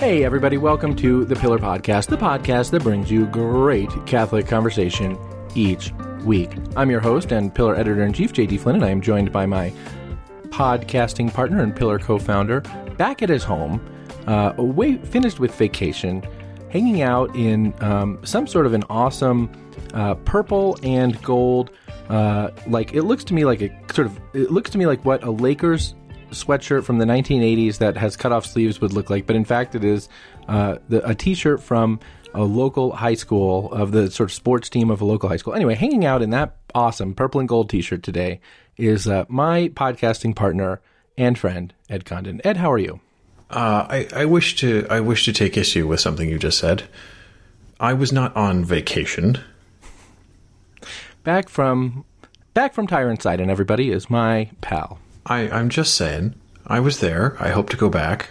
Hey, 0.00 0.24
everybody, 0.24 0.56
welcome 0.56 0.96
to 0.96 1.26
the 1.26 1.36
Pillar 1.36 1.58
Podcast, 1.58 2.06
the 2.06 2.16
podcast 2.16 2.70
that 2.70 2.82
brings 2.82 3.10
you 3.10 3.26
great 3.26 3.90
Catholic 4.06 4.46
conversation 4.46 5.18
each 5.54 5.92
week. 6.24 6.52
I'm 6.74 6.90
your 6.90 7.00
host 7.00 7.32
and 7.32 7.54
Pillar 7.54 7.76
editor 7.76 8.02
in 8.02 8.14
chief, 8.14 8.32
JD 8.32 8.60
Flynn, 8.60 8.76
and 8.76 8.84
I 8.86 8.88
am 8.88 9.02
joined 9.02 9.30
by 9.30 9.44
my 9.44 9.70
podcasting 10.44 11.30
partner 11.34 11.62
and 11.62 11.76
Pillar 11.76 11.98
co 11.98 12.18
founder 12.18 12.62
back 12.96 13.20
at 13.20 13.28
his 13.28 13.44
home, 13.44 13.78
uh, 14.26 14.54
away, 14.56 14.96
finished 14.96 15.38
with 15.38 15.54
vacation, 15.56 16.26
hanging 16.70 17.02
out 17.02 17.36
in 17.36 17.74
um, 17.82 18.18
some 18.24 18.46
sort 18.46 18.64
of 18.64 18.72
an 18.72 18.84
awesome 18.88 19.52
uh, 19.92 20.14
purple 20.14 20.78
and 20.82 21.20
gold. 21.22 21.72
Uh, 22.08 22.52
like 22.68 22.94
it 22.94 23.02
looks 23.02 23.22
to 23.24 23.34
me 23.34 23.44
like 23.44 23.60
a 23.60 23.68
sort 23.92 24.06
of 24.06 24.18
it 24.32 24.50
looks 24.50 24.70
to 24.70 24.78
me 24.78 24.86
like 24.86 25.04
what 25.04 25.22
a 25.24 25.30
Lakers 25.30 25.94
sweatshirt 26.30 26.84
from 26.84 26.98
the 26.98 27.04
1980s 27.04 27.78
that 27.78 27.96
has 27.96 28.16
cut 28.16 28.32
off 28.32 28.46
sleeves 28.46 28.80
would 28.80 28.92
look 28.92 29.10
like, 29.10 29.26
but 29.26 29.36
in 29.36 29.44
fact, 29.44 29.74
it 29.74 29.84
is 29.84 30.08
uh, 30.48 30.78
the, 30.88 31.06
a 31.08 31.14
T-shirt 31.14 31.62
from 31.62 32.00
a 32.34 32.42
local 32.42 32.92
high 32.92 33.14
school 33.14 33.72
of 33.72 33.92
the 33.92 34.10
sort 34.10 34.30
of 34.30 34.34
sports 34.34 34.68
team 34.68 34.90
of 34.90 35.00
a 35.00 35.04
local 35.04 35.28
high 35.28 35.36
school. 35.36 35.54
Anyway, 35.54 35.74
hanging 35.74 36.04
out 36.04 36.22
in 36.22 36.30
that 36.30 36.56
awesome 36.74 37.14
purple 37.14 37.40
and 37.40 37.48
gold 37.48 37.68
T-shirt 37.70 38.02
today 38.02 38.40
is 38.76 39.08
uh, 39.08 39.24
my 39.28 39.68
podcasting 39.68 40.34
partner 40.34 40.80
and 41.16 41.38
friend 41.38 41.74
Ed 41.88 42.04
Condon. 42.04 42.40
Ed, 42.44 42.56
how 42.56 42.72
are 42.72 42.78
you? 42.78 43.00
Uh, 43.50 43.86
I, 43.88 44.08
I 44.14 44.24
wish 44.26 44.56
to 44.56 44.86
I 44.88 45.00
wish 45.00 45.24
to 45.24 45.32
take 45.32 45.56
issue 45.56 45.86
with 45.88 45.98
something 45.98 46.28
you 46.28 46.38
just 46.38 46.58
said. 46.58 46.84
I 47.80 47.94
was 47.94 48.12
not 48.12 48.34
on 48.36 48.64
vacation. 48.64 49.38
Back 51.24 51.48
from 51.48 52.04
back 52.54 52.74
from 52.74 52.86
Tyrant 52.86 53.22
Side, 53.22 53.40
and 53.40 53.50
everybody 53.50 53.90
is 53.90 54.08
my 54.08 54.50
pal. 54.60 55.00
I, 55.30 55.48
I'm 55.48 55.68
just 55.70 55.94
saying, 55.94 56.34
I 56.66 56.80
was 56.80 57.00
there. 57.00 57.36
I 57.40 57.50
hope 57.50 57.70
to 57.70 57.76
go 57.76 57.88
back. 57.88 58.30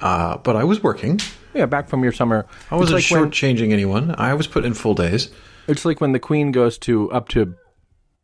Uh, 0.00 0.36
but 0.38 0.56
I 0.56 0.64
was 0.64 0.82
working. 0.82 1.20
Yeah, 1.54 1.66
back 1.66 1.88
from 1.88 2.02
your 2.02 2.12
summer. 2.12 2.46
I 2.70 2.76
wasn't 2.76 3.00
like 3.00 3.10
when, 3.10 3.30
shortchanging 3.30 3.72
anyone. 3.72 4.14
I 4.18 4.34
was 4.34 4.46
put 4.46 4.64
in 4.64 4.74
full 4.74 4.94
days. 4.94 5.30
It's 5.66 5.84
like 5.84 6.00
when 6.00 6.12
the 6.12 6.18
Queen 6.18 6.52
goes 6.52 6.76
to 6.78 7.10
up 7.12 7.28
to 7.30 7.54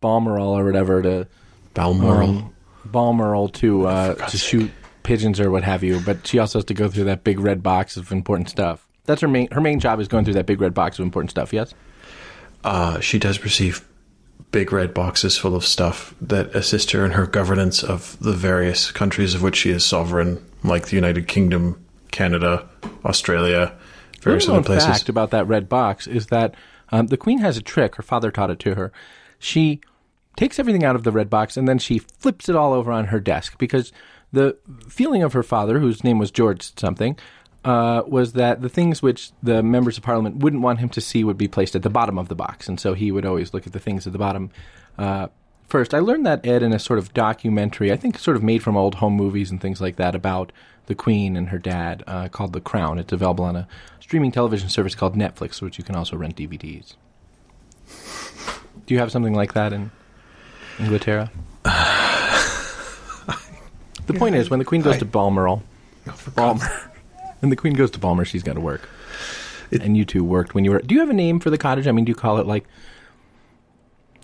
Balmoral 0.01 0.49
or 0.49 0.65
whatever 0.65 1.03
to 1.03 1.27
Balmoral. 1.73 2.29
um, 2.29 2.55
Balmoral 2.85 3.49
to 3.49 3.87
uh, 3.87 4.15
to 4.15 4.39
sake. 4.39 4.41
shoot 4.41 4.71
pigeons 5.03 5.41
or 5.41 5.51
what 5.51 5.63
have 5.63 5.83
you, 5.83 6.01
but 6.01 6.27
she 6.27 6.39
also 6.39 6.59
has 6.59 6.65
to 6.67 6.75
go 6.75 6.89
through 6.89 7.05
that 7.05 7.25
big 7.25 7.41
red 7.41 7.63
box 7.63 7.97
of 7.97 8.13
important 8.13 8.51
stuff. 8.51 8.87
That's 9.05 9.21
her 9.21 9.29
main 9.29 9.51
her 9.53 9.61
main 9.61 9.81
job 9.81 10.01
is 10.01 10.09
going 10.09 10.25
through 10.25 10.35
that 10.35 10.47
big 10.47 10.61
red 10.61 10.75
box 10.75 10.99
of 10.99 11.05
important 11.05 11.31
stuff. 11.31 11.53
Yes. 11.53 11.75
Uh, 12.63 13.01
she 13.01 13.19
does 13.19 13.43
receive 13.43 13.87
big 14.55 14.73
red 14.73 14.95
boxes 14.95 15.37
full 15.37 15.57
of 15.57 15.67
stuff 15.67 16.15
that 16.21 16.55
assist 16.55 16.93
her 16.93 17.05
in 17.05 17.11
her 17.11 17.27
governance 17.27 17.83
of 17.83 18.17
the 18.21 18.33
various 18.33 18.93
countries 18.93 19.35
of 19.35 19.43
which 19.43 19.57
she 19.57 19.71
is 19.71 19.85
sovereign, 19.85 20.41
like 20.63 20.87
the 20.87 20.95
United 20.95 21.27
Kingdom, 21.27 21.85
Canada, 22.13 22.65
Australia, 23.05 23.75
various 24.21 24.49
other 24.49 24.63
places. 24.63 24.87
fact 24.87 25.09
about 25.09 25.33
that 25.33 25.49
red 25.49 25.69
box 25.69 26.07
is 26.07 26.29
that 26.29 26.55
um, 26.91 27.09
the 27.09 27.17
queen 27.17 27.39
has 27.39 27.57
a 27.57 27.63
trick. 27.63 27.97
Her 27.97 28.05
father 28.05 28.31
taught 28.31 28.49
it 28.49 28.61
to 28.61 28.77
her. 28.77 28.93
She 29.41 29.81
takes 30.37 30.61
everything 30.61 30.85
out 30.85 30.95
of 30.95 31.03
the 31.03 31.11
red 31.11 31.29
box 31.29 31.57
and 31.57 31.67
then 31.67 31.81
she 31.81 31.99
flips 31.99 32.49
it 32.49 32.55
all 32.55 32.73
over 32.73 32.93
on 32.93 33.07
her 33.07 33.19
desk 33.19 33.59
because 33.59 33.93
the 34.33 34.57
feeling 34.89 35.25
of 35.25 35.33
her 35.33 35.43
father, 35.43 35.81
whose 35.81 36.05
name 36.05 36.21
was 36.21 36.31
George 36.31 36.79
something, 36.79 37.19
uh, 37.65 38.03
was 38.07 38.35
that 38.35 38.61
the 38.61 38.69
things 38.69 39.01
which 39.03 39.31
the 39.43 39.63
members 39.63 39.97
of 39.97 40.05
parliament 40.05 40.37
wouldn't 40.37 40.63
want 40.63 40.81
him 40.81 40.89
to 40.91 41.01
see 41.01 41.25
would 41.25 41.39
be 41.39 41.49
placed 41.49 41.75
at 41.75 41.83
the 41.83 41.91
bottom 41.91 42.19
of 42.19 42.29
the 42.29 42.35
box, 42.35 42.69
and 42.69 42.79
so 42.79 42.93
he 42.95 43.11
would 43.11 43.25
always 43.25 43.55
look 43.55 43.67
at 43.67 43.73
the 43.73 43.81
things 43.81 44.07
at 44.07 44.13
the 44.13 44.19
bottom. 44.19 44.51
Uh, 44.99 45.29
First, 45.67 45.95
I 45.95 45.99
learned 45.99 46.27
that 46.27 46.47
Ed 46.47 46.63
in 46.63 46.75
a 46.75 46.79
sort 46.79 46.99
of 46.99 47.15
documentary, 47.15 47.91
I 47.91 47.97
think 47.97 48.19
sort 48.19 48.37
of 48.37 48.43
made 48.43 48.63
from 48.63 48.77
old 48.77 48.97
home 48.97 49.15
movies 49.15 49.51
and 49.51 49.59
things 49.61 49.81
like 49.81 49.97
that 49.97 50.15
about 50.15 50.53
the 50.87 50.95
Queen 50.95 51.37
and 51.37 51.49
her 51.49 51.59
dad 51.59 52.05
uh, 52.07 52.29
called 52.29 52.53
The 52.53 52.61
Crown. 52.61 52.99
It's 52.99 53.13
available 53.13 53.47
on 53.47 53.57
a 53.57 53.67
streaming 53.99 54.31
television 54.31 54.69
service 54.69 54.95
called 54.95 55.17
Netflix, 55.17 55.63
which 55.63 55.79
you 55.79 55.83
can 55.83 55.97
also 55.97 56.17
rent 56.17 56.37
DVDs. 56.37 56.95
Do 58.87 58.93
you 58.95 59.01
have 59.01 59.11
something 59.11 59.33
like 59.35 59.55
that 59.55 59.73
in 59.73 59.91
Inglaterra? 60.79 61.33
the 61.65 61.73
point 64.15 64.35
is, 64.35 64.51
when 64.51 64.59
the 64.59 64.67
Queen 64.67 64.83
goes 64.83 64.97
I- 64.97 64.99
to 64.99 65.05
Balmoral, 65.07 65.63
Balmer, 66.35 66.69
when 67.45 67.51
the 67.51 67.57
Queen 67.57 67.75
goes 67.75 67.91
to 67.91 67.99
Balmer, 67.99 68.25
she's 68.25 68.43
got 68.43 68.55
to 68.55 68.61
work. 68.61 68.89
and 69.71 69.97
you 69.99 70.05
two 70.07 70.25
worked 70.25 70.55
when 70.55 70.65
you 70.65 70.71
were. 70.71 70.79
Do 70.81 70.95
you 70.95 71.01
have 71.01 71.11
a 71.11 71.15
name 71.15 71.41
for 71.41 71.51
the 71.51 71.59
cottage? 71.59 71.87
I 71.87 71.93
mean, 71.93 72.07
do 72.07 72.11
you 72.11 72.15
call 72.17 72.39
it 72.39 72.47
like 72.47 72.65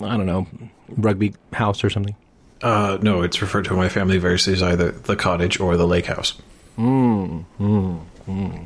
I 0.01 0.17
don't 0.17 0.25
know, 0.27 0.47
rugby 0.89 1.35
house 1.53 1.85
or 1.85 1.91
something? 1.91 2.17
Uh, 2.63 2.97
no, 3.03 3.21
it's 3.23 3.43
referred 3.43 3.65
to 3.67 3.73
in 3.73 3.77
my 3.77 3.89
family 3.91 4.17
variously 4.19 4.55
as 4.55 4.63
either 4.63 4.91
the 4.91 5.17
cottage 5.17 5.61
or 5.61 5.77
the 5.77 5.87
lake 5.87 6.07
house. 6.07 6.41
Hmm, 6.77 7.41
hmm, 7.59 7.97
hmm, 8.25 8.57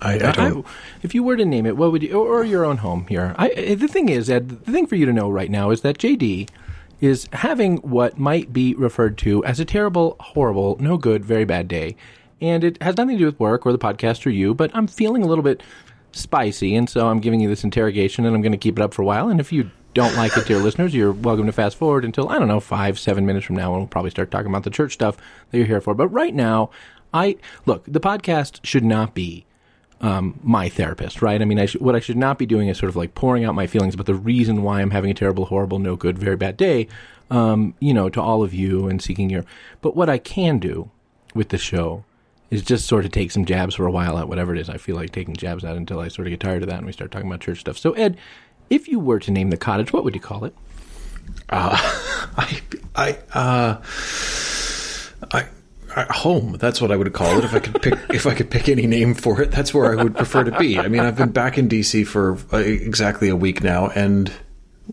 I, 0.00 0.14
I 0.14 0.32
don't. 0.32 0.66
if 1.02 1.14
you 1.14 1.22
were 1.22 1.36
to 1.36 1.44
name 1.44 1.66
it, 1.66 1.76
what 1.76 1.92
would 1.92 2.02
you, 2.02 2.12
or, 2.18 2.40
or 2.40 2.44
your 2.44 2.64
own 2.64 2.78
home 2.78 3.06
here? 3.08 3.34
I, 3.36 3.52
I- 3.56 3.74
the 3.74 3.88
thing 3.88 4.08
is, 4.08 4.30
Ed, 4.30 4.48
the 4.64 4.72
thing 4.72 4.86
for 4.86 4.96
you 4.96 5.04
to 5.04 5.12
know 5.12 5.28
right 5.28 5.50
now 5.50 5.70
is 5.70 5.82
that 5.82 5.98
JD 5.98 6.48
is 7.02 7.28
having 7.34 7.76
what 7.78 8.18
might 8.18 8.52
be 8.52 8.74
referred 8.74 9.18
to 9.18 9.44
as 9.44 9.60
a 9.60 9.64
terrible, 9.66 10.16
horrible, 10.20 10.76
no 10.80 10.96
good, 10.96 11.22
very 11.24 11.44
bad 11.44 11.68
day. 11.68 11.96
And 12.40 12.64
it 12.64 12.82
has 12.82 12.96
nothing 12.96 13.16
to 13.16 13.18
do 13.18 13.26
with 13.26 13.40
work 13.40 13.66
or 13.66 13.72
the 13.72 13.78
podcast 13.78 14.24
or 14.26 14.30
you, 14.30 14.54
but 14.54 14.70
I'm 14.74 14.86
feeling 14.86 15.22
a 15.22 15.26
little 15.26 15.44
bit 15.44 15.62
spicy, 16.12 16.74
and 16.74 16.88
so 16.88 17.08
I'm 17.08 17.20
giving 17.20 17.40
you 17.40 17.48
this 17.48 17.64
interrogation, 17.64 18.24
and 18.24 18.34
I'm 18.34 18.42
going 18.42 18.52
to 18.52 18.58
keep 18.58 18.78
it 18.78 18.82
up 18.82 18.94
for 18.94 19.02
a 19.02 19.04
while. 19.04 19.28
And 19.28 19.40
if 19.40 19.52
you 19.52 19.70
don't 19.94 20.16
like 20.16 20.36
it, 20.36 20.46
dear 20.46 20.58
listeners, 20.62 20.94
you're 20.94 21.12
welcome 21.12 21.46
to 21.46 21.52
fast 21.52 21.76
forward 21.76 22.04
until, 22.04 22.28
I 22.28 22.38
don't 22.38 22.48
know, 22.48 22.60
five, 22.60 22.98
seven 22.98 23.26
minutes 23.26 23.46
from 23.46 23.56
now, 23.56 23.72
and 23.72 23.82
we'll 23.82 23.88
probably 23.88 24.10
start 24.10 24.30
talking 24.30 24.48
about 24.48 24.64
the 24.64 24.70
church 24.70 24.92
stuff 24.92 25.16
that 25.50 25.58
you're 25.58 25.66
here 25.66 25.80
for. 25.80 25.94
But 25.94 26.08
right 26.08 26.34
now, 26.34 26.70
I 27.12 27.36
look, 27.66 27.84
the 27.86 28.00
podcast 28.00 28.60
should 28.64 28.84
not 28.84 29.14
be 29.14 29.46
um, 30.00 30.38
my 30.42 30.68
therapist, 30.68 31.20
right? 31.20 31.40
I 31.40 31.44
mean, 31.44 31.58
I 31.58 31.66
sh- 31.66 31.76
what 31.76 31.94
I 31.94 32.00
should 32.00 32.16
not 32.16 32.38
be 32.38 32.46
doing 32.46 32.68
is 32.68 32.78
sort 32.78 32.88
of 32.88 32.96
like 32.96 33.14
pouring 33.14 33.44
out 33.44 33.54
my 33.54 33.66
feelings 33.66 33.94
about 33.94 34.06
the 34.06 34.14
reason 34.14 34.62
why 34.62 34.80
I'm 34.80 34.90
having 34.90 35.10
a 35.10 35.14
terrible, 35.14 35.46
horrible, 35.46 35.78
no 35.78 35.96
good, 35.96 36.18
very 36.18 36.36
bad 36.36 36.56
day, 36.56 36.88
um, 37.30 37.74
you 37.80 37.92
know, 37.92 38.08
to 38.08 38.20
all 38.20 38.42
of 38.42 38.54
you 38.54 38.88
and 38.88 39.02
seeking 39.02 39.28
your. 39.28 39.44
But 39.82 39.96
what 39.96 40.08
I 40.08 40.18
can 40.18 40.58
do 40.58 40.90
with 41.34 41.50
the 41.50 41.58
show 41.58 42.04
is 42.50 42.62
just 42.62 42.86
sort 42.86 43.04
of 43.04 43.12
take 43.12 43.30
some 43.30 43.44
jabs 43.44 43.74
for 43.74 43.86
a 43.86 43.90
while 43.90 44.18
at 44.18 44.28
whatever 44.28 44.54
it 44.54 44.60
is 44.60 44.68
I 44.68 44.76
feel 44.76 44.96
like 44.96 45.12
taking 45.12 45.34
jabs 45.34 45.64
at 45.64 45.76
until 45.76 46.00
I 46.00 46.08
sort 46.08 46.26
of 46.26 46.30
get 46.30 46.40
tired 46.40 46.62
of 46.62 46.68
that 46.68 46.78
and 46.78 46.86
we 46.86 46.92
start 46.92 47.10
talking 47.10 47.28
about 47.28 47.40
church 47.40 47.60
stuff. 47.60 47.78
So, 47.78 47.92
Ed, 47.92 48.16
if 48.68 48.88
you 48.88 48.98
were 48.98 49.18
to 49.20 49.30
name 49.30 49.50
the 49.50 49.56
cottage, 49.56 49.92
what 49.92 50.04
would 50.04 50.14
you 50.14 50.20
call 50.20 50.44
it? 50.44 50.54
Uh, 51.48 51.76
I, 52.36 52.60
I, 52.94 53.18
uh, 53.32 53.82
I, 55.32 55.46
I, 55.94 56.12
home. 56.12 56.56
That's 56.58 56.80
what 56.80 56.90
I 56.90 56.96
would 56.96 57.12
call 57.12 57.38
it 57.38 57.44
if 57.44 57.54
I 57.54 57.60
could 57.60 57.82
pick. 57.82 57.94
if 58.10 58.26
I 58.26 58.34
could 58.34 58.50
pick 58.50 58.68
any 58.68 58.86
name 58.86 59.14
for 59.14 59.42
it, 59.42 59.50
that's 59.50 59.72
where 59.72 59.98
I 59.98 60.02
would 60.02 60.16
prefer 60.16 60.44
to 60.44 60.56
be. 60.58 60.78
I 60.78 60.88
mean, 60.88 61.00
I've 61.00 61.16
been 61.16 61.32
back 61.32 61.58
in 61.58 61.68
DC 61.68 62.06
for 62.06 62.38
uh, 62.52 62.58
exactly 62.58 63.28
a 63.28 63.36
week 63.36 63.62
now, 63.62 63.88
and 63.88 64.32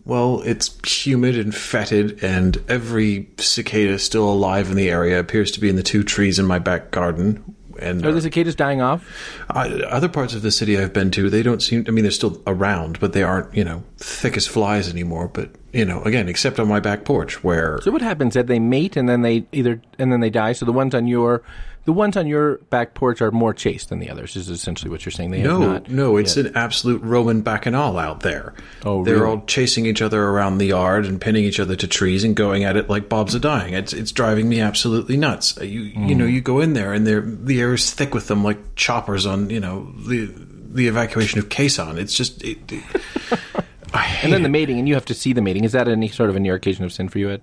well, 0.04 0.42
it's 0.42 0.76
humid 0.84 1.36
and 1.36 1.54
fetid, 1.54 2.22
and 2.22 2.62
every 2.68 3.28
cicada 3.38 3.98
still 3.98 4.30
alive 4.30 4.70
in 4.70 4.76
the 4.76 4.90
area 4.90 5.18
appears 5.18 5.50
to 5.52 5.60
be 5.60 5.68
in 5.68 5.76
the 5.76 5.82
two 5.82 6.02
trees 6.02 6.38
in 6.38 6.46
my 6.46 6.58
back 6.58 6.90
garden. 6.90 7.54
And 7.78 8.04
Are 8.04 8.10
the 8.10 8.18
uh, 8.18 8.22
cicadas 8.22 8.56
dying 8.56 8.82
off? 8.82 9.08
I, 9.50 9.68
other 9.68 10.08
parts 10.08 10.34
of 10.34 10.42
the 10.42 10.50
city 10.50 10.76
I've 10.76 10.92
been 10.92 11.10
to, 11.12 11.30
they 11.30 11.42
don't 11.42 11.62
seem. 11.62 11.84
I 11.86 11.90
mean, 11.92 12.02
they're 12.02 12.10
still 12.10 12.42
around, 12.46 12.98
but 12.98 13.12
they 13.12 13.22
aren't, 13.22 13.54
you 13.54 13.64
know, 13.64 13.84
thick 13.98 14.36
as 14.36 14.46
flies 14.46 14.90
anymore. 14.90 15.28
But 15.28 15.50
you 15.72 15.84
know, 15.84 16.02
again, 16.02 16.28
except 16.28 16.58
on 16.58 16.66
my 16.66 16.80
back 16.80 17.04
porch, 17.04 17.44
where 17.44 17.78
So 17.82 17.92
what 17.92 18.02
happens? 18.02 18.34
That 18.34 18.48
they 18.48 18.58
mate 18.58 18.96
and 18.96 19.08
then 19.08 19.22
they 19.22 19.46
either 19.52 19.80
and 19.98 20.12
then 20.12 20.20
they 20.20 20.30
die. 20.30 20.52
So 20.52 20.66
the 20.66 20.72
ones 20.72 20.94
on 20.94 21.06
your 21.06 21.42
the 21.88 21.92
ones 21.94 22.18
on 22.18 22.26
your 22.26 22.58
back 22.68 22.92
porch 22.92 23.22
are 23.22 23.30
more 23.30 23.54
chaste 23.54 23.88
than 23.88 23.98
the 23.98 24.10
others. 24.10 24.36
Is 24.36 24.50
essentially 24.50 24.90
what 24.90 25.06
you're 25.06 25.10
saying. 25.10 25.30
They 25.30 25.38
have 25.38 25.46
no, 25.46 25.58
not. 25.58 25.88
no, 25.88 26.18
it's 26.18 26.36
an 26.36 26.54
absolute 26.54 27.00
Roman 27.00 27.40
bacchanal 27.40 27.96
out 27.96 28.20
there. 28.20 28.52
Oh, 28.84 29.02
they're 29.04 29.20
really? 29.20 29.26
all 29.26 29.42
chasing 29.46 29.86
each 29.86 30.02
other 30.02 30.22
around 30.22 30.58
the 30.58 30.66
yard 30.66 31.06
and 31.06 31.18
pinning 31.18 31.44
each 31.44 31.58
other 31.58 31.76
to 31.76 31.88
trees 31.88 32.24
and 32.24 32.36
going 32.36 32.64
at 32.64 32.76
it 32.76 32.90
like 32.90 33.08
Bob's 33.08 33.34
a 33.34 33.40
dying. 33.40 33.72
It's 33.72 33.94
it's 33.94 34.12
driving 34.12 34.50
me 34.50 34.60
absolutely 34.60 35.16
nuts. 35.16 35.56
Uh, 35.56 35.64
You 35.64 35.80
you 35.80 36.14
know, 36.14 36.26
you 36.26 36.42
go 36.42 36.60
in 36.60 36.74
there 36.74 36.92
and 36.92 37.06
they're 37.06 37.22
the 37.22 37.58
air 37.58 37.72
is 37.72 37.90
thick 37.90 38.12
with 38.12 38.28
them 38.28 38.44
like 38.44 38.74
choppers 38.74 39.24
on 39.24 39.48
you 39.48 39.58
know 39.58 39.90
the 40.06 40.30
the 40.70 40.88
evacuation 40.88 41.38
of 41.38 41.50
Saigon. 41.50 41.96
It's 41.96 42.12
just. 42.12 42.44
It, 42.44 42.70
it, 42.70 42.84
I 43.94 44.02
hate 44.02 44.24
And 44.24 44.34
then 44.34 44.42
the 44.42 44.50
mating, 44.50 44.78
and 44.78 44.86
you 44.86 44.92
have 44.92 45.06
to 45.06 45.14
see 45.14 45.32
the 45.32 45.40
mating. 45.40 45.64
Is 45.64 45.72
that 45.72 45.88
any 45.88 46.08
sort 46.08 46.28
of 46.28 46.36
a 46.36 46.40
near 46.40 46.54
occasion 46.54 46.84
of 46.84 46.92
sin 46.92 47.08
for 47.08 47.18
you, 47.18 47.30
Ed? 47.30 47.40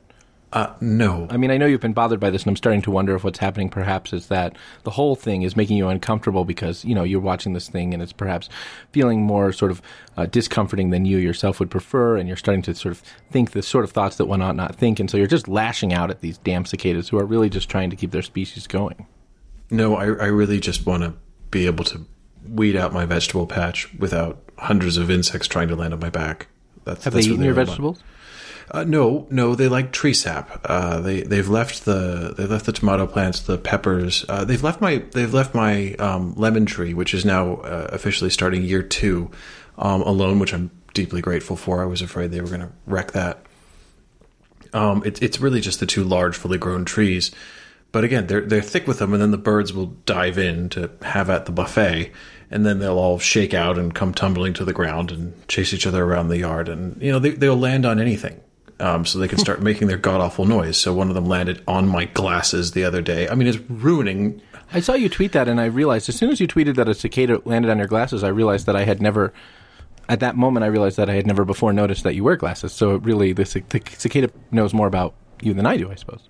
Uh, 0.55 0.73
no. 0.79 1.27
I 1.29 1.35
mean, 1.35 1.51
I 1.51 1.57
know 1.57 1.65
you've 1.65 1.81
been 1.81 1.91
bothered 1.91 2.21
by 2.21 2.29
this, 2.29 2.43
and 2.43 2.49
I'm 2.49 2.55
starting 2.55 2.81
to 2.83 2.91
wonder 2.91 3.13
if 3.13 3.25
what's 3.25 3.39
happening 3.39 3.67
perhaps 3.67 4.13
is 4.13 4.27
that 4.27 4.55
the 4.83 4.91
whole 4.91 5.17
thing 5.17 5.41
is 5.41 5.57
making 5.57 5.75
you 5.75 5.89
uncomfortable 5.89 6.45
because, 6.45 6.85
you 6.85 6.95
know, 6.95 7.03
you're 7.03 7.19
watching 7.19 7.51
this 7.51 7.67
thing 7.67 7.93
and 7.93 8.01
it's 8.01 8.13
perhaps 8.13 8.47
feeling 8.93 9.21
more 9.21 9.51
sort 9.51 9.69
of 9.69 9.81
uh, 10.15 10.25
discomforting 10.27 10.91
than 10.91 11.03
you 11.03 11.17
yourself 11.17 11.59
would 11.59 11.69
prefer, 11.69 12.15
and 12.15 12.29
you're 12.29 12.37
starting 12.37 12.61
to 12.61 12.73
sort 12.73 12.93
of 12.93 12.99
think 13.29 13.51
the 13.51 13.61
sort 13.61 13.83
of 13.83 13.91
thoughts 13.91 14.15
that 14.15 14.25
one 14.25 14.41
ought 14.41 14.55
not 14.55 14.75
think, 14.75 14.97
and 14.97 15.11
so 15.11 15.17
you're 15.17 15.27
just 15.27 15.49
lashing 15.49 15.91
out 15.91 16.09
at 16.09 16.21
these 16.21 16.37
damn 16.37 16.65
cicadas 16.65 17.09
who 17.09 17.19
are 17.19 17.25
really 17.25 17.49
just 17.49 17.67
trying 17.67 17.89
to 17.89 17.97
keep 17.97 18.11
their 18.11 18.21
species 18.21 18.65
going. 18.65 19.05
No, 19.69 19.97
I, 19.97 20.05
I 20.05 20.27
really 20.27 20.61
just 20.61 20.85
want 20.85 21.03
to 21.03 21.13
be 21.51 21.65
able 21.65 21.83
to 21.83 22.05
weed 22.47 22.77
out 22.77 22.93
my 22.93 23.05
vegetable 23.05 23.45
patch 23.45 23.93
without 23.95 24.41
hundreds 24.57 24.95
of 24.95 25.11
insects 25.11 25.49
trying 25.49 25.67
to 25.67 25.75
land 25.75 25.93
on 25.93 25.99
my 25.99 26.09
back. 26.09 26.47
That's, 26.85 27.03
Have 27.03 27.13
that's 27.13 27.25
they 27.25 27.33
eaten 27.33 27.43
your 27.43 27.53
vegetables? 27.53 27.97
want. 27.97 28.05
Uh, 28.71 28.83
no, 28.83 29.27
no, 29.29 29.53
they 29.53 29.67
like 29.67 29.91
tree 29.91 30.13
sap. 30.13 30.59
Uh, 30.65 30.99
they 30.99 31.21
they've 31.21 31.49
left 31.49 31.85
the 31.85 32.33
they 32.35 32.45
left 32.45 32.65
the 32.65 32.71
tomato 32.71 33.05
plants, 33.05 33.41
the 33.41 33.57
peppers. 33.57 34.25
Uh, 34.27 34.43
they've 34.43 34.63
left 34.63 34.81
my 34.81 35.03
they've 35.11 35.33
left 35.33 35.53
my 35.53 35.93
um, 35.93 36.33
lemon 36.35 36.65
tree, 36.65 36.93
which 36.93 37.13
is 37.13 37.25
now 37.25 37.57
uh, 37.57 37.89
officially 37.91 38.29
starting 38.29 38.63
year 38.63 38.81
two, 38.81 39.29
um, 39.77 40.01
alone, 40.01 40.39
which 40.39 40.53
I'm 40.53 40.71
deeply 40.93 41.21
grateful 41.21 41.55
for. 41.55 41.83
I 41.83 41.85
was 41.85 42.01
afraid 42.01 42.31
they 42.31 42.41
were 42.41 42.47
going 42.47 42.61
to 42.61 42.71
wreck 42.87 43.11
that. 43.11 43.45
Um, 44.73 45.03
it, 45.05 45.21
it's 45.21 45.39
really 45.39 45.61
just 45.61 45.79
the 45.79 45.85
two 45.85 46.03
large, 46.03 46.35
fully 46.35 46.57
grown 46.57 46.85
trees. 46.85 47.31
But 47.91 48.03
again, 48.03 48.27
they're 48.27 48.41
they're 48.41 48.61
thick 48.61 48.87
with 48.87 48.99
them, 48.99 49.13
and 49.13 49.21
then 49.21 49.31
the 49.31 49.37
birds 49.37 49.73
will 49.73 49.85
dive 50.05 50.37
in 50.37 50.67
to 50.69 50.89
have 51.01 51.29
at 51.29 51.45
the 51.45 51.53
buffet, 51.53 52.11
and 52.51 52.65
then 52.65 52.79
they'll 52.79 52.97
all 52.97 53.19
shake 53.19 53.53
out 53.53 53.77
and 53.77 53.95
come 53.95 54.13
tumbling 54.13 54.53
to 54.55 54.65
the 54.65 54.73
ground 54.73 55.11
and 55.11 55.47
chase 55.47 55.73
each 55.73 55.87
other 55.87 56.03
around 56.03 56.27
the 56.27 56.39
yard, 56.39 56.67
and 56.67 57.01
you 57.01 57.09
know 57.09 57.19
they 57.19 57.29
they'll 57.29 57.55
land 57.55 57.85
on 57.85 58.01
anything, 58.01 58.41
um, 58.79 59.05
so 59.05 59.19
they 59.19 59.27
can 59.27 59.37
start 59.37 59.61
making 59.63 59.87
their 59.87 59.97
god 59.97 60.21
awful 60.21 60.45
noise. 60.45 60.77
So 60.77 60.93
one 60.93 61.09
of 61.09 61.15
them 61.15 61.25
landed 61.25 61.61
on 61.67 61.87
my 61.87 62.05
glasses 62.05 62.71
the 62.71 62.83
other 62.83 63.01
day. 63.01 63.27
I 63.29 63.35
mean, 63.35 63.47
it's 63.47 63.59
ruining. 63.69 64.41
I 64.73 64.79
saw 64.79 64.93
you 64.93 65.09
tweet 65.09 65.31
that, 65.33 65.47
and 65.47 65.59
I 65.61 65.65
realized 65.65 66.09
as 66.09 66.15
soon 66.15 66.29
as 66.29 66.39
you 66.39 66.47
tweeted 66.47 66.75
that 66.75 66.89
a 66.89 66.93
cicada 66.93 67.41
landed 67.45 67.71
on 67.71 67.77
your 67.77 67.87
glasses, 67.87 68.23
I 68.23 68.29
realized 68.29 68.65
that 68.65 68.75
I 68.75 68.83
had 68.83 69.01
never. 69.01 69.33
At 70.07 70.19
that 70.19 70.35
moment, 70.35 70.63
I 70.63 70.67
realized 70.67 70.97
that 70.97 71.09
I 71.09 71.15
had 71.15 71.25
never 71.25 71.45
before 71.45 71.73
noticed 71.73 72.03
that 72.03 72.13
you 72.13 72.23
wear 72.23 72.35
glasses. 72.35 72.71
So 72.71 72.97
really, 72.97 73.33
the, 73.33 73.43
the 73.69 73.81
cicada 73.97 74.29
knows 74.51 74.71
more 74.71 74.85
about 74.85 75.15
you 75.41 75.53
than 75.55 75.65
I 75.65 75.77
do, 75.77 75.91
I 75.91 75.95
suppose. 75.95 76.29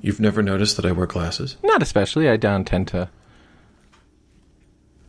You've 0.00 0.20
never 0.20 0.42
noticed 0.42 0.76
that 0.76 0.86
I 0.86 0.92
wear 0.92 1.06
glasses? 1.06 1.56
Not 1.64 1.82
especially. 1.82 2.28
I 2.28 2.36
don't 2.36 2.64
tend 2.64 2.86
to. 2.88 3.10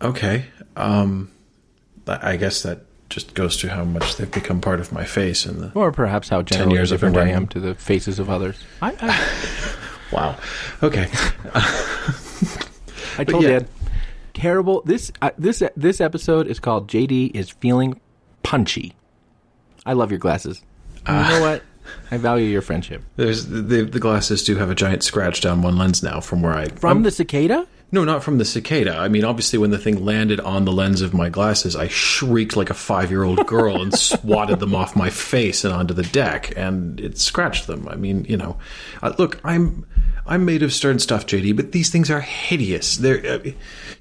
Okay. 0.01 0.45
Um, 0.75 1.31
I 2.07 2.37
guess 2.37 2.63
that 2.63 2.85
just 3.11 3.35
goes 3.35 3.57
to 3.57 3.69
how 3.69 3.83
much 3.83 4.15
they've 4.15 4.31
become 4.31 4.59
part 4.59 4.79
of 4.79 4.91
my 4.91 5.03
face 5.03 5.45
and 5.45 5.59
the. 5.59 5.71
Or 5.75 5.91
perhaps 5.91 6.29
how 6.29 6.41
generally 6.41 6.75
years 6.75 6.91
I've 6.91 7.01
different 7.01 7.17
I 7.17 7.29
am 7.29 7.47
to 7.49 7.59
the 7.59 7.75
faces 7.75 8.17
of 8.17 8.29
others. 8.29 8.57
I, 8.81 8.95
I, 8.99 9.77
Wow. 10.11 10.37
Okay. 10.83 11.09
I 13.17 13.23
told 13.23 13.43
yeah. 13.43 13.49
Dad. 13.49 13.67
Terrible. 14.33 14.81
This 14.85 15.11
uh, 15.21 15.31
this 15.37 15.61
this 15.75 16.01
episode 16.01 16.47
is 16.47 16.59
called 16.59 16.87
JD 16.87 17.35
is 17.35 17.49
feeling 17.49 17.99
punchy. 18.43 18.93
I 19.85 19.93
love 19.93 20.11
your 20.11 20.19
glasses. 20.19 20.61
And 21.05 21.25
you 21.27 21.33
know 21.33 21.41
what? 21.41 21.63
I 22.11 22.17
value 22.17 22.45
your 22.47 22.61
friendship. 22.61 23.03
There's 23.15 23.47
the 23.47 23.83
the 23.83 23.99
glasses 23.99 24.43
do 24.43 24.55
have 24.57 24.69
a 24.69 24.75
giant 24.75 25.03
scratch 25.03 25.41
down 25.41 25.61
one 25.61 25.77
lens 25.77 26.03
now 26.03 26.19
from 26.19 26.41
where 26.41 26.53
I 26.53 26.67
From 26.69 27.03
the 27.03 27.11
cicada? 27.11 27.67
No, 27.93 28.05
not 28.05 28.23
from 28.23 28.37
the 28.37 28.45
cicada. 28.45 28.95
I 28.95 29.09
mean, 29.09 29.25
obviously, 29.25 29.59
when 29.59 29.71
the 29.71 29.77
thing 29.77 30.05
landed 30.05 30.39
on 30.39 30.63
the 30.63 30.71
lens 30.71 31.01
of 31.01 31.13
my 31.13 31.27
glasses, 31.27 31.75
I 31.75 31.89
shrieked 31.89 32.55
like 32.55 32.69
a 32.69 32.73
five 32.73 33.11
year 33.11 33.23
old 33.23 33.45
girl 33.45 33.81
and 33.81 33.93
swatted 33.97 34.59
them 34.61 34.73
off 34.73 34.95
my 34.95 35.09
face 35.09 35.65
and 35.65 35.73
onto 35.73 35.93
the 35.93 36.03
deck, 36.03 36.53
and 36.55 37.01
it 37.01 37.17
scratched 37.17 37.67
them. 37.67 37.87
I 37.89 37.95
mean, 37.95 38.23
you 38.29 38.37
know, 38.37 38.57
uh, 39.01 39.13
look, 39.17 39.41
I'm 39.43 39.85
I'm 40.25 40.45
made 40.45 40.63
of 40.63 40.71
stern 40.71 40.99
stuff, 40.99 41.25
JD, 41.25 41.55
but 41.57 41.73
these 41.73 41.89
things 41.89 42.09
are 42.09 42.21
hideous. 42.21 42.95
They're, 42.95 43.17
uh, 43.25 43.39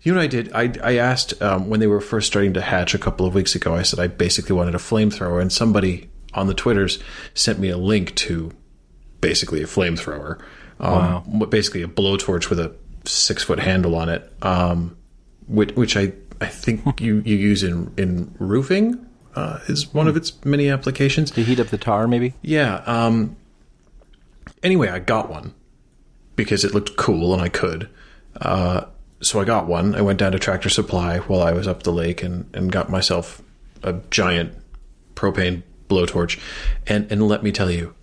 you 0.03 0.13
know, 0.13 0.19
what 0.19 0.25
I 0.25 0.27
did. 0.29 0.53
I 0.53 0.73
I 0.85 0.97
asked 0.97 1.41
um, 1.43 1.69
when 1.69 1.81
they 1.81 1.89
were 1.89 2.01
first 2.01 2.29
starting 2.29 2.55
to 2.55 2.61
hatch 2.61 2.95
a 2.95 2.99
couple 2.99 3.27
of 3.27 3.35
weeks 3.35 3.57
ago. 3.57 3.75
I 3.75 3.83
said 3.83 3.99
I 3.99 4.07
basically 4.07 4.55
wanted 4.55 4.77
a 4.77 4.79
flamethrower, 4.79 5.41
and 5.43 5.53
somebody 5.53 6.09
on 6.33 6.47
the 6.47 6.55
twitters 6.55 7.01
sent 7.35 7.59
me 7.59 7.71
a 7.71 7.77
link 7.77 8.15
to 8.15 8.53
basically 9.21 9.63
a 9.63 9.67
flamethrower. 9.67 10.41
Um, 10.79 11.25
Wow. 11.41 11.47
Basically, 11.51 11.83
a 11.83 11.89
blowtorch 11.89 12.49
with 12.49 12.59
a 12.61 12.75
six 13.05 13.43
foot 13.43 13.59
handle 13.61 13.95
on 13.95 14.09
it, 14.09 14.33
um, 14.43 14.97
which, 15.47 15.73
which 15.73 15.97
I 15.97 16.13
I 16.41 16.47
think 16.47 17.01
you, 17.01 17.23
you 17.25 17.37
use 17.37 17.63
in 17.63 17.93
in 17.97 18.35
roofing 18.39 19.07
uh, 19.35 19.61
is 19.69 19.93
one 19.93 20.09
of 20.09 20.17
its 20.17 20.33
many 20.45 20.69
applications. 20.69 21.31
To 21.33 21.43
heat 21.43 21.61
up 21.61 21.69
the 21.69 21.79
tar, 21.79 22.09
maybe? 22.09 22.35
Yeah. 22.43 22.77
Um, 22.87 23.37
anyway, 24.63 24.89
I 24.89 24.99
got 24.99 25.31
one 25.31 25.55
because 26.37 26.65
it 26.65 26.75
looked 26.75 26.97
cool 26.97 27.33
and 27.33 27.43
I 27.43 27.49
could. 27.49 27.89
Uh, 28.41 28.87
so 29.21 29.41
I 29.41 29.45
got 29.45 29.67
one. 29.67 29.95
I 29.95 30.01
went 30.01 30.19
down 30.19 30.33
to 30.33 30.39
Tractor 30.39 30.71
Supply 30.71 31.19
while 31.19 31.43
I 31.43 31.53
was 31.53 31.69
up 31.69 31.83
the 31.83 31.93
lake 31.93 32.23
and, 32.23 32.49
and 32.55 32.73
got 32.73 32.89
myself 32.89 33.43
a 33.83 33.95
giant 34.11 34.55
propane 35.15 35.63
blowtorch. 35.89 36.41
And 36.87 37.11
and 37.13 37.29
let 37.29 37.43
me 37.43 37.53
tell 37.53 37.71
you, 37.71 37.95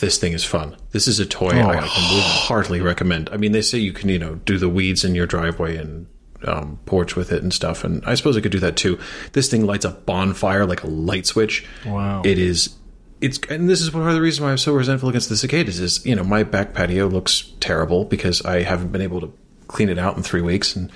this 0.00 0.18
thing 0.18 0.32
is 0.32 0.44
fun. 0.44 0.76
This 0.90 1.06
is 1.06 1.20
a 1.20 1.26
toy 1.26 1.50
I, 1.50 1.78
I 1.78 1.86
heartily 1.86 2.80
recommend. 2.80 3.30
I 3.30 3.36
mean, 3.36 3.52
they 3.52 3.62
say 3.62 3.78
you 3.78 3.92
can 3.92 4.08
you 4.08 4.18
know 4.18 4.36
do 4.36 4.58
the 4.58 4.68
weeds 4.68 5.04
in 5.04 5.14
your 5.14 5.26
driveway 5.26 5.76
and 5.76 6.06
um, 6.44 6.78
porch 6.86 7.16
with 7.16 7.32
it 7.32 7.42
and 7.42 7.52
stuff, 7.52 7.84
and 7.84 8.04
I 8.04 8.14
suppose 8.14 8.36
I 8.36 8.40
could 8.40 8.52
do 8.52 8.60
that 8.60 8.76
too. 8.76 8.98
This 9.32 9.50
thing 9.50 9.66
lights 9.66 9.84
a 9.84 9.90
bonfire 9.90 10.66
like 10.66 10.82
a 10.82 10.88
light 10.88 11.26
switch. 11.26 11.66
Wow. 11.86 12.22
It 12.24 12.38
is. 12.38 12.74
It's 13.20 13.38
and 13.48 13.70
this 13.70 13.80
is 13.80 13.90
part 13.90 14.08
of 14.08 14.14
the 14.14 14.20
reason 14.20 14.44
why 14.44 14.50
I'm 14.50 14.58
so 14.58 14.74
resentful 14.74 15.08
against 15.08 15.28
the 15.28 15.36
cicadas 15.36 15.78
is 15.78 16.04
you 16.04 16.14
know 16.14 16.24
my 16.24 16.42
back 16.42 16.74
patio 16.74 17.06
looks 17.06 17.52
terrible 17.60 18.04
because 18.04 18.42
I 18.42 18.62
haven't 18.62 18.92
been 18.92 19.00
able 19.00 19.20
to 19.20 19.32
clean 19.68 19.88
it 19.88 19.98
out 19.98 20.16
in 20.16 20.22
three 20.22 20.42
weeks 20.42 20.76
and 20.76 20.90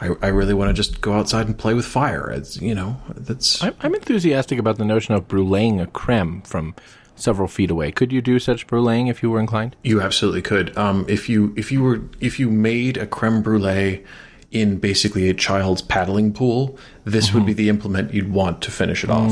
I, 0.00 0.10
I 0.22 0.28
really 0.28 0.54
want 0.54 0.70
to 0.70 0.74
just 0.74 1.00
go 1.00 1.12
outside 1.12 1.46
and 1.46 1.56
play 1.56 1.74
with 1.74 1.84
fire. 1.84 2.30
It's 2.30 2.60
you 2.60 2.74
know 2.74 2.96
that's 3.14 3.62
I'm, 3.62 3.74
I'm 3.80 3.94
enthusiastic 3.94 4.58
about 4.58 4.78
the 4.78 4.84
notion 4.84 5.14
of 5.14 5.28
bruleeing 5.28 5.80
a 5.80 5.86
creme 5.86 6.42
from 6.42 6.74
several 7.20 7.48
feet 7.48 7.70
away. 7.70 7.90
Could 7.92 8.12
you 8.12 8.20
do 8.20 8.38
such 8.38 8.66
bruleeing 8.66 9.08
if 9.08 9.22
you 9.22 9.30
were 9.30 9.40
inclined? 9.40 9.76
You 9.82 10.00
absolutely 10.00 10.42
could. 10.42 10.76
Um, 10.76 11.04
if 11.08 11.28
you 11.28 11.52
if 11.56 11.72
you 11.72 11.82
were 11.82 12.00
if 12.20 12.38
you 12.38 12.50
made 12.50 12.96
a 12.96 13.06
creme 13.06 13.42
brulee 13.42 14.04
in 14.50 14.78
basically 14.78 15.28
a 15.28 15.34
child's 15.34 15.82
paddling 15.82 16.32
pool, 16.32 16.78
this 17.04 17.34
would 17.34 17.44
be 17.44 17.52
the 17.52 17.68
implement 17.68 18.14
you'd 18.14 18.32
want 18.32 18.62
to 18.62 18.70
finish 18.70 19.04
it 19.04 19.10
off. 19.10 19.30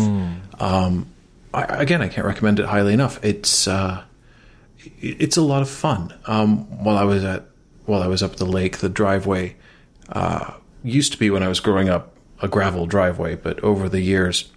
Um, 0.61 1.07
I, 1.55 1.63
again, 1.63 2.03
I 2.03 2.09
can't 2.09 2.27
recommend 2.27 2.61
it 2.61 2.67
highly 2.67 2.93
enough. 2.93 3.23
It's 3.25 3.67
uh, 3.67 4.05
it's 5.01 5.37
a 5.37 5.43
lot 5.43 5.63
of 5.63 5.71
fun. 5.71 6.13
Um, 6.27 6.85
while 6.85 6.99
I 6.99 7.05
was 7.05 7.25
at 7.25 7.47
while 7.87 8.03
I 8.03 8.09
was 8.09 8.23
up 8.23 8.37
the 8.37 8.45
lake, 8.47 8.79
the 8.79 8.89
driveway 8.89 9.57
uh, 10.11 10.53
used 10.83 11.13
to 11.13 11.19
be 11.19 11.31
when 11.31 11.43
I 11.43 11.49
was 11.49 11.61
growing 11.61 11.89
up 11.89 12.13
a 12.43 12.49
gravel 12.49 12.87
driveway, 12.87 13.37
but 13.37 13.59
over 13.65 13.89
the 13.89 14.01
years 14.01 14.53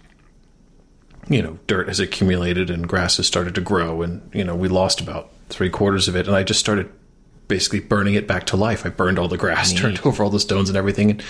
you 1.30 1.40
know, 1.40 1.58
dirt 1.68 1.86
has 1.86 2.00
accumulated 2.00 2.70
and 2.70 2.88
grass 2.88 3.16
has 3.16 3.26
started 3.26 3.54
to 3.54 3.60
grow, 3.60 4.02
and 4.02 4.28
you 4.34 4.44
know, 4.44 4.56
we 4.56 4.68
lost 4.68 5.00
about 5.00 5.30
three 5.48 5.70
quarters 5.70 6.08
of 6.08 6.16
it, 6.16 6.26
and 6.26 6.36
I 6.36 6.42
just 6.42 6.60
started 6.60 6.90
basically 7.46 7.80
burning 7.80 8.14
it 8.14 8.26
back 8.26 8.46
to 8.46 8.56
life. 8.56 8.84
I 8.84 8.90
burned 8.90 9.18
all 9.18 9.28
the 9.28 9.38
grass, 9.38 9.72
turned 9.80 10.00
over 10.04 10.24
all 10.24 10.30
the 10.30 10.40
stones 10.40 10.68
and 10.68 10.76
everything, 10.76 11.10
and 11.10 11.22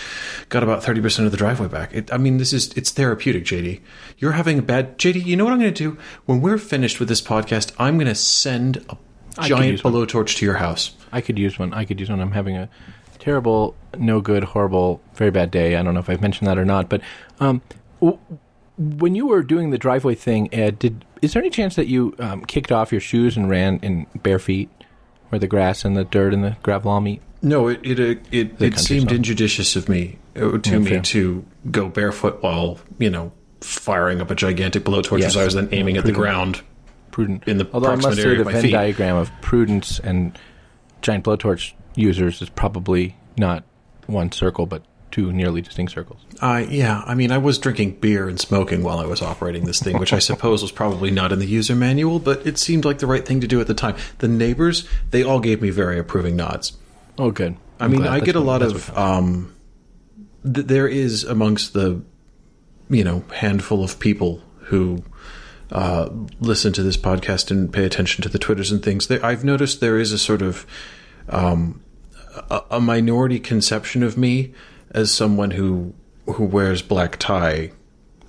got 0.48 0.62
about 0.62 0.82
thirty 0.82 1.02
percent 1.02 1.26
of 1.26 1.32
the 1.32 1.38
driveway 1.38 1.68
back. 1.68 1.94
It, 1.94 2.12
I 2.12 2.16
mean, 2.16 2.38
this 2.38 2.54
is 2.54 2.72
it's 2.72 2.90
therapeutic, 2.90 3.44
JD. 3.44 3.80
You're 4.16 4.32
having 4.32 4.58
a 4.58 4.62
bad 4.62 4.98
JD. 4.98 5.24
You 5.26 5.36
know 5.36 5.44
what 5.44 5.52
I'm 5.52 5.60
going 5.60 5.74
to 5.74 5.90
do 5.90 5.98
when 6.24 6.40
we're 6.40 6.58
finished 6.58 6.98
with 6.98 7.10
this 7.10 7.20
podcast? 7.20 7.72
I'm 7.78 7.98
going 7.98 8.08
to 8.08 8.14
send 8.14 8.78
a 8.88 8.96
giant 9.42 9.72
use 9.72 9.84
one. 9.84 9.92
blowtorch 9.92 10.36
to 10.36 10.46
your 10.46 10.56
house. 10.56 10.94
I 11.12 11.20
could 11.20 11.38
use 11.38 11.58
one. 11.58 11.74
I 11.74 11.84
could 11.84 12.00
use 12.00 12.08
one. 12.08 12.20
I'm 12.20 12.32
having 12.32 12.56
a 12.56 12.70
terrible, 13.18 13.76
no 13.98 14.22
good, 14.22 14.44
horrible, 14.44 15.02
very 15.14 15.30
bad 15.30 15.50
day. 15.50 15.76
I 15.76 15.82
don't 15.82 15.92
know 15.92 16.00
if 16.00 16.08
I've 16.08 16.22
mentioned 16.22 16.48
that 16.48 16.56
or 16.56 16.64
not, 16.64 16.88
but 16.88 17.02
um, 17.38 17.60
w- 18.00 18.18
when 18.80 19.14
you 19.14 19.26
were 19.26 19.42
doing 19.42 19.70
the 19.70 19.78
driveway 19.78 20.14
thing, 20.14 20.52
Ed, 20.54 20.78
did 20.78 21.04
is 21.22 21.34
there 21.34 21.42
any 21.42 21.50
chance 21.50 21.76
that 21.76 21.86
you 21.86 22.14
um, 22.18 22.44
kicked 22.46 22.72
off 22.72 22.92
your 22.92 23.00
shoes 23.00 23.36
and 23.36 23.48
ran 23.50 23.78
in 23.82 24.06
bare 24.22 24.38
feet, 24.38 24.70
where 25.28 25.38
the 25.38 25.46
grass 25.46 25.84
and 25.84 25.96
the 25.96 26.04
dirt 26.04 26.32
and 26.32 26.42
the 26.42 26.56
gravel 26.62 26.90
all 26.90 27.00
meet? 27.00 27.20
No, 27.42 27.68
it 27.68 27.80
it 27.84 28.00
it, 28.00 28.20
it, 28.32 28.62
it 28.62 28.78
seemed 28.78 29.12
injudicious 29.12 29.76
of 29.76 29.88
me 29.88 30.18
uh, 30.36 30.58
to 30.58 30.70
Yeah, 30.72 30.78
me 30.78 30.90
fair. 30.90 31.00
to 31.02 31.44
go 31.70 31.88
barefoot 31.88 32.42
while 32.42 32.78
you 32.98 33.10
know 33.10 33.32
firing 33.60 34.20
up 34.22 34.30
a 34.30 34.34
gigantic 34.34 34.84
blowtorch 34.84 35.20
Yes. 35.20 35.32
as 35.32 35.36
I 35.36 35.44
was 35.44 35.54
then 35.54 35.68
aiming 35.72 35.96
at 35.98 36.04
the 36.04 36.12
ground. 36.12 36.62
Prudent. 37.10 37.44
In 37.46 37.58
the 37.58 37.68
Although 37.72 37.90
I 37.90 37.96
must 37.96 38.16
say 38.16 38.22
area 38.22 38.44
the 38.44 38.50
Venn 38.50 38.62
feet. 38.62 38.70
diagram 38.72 39.16
of 39.16 39.30
prudence 39.42 39.98
and 39.98 40.38
giant 41.02 41.24
blowtorch 41.24 41.72
users 41.96 42.40
is 42.40 42.48
probably 42.48 43.16
not 43.36 43.64
one 44.06 44.30
circle, 44.32 44.64
but 44.64 44.82
two 45.10 45.32
nearly 45.32 45.60
distinct 45.60 45.92
circles. 45.92 46.20
Uh, 46.40 46.64
yeah, 46.68 47.02
I 47.06 47.14
mean, 47.14 47.32
I 47.32 47.38
was 47.38 47.58
drinking 47.58 48.00
beer 48.00 48.28
and 48.28 48.38
smoking 48.38 48.82
while 48.82 48.98
I 48.98 49.06
was 49.06 49.22
operating 49.22 49.64
this 49.64 49.80
thing, 49.80 49.98
which 49.98 50.12
I 50.12 50.18
suppose 50.18 50.62
was 50.62 50.72
probably 50.72 51.10
not 51.10 51.32
in 51.32 51.38
the 51.38 51.46
user 51.46 51.74
manual, 51.74 52.18
but 52.18 52.46
it 52.46 52.58
seemed 52.58 52.84
like 52.84 52.98
the 52.98 53.06
right 53.06 53.26
thing 53.26 53.40
to 53.40 53.46
do 53.46 53.60
at 53.60 53.66
the 53.66 53.74
time. 53.74 53.96
The 54.18 54.28
neighbors, 54.28 54.88
they 55.10 55.22
all 55.22 55.40
gave 55.40 55.60
me 55.60 55.70
very 55.70 55.98
approving 55.98 56.36
nods. 56.36 56.76
Oh, 57.18 57.30
good. 57.30 57.56
I 57.78 57.84
I'm 57.84 57.90
mean, 57.90 58.02
glad. 58.02 58.10
I 58.10 58.14
That's 58.14 58.26
get 58.26 58.36
a 58.36 58.40
lot 58.40 58.62
of. 58.62 58.96
Um, 58.96 59.54
th- 60.44 60.66
there 60.66 60.88
is 60.88 61.24
amongst 61.24 61.72
the, 61.72 62.02
you 62.88 63.04
know, 63.04 63.24
handful 63.34 63.84
of 63.84 63.98
people 63.98 64.42
who 64.64 65.02
uh, 65.72 66.08
listen 66.40 66.72
to 66.72 66.82
this 66.82 66.96
podcast 66.96 67.50
and 67.50 67.72
pay 67.72 67.84
attention 67.84 68.22
to 68.22 68.28
the 68.28 68.38
Twitters 68.38 68.72
and 68.72 68.82
things. 68.82 69.06
There, 69.06 69.24
I've 69.24 69.44
noticed 69.44 69.80
there 69.80 69.98
is 69.98 70.12
a 70.12 70.18
sort 70.18 70.42
of 70.42 70.66
um, 71.28 71.82
a, 72.50 72.62
a 72.72 72.80
minority 72.80 73.38
conception 73.38 74.02
of 74.02 74.16
me 74.16 74.52
as 74.92 75.12
someone 75.12 75.52
who 75.52 75.94
who 76.26 76.44
wears 76.44 76.82
black 76.82 77.16
tie 77.18 77.72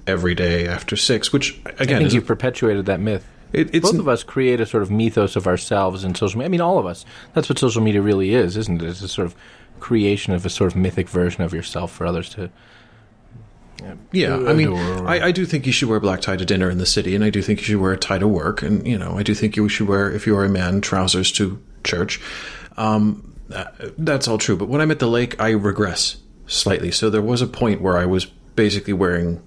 every 0.07 0.33
day 0.35 0.67
after 0.67 0.95
six, 0.95 1.31
which 1.31 1.59
I 1.65 1.69
again 1.83 2.01
think 2.01 2.13
you've 2.13 2.25
perpetuated 2.25 2.85
that 2.87 2.99
myth. 2.99 3.27
it, 3.53 3.73
it's 3.75 3.91
Both 3.91 3.99
of 3.99 4.07
us 4.07 4.23
create 4.23 4.59
a 4.59 4.65
sort 4.65 4.81
of 4.83 4.89
mythos 4.91 5.35
of 5.35 5.45
ourselves 5.47 6.03
in 6.03 6.15
social 6.15 6.39
media. 6.39 6.45
I 6.47 6.49
mean, 6.49 6.61
all 6.61 6.79
of 6.79 6.85
us. 6.85 7.05
That's 7.33 7.49
what 7.49 7.59
social 7.59 7.81
media 7.81 8.01
really 8.01 8.33
is, 8.33 8.57
isn't 8.57 8.81
it? 8.81 8.87
It's 8.87 9.01
a 9.01 9.07
sort 9.07 9.25
of 9.27 9.35
creation 9.79 10.33
of 10.33 10.45
a 10.45 10.49
sort 10.49 10.71
of 10.71 10.75
mythic 10.77 11.09
version 11.09 11.43
of 11.43 11.53
yourself 11.53 11.91
for 11.91 12.05
others 12.05 12.29
to 12.29 12.49
Yeah, 14.11 14.35
I 14.35 14.53
mean, 14.53 14.73
I, 14.73 15.27
I 15.27 15.31
do 15.31 15.43
think 15.45 15.65
you 15.65 15.71
should 15.71 15.89
wear 15.89 15.97
a 15.97 16.01
black 16.01 16.21
tie 16.21 16.37
to 16.37 16.45
dinner 16.45 16.69
in 16.69 16.77
the 16.77 16.85
city, 16.85 17.15
and 17.15 17.23
I 17.23 17.31
do 17.31 17.41
think 17.41 17.59
you 17.59 17.65
should 17.65 17.77
wear 17.81 17.91
a 17.93 17.97
tie 17.97 18.19
to 18.19 18.27
work, 18.27 18.61
and 18.61 18.85
you 18.85 18.97
know, 18.97 19.17
I 19.17 19.23
do 19.23 19.33
think 19.33 19.55
you 19.55 19.67
should 19.69 19.87
wear, 19.87 20.11
if 20.11 20.27
you 20.27 20.37
are 20.37 20.45
a 20.45 20.49
man, 20.49 20.81
trousers 20.81 21.31
to 21.33 21.59
church. 21.83 22.21
Um, 22.77 23.33
that- 23.49 23.73
that's 23.97 24.27
all 24.27 24.37
true. 24.37 24.55
But 24.55 24.69
when 24.69 24.81
I'm 24.81 24.91
at 24.91 24.99
the 24.99 25.07
lake, 25.07 25.35
I 25.41 25.49
regress 25.51 26.17
slightly. 26.51 26.91
So 26.91 27.09
there 27.09 27.21
was 27.21 27.41
a 27.41 27.47
point 27.47 27.81
where 27.81 27.97
I 27.97 28.05
was 28.05 28.25
basically 28.25 28.93
wearing 28.93 29.41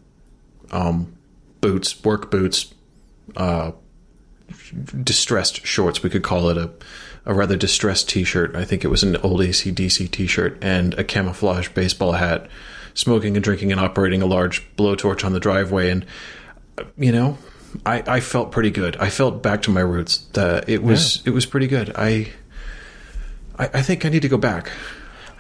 um, 0.71 1.15
boots, 1.61 2.03
work 2.03 2.31
boots, 2.31 2.73
uh, 3.37 3.73
distressed 5.03 5.67
shorts. 5.67 6.03
We 6.03 6.11
could 6.11 6.23
call 6.23 6.49
it 6.49 6.57
a 6.57 6.71
a 7.27 7.33
rather 7.33 7.57
distressed 7.57 8.09
T-shirt. 8.11 8.55
I 8.55 8.67
think 8.67 8.85
it 8.85 8.89
was 8.89 9.03
an 9.03 9.17
old 9.17 9.41
ACDC 9.41 10.11
T-shirt 10.11 10.59
and 10.61 10.93
a 10.95 11.05
camouflage 11.05 11.69
baseball 11.71 12.13
hat, 12.13 12.49
smoking 12.93 13.35
and 13.35 13.43
drinking 13.43 13.73
and 13.73 13.81
operating 13.81 14.21
a 14.21 14.27
large 14.27 14.63
blowtorch 14.77 15.25
on 15.25 15.33
the 15.33 15.41
driveway. 15.41 15.89
And 15.89 16.05
you 16.99 17.13
know, 17.13 17.39
I, 17.87 18.03
I 18.07 18.21
felt 18.21 18.53
pretty 18.53 18.71
good. 18.71 18.97
I 18.97 19.09
felt 19.09 19.43
back 19.43 19.63
to 19.63 19.71
my 19.71 19.81
roots. 19.81 20.19
That 20.35 20.69
it 20.69 20.83
was 20.83 21.23
it 21.25 21.31
was 21.31 21.47
pretty 21.47 21.67
good. 21.67 21.93
I, 21.97 22.31
I 23.59 23.71
I 23.75 23.83
think 23.83 24.05
I 24.05 24.11
need 24.11 24.23
to 24.23 24.29
go 24.29 24.39
back. 24.39 24.71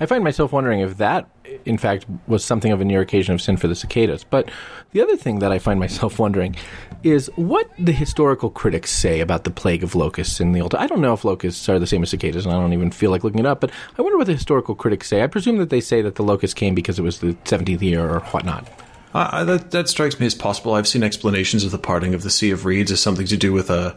I 0.00 0.06
find 0.06 0.24
myself 0.24 0.52
wondering 0.52 0.80
if 0.80 0.96
that, 0.98 1.28
in 1.64 1.78
fact, 1.78 2.06
was 2.26 2.44
something 2.44 2.72
of 2.72 2.80
a 2.80 2.84
near 2.84 3.00
occasion 3.00 3.34
of 3.34 3.40
sin 3.40 3.56
for 3.56 3.68
the 3.68 3.74
cicadas. 3.74 4.24
But 4.24 4.50
the 4.92 5.00
other 5.00 5.16
thing 5.16 5.38
that 5.38 5.52
I 5.52 5.58
find 5.58 5.78
myself 5.86 6.18
wondering 6.18 6.56
is 7.02 7.30
what 7.36 7.70
the 7.78 7.92
historical 7.92 8.50
critics 8.50 8.90
say 8.90 9.20
about 9.20 9.44
the 9.44 9.50
plague 9.50 9.84
of 9.84 9.94
locusts 9.94 10.40
in 10.40 10.52
the 10.52 10.60
Old. 10.60 10.74
I 10.74 10.86
don't 10.86 11.00
know 11.00 11.12
if 11.12 11.24
locusts 11.24 11.68
are 11.68 11.78
the 11.78 11.86
same 11.86 12.02
as 12.02 12.10
cicadas, 12.10 12.46
and 12.46 12.54
I 12.54 12.58
don't 12.58 12.72
even 12.72 12.90
feel 12.90 13.10
like 13.10 13.24
looking 13.24 13.40
it 13.40 13.46
up. 13.46 13.60
But 13.60 13.70
I 13.98 14.02
wonder 14.02 14.18
what 14.18 14.26
the 14.26 14.32
historical 14.32 14.74
critics 14.74 15.08
say. 15.08 15.22
I 15.22 15.26
presume 15.26 15.58
that 15.58 15.70
they 15.70 15.80
say 15.80 16.02
that 16.02 16.16
the 16.16 16.22
locusts 16.22 16.54
came 16.54 16.74
because 16.74 16.98
it 16.98 17.02
was 17.02 17.20
the 17.20 17.36
seventeenth 17.44 17.82
year 17.82 18.08
or 18.08 18.20
whatnot. 18.20 18.68
Uh, 19.12 19.44
that 19.44 19.70
that 19.70 19.88
strikes 19.88 20.18
me 20.18 20.26
as 20.26 20.34
possible. 20.34 20.74
I've 20.74 20.88
seen 20.88 21.04
explanations 21.04 21.62
of 21.62 21.70
the 21.70 21.78
parting 21.78 22.14
of 22.14 22.22
the 22.22 22.30
Sea 22.30 22.50
of 22.50 22.64
Reeds 22.64 22.90
as 22.90 23.00
something 23.00 23.26
to 23.26 23.36
do 23.36 23.52
with 23.52 23.70
a 23.70 23.96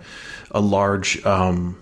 a 0.51 0.61
large 0.61 1.25
um, 1.25 1.77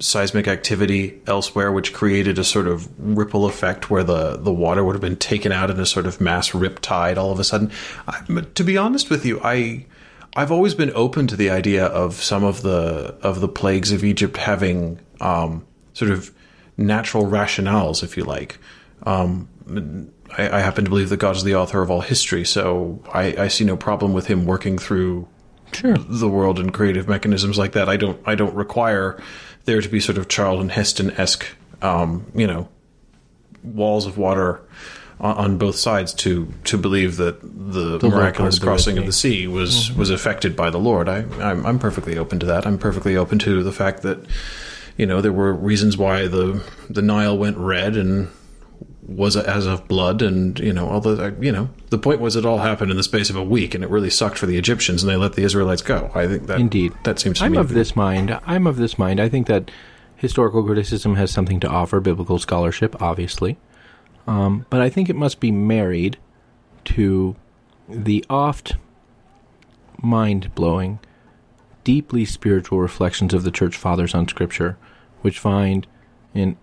seismic 0.00 0.46
activity 0.46 1.20
elsewhere, 1.26 1.72
which 1.72 1.92
created 1.92 2.38
a 2.38 2.44
sort 2.44 2.66
of 2.66 2.88
ripple 2.98 3.46
effect 3.46 3.90
where 3.90 4.04
the 4.04 4.36
the 4.36 4.52
water 4.52 4.84
would 4.84 4.94
have 4.94 5.00
been 5.02 5.16
taken 5.16 5.52
out 5.52 5.70
in 5.70 5.78
a 5.80 5.86
sort 5.86 6.06
of 6.06 6.20
mass 6.20 6.54
rip 6.54 6.80
tide 6.80 7.18
all 7.18 7.30
of 7.32 7.40
a 7.40 7.44
sudden. 7.44 7.70
I, 8.06 8.22
but 8.28 8.54
to 8.56 8.64
be 8.64 8.76
honest 8.76 9.10
with 9.10 9.24
you, 9.26 9.40
I 9.42 9.86
I've 10.36 10.52
always 10.52 10.74
been 10.74 10.92
open 10.94 11.26
to 11.28 11.36
the 11.36 11.50
idea 11.50 11.86
of 11.86 12.14
some 12.14 12.44
of 12.44 12.62
the 12.62 13.16
of 13.22 13.40
the 13.40 13.48
plagues 13.48 13.90
of 13.92 14.04
Egypt 14.04 14.36
having 14.36 15.00
um, 15.20 15.66
sort 15.94 16.10
of 16.10 16.32
natural 16.76 17.24
rationales, 17.26 18.02
if 18.02 18.16
you 18.16 18.24
like. 18.24 18.58
Um, 19.02 19.48
I, 20.36 20.58
I 20.58 20.60
happen 20.60 20.84
to 20.84 20.90
believe 20.90 21.08
that 21.08 21.16
God 21.18 21.36
is 21.36 21.42
the 21.44 21.56
author 21.56 21.82
of 21.82 21.90
all 21.90 22.02
history, 22.02 22.44
so 22.44 23.02
I, 23.12 23.34
I 23.36 23.48
see 23.48 23.64
no 23.64 23.76
problem 23.76 24.12
with 24.12 24.26
him 24.26 24.46
working 24.46 24.78
through 24.78 25.26
Sure. 25.72 25.96
the 25.98 26.28
world 26.30 26.58
and 26.58 26.72
creative 26.72 27.08
mechanisms 27.08 27.58
like 27.58 27.72
that. 27.72 27.88
I 27.90 27.96
don't 27.98 28.18
I 28.24 28.34
don't 28.34 28.54
require 28.54 29.20
there 29.68 29.80
to 29.82 29.88
be 29.88 30.00
sort 30.00 30.16
of 30.16 30.28
Charlton 30.28 30.70
Heston 30.70 31.10
esque, 31.12 31.46
um, 31.82 32.24
you 32.34 32.46
know, 32.46 32.68
walls 33.62 34.06
of 34.06 34.16
water 34.16 34.62
on, 35.20 35.36
on 35.36 35.58
both 35.58 35.76
sides 35.76 36.14
to 36.14 36.52
to 36.64 36.78
believe 36.78 37.18
that 37.18 37.40
the, 37.42 37.98
part 37.98 38.12
miraculous 38.14 38.58
crossing 38.58 38.96
of 38.96 39.04
the 39.04 39.12
sea 39.12 39.46
was 39.46 39.92
was 39.92 40.08
affected 40.10 40.56
by 40.56 40.70
the 40.70 40.78
Lord. 40.78 41.08
I 41.08 41.18
I'm, 41.40 41.66
I'm 41.66 41.78
perfectly 41.78 42.16
open 42.16 42.40
to 42.40 42.46
that. 42.46 42.66
I'm 42.66 42.78
perfectly 42.78 43.16
open 43.16 43.38
to 43.40 43.62
the 43.62 43.72
fact 43.72 44.02
that 44.02 44.24
you 44.96 45.04
know 45.04 45.20
there 45.20 45.32
were 45.32 45.52
reasons 45.52 45.98
why 45.98 46.26
the 46.28 46.64
the 46.88 47.02
Nile 47.02 47.36
went 47.36 47.58
red 47.58 47.94
and 47.94 48.28
was 49.08 49.36
as 49.36 49.64
of 49.64 49.88
blood 49.88 50.20
and 50.20 50.58
you 50.60 50.72
know 50.72 50.86
although 50.88 51.34
you 51.40 51.50
know 51.50 51.70
the 51.88 51.96
point 51.96 52.20
was 52.20 52.36
it 52.36 52.44
all 52.44 52.58
happened 52.58 52.90
in 52.90 52.96
the 52.98 53.02
space 53.02 53.30
of 53.30 53.36
a 53.36 53.42
week 53.42 53.74
and 53.74 53.82
it 53.82 53.88
really 53.88 54.10
sucked 54.10 54.36
for 54.36 54.44
the 54.44 54.58
Egyptians 54.58 55.02
and 55.02 55.10
they 55.10 55.16
let 55.16 55.32
the 55.32 55.42
Israelites 55.42 55.80
go 55.80 56.10
i 56.14 56.26
think 56.26 56.46
that 56.46 56.60
Indeed. 56.60 56.92
that 57.04 57.18
seems 57.18 57.38
to 57.38 57.46
I'm 57.46 57.56
of 57.56 57.70
this 57.70 57.96
mind. 57.96 58.38
I'm 58.46 58.66
of 58.66 58.76
this 58.76 58.98
mind. 58.98 59.18
I 59.20 59.28
think 59.30 59.46
that 59.46 59.70
historical 60.16 60.62
criticism 60.64 61.14
has 61.14 61.30
something 61.30 61.60
to 61.60 61.68
offer 61.68 62.00
biblical 62.00 62.38
scholarship, 62.38 63.00
obviously. 63.00 63.56
Um, 64.26 64.66
but 64.68 64.80
I 64.80 64.90
think 64.90 65.08
it 65.08 65.16
must 65.16 65.40
be 65.40 65.50
married 65.50 66.18
to 66.86 67.36
the 67.88 68.24
oft 68.28 68.76
mind 70.02 70.54
blowing, 70.54 70.98
deeply 71.84 72.24
spiritual 72.24 72.80
reflections 72.80 73.32
of 73.32 73.44
the 73.44 73.50
church 73.50 73.76
fathers 73.76 74.14
on 74.14 74.28
Scripture, 74.28 74.76
which 75.22 75.38
find 75.38 75.86
in 76.34 76.56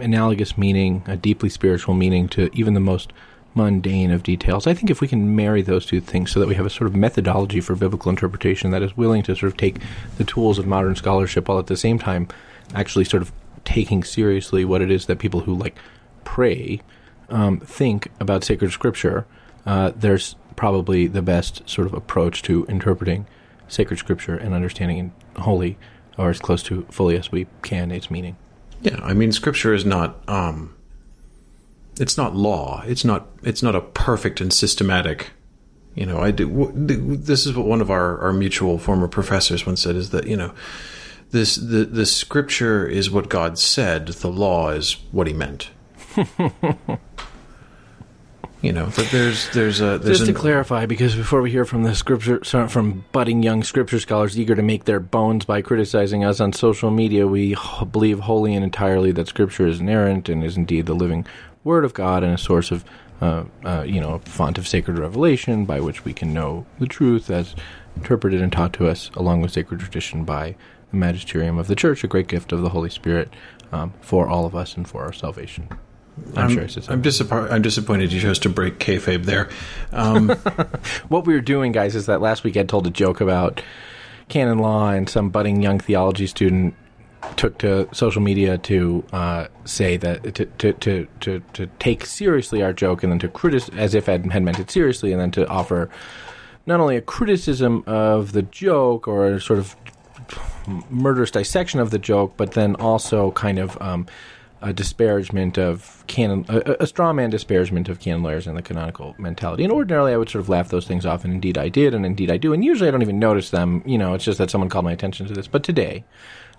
analogous 0.00 0.56
meaning, 0.58 1.02
a 1.06 1.16
deeply 1.16 1.48
spiritual 1.48 1.94
meaning 1.94 2.28
to 2.30 2.50
even 2.52 2.74
the 2.74 2.80
most 2.80 3.12
mundane 3.54 4.10
of 4.10 4.22
details. 4.22 4.66
I 4.66 4.74
think 4.74 4.90
if 4.90 5.00
we 5.00 5.08
can 5.08 5.34
marry 5.34 5.62
those 5.62 5.86
two 5.86 6.00
things 6.00 6.30
so 6.30 6.40
that 6.40 6.48
we 6.48 6.54
have 6.56 6.66
a 6.66 6.70
sort 6.70 6.88
of 6.88 6.94
methodology 6.94 7.60
for 7.60 7.74
biblical 7.74 8.10
interpretation 8.10 8.70
that 8.70 8.82
is 8.82 8.96
willing 8.96 9.22
to 9.24 9.34
sort 9.34 9.50
of 9.50 9.56
take 9.56 9.78
the 10.18 10.24
tools 10.24 10.58
of 10.58 10.66
modern 10.66 10.94
scholarship 10.94 11.48
while 11.48 11.58
at 11.58 11.66
the 11.66 11.76
same 11.76 11.98
time 11.98 12.28
actually 12.74 13.04
sort 13.04 13.22
of 13.22 13.32
taking 13.64 14.04
seriously 14.04 14.64
what 14.64 14.82
it 14.82 14.90
is 14.90 15.06
that 15.06 15.18
people 15.18 15.40
who 15.40 15.54
like 15.54 15.76
pray 16.24 16.80
um, 17.30 17.58
think 17.60 18.08
about 18.20 18.44
sacred 18.44 18.72
scripture, 18.72 19.26
uh, 19.64 19.90
there's 19.96 20.36
probably 20.54 21.06
the 21.06 21.22
best 21.22 21.68
sort 21.68 21.86
of 21.86 21.94
approach 21.94 22.42
to 22.42 22.64
interpreting 22.66 23.26
sacred 23.68 23.98
scripture 23.98 24.36
and 24.36 24.54
understanding 24.54 24.98
in 24.98 25.12
wholly 25.42 25.76
or 26.18 26.30
as 26.30 26.38
close 26.38 26.62
to 26.62 26.82
fully 26.90 27.16
as 27.16 27.32
we 27.32 27.46
can 27.62 27.90
its 27.90 28.10
meaning. 28.10 28.36
Yeah 28.86 28.98
i 29.02 29.12
mean 29.12 29.32
scripture 29.32 29.74
is 29.74 29.84
not 29.84 30.26
um 30.28 30.72
it's 31.98 32.18
not 32.18 32.36
law. 32.36 32.82
It's 32.86 33.06
not 33.06 33.26
it's 33.42 33.62
not 33.62 33.74
a 33.74 33.80
perfect 33.80 34.40
and 34.40 34.52
systematic 34.52 35.30
you 35.94 36.04
know 36.04 36.18
i 36.18 36.30
do 36.30 36.70
this 36.74 37.46
is 37.46 37.56
what 37.56 37.66
one 37.66 37.80
of 37.80 37.90
our 37.90 38.18
our 38.20 38.32
mutual 38.32 38.78
former 38.78 39.08
professors 39.08 39.64
once 39.64 39.82
said 39.82 39.96
is 39.96 40.10
that 40.10 40.26
you 40.26 40.36
know 40.36 40.52
this 41.30 41.56
the 41.56 41.84
the 41.84 42.06
scripture 42.06 42.86
is 42.86 43.10
what 43.10 43.28
god 43.28 43.58
said. 43.58 44.08
The 44.08 44.30
law 44.30 44.70
is 44.70 44.96
what 45.10 45.26
he 45.26 45.32
meant 45.32 45.70
you 48.62 48.72
know 48.72 48.86
that 48.86 49.10
there's 49.10 49.48
there's 49.50 49.80
a 49.80 49.98
there's 49.98 50.18
Just 50.18 50.24
to 50.24 50.30
an- 50.30 50.40
clarify, 50.40 50.86
because 50.86 51.14
before 51.14 51.42
we 51.42 51.50
hear 51.50 51.64
from 51.64 51.82
the 51.82 51.94
scripture, 51.94 52.42
from 52.68 53.04
budding 53.12 53.42
young 53.42 53.62
scripture 53.62 54.00
scholars 54.00 54.38
eager 54.38 54.54
to 54.54 54.62
make 54.62 54.84
their 54.84 55.00
bones 55.00 55.44
by 55.44 55.62
criticizing 55.62 56.24
us 56.24 56.40
on 56.40 56.52
social 56.52 56.90
media, 56.90 57.26
we 57.26 57.56
believe 57.92 58.20
wholly 58.20 58.54
and 58.54 58.64
entirely 58.64 59.12
that 59.12 59.28
scripture 59.28 59.66
is 59.66 59.80
inerrant 59.80 60.28
and 60.28 60.42
is 60.42 60.56
indeed 60.56 60.86
the 60.86 60.94
living 60.94 61.26
word 61.64 61.84
of 61.84 61.92
God 61.94 62.22
and 62.22 62.32
a 62.32 62.38
source 62.38 62.70
of, 62.70 62.84
uh, 63.20 63.44
uh, 63.64 63.82
you 63.86 64.00
know, 64.00 64.14
a 64.14 64.18
font 64.20 64.56
of 64.56 64.66
sacred 64.68 64.98
revelation 64.98 65.64
by 65.64 65.80
which 65.80 66.04
we 66.04 66.12
can 66.12 66.32
know 66.32 66.64
the 66.78 66.86
truth 66.86 67.28
as 67.28 67.54
interpreted 67.96 68.40
and 68.40 68.52
taught 68.52 68.72
to 68.74 68.88
us, 68.88 69.10
along 69.14 69.42
with 69.42 69.52
sacred 69.52 69.80
tradition 69.80 70.24
by 70.24 70.54
the 70.90 70.96
magisterium 70.96 71.58
of 71.58 71.66
the 71.66 71.74
church, 71.74 72.04
a 72.04 72.08
great 72.08 72.28
gift 72.28 72.52
of 72.52 72.62
the 72.62 72.68
Holy 72.70 72.90
Spirit 72.90 73.28
um, 73.72 73.92
for 74.00 74.28
all 74.28 74.46
of 74.46 74.54
us 74.54 74.76
and 74.76 74.88
for 74.88 75.02
our 75.02 75.12
salvation. 75.12 75.68
I'm, 76.34 76.38
I'm, 76.44 76.50
sure 76.50 76.64
I 76.64 76.66
said 76.66 76.84
I'm. 76.88 77.02
I'm 77.52 77.62
disappointed 77.62 78.12
you 78.12 78.20
chose 78.20 78.38
to 78.40 78.48
break 78.48 78.78
kayfabe 78.78 79.24
there. 79.24 79.48
Um, 79.92 80.28
what 81.08 81.26
we 81.26 81.34
were 81.34 81.40
doing, 81.40 81.72
guys, 81.72 81.94
is 81.94 82.06
that 82.06 82.20
last 82.20 82.44
week 82.44 82.56
I 82.56 82.62
told 82.62 82.86
a 82.86 82.90
joke 82.90 83.20
about 83.20 83.62
canon 84.28 84.58
law, 84.58 84.90
and 84.90 85.08
some 85.08 85.30
budding 85.30 85.62
young 85.62 85.78
theology 85.78 86.26
student 86.26 86.74
took 87.36 87.58
to 87.58 87.88
social 87.92 88.22
media 88.22 88.56
to 88.58 89.04
uh, 89.12 89.46
say 89.64 89.96
that 89.96 90.34
to, 90.34 90.46
to, 90.46 90.72
to, 90.74 91.08
to, 91.20 91.42
to 91.52 91.66
take 91.78 92.06
seriously 92.06 92.62
our 92.62 92.72
joke, 92.72 93.02
and 93.02 93.12
then 93.12 93.18
to 93.18 93.28
criticize 93.28 93.76
as 93.76 93.94
if 93.94 94.08
I 94.08 94.12
had, 94.12 94.32
had 94.32 94.42
meant 94.42 94.58
it 94.58 94.70
seriously, 94.70 95.12
and 95.12 95.20
then 95.20 95.30
to 95.32 95.46
offer 95.48 95.90
not 96.64 96.80
only 96.80 96.96
a 96.96 97.02
criticism 97.02 97.84
of 97.86 98.32
the 98.32 98.42
joke 98.42 99.06
or 99.06 99.34
a 99.34 99.40
sort 99.40 99.58
of 99.58 99.76
murderous 100.90 101.30
dissection 101.30 101.78
of 101.78 101.90
the 101.90 101.98
joke, 101.98 102.34
but 102.36 102.52
then 102.52 102.74
also 102.76 103.30
kind 103.32 103.58
of 103.58 103.80
um, 103.80 104.06
a 104.62 104.72
disparagement 104.72 105.58
of 105.58 106.04
canon, 106.06 106.46
a, 106.48 106.76
a 106.80 106.86
straw 106.86 107.12
man 107.12 107.30
disparagement 107.30 107.88
of 107.88 108.00
canon 108.00 108.22
lawyers 108.22 108.46
and 108.46 108.56
the 108.56 108.62
canonical 108.62 109.14
mentality. 109.18 109.64
And 109.64 109.72
ordinarily, 109.72 110.12
I 110.12 110.16
would 110.16 110.28
sort 110.28 110.40
of 110.40 110.48
laugh 110.48 110.68
those 110.68 110.86
things 110.86 111.04
off, 111.04 111.24
and 111.24 111.32
indeed 111.32 111.58
I 111.58 111.68
did, 111.68 111.94
and 111.94 112.06
indeed 112.06 112.30
I 112.30 112.36
do. 112.36 112.52
And 112.52 112.64
usually, 112.64 112.88
I 112.88 112.90
don't 112.90 113.02
even 113.02 113.18
notice 113.18 113.50
them. 113.50 113.82
You 113.84 113.98
know, 113.98 114.14
it's 114.14 114.24
just 114.24 114.38
that 114.38 114.50
someone 114.50 114.70
called 114.70 114.84
my 114.84 114.92
attention 114.92 115.26
to 115.26 115.34
this. 115.34 115.46
But 115.46 115.62
today, 115.62 116.04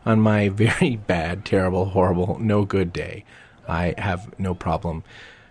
on 0.06 0.22
my 0.22 0.50
very 0.50 0.96
bad, 0.96 1.46
terrible, 1.46 1.86
horrible, 1.86 2.38
no 2.40 2.66
good 2.66 2.94
day, 2.94 3.26
I 3.68 3.96
have 3.98 4.38
no 4.40 4.54
problem 4.54 5.04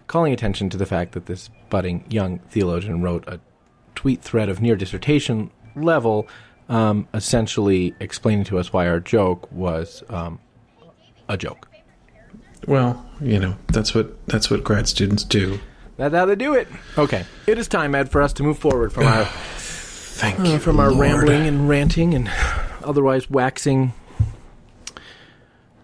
calling 0.07 0.33
attention 0.33 0.71
to 0.71 0.77
the 0.77 0.87
fact 0.87 1.13
that 1.13 1.27
this 1.27 1.51
budding 1.69 2.05
young 2.09 2.39
theologian 2.51 3.03
wrote 3.03 3.27
a 3.27 3.41
tweet 3.95 4.23
thread 4.23 4.49
of 4.49 4.61
near 4.61 4.77
dissertation 4.77 5.51
level, 5.75 6.29
um, 6.69 7.09
essentially 7.13 7.95
explaining 8.01 8.45
to 8.45 8.59
us 8.59 8.73
why 8.73 8.87
our 8.87 9.01
joke 9.01 9.51
was 9.51 10.03
um, 10.09 10.39
a 11.29 11.37
joke. 11.37 11.69
Well, 12.67 13.05
you 13.21 13.39
know 13.39 13.57
that's 13.69 13.95
what 13.95 14.27
that's 14.27 14.51
what 14.51 14.65
grad 14.65 14.89
students 14.89 15.25
do. 15.25 15.61
That's 15.97 16.15
how 16.15 16.27
they 16.27 16.37
do 16.37 16.55
it. 16.55 16.69
Okay, 16.99 17.25
it 17.47 17.57
is 17.59 17.69
time, 17.69 17.95
Ed, 17.95 18.11
for 18.11 18.21
us 18.21 18.33
to 18.35 18.43
move 18.43 18.59
forward 18.59 18.93
from 18.93 19.07
our 19.07 19.25
Thank 19.25 20.41
uh, 20.41 20.45
you 20.45 20.59
from 20.59 20.81
our 20.81 20.91
Lord. 20.91 21.01
rambling 21.01 21.47
and 21.47 21.69
ranting 21.69 22.15
and 22.15 22.31
otherwise 22.83 23.29
waxing 23.31 23.93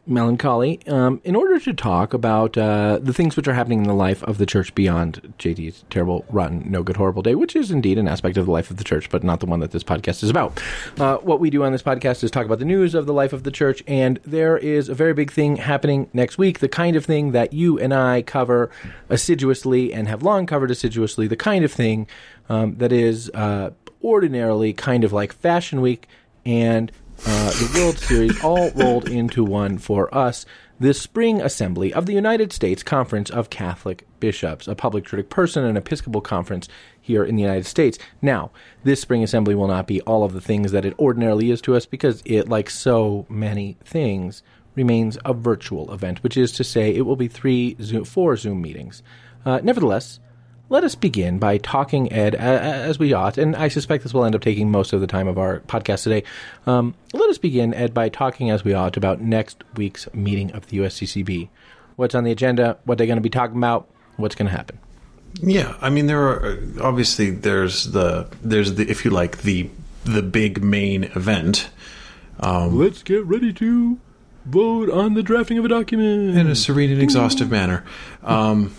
melancholy, 0.06 0.80
um, 0.88 1.20
in 1.22 1.36
order 1.36 1.60
to 1.60 1.72
talk 1.72 2.12
about 2.12 2.58
uh, 2.58 2.98
the 3.00 3.12
things 3.12 3.36
which 3.36 3.46
are 3.46 3.54
happening 3.54 3.80
in 3.82 3.86
the 3.86 3.94
life 3.94 4.22
of 4.24 4.38
the 4.38 4.46
church 4.46 4.74
beyond 4.74 5.34
JD's 5.38 5.84
terrible, 5.90 6.24
rotten, 6.28 6.64
no 6.68 6.82
good, 6.82 6.96
horrible 6.96 7.22
day, 7.22 7.34
which 7.36 7.54
is 7.54 7.70
indeed 7.70 7.98
an 7.98 8.08
aspect 8.08 8.36
of 8.36 8.46
the 8.46 8.52
life 8.52 8.70
of 8.70 8.78
the 8.78 8.84
church, 8.84 9.10
but 9.10 9.22
not 9.22 9.40
the 9.40 9.46
one 9.46 9.60
that 9.60 9.70
this 9.70 9.84
podcast 9.84 10.22
is 10.24 10.30
about. 10.30 10.60
Uh, 10.98 11.18
what 11.18 11.38
we 11.38 11.50
do 11.50 11.62
on 11.62 11.70
this 11.70 11.82
podcast 11.82 12.24
is 12.24 12.30
talk 12.30 12.46
about 12.46 12.58
the 12.58 12.64
news 12.64 12.94
of 12.94 13.06
the 13.06 13.12
life 13.12 13.32
of 13.32 13.44
the 13.44 13.52
church, 13.52 13.82
and 13.86 14.18
there 14.24 14.58
is 14.58 14.88
a 14.88 14.94
very 14.94 15.14
big 15.14 15.30
thing 15.30 15.56
happening 15.56 16.08
next 16.12 16.36
week, 16.36 16.58
the 16.58 16.68
kind 16.68 16.96
of 16.96 17.04
thing 17.04 17.30
that 17.32 17.52
you 17.52 17.78
and 17.78 17.94
I 17.94 18.22
cover 18.22 18.70
assiduously 19.08 19.92
and 19.92 20.08
have 20.08 20.22
long 20.22 20.46
covered 20.46 20.70
assiduously, 20.72 21.28
the 21.28 21.36
kind 21.36 21.64
of 21.64 21.72
thing 21.72 22.08
um, 22.48 22.74
that 22.76 22.92
is 22.92 23.30
uh, 23.34 23.70
ordinarily 24.02 24.72
kind 24.72 25.04
of 25.04 25.12
like 25.12 25.32
Fashion 25.32 25.80
Week 25.80 26.08
and 26.44 26.90
uh, 27.26 27.50
the 27.50 27.80
World 27.80 27.98
Series 27.98 28.42
all 28.42 28.70
rolled 28.72 29.08
into 29.08 29.44
one 29.44 29.78
for 29.78 30.12
us. 30.14 30.44
The 30.80 30.94
Spring 30.94 31.40
Assembly 31.40 31.92
of 31.92 32.06
the 32.06 32.12
United 32.12 32.52
States 32.52 32.82
Conference 32.82 33.30
of 33.30 33.50
Catholic 33.50 34.06
Bishops, 34.18 34.66
a 34.66 34.74
public 34.74 35.04
juridic 35.04 35.30
person 35.30 35.64
and 35.64 35.78
Episcopal 35.78 36.20
conference 36.20 36.68
here 37.00 37.24
in 37.24 37.36
the 37.36 37.42
United 37.42 37.66
States. 37.66 37.98
Now, 38.20 38.50
this 38.82 39.00
Spring 39.00 39.22
Assembly 39.22 39.54
will 39.54 39.68
not 39.68 39.86
be 39.86 40.00
all 40.00 40.24
of 40.24 40.32
the 40.32 40.40
things 40.40 40.72
that 40.72 40.84
it 40.84 40.98
ordinarily 40.98 41.50
is 41.50 41.60
to 41.62 41.76
us 41.76 41.86
because 41.86 42.22
it, 42.24 42.48
like 42.48 42.68
so 42.68 43.26
many 43.28 43.76
things, 43.84 44.42
remains 44.74 45.18
a 45.24 45.32
virtual 45.32 45.92
event, 45.92 46.22
which 46.22 46.36
is 46.36 46.50
to 46.52 46.64
say, 46.64 46.92
it 46.92 47.02
will 47.02 47.16
be 47.16 47.28
three, 47.28 47.76
Zoom, 47.80 48.04
four 48.04 48.36
Zoom 48.36 48.60
meetings. 48.60 49.02
Uh, 49.44 49.60
nevertheless, 49.62 50.18
let 50.72 50.84
us 50.84 50.94
begin 50.94 51.38
by 51.38 51.58
talking, 51.58 52.10
Ed, 52.10 52.34
as 52.34 52.98
we 52.98 53.12
ought, 53.12 53.36
and 53.36 53.54
I 53.54 53.68
suspect 53.68 54.04
this 54.04 54.14
will 54.14 54.24
end 54.24 54.34
up 54.34 54.40
taking 54.40 54.70
most 54.70 54.94
of 54.94 55.02
the 55.02 55.06
time 55.06 55.28
of 55.28 55.36
our 55.36 55.60
podcast 55.60 56.04
today. 56.04 56.24
Um, 56.66 56.94
let 57.12 57.28
us 57.28 57.36
begin, 57.36 57.74
Ed, 57.74 57.92
by 57.92 58.08
talking 58.08 58.50
as 58.50 58.64
we 58.64 58.72
ought 58.72 58.96
about 58.96 59.20
next 59.20 59.64
week's 59.76 60.08
meeting 60.14 60.50
of 60.52 60.68
the 60.68 60.78
USCCB. 60.78 61.50
What's 61.96 62.14
on 62.14 62.24
the 62.24 62.32
agenda? 62.32 62.78
What 62.84 62.96
they're 62.96 63.06
going 63.06 63.18
to 63.18 63.22
be 63.22 63.28
talking 63.28 63.58
about? 63.58 63.86
What's 64.16 64.34
going 64.34 64.50
to 64.50 64.56
happen? 64.56 64.78
Yeah, 65.42 65.76
I 65.82 65.90
mean, 65.90 66.06
there 66.06 66.22
are 66.22 66.58
obviously 66.80 67.30
there's 67.30 67.92
the 67.92 68.28
there's 68.42 68.74
the 68.74 68.90
if 68.90 69.04
you 69.04 69.10
like 69.10 69.42
the 69.42 69.68
the 70.04 70.22
big 70.22 70.62
main 70.64 71.04
event. 71.04 71.68
Um, 72.40 72.78
Let's 72.78 73.02
get 73.02 73.24
ready 73.26 73.52
to 73.52 73.98
vote 74.46 74.88
on 74.90 75.14
the 75.14 75.22
drafting 75.22 75.58
of 75.58 75.66
a 75.66 75.68
document 75.68 76.36
in 76.36 76.46
a 76.46 76.54
serene 76.54 76.90
and 76.90 77.02
exhaustive 77.02 77.50
manner. 77.50 77.84
Um, 78.22 78.74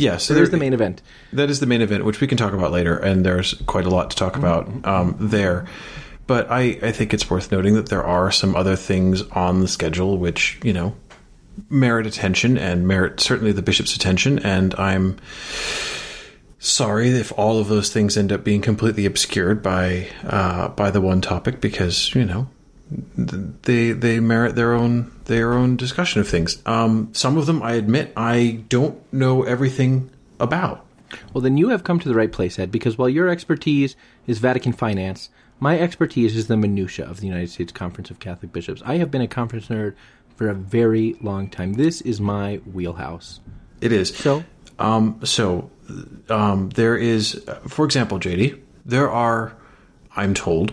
yeah, 0.00 0.16
so, 0.16 0.34
there's 0.34 0.50
the 0.50 0.56
main 0.56 0.72
event. 0.72 1.02
That 1.32 1.50
is 1.50 1.60
the 1.60 1.66
main 1.66 1.82
event, 1.82 2.04
which 2.04 2.20
we 2.20 2.26
can 2.26 2.38
talk 2.38 2.54
about 2.54 2.72
later, 2.72 2.96
and 2.96 3.24
there's 3.24 3.54
quite 3.66 3.84
a 3.84 3.90
lot 3.90 4.10
to 4.10 4.16
talk 4.16 4.36
about 4.36 4.86
um, 4.86 5.16
there. 5.20 5.66
But 6.26 6.50
I, 6.50 6.78
I 6.82 6.92
think 6.92 7.12
it's 7.12 7.28
worth 7.28 7.52
noting 7.52 7.74
that 7.74 7.88
there 7.88 8.04
are 8.04 8.30
some 8.30 8.56
other 8.56 8.76
things 8.76 9.22
on 9.32 9.60
the 9.60 9.68
schedule 9.68 10.16
which, 10.16 10.58
you 10.62 10.72
know, 10.72 10.94
merit 11.68 12.06
attention 12.06 12.56
and 12.56 12.86
merit 12.86 13.20
certainly 13.20 13.52
the 13.52 13.62
bishop's 13.62 13.94
attention. 13.94 14.38
And 14.38 14.74
I'm 14.76 15.18
sorry 16.60 17.10
if 17.10 17.32
all 17.38 17.58
of 17.58 17.68
those 17.68 17.92
things 17.92 18.16
end 18.16 18.32
up 18.32 18.44
being 18.44 18.62
completely 18.62 19.06
obscured 19.06 19.62
by 19.62 20.06
uh, 20.24 20.68
by 20.68 20.90
the 20.90 21.00
one 21.00 21.20
topic 21.20 21.60
because 21.60 22.14
you 22.14 22.24
know 22.24 22.48
they 23.16 23.92
they 23.92 24.20
merit 24.20 24.56
their 24.56 24.74
own 24.74 25.12
their 25.26 25.52
own 25.52 25.76
discussion 25.76 26.20
of 26.20 26.28
things. 26.28 26.60
Um, 26.66 27.10
some 27.12 27.36
of 27.36 27.46
them, 27.46 27.62
I 27.62 27.74
admit, 27.74 28.12
I 28.16 28.64
don't 28.68 29.00
know 29.12 29.42
everything 29.42 30.10
about. 30.38 30.84
Well, 31.32 31.42
then 31.42 31.56
you 31.56 31.70
have 31.70 31.84
come 31.84 31.98
to 32.00 32.08
the 32.08 32.14
right 32.14 32.30
place, 32.30 32.58
Ed, 32.58 32.70
because 32.70 32.96
while 32.96 33.08
your 33.08 33.28
expertise 33.28 33.96
is 34.26 34.38
Vatican 34.38 34.72
finance, 34.72 35.28
my 35.58 35.78
expertise 35.78 36.36
is 36.36 36.46
the 36.46 36.56
minutia 36.56 37.04
of 37.04 37.20
the 37.20 37.26
United 37.26 37.50
States 37.50 37.72
Conference 37.72 38.10
of 38.10 38.18
Catholic 38.18 38.52
Bishops. 38.52 38.82
I 38.84 38.96
have 38.96 39.10
been 39.10 39.20
a 39.20 39.28
conference 39.28 39.68
nerd 39.68 39.94
for 40.36 40.48
a 40.48 40.54
very 40.54 41.16
long 41.20 41.48
time. 41.50 41.74
This 41.74 42.00
is 42.00 42.20
my 42.20 42.56
wheelhouse. 42.72 43.40
It 43.80 43.92
is. 43.92 44.16
So, 44.16 44.44
um, 44.78 45.20
so 45.24 45.70
um, 46.28 46.70
there 46.70 46.96
is, 46.96 47.44
for 47.68 47.84
example, 47.84 48.18
JD, 48.18 48.60
there 48.86 49.10
are, 49.10 49.54
I'm 50.16 50.32
told, 50.32 50.72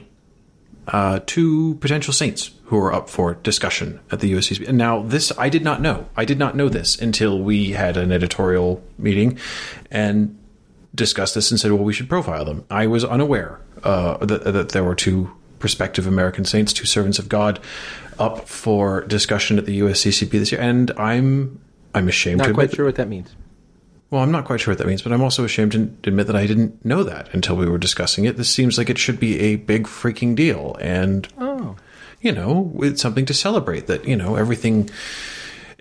uh, 0.87 1.19
two 1.25 1.75
potential 1.75 2.13
saints 2.13 2.51
who 2.65 2.77
are 2.77 2.93
up 2.93 3.09
for 3.09 3.35
discussion 3.35 3.99
at 4.11 4.19
the 4.19 4.33
USCCB. 4.33 4.67
And 4.67 4.77
now, 4.77 5.01
this 5.03 5.31
I 5.37 5.49
did 5.49 5.63
not 5.63 5.81
know. 5.81 6.07
I 6.15 6.25
did 6.25 6.39
not 6.39 6.55
know 6.55 6.69
this 6.69 6.97
until 6.97 7.39
we 7.39 7.71
had 7.71 7.97
an 7.97 8.11
editorial 8.11 8.83
meeting 8.97 9.37
and 9.91 10.37
discussed 10.95 11.35
this 11.35 11.51
and 11.51 11.59
said, 11.59 11.71
well, 11.71 11.83
we 11.83 11.93
should 11.93 12.09
profile 12.09 12.45
them. 12.45 12.65
I 12.69 12.87
was 12.87 13.03
unaware 13.05 13.59
uh, 13.83 14.17
that, 14.25 14.43
that 14.45 14.69
there 14.69 14.83
were 14.83 14.95
two 14.95 15.31
prospective 15.59 16.07
American 16.07 16.45
saints, 16.45 16.73
two 16.73 16.85
servants 16.85 17.19
of 17.19 17.29
God, 17.29 17.59
up 18.19 18.47
for 18.47 19.01
discussion 19.01 19.57
at 19.57 19.65
the 19.65 19.79
USCCB 19.79 20.31
this 20.31 20.51
year, 20.51 20.61
and 20.61 20.91
I'm 20.97 21.59
I'm 21.93 22.07
ashamed. 22.07 22.39
Not 22.39 22.47
to 22.47 22.53
quite 22.53 22.73
sure 22.73 22.85
what 22.85 22.95
that 22.95 23.07
means. 23.07 23.35
Well, 24.09 24.23
I'm 24.23 24.31
not 24.31 24.45
quite 24.45 24.61
sure 24.61 24.71
what 24.71 24.77
that 24.77 24.87
means, 24.87 25.01
but 25.01 25.11
I'm 25.11 25.21
also 25.21 25.43
ashamed 25.43 25.73
to 25.73 25.79
admit 26.09 26.27
that 26.27 26.35
I 26.35 26.47
didn't 26.47 26.83
know 26.85 27.03
that 27.03 27.33
until 27.33 27.57
we 27.57 27.67
were 27.67 27.77
discussing 27.77 28.23
it. 28.23 28.37
This 28.37 28.49
seems 28.49 28.77
like 28.77 28.89
it 28.89 28.97
should 28.97 29.19
be 29.19 29.39
a 29.39 29.57
big 29.57 29.85
freaking 29.85 30.33
deal, 30.35 30.77
and 30.79 31.27
oh, 31.37 31.75
you 32.21 32.31
know, 32.31 32.71
it's 32.77 33.01
something 33.01 33.25
to 33.25 33.33
celebrate. 33.33 33.87
That 33.87 34.07
you 34.07 34.15
know 34.15 34.35
everything, 34.35 34.89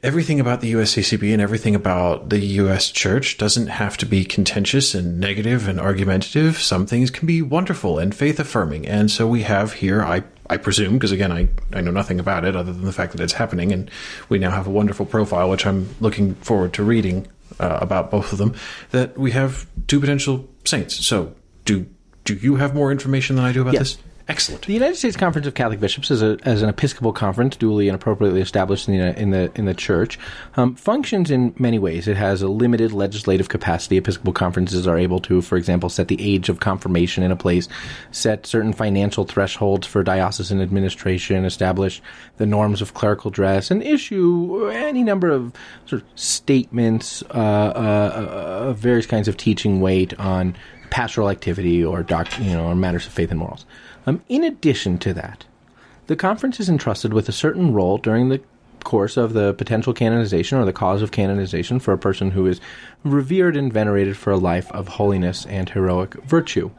everything 0.02 0.40
about 0.40 0.60
the 0.60 0.72
USCCB 0.72 1.32
and 1.32 1.40
everything 1.40 1.76
about 1.76 2.30
the 2.30 2.40
U.S. 2.40 2.90
Church 2.90 3.38
doesn't 3.38 3.68
have 3.68 3.96
to 3.98 4.06
be 4.06 4.24
contentious 4.24 4.92
and 4.92 5.20
negative 5.20 5.68
and 5.68 5.78
argumentative. 5.78 6.58
Some 6.58 6.84
things 6.84 7.12
can 7.12 7.28
be 7.28 7.42
wonderful 7.42 8.00
and 8.00 8.12
faith 8.12 8.40
affirming, 8.40 8.88
and 8.88 9.08
so 9.08 9.28
we 9.28 9.42
have 9.42 9.74
here. 9.74 10.02
I 10.02 10.24
I 10.50 10.56
presume, 10.56 10.94
because 10.94 11.12
again, 11.12 11.30
I, 11.30 11.48
I 11.72 11.80
know 11.80 11.92
nothing 11.92 12.18
about 12.18 12.44
it 12.44 12.56
other 12.56 12.72
than 12.72 12.84
the 12.86 12.92
fact 12.92 13.12
that 13.12 13.20
it's 13.20 13.34
happening, 13.34 13.70
and 13.70 13.88
we 14.28 14.40
now 14.40 14.50
have 14.50 14.66
a 14.66 14.70
wonderful 14.70 15.06
profile, 15.06 15.48
which 15.48 15.64
I'm 15.64 15.94
looking 16.00 16.34
forward 16.36 16.72
to 16.72 16.82
reading 16.82 17.28
uh, 17.61 17.79
about 17.81 18.11
both 18.11 18.33
of 18.33 18.38
them 18.38 18.55
that 18.90 19.16
we 19.19 19.33
have 19.33 19.66
two 19.87 20.01
potential 20.01 20.49
saints. 20.64 21.07
So, 21.07 21.35
do 21.64 21.87
do 22.25 22.35
you 22.35 22.57
have 22.57 22.75
more 22.75 22.90
information 22.90 23.37
than 23.37 23.45
I 23.45 23.53
do 23.53 23.62
about 23.62 23.75
yes. 23.75 23.95
this? 23.95 24.03
Excellent. 24.28 24.66
The 24.66 24.72
United 24.72 24.96
States 24.96 25.16
Conference 25.16 25.46
of 25.46 25.54
Catholic 25.54 25.78
Bishops, 25.78 26.10
as, 26.10 26.20
a, 26.20 26.36
an 26.44 26.68
Episcopal 26.68 27.12
conference, 27.12 27.54
duly 27.54 27.88
and 27.88 27.94
appropriately 27.94 28.40
established 28.40 28.88
in 28.88 28.98
the 28.98 29.16
in 29.16 29.30
the, 29.30 29.52
in 29.54 29.66
the 29.66 29.74
Church, 29.74 30.18
um, 30.56 30.74
functions 30.74 31.30
in 31.30 31.54
many 31.58 31.78
ways. 31.78 32.08
It 32.08 32.16
has 32.16 32.42
a 32.42 32.48
limited 32.48 32.92
legislative 32.92 33.48
capacity. 33.48 33.98
Episcopal 33.98 34.32
conferences 34.32 34.88
are 34.88 34.98
able 34.98 35.20
to, 35.20 35.42
for 35.42 35.56
example, 35.56 35.88
set 35.88 36.08
the 36.08 36.20
age 36.20 36.48
of 36.48 36.58
confirmation 36.58 37.22
in 37.22 37.30
a 37.30 37.36
place, 37.36 37.68
set 38.10 38.46
certain 38.46 38.72
financial 38.72 39.24
thresholds 39.24 39.86
for 39.86 40.02
diocesan 40.02 40.60
administration, 40.60 41.44
establish 41.44 42.02
the 42.38 42.46
norms 42.46 42.82
of 42.82 42.94
clerical 42.94 43.30
dress, 43.30 43.70
and 43.70 43.80
issue 43.80 44.68
any 44.72 45.04
number 45.04 45.30
of 45.30 45.52
sort 45.84 46.02
of 46.02 46.08
statements 46.16 47.22
uh, 47.30 47.36
uh, 47.36 48.66
of 48.70 48.78
various 48.78 49.06
kinds 49.06 49.28
of 49.28 49.36
teaching 49.36 49.80
weight 49.80 50.18
on 50.18 50.56
pastoral 50.90 51.30
activity 51.30 51.84
or 51.84 52.02
doc, 52.02 52.26
you 52.40 52.50
know, 52.50 52.66
or 52.66 52.74
matters 52.74 53.06
of 53.06 53.12
faith 53.12 53.30
and 53.30 53.38
morals. 53.38 53.66
Um, 54.07 54.23
in 54.29 54.45
addition 54.45 54.99
to 54.99 55.12
that, 55.14 55.45
the 56.07 56.16
conference 56.16 56.61
is 56.61 56.69
entrusted 56.69 57.12
with 57.12 57.29
a 57.29 57.33
certain 57.33 57.75
role 57.75 57.99
during 57.99 58.29
the 58.29 58.40
course 58.85 59.16
of 59.16 59.33
the 59.33 59.53
potential 59.55 59.92
canonization 59.92 60.59
or 60.59 60.64
the 60.64 60.73
cause 60.73 61.03
of 61.03 61.11
canonization 61.11 61.81
for 61.81 61.92
a 61.92 61.99
person 61.99 62.31
who 62.31 62.47
is 62.47 62.61
revered 63.03 63.57
and 63.57 63.73
venerated 63.73 64.16
for 64.16 64.31
a 64.31 64.37
life 64.37 64.71
of 64.71 64.87
holiness 64.87 65.45
and 65.47 65.71
heroic 65.71 66.14
virtue. 66.23 66.71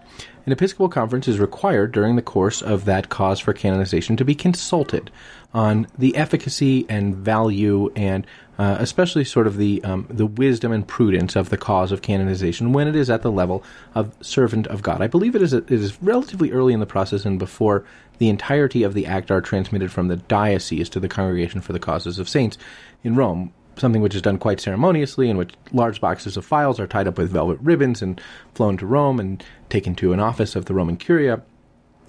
An 0.46 0.54
Episcopal 0.54 0.88
conference 0.88 1.28
is 1.28 1.40
required 1.40 1.92
during 1.92 2.16
the 2.16 2.22
course 2.22 2.62
of 2.62 2.86
that 2.86 3.10
cause 3.10 3.42
for 3.42 3.52
canonization 3.52 4.16
to 4.16 4.24
be 4.24 4.34
consulted 4.34 5.12
on 5.54 5.88
the 5.98 6.16
efficacy 6.16 6.86
and 6.90 7.16
value 7.16 7.92
and 7.96 8.28
uh, 8.60 8.78
especially 8.80 9.24
sort 9.24 9.46
of 9.46 9.58
the 9.58 9.84
um, 9.84 10.08
the 10.10 10.26
wisdom 10.26 10.72
and 10.72 10.88
prudence 10.88 11.36
of 11.36 11.50
the 11.50 11.58
cause 11.58 11.92
of 11.92 12.02
canonization 12.02 12.74
when 12.74 12.88
it 12.88 12.96
is 12.96 13.10
at 13.10 13.22
the 13.22 13.32
level 13.32 13.64
of 13.94 14.14
servant 14.22 14.66
of 14.68 14.82
God. 14.82 15.02
I 15.02 15.08
believe 15.08 15.36
it 15.36 15.42
is 15.42 15.54
a, 15.54 15.58
it 15.58 15.72
is 15.72 16.02
relatively 16.02 16.52
early 16.52 16.74
in 16.74 16.80
the 16.80 16.86
process 16.86 17.24
and 17.26 17.38
before 17.38 17.86
the 18.18 18.30
entirety 18.30 18.84
of 18.84 18.94
the 18.94 19.06
act 19.06 19.30
are 19.30 19.42
transmitted 19.42 19.92
from 19.92 20.08
the 20.08 20.16
diocese 20.16 20.90
to 20.90 21.00
the 21.00 21.08
Congregation 21.08 21.62
for 21.62 21.74
the 21.74 21.80
Causes 21.80 22.18
of 22.18 22.28
Saints 22.28 22.58
in 23.04 23.16
Rome. 23.16 23.54
Something 23.76 24.02
which 24.02 24.16
is 24.16 24.24
done 24.24 24.40
quite 24.40 24.60
ceremoniously, 24.60 25.30
in 25.30 25.38
which 25.38 25.54
large 25.72 26.02
boxes 26.02 26.36
of 26.36 26.44
files 26.44 26.80
are 26.80 26.88
tied 26.88 27.08
up 27.08 27.20
with 27.20 27.30
velvet 27.30 27.60
ribbons 27.62 28.02
and 28.02 28.20
flown 28.56 28.76
to 28.78 28.88
Rome 28.88 29.20
and 29.20 29.44
taken 29.70 29.94
to 29.96 30.14
an 30.14 30.20
office 30.20 30.56
of 30.56 30.66
the 30.66 30.74
Roman 30.74 30.98
Curia 30.98 31.44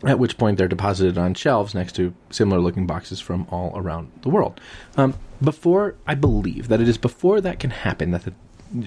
at 0.05 0.19
which 0.19 0.39
point 0.39 0.59
they're 0.59 0.69
deposited 0.69 1.19
on 1.19 1.35
shelves 1.35 1.75
next 1.75 1.95
to 1.97 2.15
similar 2.31 2.61
looking 2.61 2.87
boxes 2.87 3.21
from 3.21 3.47
all 3.51 3.73
around 3.75 4.11
the 4.23 4.29
world. 4.29 4.61
Um, 4.97 5.15
before, 5.43 5.95
I 6.07 6.15
believe 6.15 6.69
that 6.69 6.81
it 6.81 6.89
is 6.89 6.99
before 6.99 7.41
that 7.41 7.59
can 7.59 7.71
happen 7.71 8.11
that 8.13 8.25
the 8.25 8.33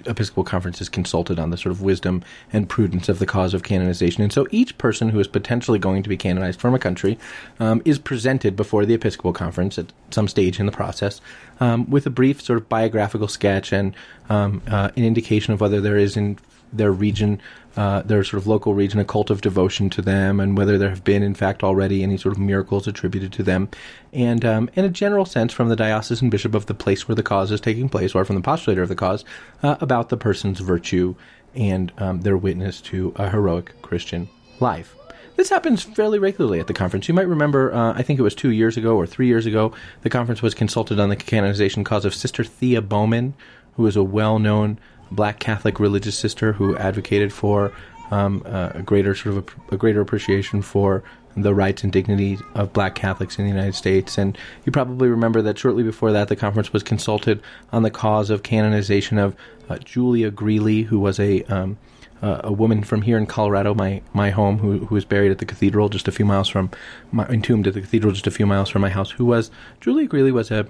Episcopal 0.05 0.43
Conference 0.43 0.79
is 0.79 0.89
consulted 0.89 1.39
on 1.39 1.49
the 1.49 1.57
sort 1.57 1.71
of 1.71 1.81
wisdom 1.81 2.23
and 2.53 2.69
prudence 2.69 3.09
of 3.09 3.19
the 3.19 3.25
cause 3.25 3.53
of 3.53 3.63
canonization. 3.63 4.21
And 4.21 4.31
so 4.31 4.47
each 4.51 4.77
person 4.77 5.09
who 5.09 5.19
is 5.19 5.27
potentially 5.27 5.79
going 5.79 6.03
to 6.03 6.09
be 6.09 6.17
canonized 6.17 6.59
from 6.59 6.75
a 6.75 6.79
country 6.79 7.17
um, 7.59 7.81
is 7.83 7.97
presented 7.97 8.55
before 8.55 8.85
the 8.85 8.93
Episcopal 8.93 9.33
Conference 9.33 9.79
at 9.79 9.91
some 10.11 10.27
stage 10.27 10.59
in 10.59 10.65
the 10.65 10.71
process 10.71 11.19
um, 11.59 11.89
with 11.89 12.05
a 12.05 12.11
brief 12.11 12.41
sort 12.41 12.59
of 12.59 12.69
biographical 12.69 13.27
sketch 13.27 13.73
and 13.73 13.95
um, 14.29 14.61
uh, 14.67 14.91
an 14.95 15.03
indication 15.03 15.53
of 15.53 15.61
whether 15.61 15.81
there 15.81 15.97
is 15.97 16.15
in 16.15 16.37
their 16.73 16.91
region, 16.91 17.41
uh, 17.77 18.01
their 18.01 18.23
sort 18.23 18.41
of 18.41 18.47
local 18.47 18.73
region, 18.73 18.99
a 18.99 19.05
cult 19.05 19.29
of 19.29 19.41
devotion 19.41 19.89
to 19.89 20.01
them, 20.01 20.39
and 20.39 20.57
whether 20.57 20.77
there 20.77 20.89
have 20.89 21.03
been, 21.03 21.23
in 21.23 21.33
fact, 21.33 21.63
already 21.63 22.03
any 22.03 22.17
sort 22.17 22.33
of 22.33 22.39
miracles 22.39 22.87
attributed 22.87 23.31
to 23.33 23.43
them, 23.43 23.69
and 24.13 24.43
um, 24.45 24.69
in 24.75 24.85
a 24.85 24.89
general 24.89 25.25
sense 25.25 25.53
from 25.53 25.69
the 25.69 25.75
diocesan 25.75 26.29
bishop 26.29 26.55
of 26.55 26.65
the 26.65 26.73
place 26.73 27.07
where 27.07 27.15
the 27.15 27.23
cause 27.23 27.51
is 27.51 27.61
taking 27.61 27.89
place, 27.89 28.15
or 28.15 28.25
from 28.25 28.35
the 28.35 28.41
postulator 28.41 28.81
of 28.81 28.89
the 28.89 28.95
cause, 28.95 29.23
uh, 29.63 29.75
about 29.81 30.09
the 30.09 30.17
person's 30.17 30.59
virtue 30.59 31.15
and 31.55 31.91
um, 31.97 32.21
their 32.21 32.37
witness 32.37 32.81
to 32.81 33.13
a 33.17 33.29
heroic 33.29 33.81
Christian 33.81 34.29
life. 34.59 34.95
This 35.35 35.49
happens 35.49 35.81
fairly 35.81 36.19
regularly 36.19 36.59
at 36.59 36.67
the 36.67 36.73
conference. 36.73 37.07
You 37.07 37.13
might 37.13 37.27
remember, 37.27 37.73
uh, 37.73 37.93
I 37.93 38.03
think 38.03 38.19
it 38.19 38.23
was 38.23 38.35
two 38.35 38.51
years 38.51 38.77
ago 38.77 38.95
or 38.95 39.07
three 39.07 39.27
years 39.27 39.45
ago, 39.45 39.73
the 40.01 40.09
conference 40.09 40.41
was 40.41 40.53
consulted 40.53 40.99
on 40.99 41.09
the 41.09 41.15
canonization 41.15 41.83
cause 41.83 42.05
of 42.05 42.13
Sister 42.13 42.43
Thea 42.43 42.81
Bowman, 42.81 43.33
who 43.75 43.87
is 43.87 43.95
a 43.95 44.03
well 44.03 44.39
known 44.39 44.77
black 45.11 45.39
Catholic 45.39 45.79
religious 45.79 46.17
sister 46.17 46.53
who 46.53 46.75
advocated 46.77 47.33
for 47.33 47.73
um, 48.11 48.43
a 48.45 48.81
greater 48.83 49.15
sort 49.15 49.37
of 49.37 49.49
a, 49.69 49.75
a, 49.75 49.77
greater 49.77 50.01
appreciation 50.01 50.61
for 50.61 51.01
the 51.37 51.53
rights 51.53 51.83
and 51.83 51.93
dignity 51.93 52.37
of 52.55 52.73
black 52.73 52.93
Catholics 52.93 53.39
in 53.39 53.45
the 53.45 53.49
United 53.49 53.73
States. 53.73 54.17
And 54.17 54.37
you 54.65 54.71
probably 54.71 55.07
remember 55.07 55.41
that 55.43 55.57
shortly 55.57 55.83
before 55.83 56.11
that, 56.11 56.27
the 56.27 56.35
conference 56.35 56.73
was 56.73 56.83
consulted 56.83 57.41
on 57.71 57.83
the 57.83 57.89
cause 57.89 58.29
of 58.29 58.43
canonization 58.43 59.17
of 59.17 59.35
uh, 59.69 59.77
Julia 59.77 60.29
Greeley, 60.29 60.83
who 60.83 60.99
was 60.99 61.19
a 61.19 61.43
um, 61.43 61.77
uh, 62.21 62.41
a 62.43 62.51
woman 62.51 62.83
from 62.83 63.01
here 63.01 63.17
in 63.17 63.25
Colorado, 63.25 63.73
my 63.73 64.01
my 64.13 64.29
home, 64.29 64.59
who 64.59 64.85
who 64.85 64.93
was 64.93 65.05
buried 65.05 65.31
at 65.31 65.39
the 65.39 65.45
cathedral 65.45 65.89
just 65.89 66.07
a 66.07 66.11
few 66.11 66.25
miles 66.25 66.49
from, 66.49 66.69
my, 67.11 67.25
entombed 67.27 67.65
at 67.65 67.73
the 67.73 67.81
cathedral 67.81 68.11
just 68.11 68.27
a 68.27 68.31
few 68.31 68.45
miles 68.45 68.69
from 68.69 68.81
my 68.81 68.89
house. 68.89 69.11
Who 69.11 69.25
was 69.25 69.49
Julia 69.79 70.07
Greeley 70.07 70.31
was 70.31 70.51
a 70.51 70.67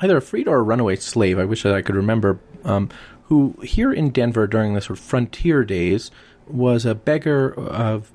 either 0.00 0.16
a 0.16 0.22
freed 0.22 0.48
or 0.48 0.58
a 0.58 0.62
runaway 0.62 0.96
slave. 0.96 1.38
I 1.38 1.44
wish 1.44 1.62
that 1.62 1.74
I 1.74 1.82
could 1.82 1.96
remember. 1.96 2.38
Um, 2.64 2.90
who 3.30 3.54
here 3.62 3.92
in 3.92 4.10
Denver 4.10 4.46
during 4.46 4.74
the 4.74 4.80
sort 4.80 4.98
of 4.98 5.04
frontier 5.04 5.64
days 5.64 6.10
was 6.46 6.84
a 6.84 6.96
beggar 6.96 7.54
of 7.54 8.12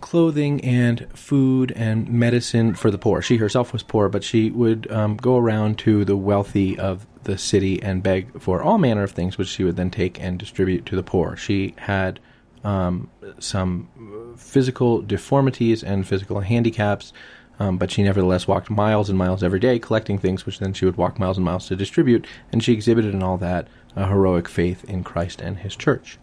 clothing 0.00 0.64
and 0.64 1.06
food 1.12 1.72
and 1.72 2.08
medicine 2.08 2.74
for 2.74 2.90
the 2.90 2.98
poor. 2.98 3.20
She 3.20 3.36
herself 3.36 3.72
was 3.72 3.82
poor, 3.82 4.08
but 4.08 4.22
she 4.22 4.50
would 4.50 4.90
um, 4.90 5.16
go 5.16 5.36
around 5.36 5.76
to 5.80 6.04
the 6.04 6.16
wealthy 6.16 6.78
of 6.78 7.04
the 7.24 7.36
city 7.36 7.82
and 7.82 8.02
beg 8.02 8.40
for 8.40 8.62
all 8.62 8.78
manner 8.78 9.02
of 9.02 9.10
things, 9.10 9.38
which 9.38 9.48
she 9.48 9.64
would 9.64 9.76
then 9.76 9.90
take 9.90 10.20
and 10.20 10.38
distribute 10.38 10.86
to 10.86 10.96
the 10.96 11.02
poor. 11.02 11.36
She 11.36 11.74
had 11.78 12.20
um, 12.62 13.10
some 13.40 14.34
physical 14.36 15.02
deformities 15.02 15.82
and 15.82 16.06
physical 16.06 16.40
handicaps, 16.40 17.12
um, 17.62 17.78
but 17.78 17.92
she 17.92 18.02
nevertheless 18.02 18.48
walked 18.48 18.70
miles 18.70 19.08
and 19.08 19.16
miles 19.16 19.40
every 19.40 19.60
day 19.60 19.78
collecting 19.78 20.18
things, 20.18 20.44
which 20.44 20.58
then 20.58 20.72
she 20.72 20.84
would 20.84 20.96
walk 20.96 21.20
miles 21.20 21.38
and 21.38 21.44
miles 21.44 21.68
to 21.68 21.76
distribute, 21.76 22.26
and 22.50 22.62
she 22.62 22.72
exhibited 22.72 23.14
in 23.14 23.22
all 23.22 23.36
that 23.36 23.68
a 23.94 24.08
heroic 24.08 24.48
faith 24.48 24.82
in 24.86 25.04
Christ 25.04 25.40
and 25.40 25.58
His 25.58 25.76
Church. 25.76 26.18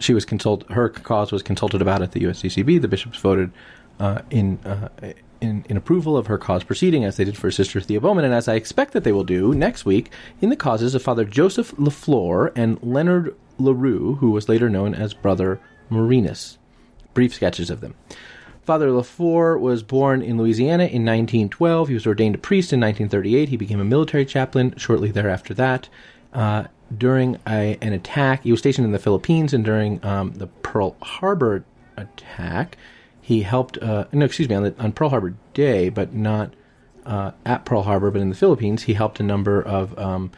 She 0.00 0.12
was 0.12 0.24
consult. 0.24 0.68
Her 0.72 0.88
cause 0.88 1.30
was 1.30 1.44
consulted 1.44 1.80
about 1.80 2.02
at 2.02 2.10
the 2.10 2.22
USCCB. 2.22 2.82
The 2.82 2.88
bishops 2.88 3.18
voted 3.18 3.52
uh, 4.00 4.22
in, 4.30 4.58
uh, 4.64 4.88
in 5.40 5.64
in 5.68 5.76
approval 5.76 6.16
of 6.16 6.26
her 6.26 6.38
cause 6.38 6.64
proceeding, 6.64 7.04
as 7.04 7.18
they 7.18 7.24
did 7.24 7.36
for 7.36 7.52
Sister 7.52 7.80
Thea 7.80 8.00
Bowman, 8.00 8.24
and 8.24 8.34
as 8.34 8.48
I 8.48 8.54
expect 8.54 8.94
that 8.94 9.04
they 9.04 9.12
will 9.12 9.22
do 9.22 9.54
next 9.54 9.84
week 9.84 10.10
in 10.40 10.48
the 10.48 10.56
causes 10.56 10.96
of 10.96 11.04
Father 11.04 11.24
Joseph 11.24 11.70
LaFleur 11.76 12.50
and 12.56 12.82
Leonard 12.82 13.36
LaRue, 13.58 14.16
who 14.16 14.32
was 14.32 14.48
later 14.48 14.68
known 14.68 14.92
as 14.92 15.14
Brother 15.14 15.60
Marinus. 15.88 16.58
Brief 17.14 17.32
sketches 17.32 17.70
of 17.70 17.80
them. 17.80 17.94
Father 18.62 18.88
LaFleur 18.90 19.58
was 19.58 19.82
born 19.82 20.22
in 20.22 20.38
Louisiana 20.38 20.84
in 20.84 21.04
1912. 21.04 21.88
He 21.88 21.94
was 21.94 22.06
ordained 22.06 22.36
a 22.36 22.38
priest 22.38 22.72
in 22.72 22.80
1938. 22.80 23.48
He 23.48 23.56
became 23.56 23.80
a 23.80 23.84
military 23.84 24.24
chaplain 24.24 24.74
shortly 24.76 25.10
thereafter 25.10 25.52
that. 25.54 25.88
Uh, 26.32 26.64
during 26.96 27.38
a, 27.46 27.76
an 27.80 27.92
attack, 27.92 28.42
he 28.44 28.50
was 28.50 28.60
stationed 28.60 28.84
in 28.84 28.92
the 28.92 28.98
Philippines, 28.98 29.52
and 29.52 29.64
during 29.64 30.04
um, 30.04 30.32
the 30.32 30.46
Pearl 30.46 30.96
Harbor 31.02 31.64
attack, 31.96 32.76
he 33.20 33.42
helped. 33.42 33.78
Uh, 33.78 34.04
no, 34.12 34.24
excuse 34.24 34.48
me, 34.48 34.54
on, 34.54 34.62
the, 34.62 34.74
on, 34.78 34.92
Pearl 34.92 35.08
Harbor 35.08 35.34
Day, 35.54 35.88
but 35.88 36.14
not 36.14 36.54
uh, 37.04 37.32
at 37.44 37.64
Pearl 37.64 37.82
Harbor, 37.82 38.10
but 38.10 38.20
in 38.20 38.28
the 38.28 38.34
Philippines, 38.34 38.84
he 38.84 38.94
helped 38.94 39.20
a 39.20 39.22
number 39.22 39.60
of 39.60 39.98
um, 39.98 40.30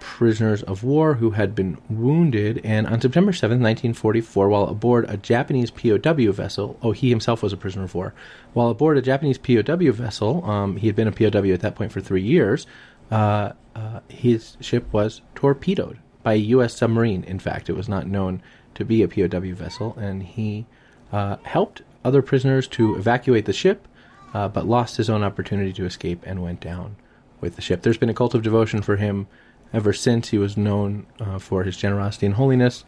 prisoners 0.00 0.62
of 0.62 0.82
war 0.84 1.14
who 1.14 1.30
had 1.30 1.54
been 1.54 1.78
wounded. 1.88 2.60
And 2.64 2.86
on 2.86 3.00
September 3.00 3.32
7th, 3.32 3.60
1944, 3.60 4.48
while 4.48 4.64
aboard 4.64 5.08
a 5.08 5.16
Japanese 5.16 5.70
POW 5.70 6.32
vessel, 6.32 6.78
oh, 6.82 6.92
he 6.92 7.10
himself 7.10 7.42
was 7.42 7.52
a 7.52 7.56
prisoner 7.56 7.84
of 7.84 7.94
war. 7.94 8.14
While 8.52 8.68
aboard 8.68 8.98
a 8.98 9.02
Japanese 9.02 9.38
POW 9.38 9.92
vessel, 9.92 10.44
um, 10.44 10.76
he 10.76 10.86
had 10.86 10.96
been 10.96 11.08
a 11.08 11.12
POW 11.12 11.52
at 11.52 11.60
that 11.60 11.74
point 11.74 11.92
for 11.92 12.00
three 12.00 12.22
years. 12.22 12.66
Uh, 13.10 13.52
uh, 13.74 14.00
his 14.08 14.56
ship 14.60 14.92
was 14.92 15.22
torpedoed 15.34 15.98
by 16.22 16.34
a 16.34 16.36
U.S. 16.36 16.76
submarine. 16.76 17.24
In 17.24 17.38
fact, 17.38 17.70
it 17.70 17.76
was 17.76 17.88
not 17.88 18.06
known 18.06 18.42
to 18.74 18.84
be 18.84 19.02
a 19.02 19.08
POW 19.08 19.54
vessel, 19.54 19.96
and 19.98 20.22
he 20.22 20.66
uh, 21.12 21.36
helped 21.44 21.82
other 22.04 22.22
prisoners 22.22 22.66
to 22.68 22.96
evacuate 22.96 23.44
the 23.44 23.52
ship, 23.52 23.88
uh, 24.34 24.48
but 24.48 24.66
lost 24.66 24.96
his 24.96 25.08
own 25.08 25.22
opportunity 25.22 25.72
to 25.72 25.84
escape 25.84 26.22
and 26.26 26.42
went 26.42 26.60
down 26.60 26.96
with 27.40 27.56
the 27.56 27.62
ship. 27.62 27.82
There's 27.82 27.98
been 27.98 28.08
a 28.08 28.14
cult 28.14 28.34
of 28.34 28.42
devotion 28.42 28.82
for 28.82 28.96
him 28.96 29.26
ever 29.72 29.92
since. 29.92 30.28
He 30.28 30.38
was 30.38 30.56
known 30.56 31.06
uh, 31.20 31.38
for 31.38 31.64
his 31.64 31.76
generosity 31.76 32.26
and 32.26 32.34
holiness, 32.34 32.84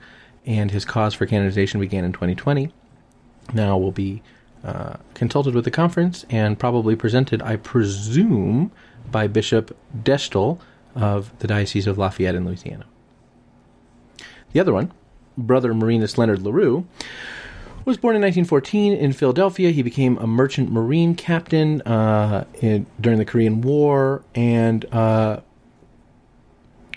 and 0.46 0.70
his 0.70 0.84
cause 0.84 1.14
for 1.14 1.26
canonization 1.26 1.80
began 1.80 2.04
in 2.04 2.12
2020. 2.12 2.72
Now 3.52 3.76
will 3.78 3.92
be 3.92 4.22
uh, 4.64 4.96
consulted 5.14 5.54
with 5.54 5.64
the 5.64 5.70
conference 5.70 6.24
and 6.30 6.58
probably 6.58 6.94
presented, 6.96 7.42
I 7.42 7.56
presume, 7.56 8.70
by 9.10 9.26
Bishop 9.26 9.76
Deshotel 9.96 10.58
of 10.94 11.36
the 11.38 11.46
Diocese 11.46 11.86
of 11.86 11.98
Lafayette 11.98 12.34
in 12.34 12.44
Louisiana. 12.44 12.84
The 14.52 14.60
other 14.60 14.72
one, 14.72 14.92
Brother 15.38 15.72
Marinus 15.72 16.18
Leonard 16.18 16.42
LaRue, 16.42 16.86
was 17.84 17.96
born 17.96 18.14
in 18.14 18.22
1914 18.22 18.92
in 18.92 19.12
Philadelphia. 19.12 19.70
He 19.70 19.82
became 19.82 20.18
a 20.18 20.26
merchant 20.26 20.70
marine 20.70 21.14
captain 21.14 21.80
uh, 21.82 22.44
in, 22.60 22.86
during 23.00 23.18
the 23.18 23.24
Korean 23.24 23.62
War, 23.62 24.22
and 24.34 24.84
uh, 24.92 25.40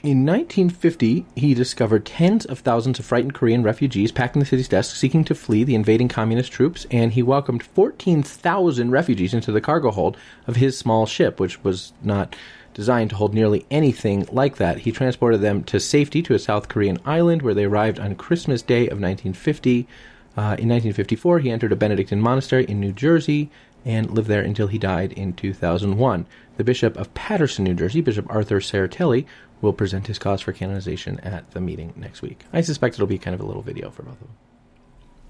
in 0.03 0.25
1950, 0.25 1.25
he 1.33 1.53
discovered 1.53 2.05
tens 2.05 2.45
of 2.45 2.59
thousands 2.59 2.99
of 2.99 3.05
frightened 3.05 3.33
Korean 3.33 3.63
refugees 3.63 4.11
packed 4.11 4.35
in 4.35 4.41
the 4.41 4.45
city's 4.45 4.67
desks 4.67 4.99
seeking 4.99 5.23
to 5.23 5.33
flee 5.33 5.63
the 5.63 5.75
invading 5.75 6.09
communist 6.09 6.51
troops, 6.51 6.85
and 6.91 7.13
he 7.13 7.23
welcomed 7.23 7.63
14,000 7.63 8.91
refugees 8.91 9.33
into 9.33 9.53
the 9.53 9.61
cargo 9.61 9.91
hold 9.91 10.17
of 10.45 10.57
his 10.57 10.77
small 10.77 11.05
ship, 11.05 11.39
which 11.39 11.63
was 11.63 11.93
not 12.01 12.35
designed 12.73 13.11
to 13.11 13.15
hold 13.15 13.33
nearly 13.33 13.65
anything 13.71 14.27
like 14.29 14.57
that. 14.57 14.79
He 14.79 14.91
transported 14.91 15.39
them 15.39 15.63
to 15.65 15.79
safety 15.79 16.21
to 16.23 16.33
a 16.33 16.39
South 16.39 16.67
Korean 16.67 16.99
island 17.05 17.41
where 17.41 17.53
they 17.53 17.63
arrived 17.63 17.97
on 17.97 18.15
Christmas 18.15 18.61
Day 18.61 18.87
of 18.87 18.99
1950. 18.99 19.87
Uh, 20.35 20.59
in 20.59 20.67
1954, 20.67 21.39
he 21.39 21.49
entered 21.49 21.71
a 21.71 21.77
Benedictine 21.77 22.19
monastery 22.19 22.65
in 22.65 22.81
New 22.81 22.91
Jersey 22.91 23.49
and 23.85 24.11
lived 24.11 24.27
there 24.27 24.41
until 24.41 24.67
he 24.67 24.77
died 24.77 25.13
in 25.13 25.33
2001. 25.33 26.25
The 26.57 26.63
Bishop 26.63 26.97
of 26.97 27.13
Paterson, 27.13 27.63
New 27.63 27.73
Jersey, 27.73 28.01
Bishop 28.01 28.25
Arthur 28.29 28.59
Serratelli, 28.59 29.25
will 29.63 29.73
present 29.73 30.06
his 30.08 30.19
cause 30.19 30.41
for 30.41 30.52
canonization 30.52 31.19
at 31.21 31.49
the 31.52 31.62
meeting 31.62 31.93
next 31.95 32.21
week. 32.21 32.43
I 32.52 32.62
suspect 32.62 32.95
it'll 32.95 33.08
be 33.08 33.17
kind 33.17 33.34
of 33.34 33.39
a 33.39 33.45
little 33.45 33.62
video 33.62 33.89
for 33.89 34.04
both 34.04 34.15
of 34.15 34.19
them. 34.19 34.38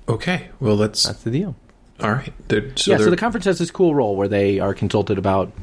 Okay, 0.09 0.49
well, 0.59 0.75
that's 0.75 1.03
that's 1.03 1.23
the 1.23 1.31
deal. 1.31 1.55
All 2.01 2.11
right. 2.11 2.33
They're, 2.47 2.75
so 2.75 2.91
yeah, 2.91 2.97
so 2.97 3.09
the 3.11 3.15
conference 3.15 3.45
has 3.45 3.59
this 3.59 3.71
cool 3.71 3.93
role 3.93 4.15
where 4.15 4.27
they 4.27 4.59
are 4.59 4.73
consulted 4.73 5.17
about 5.17 5.53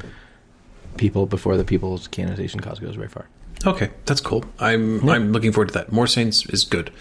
people 0.97 1.25
before 1.25 1.57
the 1.57 1.65
people's 1.65 2.07
canonization 2.07 2.61
cause 2.61 2.79
goes 2.79 2.95
very 2.95 3.09
far. 3.09 3.27
Okay, 3.65 3.91
that's 4.05 4.21
cool. 4.21 4.43
I'm 4.57 5.05
yeah. 5.05 5.13
I'm 5.13 5.33
looking 5.33 5.51
forward 5.51 5.67
to 5.67 5.73
that. 5.75 5.91
More 5.91 6.07
saints 6.07 6.45
is 6.47 6.63
good. 6.63 6.91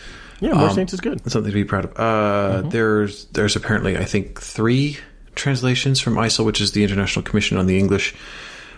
Yeah, 0.41 0.55
more 0.55 0.69
um, 0.69 0.75
saints 0.75 0.93
is 0.93 1.01
good. 1.01 1.31
Something 1.31 1.53
to 1.53 1.55
be 1.55 1.65
proud 1.65 1.85
of. 1.87 1.93
Uh, 1.93 2.59
mm-hmm. 2.59 2.69
There's 2.71 3.27
there's 3.27 3.57
apparently 3.57 3.97
I 3.97 4.05
think 4.05 4.41
three 4.41 4.99
translations 5.37 6.01
from 6.01 6.17
ICEL, 6.17 6.45
which 6.45 6.61
is 6.61 6.73
the 6.73 6.83
International 6.83 7.23
Commission 7.23 7.57
on 7.57 7.67
the 7.67 7.79
English 7.79 8.15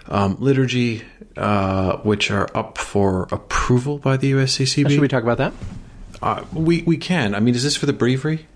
um, 0.08 0.36
Liturgy, 0.40 1.02
uh, 1.36 1.98
which 1.98 2.30
are 2.30 2.48
up 2.56 2.78
for 2.78 3.28
approval 3.30 3.98
by 3.98 4.16
the 4.16 4.32
USCCB. 4.32 4.90
Should 4.90 5.00
we 5.00 5.08
talk 5.08 5.22
about 5.22 5.38
that? 5.38 5.52
Uh, 6.20 6.44
we 6.52 6.82
we 6.82 6.96
can. 6.96 7.34
I 7.34 7.40
mean, 7.40 7.54
is 7.54 7.62
this 7.62 7.76
for 7.76 7.86
the 7.86 7.92
breviary? 7.92 8.46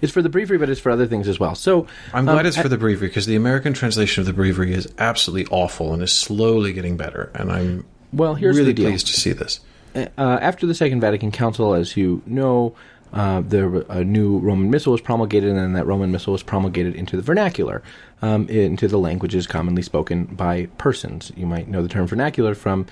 It's 0.00 0.12
for 0.12 0.22
the 0.22 0.28
breviary, 0.28 0.58
but 0.58 0.68
it's 0.68 0.80
for 0.80 0.90
other 0.90 1.06
things 1.06 1.28
as 1.28 1.38
well. 1.38 1.54
So 1.54 1.86
I'm 2.12 2.24
glad 2.24 2.40
um, 2.40 2.46
it's 2.46 2.56
for 2.56 2.68
the 2.68 2.78
breviary 2.78 3.08
because 3.08 3.26
the 3.26 3.36
American 3.36 3.72
translation 3.72 4.20
of 4.20 4.26
the 4.26 4.32
breviary 4.32 4.72
is 4.72 4.92
absolutely 4.98 5.46
awful 5.52 5.92
and 5.92 6.02
is 6.02 6.12
slowly 6.12 6.72
getting 6.72 6.96
better. 6.96 7.30
And 7.34 7.52
I'm 7.52 7.86
well, 8.12 8.34
here's 8.34 8.56
really 8.56 8.74
pleased 8.74 9.06
to 9.08 9.12
see 9.12 9.32
this. 9.32 9.60
Uh, 9.94 10.08
after 10.18 10.66
the 10.66 10.74
Second 10.74 11.00
Vatican 11.00 11.32
Council, 11.32 11.74
as 11.74 11.96
you 11.96 12.22
know, 12.26 12.74
uh, 13.12 13.40
the 13.40 13.84
a 13.90 14.04
new 14.04 14.38
Roman 14.38 14.70
Missal 14.70 14.92
was 14.92 15.00
promulgated, 15.00 15.50
and 15.50 15.58
then 15.58 15.72
that 15.72 15.86
Roman 15.86 16.10
Missal 16.10 16.32
was 16.32 16.42
promulgated 16.42 16.94
into 16.94 17.16
the 17.16 17.22
vernacular, 17.22 17.82
um, 18.22 18.48
into 18.48 18.88
the 18.88 18.98
languages 18.98 19.46
commonly 19.46 19.82
spoken 19.82 20.24
by 20.26 20.66
persons. 20.78 21.32
You 21.36 21.46
might 21.46 21.68
know 21.68 21.82
the 21.82 21.88
term 21.88 22.06
vernacular 22.06 22.54
from 22.54 22.86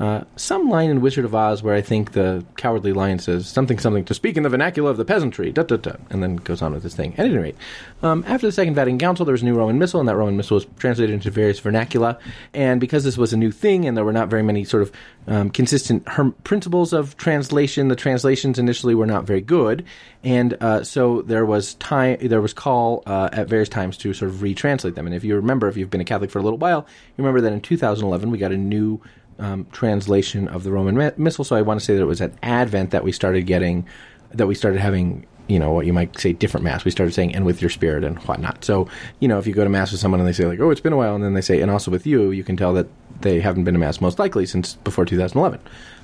uh, 0.00 0.24
some 0.34 0.70
line 0.70 0.88
in 0.88 1.02
Wizard 1.02 1.26
of 1.26 1.34
Oz 1.34 1.62
where 1.62 1.74
I 1.74 1.82
think 1.82 2.12
the 2.12 2.42
Cowardly 2.56 2.94
Lion 2.94 3.18
says 3.18 3.46
something, 3.46 3.78
something 3.78 4.06
to 4.06 4.14
speak 4.14 4.38
in 4.38 4.42
the 4.42 4.48
vernacular 4.48 4.90
of 4.90 4.96
the 4.96 5.04
peasantry, 5.04 5.52
da, 5.52 5.62
da, 5.62 5.76
da, 5.76 5.92
and 6.08 6.22
then 6.22 6.36
goes 6.36 6.62
on 6.62 6.72
with 6.72 6.82
this 6.82 6.94
thing. 6.94 7.12
At 7.18 7.26
any 7.26 7.36
rate, 7.36 7.56
um, 8.02 8.24
after 8.26 8.46
the 8.46 8.52
Second 8.52 8.74
Vatican 8.74 8.98
Council, 8.98 9.26
there 9.26 9.34
was 9.34 9.42
a 9.42 9.44
new 9.44 9.54
Roman 9.54 9.78
Missal, 9.78 10.00
and 10.00 10.08
that 10.08 10.16
Roman 10.16 10.38
Missal 10.38 10.54
was 10.54 10.66
translated 10.78 11.12
into 11.12 11.30
various 11.30 11.58
vernacular. 11.58 12.18
And 12.54 12.80
because 12.80 13.04
this 13.04 13.18
was 13.18 13.34
a 13.34 13.36
new 13.36 13.50
thing, 13.50 13.84
and 13.84 13.94
there 13.94 14.04
were 14.04 14.12
not 14.12 14.28
very 14.28 14.42
many 14.42 14.64
sort 14.64 14.84
of 14.84 14.92
um, 15.26 15.50
consistent 15.50 16.08
herm- 16.08 16.32
principles 16.44 16.94
of 16.94 17.18
translation, 17.18 17.88
the 17.88 17.96
translations 17.96 18.58
initially 18.58 18.94
were 18.94 19.06
not 19.06 19.24
very 19.24 19.42
good, 19.42 19.84
and 20.24 20.56
uh, 20.62 20.82
so 20.82 21.20
there 21.22 21.44
was 21.44 21.74
time, 21.74 22.16
there 22.26 22.40
was 22.40 22.54
call 22.54 23.02
uh, 23.04 23.28
at 23.32 23.48
various 23.48 23.68
times 23.68 23.98
to 23.98 24.14
sort 24.14 24.30
of 24.30 24.38
retranslate 24.38 24.94
them. 24.94 25.06
And 25.06 25.14
if 25.14 25.24
you 25.24 25.36
remember, 25.36 25.68
if 25.68 25.76
you've 25.76 25.90
been 25.90 26.00
a 26.00 26.06
Catholic 26.06 26.30
for 26.30 26.38
a 26.38 26.42
little 26.42 26.58
while, 26.58 26.86
you 27.16 27.22
remember 27.22 27.42
that 27.42 27.52
in 27.52 27.60
2011 27.60 28.30
we 28.30 28.38
got 28.38 28.52
a 28.52 28.56
new 28.56 29.00
um, 29.40 29.66
translation 29.72 30.46
of 30.48 30.62
the 30.62 30.70
Roman 30.70 31.12
Missal. 31.16 31.44
So 31.44 31.56
I 31.56 31.62
want 31.62 31.80
to 31.80 31.84
say 31.84 31.94
that 31.94 32.02
it 32.02 32.06
was 32.06 32.20
at 32.20 32.32
Advent 32.42 32.90
that 32.90 33.02
we 33.02 33.12
started 33.12 33.46
getting, 33.46 33.86
that 34.32 34.46
we 34.46 34.54
started 34.54 34.80
having, 34.80 35.26
you 35.48 35.58
know, 35.58 35.72
what 35.72 35.86
you 35.86 35.92
might 35.92 36.18
say 36.18 36.32
different 36.32 36.64
mass. 36.64 36.84
We 36.84 36.90
started 36.90 37.12
saying 37.12 37.34
"and 37.34 37.44
with 37.44 37.60
your 37.60 37.70
spirit" 37.70 38.04
and 38.04 38.18
whatnot. 38.20 38.64
So 38.64 38.88
you 39.18 39.28
know, 39.28 39.38
if 39.38 39.46
you 39.46 39.54
go 39.54 39.64
to 39.64 39.70
mass 39.70 39.90
with 39.90 40.00
someone 40.00 40.20
and 40.20 40.28
they 40.28 40.32
say 40.32 40.44
like, 40.44 40.60
"Oh, 40.60 40.70
it's 40.70 40.80
been 40.80 40.92
a 40.92 40.96
while," 40.96 41.14
and 41.14 41.24
then 41.24 41.34
they 41.34 41.40
say 41.40 41.60
"and 41.60 41.70
also 41.70 41.90
with 41.90 42.06
you," 42.06 42.30
you 42.30 42.44
can 42.44 42.56
tell 42.56 42.72
that 42.74 42.86
they 43.22 43.40
haven't 43.40 43.64
been 43.64 43.74
to 43.74 43.80
mass 43.80 44.00
most 44.00 44.18
likely 44.18 44.46
since 44.46 44.74
before 44.76 45.04
2011, 45.04 45.60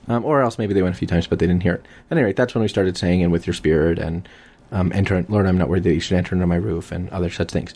um, 0.09 0.25
or 0.25 0.43
else 0.43 0.59
maybe 0.59 0.75
they 0.75 0.83
went 0.83 0.95
a 0.95 0.99
few 0.99 1.09
times 1.09 1.27
but 1.27 1.39
they 1.39 1.47
didn't 1.47 1.63
hear 1.63 1.75
it. 1.75 1.85
At 2.11 2.17
any 2.17 2.25
rate, 2.25 2.37
that's 2.37 2.55
when 2.55 2.63
we 2.63 2.69
started 2.69 2.97
saying 2.97 3.23
"and 3.23 3.31
with 3.31 3.47
your 3.47 3.55
spirit" 3.55 3.99
and 3.99 4.29
um, 4.73 4.91
enter, 4.93 5.25
Lord, 5.29 5.47
I'm 5.47 5.59
not 5.59 5.69
worthy 5.69 5.91
that 5.91 5.95
you 5.95 6.01
should 6.01 6.17
enter 6.17 6.35
under 6.35 6.47
my 6.47 6.57
roof, 6.57 6.91
and 6.91 7.09
other 7.11 7.31
such 7.31 7.51
things. 7.51 7.73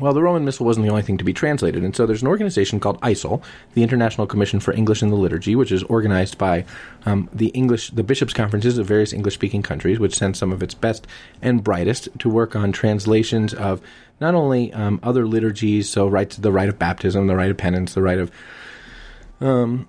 Well, 0.00 0.14
the 0.14 0.22
Roman 0.22 0.46
Missal 0.46 0.64
wasn't 0.64 0.86
the 0.86 0.90
only 0.90 1.02
thing 1.02 1.18
to 1.18 1.24
be 1.24 1.34
translated, 1.34 1.84
and 1.84 1.94
so 1.94 2.06
there's 2.06 2.22
an 2.22 2.28
organization 2.28 2.80
called 2.80 2.98
ICEL, 3.02 3.42
the 3.74 3.82
International 3.82 4.26
Commission 4.26 4.58
for 4.58 4.72
English 4.72 5.02
in 5.02 5.10
the 5.10 5.16
Liturgy, 5.16 5.54
which 5.54 5.70
is 5.70 5.82
organized 5.82 6.38
by 6.38 6.64
um, 7.04 7.28
the 7.30 7.48
English, 7.48 7.90
the 7.90 8.02
bishops' 8.02 8.32
conferences 8.32 8.78
of 8.78 8.86
various 8.86 9.12
English-speaking 9.12 9.62
countries, 9.62 9.98
which 9.98 10.14
sends 10.14 10.38
some 10.38 10.50
of 10.50 10.62
its 10.62 10.72
best 10.72 11.06
and 11.42 11.62
brightest 11.62 12.08
to 12.20 12.30
work 12.30 12.56
on 12.56 12.72
translations 12.72 13.52
of 13.52 13.82
not 14.18 14.34
only 14.34 14.72
um, 14.72 14.98
other 15.02 15.26
liturgies, 15.26 15.90
so 15.90 16.06
rites, 16.06 16.36
the 16.36 16.52
rite 16.52 16.70
of 16.70 16.78
baptism, 16.78 17.26
the 17.26 17.36
rite 17.36 17.50
of 17.50 17.58
penance, 17.58 17.92
the 17.92 18.02
rite 18.02 18.18
of, 18.18 18.30
um, 19.42 19.86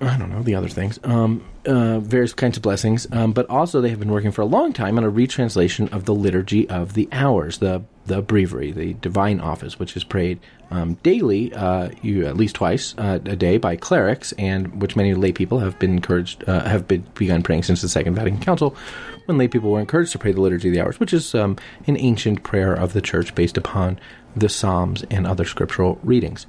I 0.00 0.16
don't 0.16 0.30
know, 0.30 0.44
the 0.44 0.54
other 0.54 0.68
things, 0.68 1.00
um, 1.02 1.44
uh, 1.68 2.00
various 2.00 2.32
kinds 2.32 2.56
of 2.56 2.62
blessings, 2.62 3.06
um, 3.12 3.32
but 3.32 3.48
also 3.50 3.80
they 3.80 3.90
have 3.90 3.98
been 3.98 4.10
working 4.10 4.32
for 4.32 4.42
a 4.42 4.46
long 4.46 4.72
time 4.72 4.96
on 4.98 5.04
a 5.04 5.10
retranslation 5.10 5.88
of 5.90 6.06
the 6.06 6.14
liturgy 6.14 6.68
of 6.68 6.94
the 6.94 7.08
hours, 7.12 7.58
the 7.58 7.82
the 8.06 8.22
breviary, 8.22 8.72
the 8.72 8.94
divine 8.94 9.38
office, 9.38 9.78
which 9.78 9.94
is 9.94 10.02
prayed 10.02 10.40
um, 10.70 10.94
daily, 11.02 11.52
uh, 11.52 11.90
you, 12.00 12.26
at 12.26 12.36
least 12.38 12.56
twice 12.56 12.94
uh, 12.96 13.18
a 13.26 13.36
day 13.36 13.58
by 13.58 13.76
clerics, 13.76 14.32
and 14.32 14.80
which 14.80 14.96
many 14.96 15.12
lay 15.12 15.30
people 15.30 15.58
have 15.58 15.78
been 15.78 15.92
encouraged, 15.92 16.42
uh, 16.48 16.64
have 16.64 16.88
been, 16.88 17.06
begun 17.14 17.42
praying 17.42 17.62
since 17.62 17.82
the 17.82 17.88
Second 17.88 18.14
Vatican 18.14 18.40
Council, 18.40 18.74
when 19.26 19.36
lay 19.36 19.46
people 19.46 19.70
were 19.70 19.80
encouraged 19.80 20.12
to 20.12 20.18
pray 20.18 20.32
the 20.32 20.40
Liturgy 20.40 20.68
of 20.68 20.74
the 20.74 20.80
Hours, 20.80 20.98
which 20.98 21.12
is 21.12 21.34
um, 21.34 21.56
an 21.86 21.98
ancient 21.98 22.42
prayer 22.42 22.72
of 22.72 22.94
the 22.94 23.02
Church 23.02 23.34
based 23.34 23.58
upon 23.58 24.00
the 24.34 24.48
Psalms 24.48 25.04
and 25.10 25.26
other 25.26 25.44
scriptural 25.44 25.98
readings. 26.02 26.46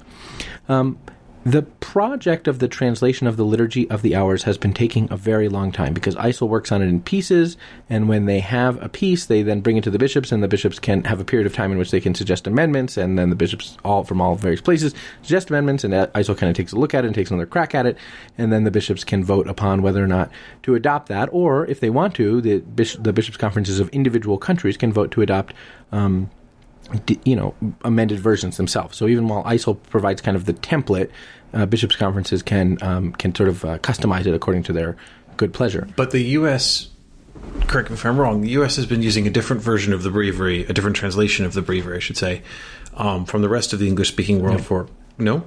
Um, 0.68 0.98
the 1.44 1.62
project 1.62 2.46
of 2.46 2.58
the 2.58 2.68
translation 2.68 3.26
of 3.26 3.38
the 3.38 3.44
Liturgy 3.44 3.88
of 3.88 4.02
the 4.02 4.14
Hours 4.14 4.42
has 4.42 4.58
been 4.58 4.74
taking 4.74 5.10
a 5.10 5.16
very 5.16 5.48
long 5.48 5.72
time 5.72 5.94
because 5.94 6.14
ICEL 6.16 6.48
works 6.48 6.70
on 6.70 6.82
it 6.82 6.88
in 6.88 7.00
pieces, 7.00 7.56
and 7.88 8.08
when 8.08 8.26
they 8.26 8.40
have 8.40 8.80
a 8.82 8.90
piece, 8.90 9.24
they 9.24 9.42
then 9.42 9.62
bring 9.62 9.78
it 9.78 9.84
to 9.84 9.90
the 9.90 9.98
bishops, 9.98 10.32
and 10.32 10.42
the 10.42 10.48
bishops 10.48 10.78
can 10.78 11.04
have 11.04 11.18
a 11.18 11.24
period 11.24 11.46
of 11.46 11.54
time 11.54 11.72
in 11.72 11.78
which 11.78 11.90
they 11.90 12.00
can 12.00 12.14
suggest 12.14 12.46
amendments, 12.46 12.98
and 12.98 13.18
then 13.18 13.30
the 13.30 13.36
bishops, 13.36 13.78
all 13.84 14.04
from 14.04 14.20
all 14.20 14.34
various 14.34 14.60
places, 14.60 14.94
suggest 15.22 15.48
amendments, 15.48 15.82
and 15.82 15.94
ICEL 15.94 16.36
kind 16.36 16.50
of 16.50 16.56
takes 16.56 16.72
a 16.72 16.76
look 16.76 16.92
at 16.92 17.04
it 17.04 17.06
and 17.06 17.14
takes 17.14 17.30
another 17.30 17.46
crack 17.46 17.74
at 17.74 17.86
it, 17.86 17.96
and 18.36 18.52
then 18.52 18.64
the 18.64 18.70
bishops 18.70 19.02
can 19.02 19.24
vote 19.24 19.48
upon 19.48 19.80
whether 19.80 20.04
or 20.04 20.08
not 20.08 20.30
to 20.62 20.74
adopt 20.74 21.08
that, 21.08 21.28
or 21.32 21.66
if 21.66 21.80
they 21.80 21.90
want 21.90 22.14
to, 22.14 22.42
the, 22.42 22.58
the 22.98 23.12
bishops' 23.14 23.38
conferences 23.38 23.80
of 23.80 23.88
individual 23.90 24.36
countries 24.36 24.76
can 24.76 24.92
vote 24.92 25.10
to 25.10 25.22
adopt. 25.22 25.54
Um, 25.90 26.30
you 27.24 27.36
know 27.36 27.54
amended 27.82 28.18
versions 28.20 28.56
themselves. 28.56 28.96
So 28.96 29.06
even 29.06 29.28
while 29.28 29.44
ICEL 29.44 29.78
provides 29.90 30.20
kind 30.20 30.36
of 30.36 30.44
the 30.44 30.54
template, 30.54 31.10
uh, 31.52 31.66
bishops' 31.66 31.96
conferences 31.96 32.42
can 32.42 32.78
um, 32.82 33.12
can 33.12 33.34
sort 33.34 33.48
of 33.48 33.64
uh, 33.64 33.78
customize 33.78 34.26
it 34.26 34.34
according 34.34 34.64
to 34.64 34.72
their 34.72 34.96
good 35.36 35.52
pleasure. 35.52 35.88
But 35.96 36.10
the 36.10 36.22
U.S. 36.22 36.88
Correct 37.66 37.88
me 37.90 37.94
if 37.94 38.04
I'm 38.04 38.18
wrong. 38.18 38.42
The 38.42 38.50
U.S. 38.50 38.76
has 38.76 38.86
been 38.86 39.02
using 39.02 39.26
a 39.26 39.30
different 39.30 39.62
version 39.62 39.92
of 39.92 40.02
the 40.02 40.10
breviary, 40.10 40.66
a 40.66 40.72
different 40.72 40.96
translation 40.96 41.46
of 41.46 41.54
the 41.54 41.62
breviary, 41.62 41.96
I 41.96 42.00
should 42.00 42.16
say, 42.16 42.42
um, 42.94 43.24
from 43.24 43.40
the 43.40 43.48
rest 43.48 43.72
of 43.72 43.78
the 43.78 43.88
English-speaking 43.88 44.42
world. 44.42 44.58
No. 44.58 44.62
For 44.62 44.88
no, 45.16 45.44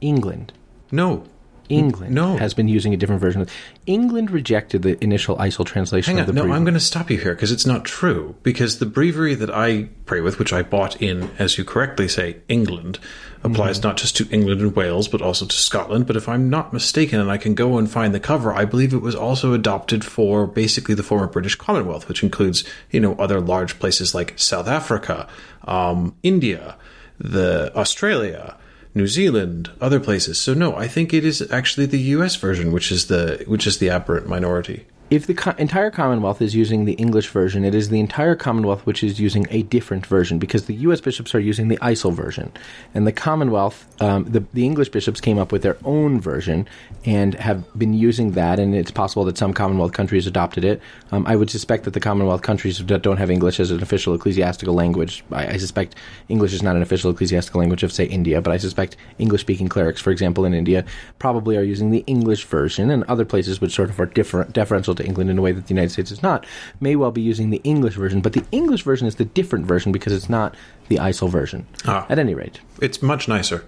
England. 0.00 0.52
No, 0.92 1.24
England 1.70 2.14
no. 2.14 2.36
has 2.36 2.54
been 2.54 2.68
using 2.68 2.92
a 2.92 2.96
different 2.96 3.20
version. 3.20 3.46
England 3.86 4.30
rejected 4.30 4.82
the 4.82 5.02
initial 5.02 5.36
ICEL 5.36 5.64
translation 5.64 6.16
Hang 6.16 6.20
of 6.20 6.34
the 6.34 6.40
on, 6.40 6.48
no. 6.48 6.54
I'm 6.54 6.64
going 6.64 6.74
to 6.74 6.80
stop 6.80 7.10
you 7.10 7.18
here 7.18 7.34
because 7.34 7.52
it's 7.52 7.66
not 7.66 7.84
true. 7.84 8.34
Because 8.42 8.78
the 8.78 8.86
breviary 8.86 9.34
that 9.36 9.50
I 9.50 9.88
pray 10.06 10.20
with, 10.20 10.38
which 10.38 10.52
I 10.52 10.62
bought 10.62 11.00
in, 11.00 11.30
as 11.38 11.56
you 11.56 11.64
correctly 11.64 12.08
say, 12.08 12.38
England, 12.48 12.98
applies 13.42 13.78
mm-hmm. 13.78 13.88
not 13.88 13.96
just 13.96 14.16
to 14.18 14.28
England 14.30 14.60
and 14.60 14.76
Wales, 14.76 15.08
but 15.08 15.22
also 15.22 15.46
to 15.46 15.56
Scotland. 15.56 16.06
But 16.06 16.16
if 16.16 16.28
I'm 16.28 16.50
not 16.50 16.72
mistaken, 16.72 17.20
and 17.20 17.30
I 17.30 17.38
can 17.38 17.54
go 17.54 17.78
and 17.78 17.90
find 17.90 18.14
the 18.14 18.20
cover, 18.20 18.52
I 18.52 18.64
believe 18.64 18.92
it 18.92 18.98
was 18.98 19.14
also 19.14 19.52
adopted 19.52 20.04
for 20.04 20.46
basically 20.46 20.94
the 20.94 21.02
former 21.02 21.26
British 21.26 21.54
Commonwealth, 21.54 22.08
which 22.08 22.22
includes, 22.22 22.64
you 22.90 23.00
know, 23.00 23.14
other 23.14 23.40
large 23.40 23.78
places 23.78 24.14
like 24.14 24.38
South 24.38 24.68
Africa, 24.68 25.26
um, 25.64 26.14
India, 26.22 26.76
the 27.18 27.72
Australia, 27.76 28.56
New 28.94 29.06
Zealand, 29.06 29.70
other 29.80 30.00
places. 30.00 30.40
So 30.40 30.54
no, 30.54 30.74
I 30.74 30.88
think 30.88 31.14
it 31.14 31.24
is 31.24 31.48
actually 31.52 31.86
the 31.86 32.00
U.S. 32.16 32.36
version, 32.36 32.72
which 32.72 32.90
is 32.90 33.06
the 33.06 33.44
which 33.46 33.66
is 33.66 33.78
the 33.78 33.90
aberrant 33.90 34.28
minority 34.28 34.86
if 35.10 35.26
the 35.26 35.34
co- 35.34 35.54
entire 35.58 35.90
Commonwealth 35.90 36.40
is 36.40 36.54
using 36.54 36.84
the 36.84 36.92
English 36.92 37.28
version, 37.30 37.64
it 37.64 37.74
is 37.74 37.88
the 37.88 37.98
entire 37.98 38.36
Commonwealth 38.36 38.86
which 38.86 39.02
is 39.02 39.18
using 39.18 39.46
a 39.50 39.62
different 39.64 40.06
version 40.06 40.38
because 40.38 40.66
the 40.66 40.74
U.S. 40.74 41.00
bishops 41.00 41.34
are 41.34 41.40
using 41.40 41.66
the 41.66 41.78
ICEL 41.78 42.12
version, 42.12 42.52
and 42.94 43.06
the 43.06 43.12
Commonwealth, 43.12 43.86
um, 44.00 44.24
the 44.24 44.44
the 44.52 44.64
English 44.64 44.88
bishops 44.90 45.20
came 45.20 45.36
up 45.36 45.50
with 45.50 45.62
their 45.62 45.76
own 45.84 46.20
version 46.20 46.68
and 47.04 47.34
have 47.34 47.66
been 47.76 47.92
using 47.92 48.32
that. 48.32 48.60
And 48.60 48.74
it's 48.74 48.92
possible 48.92 49.24
that 49.24 49.36
some 49.36 49.52
Commonwealth 49.52 49.92
countries 49.92 50.28
adopted 50.28 50.64
it. 50.64 50.80
Um, 51.10 51.26
I 51.26 51.34
would 51.34 51.50
suspect 51.50 51.84
that 51.84 51.94
the 51.94 52.00
Commonwealth 52.00 52.42
countries 52.42 52.78
that 52.78 53.02
don't 53.02 53.16
have 53.16 53.30
English 53.30 53.58
as 53.58 53.72
an 53.72 53.82
official 53.82 54.14
ecclesiastical 54.14 54.74
language, 54.74 55.24
I, 55.32 55.48
I 55.48 55.56
suspect 55.56 55.96
English 56.28 56.52
is 56.52 56.62
not 56.62 56.76
an 56.76 56.82
official 56.82 57.10
ecclesiastical 57.10 57.58
language 57.58 57.82
of 57.82 57.92
say 57.92 58.04
India, 58.04 58.40
but 58.40 58.52
I 58.52 58.58
suspect 58.58 58.96
English-speaking 59.18 59.68
clerics, 59.68 60.00
for 60.00 60.12
example, 60.12 60.44
in 60.44 60.54
India, 60.54 60.84
probably 61.18 61.56
are 61.56 61.62
using 61.62 61.90
the 61.90 62.04
English 62.06 62.44
version, 62.44 62.90
and 62.90 63.02
other 63.04 63.24
places 63.24 63.60
which 63.60 63.72
sort 63.72 63.90
of 63.90 63.98
are 63.98 64.06
different 64.06 64.52
deferential 64.52 64.94
to 65.00 65.06
England 65.06 65.30
in 65.30 65.38
a 65.38 65.42
way 65.42 65.52
that 65.52 65.66
the 65.66 65.74
United 65.74 65.90
States 65.90 66.10
is 66.10 66.22
not, 66.22 66.46
may 66.80 66.96
well 66.96 67.10
be 67.10 67.20
using 67.20 67.50
the 67.50 67.60
English 67.64 67.94
version, 67.94 68.20
but 68.20 68.32
the 68.32 68.44
English 68.52 68.82
version 68.82 69.06
is 69.06 69.16
the 69.16 69.24
different 69.24 69.66
version 69.66 69.92
because 69.92 70.12
it's 70.12 70.28
not 70.28 70.54
the 70.88 70.96
ICEL 70.96 71.28
version. 71.28 71.66
Ah. 71.86 72.06
At 72.08 72.18
any 72.18 72.34
rate, 72.34 72.60
it's 72.80 73.02
much 73.02 73.28
nicer. 73.28 73.64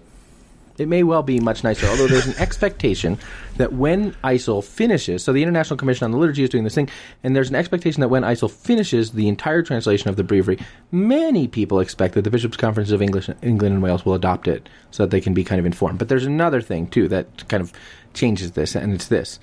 It 0.78 0.88
may 0.88 1.02
well 1.02 1.22
be 1.22 1.38
much 1.38 1.62
nicer, 1.62 1.86
although 1.86 2.08
there's 2.08 2.26
an 2.26 2.34
expectation 2.38 3.18
that 3.56 3.72
when 3.72 4.12
ICEL 4.24 4.64
finishes, 4.64 5.22
so 5.22 5.32
the 5.32 5.42
International 5.42 5.76
Commission 5.76 6.04
on 6.04 6.10
the 6.12 6.16
Liturgy 6.16 6.42
is 6.42 6.50
doing 6.50 6.64
this 6.64 6.74
thing, 6.74 6.88
and 7.22 7.36
there's 7.36 7.50
an 7.50 7.56
expectation 7.56 8.00
that 8.00 8.08
when 8.08 8.22
ICEL 8.22 8.50
finishes 8.50 9.12
the 9.12 9.28
entire 9.28 9.62
translation 9.62 10.08
of 10.08 10.16
the 10.16 10.24
breviary, 10.24 10.58
many 10.90 11.46
people 11.46 11.80
expect 11.80 12.14
that 12.14 12.22
the 12.22 12.30
Bishops' 12.30 12.56
Conference 12.56 12.90
of 12.90 13.02
English, 13.02 13.28
England 13.42 13.74
and 13.74 13.82
Wales 13.82 14.06
will 14.06 14.14
adopt 14.14 14.48
it 14.48 14.68
so 14.90 15.02
that 15.02 15.10
they 15.10 15.20
can 15.20 15.34
be 15.34 15.44
kind 15.44 15.58
of 15.58 15.66
informed. 15.66 15.98
But 15.98 16.08
there's 16.08 16.26
another 16.26 16.60
thing, 16.60 16.86
too, 16.86 17.06
that 17.08 17.48
kind 17.48 17.60
of 17.60 17.72
changes 18.14 18.52
this, 18.52 18.74
and 18.74 18.92
it's 18.94 19.08
this 19.08 19.38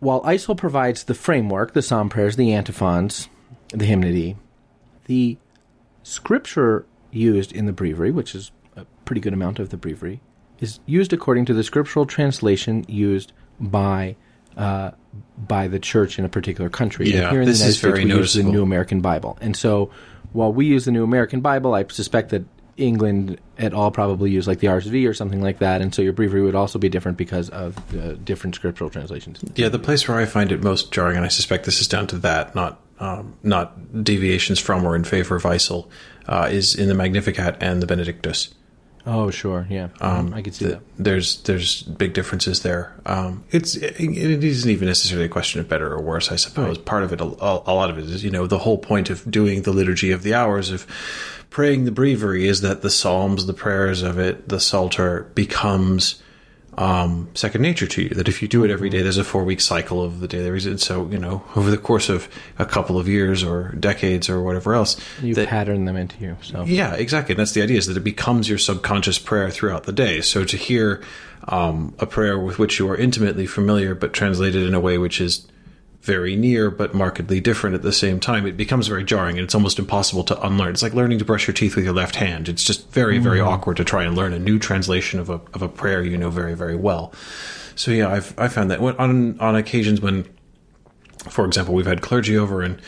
while 0.00 0.22
ICEL 0.22 0.56
provides 0.56 1.04
the 1.04 1.14
framework, 1.14 1.72
the 1.72 1.82
psalm 1.82 2.08
prayers, 2.08 2.36
the 2.36 2.52
antiphons, 2.52 3.28
the 3.70 3.84
hymnody, 3.84 4.36
the 5.06 5.36
scripture 6.02 6.86
used 7.10 7.52
in 7.52 7.66
the 7.66 7.72
breviary, 7.72 8.10
which 8.10 8.34
is 8.34 8.52
a 8.76 8.84
pretty 9.04 9.20
good 9.20 9.32
amount 9.32 9.58
of 9.58 9.70
the 9.70 9.76
breviary, 9.76 10.20
is 10.60 10.80
used 10.86 11.12
according 11.12 11.44
to 11.46 11.54
the 11.54 11.64
scriptural 11.64 12.06
translation 12.06 12.84
used 12.88 13.32
by 13.60 14.16
uh, 14.56 14.90
by 15.36 15.68
the 15.68 15.78
church 15.78 16.18
in 16.18 16.24
a 16.24 16.28
particular 16.28 16.68
country. 16.68 17.10
Yeah, 17.10 17.22
and 17.22 17.30
here 17.30 17.40
in 17.42 17.46
this 17.46 17.58
the 17.58 17.64
United 17.64 17.70
is 17.70 17.78
States, 17.78 17.92
very 17.94 18.04
we 18.04 18.10
use 18.12 18.34
the. 18.34 18.42
New 18.42 18.62
American 18.62 19.00
Bible, 19.00 19.38
and 19.40 19.56
so 19.56 19.90
while 20.32 20.52
we 20.52 20.66
use 20.66 20.84
the 20.84 20.90
New 20.90 21.04
American 21.04 21.40
Bible, 21.40 21.74
I 21.74 21.84
suspect 21.88 22.30
that 22.30 22.44
England 22.78 23.38
at 23.58 23.74
all 23.74 23.90
probably 23.90 24.30
use 24.30 24.46
like 24.46 24.60
the 24.60 24.68
RSV 24.68 25.08
or 25.08 25.12
something 25.14 25.42
like 25.42 25.58
that, 25.58 25.80
and 25.82 25.94
so 25.94 26.00
your 26.02 26.12
breviary 26.12 26.42
would 26.42 26.54
also 26.54 26.78
be 26.78 26.88
different 26.88 27.18
because 27.18 27.50
of 27.50 27.76
uh, 27.96 28.12
different 28.24 28.54
scriptural 28.54 28.88
translations. 28.88 29.40
Yeah, 29.56 29.68
the 29.68 29.78
place 29.78 30.06
where 30.08 30.18
I 30.18 30.24
find 30.26 30.52
it 30.52 30.62
most 30.62 30.92
jarring, 30.92 31.16
and 31.16 31.24
I 31.24 31.28
suspect 31.28 31.64
this 31.64 31.80
is 31.80 31.88
down 31.88 32.06
to 32.08 32.18
that, 32.18 32.54
not 32.54 32.80
um, 33.00 33.34
not 33.42 34.02
deviations 34.04 34.58
from 34.58 34.84
or 34.84 34.96
in 34.96 35.04
favor 35.04 35.36
of 35.36 35.42
ICEL, 35.44 35.88
uh, 36.26 36.48
is 36.50 36.74
in 36.74 36.88
the 36.88 36.94
Magnificat 36.94 37.56
and 37.60 37.80
the 37.82 37.86
Benedictus. 37.86 38.54
Oh, 39.06 39.30
sure, 39.30 39.66
yeah, 39.70 39.88
um, 40.02 40.34
I 40.34 40.42
could 40.42 40.54
see 40.54 40.66
the- 40.66 40.70
that. 40.72 40.82
There's 40.98 41.40
there's 41.42 41.82
big 41.82 42.12
differences 42.12 42.62
there. 42.62 42.92
Um, 43.06 43.42
it's 43.50 43.74
it, 43.76 43.96
it 43.98 44.44
isn't 44.44 44.70
even 44.70 44.86
necessarily 44.86 45.24
a 45.26 45.28
question 45.30 45.60
of 45.60 45.68
better 45.68 45.90
or 45.92 46.00
worse. 46.02 46.30
I 46.30 46.36
suppose 46.36 46.76
Right. 46.76 46.84
part 46.84 47.04
of 47.04 47.12
it, 47.12 47.20
a, 47.20 47.24
a 47.24 47.72
lot 47.74 47.88
of 47.90 47.98
it 47.98 48.04
is 48.04 48.22
you 48.22 48.30
know 48.30 48.46
the 48.46 48.58
whole 48.58 48.76
point 48.78 49.08
of 49.10 49.28
doing 49.30 49.62
the 49.62 49.72
liturgy 49.72 50.10
of 50.10 50.22
the 50.24 50.34
hours 50.34 50.70
of 50.70 50.86
praying 51.50 51.84
the 51.84 51.90
breviary 51.90 52.46
is 52.46 52.60
that 52.60 52.82
the 52.82 52.90
psalms, 52.90 53.46
the 53.46 53.54
prayers 53.54 54.02
of 54.02 54.18
it, 54.18 54.48
the 54.48 54.60
psalter 54.60 55.30
becomes 55.34 56.22
um, 56.78 57.28
second 57.34 57.62
nature 57.62 57.86
to 57.88 58.02
you. 58.02 58.08
That 58.10 58.28
if 58.28 58.40
you 58.40 58.48
do 58.48 58.64
it 58.64 58.70
every 58.70 58.88
day, 58.88 59.02
there's 59.02 59.18
a 59.18 59.24
four 59.24 59.44
week 59.44 59.60
cycle 59.60 60.02
of 60.02 60.20
the 60.20 60.28
daily 60.28 60.50
reason. 60.50 60.78
So 60.78 61.08
you 61.08 61.18
know, 61.18 61.42
over 61.56 61.70
the 61.70 61.78
course 61.78 62.08
of 62.08 62.28
a 62.58 62.64
couple 62.64 62.98
of 62.98 63.08
years 63.08 63.42
or 63.42 63.72
decades 63.72 64.28
or 64.28 64.42
whatever 64.42 64.74
else, 64.74 64.96
You 65.20 65.34
that, 65.34 65.48
pattern 65.48 65.84
them 65.84 65.96
into 65.96 66.18
you. 66.22 66.36
So 66.42 66.64
yeah, 66.64 66.94
exactly. 66.94 67.34
And 67.34 67.40
that's 67.40 67.52
the 67.52 67.62
idea 67.62 67.78
is 67.78 67.86
that 67.86 67.96
it 67.96 68.04
becomes 68.04 68.48
your 68.48 68.58
subconscious 68.58 69.18
prayer 69.18 69.50
throughout 69.50 69.84
the 69.84 69.92
day. 69.92 70.20
So 70.20 70.44
to 70.44 70.56
hear 70.56 71.02
um, 71.48 71.94
a 71.98 72.06
prayer 72.06 72.38
with 72.38 72.58
which 72.58 72.78
you 72.78 72.88
are 72.90 72.96
intimately 72.96 73.46
familiar, 73.46 73.94
but 73.94 74.12
translated 74.12 74.62
in 74.62 74.74
a 74.74 74.80
way 74.80 74.98
which 74.98 75.20
is 75.20 75.46
very 76.02 76.36
near 76.36 76.70
but 76.70 76.94
markedly 76.94 77.40
different 77.40 77.74
at 77.74 77.82
the 77.82 77.92
same 77.92 78.20
time, 78.20 78.46
it 78.46 78.56
becomes 78.56 78.86
very 78.86 79.04
jarring 79.04 79.36
and 79.36 79.44
it's 79.44 79.54
almost 79.54 79.78
impossible 79.78 80.24
to 80.24 80.40
unlearn. 80.46 80.70
It's 80.70 80.82
like 80.82 80.94
learning 80.94 81.18
to 81.18 81.24
brush 81.24 81.46
your 81.46 81.54
teeth 81.54 81.76
with 81.76 81.84
your 81.84 81.94
left 81.94 82.16
hand. 82.16 82.48
It's 82.48 82.64
just 82.64 82.90
very, 82.90 83.18
hmm. 83.18 83.24
very 83.24 83.40
awkward 83.40 83.76
to 83.78 83.84
try 83.84 84.04
and 84.04 84.16
learn 84.16 84.32
a 84.32 84.38
new 84.38 84.58
translation 84.58 85.20
of 85.20 85.28
a 85.28 85.40
of 85.54 85.62
a 85.62 85.68
prayer 85.68 86.02
you 86.02 86.16
know 86.16 86.30
very, 86.30 86.54
very 86.54 86.76
well. 86.76 87.12
So 87.74 87.90
yeah, 87.90 88.08
I've 88.08 88.38
I 88.38 88.48
found 88.48 88.70
that 88.70 88.80
when, 88.80 88.96
on 88.96 89.38
on 89.40 89.56
occasions 89.56 90.00
when, 90.00 90.26
for 91.28 91.44
example, 91.44 91.74
we've 91.74 91.86
had 91.86 92.00
clergy 92.00 92.36
over 92.36 92.62
and 92.62 92.80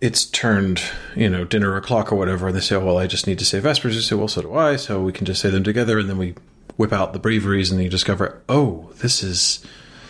it's 0.00 0.24
turned, 0.24 0.82
you 1.14 1.28
know, 1.28 1.44
dinner 1.44 1.76
o'clock 1.76 2.10
or 2.10 2.16
whatever, 2.16 2.48
and 2.48 2.56
they 2.56 2.60
say, 2.60 2.74
oh, 2.74 2.84
well, 2.84 2.98
I 2.98 3.06
just 3.06 3.26
need 3.26 3.38
to 3.38 3.44
say 3.44 3.60
Vespers. 3.60 3.94
You 3.94 4.00
say, 4.00 4.16
well, 4.16 4.28
so 4.28 4.42
do 4.42 4.54
I. 4.54 4.76
So 4.76 5.02
we 5.02 5.12
can 5.12 5.26
just 5.26 5.42
say 5.42 5.50
them 5.50 5.62
together, 5.62 5.98
and 5.98 6.08
then 6.08 6.16
we 6.16 6.34
whip 6.76 6.92
out 6.92 7.12
the 7.12 7.20
breviaries, 7.20 7.70
and 7.70 7.82
you 7.82 7.90
discover, 7.90 8.42
oh, 8.48 8.90
this 8.96 9.22
is 9.22 9.64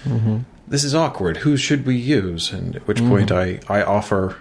mm-hmm. 0.04 0.38
This 0.70 0.84
is 0.84 0.94
awkward. 0.94 1.36
Who 1.38 1.56
should 1.58 1.84
we 1.86 1.96
use? 1.96 2.50
And 2.52 2.76
at 2.76 2.86
which 2.88 2.98
point 3.00 3.30
I 3.30 3.60
I 3.68 3.82
offer. 3.82 4.36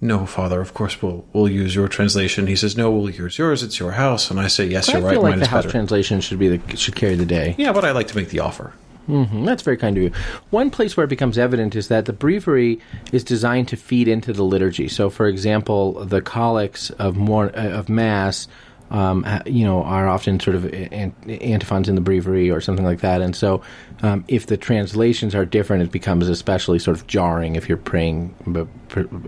No, 0.00 0.26
Father. 0.26 0.60
Of 0.60 0.74
course, 0.74 1.02
we'll 1.02 1.24
we'll 1.32 1.48
use 1.48 1.74
your 1.74 1.88
translation. 1.88 2.46
He 2.46 2.54
says, 2.54 2.76
"No, 2.76 2.88
we'll 2.92 3.10
use 3.10 3.36
yours. 3.36 3.64
It's 3.64 3.80
your 3.80 3.92
house." 3.92 4.30
And 4.30 4.38
I 4.38 4.46
say, 4.46 4.64
"Yes, 4.66 4.88
I 4.88 4.98
you're 4.98 5.08
I 5.08 5.10
feel 5.14 5.22
right. 5.22 5.24
like 5.24 5.30
Mine 5.32 5.40
the 5.40 5.46
house 5.48 5.64
better." 5.64 5.72
translation 5.72 6.20
should 6.20 6.38
be 6.38 6.56
the 6.56 6.76
should 6.76 6.94
carry 6.94 7.16
the 7.16 7.26
day. 7.26 7.56
yeah, 7.58 7.72
but 7.72 7.84
I 7.84 7.90
like 7.90 8.06
to 8.08 8.16
make 8.16 8.28
the 8.28 8.38
offer. 8.38 8.72
Mm, 9.08 9.44
That's 9.46 9.62
very 9.62 9.76
kind 9.78 9.96
of 9.96 10.02
you. 10.02 10.12
One 10.50 10.70
place 10.70 10.94
where 10.96 11.02
it 11.04 11.08
becomes 11.08 11.36
evident 11.38 11.74
is 11.74 11.88
that 11.88 12.04
the 12.04 12.12
breviary 12.12 12.78
is 13.10 13.24
designed 13.24 13.66
to 13.68 13.76
feed 13.76 14.06
into 14.06 14.32
the 14.34 14.44
liturgy. 14.44 14.86
So, 14.86 15.08
for 15.10 15.26
example, 15.26 16.04
the 16.04 16.20
collects 16.20 16.90
of 16.90 17.16
mor- 17.16 17.50
uh, 17.56 17.70
of 17.70 17.88
mass, 17.88 18.46
um, 18.90 19.24
you 19.46 19.64
know, 19.64 19.82
are 19.82 20.06
often 20.08 20.38
sort 20.38 20.56
of 20.56 20.66
an- 20.72 21.14
antiphons 21.26 21.88
in 21.88 21.94
the 21.94 22.02
breviary 22.02 22.50
or 22.50 22.60
something 22.60 22.84
like 22.84 23.00
that. 23.00 23.22
And 23.22 23.34
so, 23.34 23.62
um, 24.02 24.24
if 24.28 24.46
the 24.46 24.56
translations 24.56 25.34
are 25.34 25.44
different, 25.44 25.82
it 25.82 25.92
becomes 25.92 26.28
especially 26.28 26.78
sort 26.78 26.96
of 26.96 27.06
jarring 27.06 27.56
if 27.56 27.68
you're 27.68 27.78
praying 27.78 28.34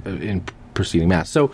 in 0.04 0.44
preceding 0.74 1.09
mass. 1.09 1.30
So. 1.30 1.52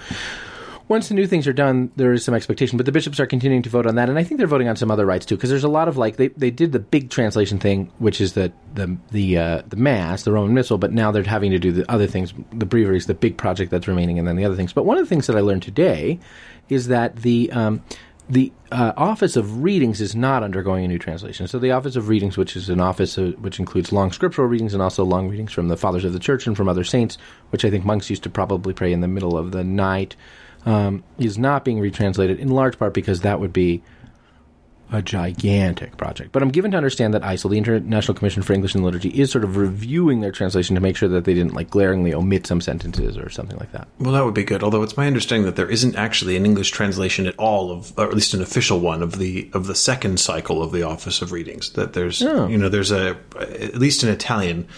Once 0.88 1.08
the 1.08 1.14
new 1.14 1.26
things 1.26 1.48
are 1.48 1.52
done, 1.52 1.90
there 1.96 2.12
is 2.12 2.24
some 2.24 2.32
expectation, 2.32 2.76
but 2.76 2.86
the 2.86 2.92
bishops 2.92 3.18
are 3.18 3.26
continuing 3.26 3.60
to 3.60 3.68
vote 3.68 3.88
on 3.88 3.96
that, 3.96 4.08
and 4.08 4.20
I 4.20 4.22
think 4.22 4.38
they're 4.38 4.46
voting 4.46 4.68
on 4.68 4.76
some 4.76 4.88
other 4.88 5.04
rites 5.04 5.26
too, 5.26 5.34
because 5.34 5.50
there's 5.50 5.64
a 5.64 5.68
lot 5.68 5.88
of 5.88 5.96
like 5.96 6.14
they, 6.14 6.28
they 6.28 6.52
did 6.52 6.70
the 6.70 6.78
big 6.78 7.10
translation 7.10 7.58
thing, 7.58 7.90
which 7.98 8.20
is 8.20 8.34
the 8.34 8.52
the 8.74 8.96
the 9.10 9.36
uh, 9.36 9.62
the 9.66 9.74
mass, 9.74 10.22
the 10.22 10.30
Roman 10.30 10.54
Missal, 10.54 10.78
but 10.78 10.92
now 10.92 11.10
they're 11.10 11.24
having 11.24 11.50
to 11.50 11.58
do 11.58 11.72
the 11.72 11.90
other 11.90 12.06
things. 12.06 12.32
The 12.52 12.66
breviary 12.66 12.98
is 12.98 13.06
the 13.06 13.14
big 13.14 13.36
project 13.36 13.72
that's 13.72 13.88
remaining, 13.88 14.20
and 14.20 14.28
then 14.28 14.36
the 14.36 14.44
other 14.44 14.54
things. 14.54 14.72
But 14.72 14.84
one 14.84 14.96
of 14.96 15.04
the 15.04 15.08
things 15.08 15.26
that 15.26 15.34
I 15.34 15.40
learned 15.40 15.64
today 15.64 16.20
is 16.68 16.86
that 16.86 17.16
the 17.16 17.50
um, 17.50 17.82
the 18.28 18.52
uh, 18.72 18.92
Office 18.96 19.36
of 19.36 19.62
Readings 19.62 20.00
is 20.00 20.16
not 20.16 20.42
undergoing 20.42 20.84
a 20.84 20.88
new 20.88 20.98
translation. 20.98 21.46
So 21.46 21.58
the 21.58 21.70
Office 21.70 21.94
of 21.94 22.08
Readings, 22.08 22.36
which 22.36 22.56
is 22.56 22.68
an 22.68 22.80
office 22.80 23.16
uh, 23.18 23.32
which 23.38 23.60
includes 23.60 23.92
long 23.92 24.10
scriptural 24.10 24.48
readings 24.48 24.74
and 24.74 24.82
also 24.82 25.04
long 25.04 25.28
readings 25.28 25.52
from 25.52 25.68
the 25.68 25.76
Fathers 25.76 26.04
of 26.04 26.12
the 26.12 26.18
Church 26.18 26.46
and 26.46 26.56
from 26.56 26.68
other 26.68 26.84
saints, 26.84 27.18
which 27.50 27.64
I 27.64 27.70
think 27.70 27.84
monks 27.84 28.10
used 28.10 28.24
to 28.24 28.30
probably 28.30 28.74
pray 28.74 28.92
in 28.92 29.00
the 29.00 29.08
middle 29.08 29.38
of 29.38 29.52
the 29.52 29.62
night, 29.62 30.16
um, 30.64 31.04
is 31.18 31.38
not 31.38 31.64
being 31.64 31.78
retranslated 31.78 32.40
in 32.40 32.48
large 32.48 32.78
part 32.78 32.94
because 32.94 33.20
that 33.20 33.38
would 33.38 33.52
be 33.52 33.82
a 34.92 35.02
gigantic 35.02 35.96
project. 35.96 36.32
But 36.32 36.42
I'm 36.42 36.50
given 36.50 36.70
to 36.70 36.76
understand 36.76 37.12
that 37.14 37.22
ICEL, 37.22 37.50
the 37.50 37.58
International 37.58 38.14
Commission 38.14 38.42
for 38.42 38.52
English 38.52 38.74
and 38.74 38.84
Liturgy, 38.84 39.08
is 39.08 39.30
sort 39.32 39.44
of 39.44 39.56
reviewing 39.56 40.20
their 40.20 40.30
translation 40.32 40.74
to 40.74 40.80
make 40.80 40.96
sure 40.96 41.08
that 41.08 41.24
they 41.24 41.34
didn't 41.34 41.54
like 41.54 41.70
glaringly 41.70 42.14
omit 42.14 42.46
some 42.46 42.60
sentences 42.60 43.16
or 43.16 43.28
something 43.28 43.56
like 43.58 43.72
that. 43.72 43.88
Well, 43.98 44.12
that 44.12 44.24
would 44.24 44.34
be 44.34 44.44
good. 44.44 44.62
Although 44.62 44.82
it's 44.82 44.96
my 44.96 45.06
understanding 45.06 45.44
that 45.46 45.56
there 45.56 45.68
isn't 45.68 45.96
actually 45.96 46.36
an 46.36 46.44
English 46.44 46.70
translation 46.70 47.26
at 47.26 47.36
all 47.38 47.70
of, 47.72 47.92
or 47.98 48.04
at 48.08 48.14
least 48.14 48.32
an 48.34 48.42
official 48.42 48.78
one 48.80 49.02
of 49.02 49.18
the 49.18 49.50
of 49.52 49.66
the 49.66 49.74
second 49.74 50.20
cycle 50.20 50.62
of 50.62 50.72
the 50.72 50.82
Office 50.82 51.20
of 51.22 51.32
Readings. 51.32 51.70
That 51.72 51.92
there's, 51.94 52.22
Oh. 52.22 52.46
you 52.46 52.56
know, 52.58 52.68
there's 52.68 52.92
a 52.92 53.16
at 53.40 53.76
least 53.76 54.02
in 54.02 54.08
Italian, 54.08 54.68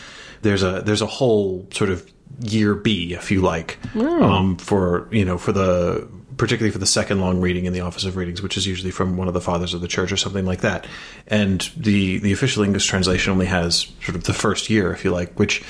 there's 0.43 0.63
a 0.63 0.83
there's 0.85 1.03
a 1.03 1.07
whole 1.07 1.67
sort 1.73 1.91
of 1.91 2.11
year 2.41 2.75
B, 2.75 3.15
if 3.15 3.31
you 3.31 3.41
like, 3.41 3.79
um, 3.97 4.57
for 4.59 5.09
you 5.11 5.25
know 5.25 5.39
for 5.39 5.53
the 5.53 6.09
particularly 6.39 6.71
for 6.73 6.79
the 6.79 6.87
second 6.87 7.21
long 7.21 7.41
reading 7.41 7.67
in 7.67 7.73
the 7.73 7.81
Office 7.81 8.05
of 8.05 8.17
Readings, 8.17 8.41
which 8.41 8.57
is 8.57 8.67
usually 8.67 8.91
from 8.91 9.17
one 9.17 9.29
of 9.29 9.35
the 9.35 9.41
Fathers 9.41 9.75
of 9.75 9.81
the 9.81 9.89
Church 9.89 10.11
or 10.11 10.17
something 10.17 10.47
like 10.47 10.63
that. 10.63 10.87
And 11.27 11.69
the 11.77 12.19
the 12.19 12.33
official 12.33 12.63
English 12.63 12.87
translation 12.87 13.33
only 13.33 13.47
has 13.47 13.89
sort 14.03 14.17
of 14.17 14.25
the 14.25 14.33
first 14.33 14.71
year, 14.71 14.93
if 14.93 15.05
you 15.05 15.11
like, 15.11 15.39
which 15.39 15.63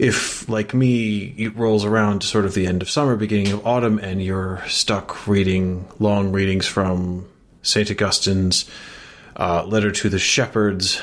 if 0.00 0.48
like 0.48 0.72
me 0.72 1.34
it 1.36 1.54
rolls 1.56 1.84
around 1.84 2.20
to 2.20 2.26
sort 2.26 2.46
of 2.46 2.54
the 2.54 2.66
end 2.66 2.80
of 2.80 2.88
summer 2.88 3.16
beginning 3.16 3.52
of 3.52 3.66
autumn 3.66 3.98
and 3.98 4.22
you're 4.22 4.62
stuck 4.66 5.26
reading 5.26 5.86
long 5.98 6.32
readings 6.32 6.66
from 6.66 7.28
saint 7.60 7.90
augustine's 7.90 8.64
uh, 9.36 9.62
letter 9.64 9.90
to 9.90 10.08
the 10.08 10.18
shepherds 10.18 11.02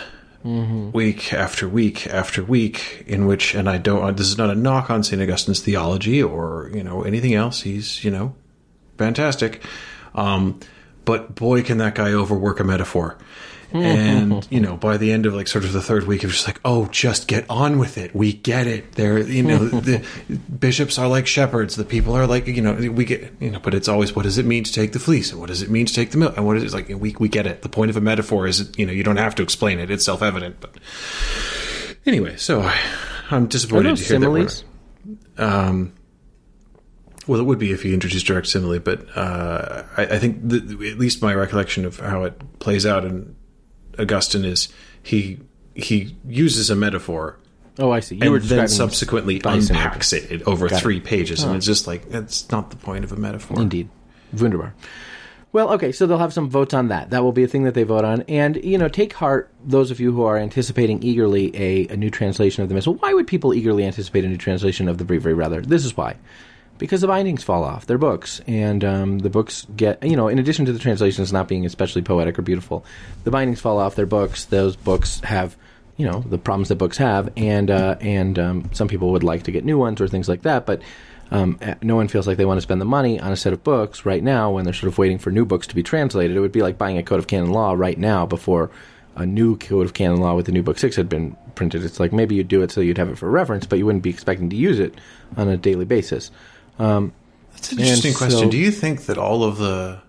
week 0.94 1.32
after 1.32 1.70
week 1.70 2.08
after 2.08 2.44
week 2.44 3.04
in 3.06 3.28
which 3.28 3.54
and 3.54 3.70
i 3.70 3.78
don't 3.78 4.18
this 4.18 4.28
is 4.28 4.38
not 4.38 4.50
a 4.50 4.56
knock 4.56 4.90
on 4.90 5.04
saint 5.04 5.22
augustine's 5.22 5.60
theology 5.60 6.24
or 6.24 6.72
you 6.74 6.84
know 6.84 7.04
anything 7.04 7.36
else 7.36 7.62
he's 7.62 8.04
you 8.04 8.10
know 8.10 8.34
fantastic. 8.98 9.64
Um, 10.16 10.60
but 11.06 11.36
boy 11.36 11.64
can 11.64 11.78
that 11.78 11.96
guy 11.96 12.12
overwork 12.12 12.60
a 12.60 12.64
metaphor. 12.64 13.18
And 13.72 14.48
you 14.52 14.62
know 14.62 14.78
by 14.78 14.98
the 14.98 15.12
end 15.12 15.26
of 15.26 15.34
like 15.34 15.48
sort 15.48 15.66
of 15.66 15.74
the 15.74 15.82
third 15.82 16.06
week 16.06 16.24
it 16.24 16.28
was 16.28 16.36
just 16.36 16.48
like 16.48 16.60
oh 16.64 16.88
just 16.88 17.28
get 17.28 17.46
on 17.50 17.80
with 17.80 17.98
it. 17.98 18.16
We 18.16 18.34
get 18.34 18.68
it. 18.68 18.94
They're 18.94 19.20
you 19.20 19.44
know 19.44 19.58
the 19.68 20.06
bishops 20.60 20.98
are 20.98 21.08
like 21.08 21.28
shepherds. 21.28 21.76
The 21.76 21.86
people 21.86 22.16
are 22.16 22.28
like 22.28 22.48
you 22.48 22.62
know 22.62 22.74
we 22.74 23.06
get 23.06 23.34
you 23.40 23.52
know 23.52 23.60
but 23.60 23.74
it's 23.74 23.88
always 23.88 24.16
what 24.16 24.24
does 24.24 24.38
it 24.38 24.46
mean 24.46 24.64
to 24.64 24.72
take 24.72 24.94
the 24.94 25.00
fleece? 25.00 25.32
And 25.32 25.40
what 25.40 25.48
does 25.48 25.62
it 25.62 25.70
mean 25.70 25.86
to 25.86 25.94
take 25.94 26.12
the 26.12 26.18
milk? 26.18 26.38
And 26.38 26.46
what 26.46 26.58
is 26.58 26.64
it 26.64 26.74
like 26.74 26.90
we, 26.90 27.16
we 27.20 27.30
get 27.30 27.46
it. 27.46 27.62
The 27.62 27.70
point 27.70 27.90
of 27.90 27.98
a 27.98 28.02
metaphor 28.02 28.48
is 28.48 28.72
you 28.78 28.86
know 28.86 28.94
you 28.94 29.04
don't 29.04 29.18
have 29.18 29.36
to 29.36 29.44
explain 29.44 29.80
it. 29.80 29.92
It's 29.92 30.06
self-evident. 30.06 30.60
But 30.60 30.72
anyway 32.08 32.38
so 32.38 32.62
I, 32.62 32.80
i'm 33.30 33.48
disappointed 33.48 33.98
to 33.98 34.04
hear 34.04 34.20
that 34.20 34.26
similes? 34.26 34.64
um, 35.38 35.94
well, 37.28 37.40
it 37.40 37.44
would 37.44 37.60
be 37.60 37.72
if 37.72 37.84
he 37.84 37.94
introduced 37.94 38.26
direct 38.26 38.48
simile, 38.48 38.80
but 38.80 39.06
uh, 39.18 39.84
I, 39.98 40.06
I 40.06 40.20
think 40.20 40.48
the, 40.48 40.58
at 40.92 40.98
least 40.98 41.22
my 41.22 41.34
recollection 41.34 41.86
of 41.86 42.00
how 42.00 42.24
it 42.24 42.60
plays 42.60 42.86
out 42.86 43.06
in 43.06 43.36
Augustine 44.00 44.46
is 44.46 44.70
he 45.02 45.40
he 45.76 46.16
uses 46.26 46.70
a 46.70 46.76
metaphor 46.76 47.38
Oh, 47.80 47.92
I 47.92 48.00
see. 48.00 48.16
You 48.16 48.24
and 48.24 48.32
were 48.32 48.40
then 48.40 48.68
subsequently 48.68 49.42
unpacks 49.44 50.12
it 50.14 50.42
over 50.48 50.68
Got 50.68 50.80
it. 50.80 50.82
three 50.82 51.00
pages, 51.00 51.44
and 51.44 51.56
it's 51.56 51.66
just 51.66 51.86
like 51.86 52.10
that's 52.10 52.50
not 52.52 52.72
the 52.72 52.76
point 52.76 53.04
of 53.04 53.12
a 53.12 53.16
metaphor. 53.16 53.62
Indeed. 53.62 53.90
Wunderbar. 54.34 54.74
Well, 55.54 55.72
okay, 55.74 55.92
so 55.92 56.06
they'll 56.06 56.18
have 56.18 56.34
some 56.34 56.50
votes 56.50 56.74
on 56.74 56.90
that. 56.90 57.12
That 57.12 57.24
will 57.24 57.32
be 57.32 57.44
a 57.44 57.48
thing 57.48 57.64
that 57.64 57.74
they 57.74 57.84
vote 57.84 58.04
on. 58.04 58.24
And, 58.24 58.58
you 58.64 58.78
know, 58.78 58.90
take 58.90 59.14
heart, 59.14 59.52
those 59.64 59.92
of 59.92 60.00
you 60.00 60.12
who 60.12 60.24
are 60.24 60.38
anticipating 60.38 61.02
eagerly 61.02 61.56
a, 61.56 61.88
a 61.88 61.96
new 61.96 62.10
translation 62.10 62.64
of 62.64 62.70
the 62.70 62.76
Missal. 62.76 62.96
Why 62.96 63.14
would 63.14 63.28
people 63.28 63.54
eagerly 63.54 63.86
anticipate 63.86 64.26
a 64.26 64.28
new 64.28 64.38
translation 64.38 64.90
of 64.90 64.98
the 64.98 65.06
Breviary, 65.06 65.34
rather? 65.34 65.62
This 65.62 65.86
is 65.86 65.96
why. 65.96 66.18
Because 66.78 67.02
the 67.02 67.08
bindings 67.08 67.44
fall 67.44 67.64
off. 67.64 67.86
They're 67.86 67.98
books. 67.98 68.42
And 68.48 68.84
um, 68.84 69.20
the 69.20 69.30
books 69.30 69.66
get, 69.76 70.04
you 70.04 70.16
know, 70.16 70.28
in 70.28 70.40
addition 70.40 70.66
to 70.66 70.74
the 70.74 70.80
translations 70.80 71.34
not 71.34 71.48
being 71.48 71.66
especially 71.66 72.02
poetic 72.02 72.38
or 72.38 72.42
beautiful, 72.44 72.86
the 73.24 73.32
bindings 73.32 73.60
fall 73.60 73.80
off 73.80 73.96
their 73.96 74.06
books. 74.06 74.46
Those 74.46 74.76
books 74.76 75.20
have, 75.22 75.56
you 75.98 76.06
know, 76.06 76.22
the 76.22 76.38
problems 76.38 76.70
that 76.70 76.76
books 76.76 76.98
have. 76.98 77.32
And, 77.36 77.72
uh, 77.72 77.98
and 78.00 78.38
um, 78.38 78.70
some 78.74 78.88
people 78.88 79.12
would 79.12 79.24
like 79.24 79.44
to 79.44 79.52
get 79.52 79.66
new 79.66 79.78
ones 79.78 80.02
or 80.02 80.08
things 80.08 80.30
like 80.30 80.44
that. 80.44 80.66
But 80.66 80.82
um, 81.32 81.58
uh, 81.62 81.76
no 81.82 81.96
one 81.96 82.08
feels 82.08 82.28
like 82.28 82.38
they 82.38 82.46
want 82.46 82.58
to 82.58 82.62
spend 82.62 82.80
the 82.80 82.86
money 82.86 83.20
on 83.20 83.32
a 83.32 83.36
set 83.36 83.54
of 83.54 83.64
books 83.64 84.06
right 84.06 84.24
now 84.24 84.52
when 84.52 84.64
they're 84.64 84.74
sort 84.74 84.92
of 84.92 84.98
waiting 84.98 85.18
for 85.18 85.32
new 85.32 85.46
books 85.46 85.68
to 85.68 85.76
be 85.76 85.84
translated. 85.84 86.38
It 86.38 86.40
would 86.40 86.52
be 86.52 86.62
like 86.62 86.78
buying 86.78 86.98
a 86.98 87.04
code 87.04 87.20
of 87.20 87.28
canon 87.28 87.52
law 87.52 87.74
right 87.74 87.98
now 87.98 88.26
before 88.26 88.72
a 89.16 89.26
new 89.26 89.58
code 89.58 89.86
of 89.86 89.94
canon 89.94 90.20
law 90.20 90.36
with 90.36 90.46
the 90.46 90.52
new 90.52 90.62
book 90.62 90.78
six 90.78 90.96
had 90.96 91.10
been 91.10 91.36
printed. 91.56 91.84
It's 91.84 92.00
like 92.00 92.14
maybe 92.14 92.36
you'd 92.36 92.48
do 92.48 92.62
it 92.62 92.72
so 92.72 92.82
you'd 92.82 93.00
have 93.00 93.10
it 93.10 93.18
for 93.18 93.30
reference, 93.30 93.66
but 93.66 93.80
you 93.80 93.86
wouldn't 93.86 94.04
be 94.04 94.12
expecting 94.12 94.50
to 94.52 94.56
use 94.56 94.80
it 94.80 94.94
on 95.36 95.50
a 95.50 95.58
daily 95.58 95.86
basis. 95.86 96.32
Um, 96.80 97.14
That's 97.54 97.72
an 97.72 97.80
interesting 97.80 98.10
And 98.10 98.18
question. 98.18 98.40
so- 98.40 98.50
Do 98.50 98.58
you 98.58 98.72
think 98.72 99.06
that 99.06 99.18
all 99.18 99.44
of 99.44 99.58
the 99.58 100.02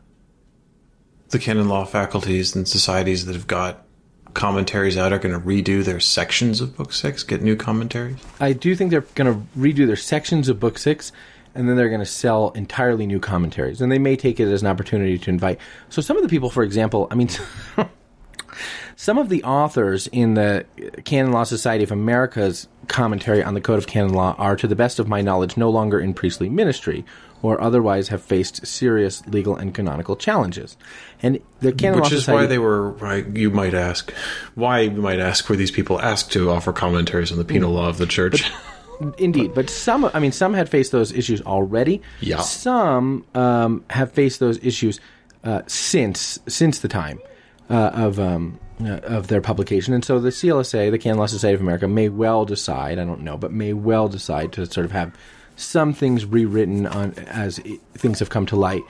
the 1.31 1.39
canon 1.39 1.69
law 1.69 1.85
faculties 1.85 2.57
and 2.57 2.67
societies 2.67 3.27
that 3.27 3.35
have 3.35 3.47
got 3.47 3.85
commentaries 4.33 4.97
out 4.97 5.13
are 5.13 5.19
going 5.19 5.35
to 5.39 5.47
redo 5.47 5.85
their 5.85 6.01
sections 6.01 6.61
of 6.63 6.75
Book 6.77 6.91
Six, 6.93 7.23
get 7.23 7.43
new 7.43 7.55
commentaries? 7.57 8.17
I 8.41 8.53
do 8.55 8.75
think 8.75 8.91
they're 8.91 9.03
going 9.15 9.33
to 9.35 9.47
redo 9.59 9.87
their 9.87 9.97
sections 9.97 10.49
of 10.49 10.59
book 10.59 10.79
six, 10.79 11.13
and 11.55 11.69
then 11.69 11.77
they're 11.77 11.89
going 11.91 12.01
to 12.01 12.07
sell 12.07 12.51
entirely 12.51 13.07
new 13.07 13.19
commentaries. 13.21 13.81
And 13.83 13.91
they 13.93 13.99
may 13.99 14.17
take 14.17 14.41
it 14.41 14.49
as 14.51 14.63
an 14.63 14.69
opportunity 14.69 15.19
to 15.19 15.31
invite. 15.31 15.59
So 15.91 16.01
some 16.01 16.17
of 16.17 16.23
the 16.23 16.29
people, 16.31 16.49
for 16.51 16.63
example, 16.63 17.09
I 17.11 17.15
mean, 17.15 17.29
Some 19.01 19.17
of 19.17 19.29
the 19.29 19.45
authors 19.45 20.09
in 20.09 20.35
the 20.35 20.67
Canon 21.05 21.31
Law 21.31 21.45
Society 21.45 21.85
of 21.85 21.93
America's 21.93 22.67
commentary 22.89 23.45
on 23.45 23.55
the 23.55 23.61
Code 23.61 23.79
of 23.79 23.87
Canon 23.87 24.13
Law 24.13 24.35
are, 24.39 24.57
to 24.57 24.67
the 24.67 24.75
best 24.75 24.99
of 24.99 25.07
my 25.07 25.21
knowledge, 25.21 25.57
no 25.57 25.71
longer 25.71 26.01
in 26.01 26.15
priestly 26.15 26.49
ministry 26.49 27.05
or 27.41 27.61
otherwise 27.61 28.09
have 28.09 28.21
faced 28.21 28.67
serious 28.67 29.25
legal 29.29 29.55
and 29.55 29.73
canonical 29.73 30.17
challenges. 30.17 30.77
And 31.23 31.39
the 31.61 31.71
Canon 31.71 32.01
Which 32.01 32.11
is 32.11 32.25
Society, 32.25 32.43
why 32.43 32.47
they 32.49 32.59
were, 32.59 32.91
right, 32.91 33.25
you 33.25 33.51
might 33.51 33.73
ask, 33.73 34.13
why 34.57 34.81
you 34.81 34.91
might 34.91 35.21
ask 35.21 35.49
were 35.49 35.55
these 35.55 35.71
people 35.71 36.01
asked 36.01 36.33
to 36.33 36.51
offer 36.51 36.73
commentaries 36.73 37.31
on 37.31 37.39
the 37.39 37.45
penal 37.45 37.71
law 37.71 37.89
of 37.89 37.99
the 37.99 38.07
church? 38.07 38.51
Indeed, 39.17 39.55
but 39.55 39.71
some, 39.71 40.11
I 40.13 40.19
mean, 40.19 40.33
some 40.33 40.55
had 40.55 40.69
faced 40.69 40.91
those 40.91 41.13
issues 41.13 41.41
already. 41.43 42.03
Yeah. 42.19 42.41
Some 42.41 43.27
um, 43.37 43.85
have 43.91 44.11
faced 44.11 44.41
those 44.41 44.59
issues 44.59 44.99
uh, 45.45 45.63
since 45.69 46.41
since 46.49 46.81
the 46.81 46.89
time 46.89 47.21
uh, 47.71 47.91
of 47.95 48.19
um, 48.19 48.59
uh, 48.81 49.01
of 49.03 49.29
their 49.29 49.41
publication, 49.41 49.95
and 49.95 50.05
so 50.05 50.19
the 50.21 50.31
CLSA, 50.31 50.91
the 50.91 50.99
Canon 50.99 51.19
Law 51.19 51.27
Society 51.27 51.55
of 51.55 51.61
America, 51.61 51.89
may 51.89 52.09
well 52.09 52.45
decide. 52.45 52.99
I 52.99 53.05
don't 53.05 53.23
know, 53.23 53.37
but 53.37 53.53
may 53.53 53.73
well 53.73 54.09
decide 54.09 54.53
to 54.55 54.67
sort 54.67 54.85
of 54.85 54.93
have 54.93 55.15
some 55.57 55.93
things 55.93 56.25
rewritten 56.25 56.87
on 56.87 57.13
as 57.15 57.59
it, 57.61 57.81
things 57.95 58.21
have 58.21 58.31
come 58.31 58.47
to 58.47 58.57
light 58.57 58.83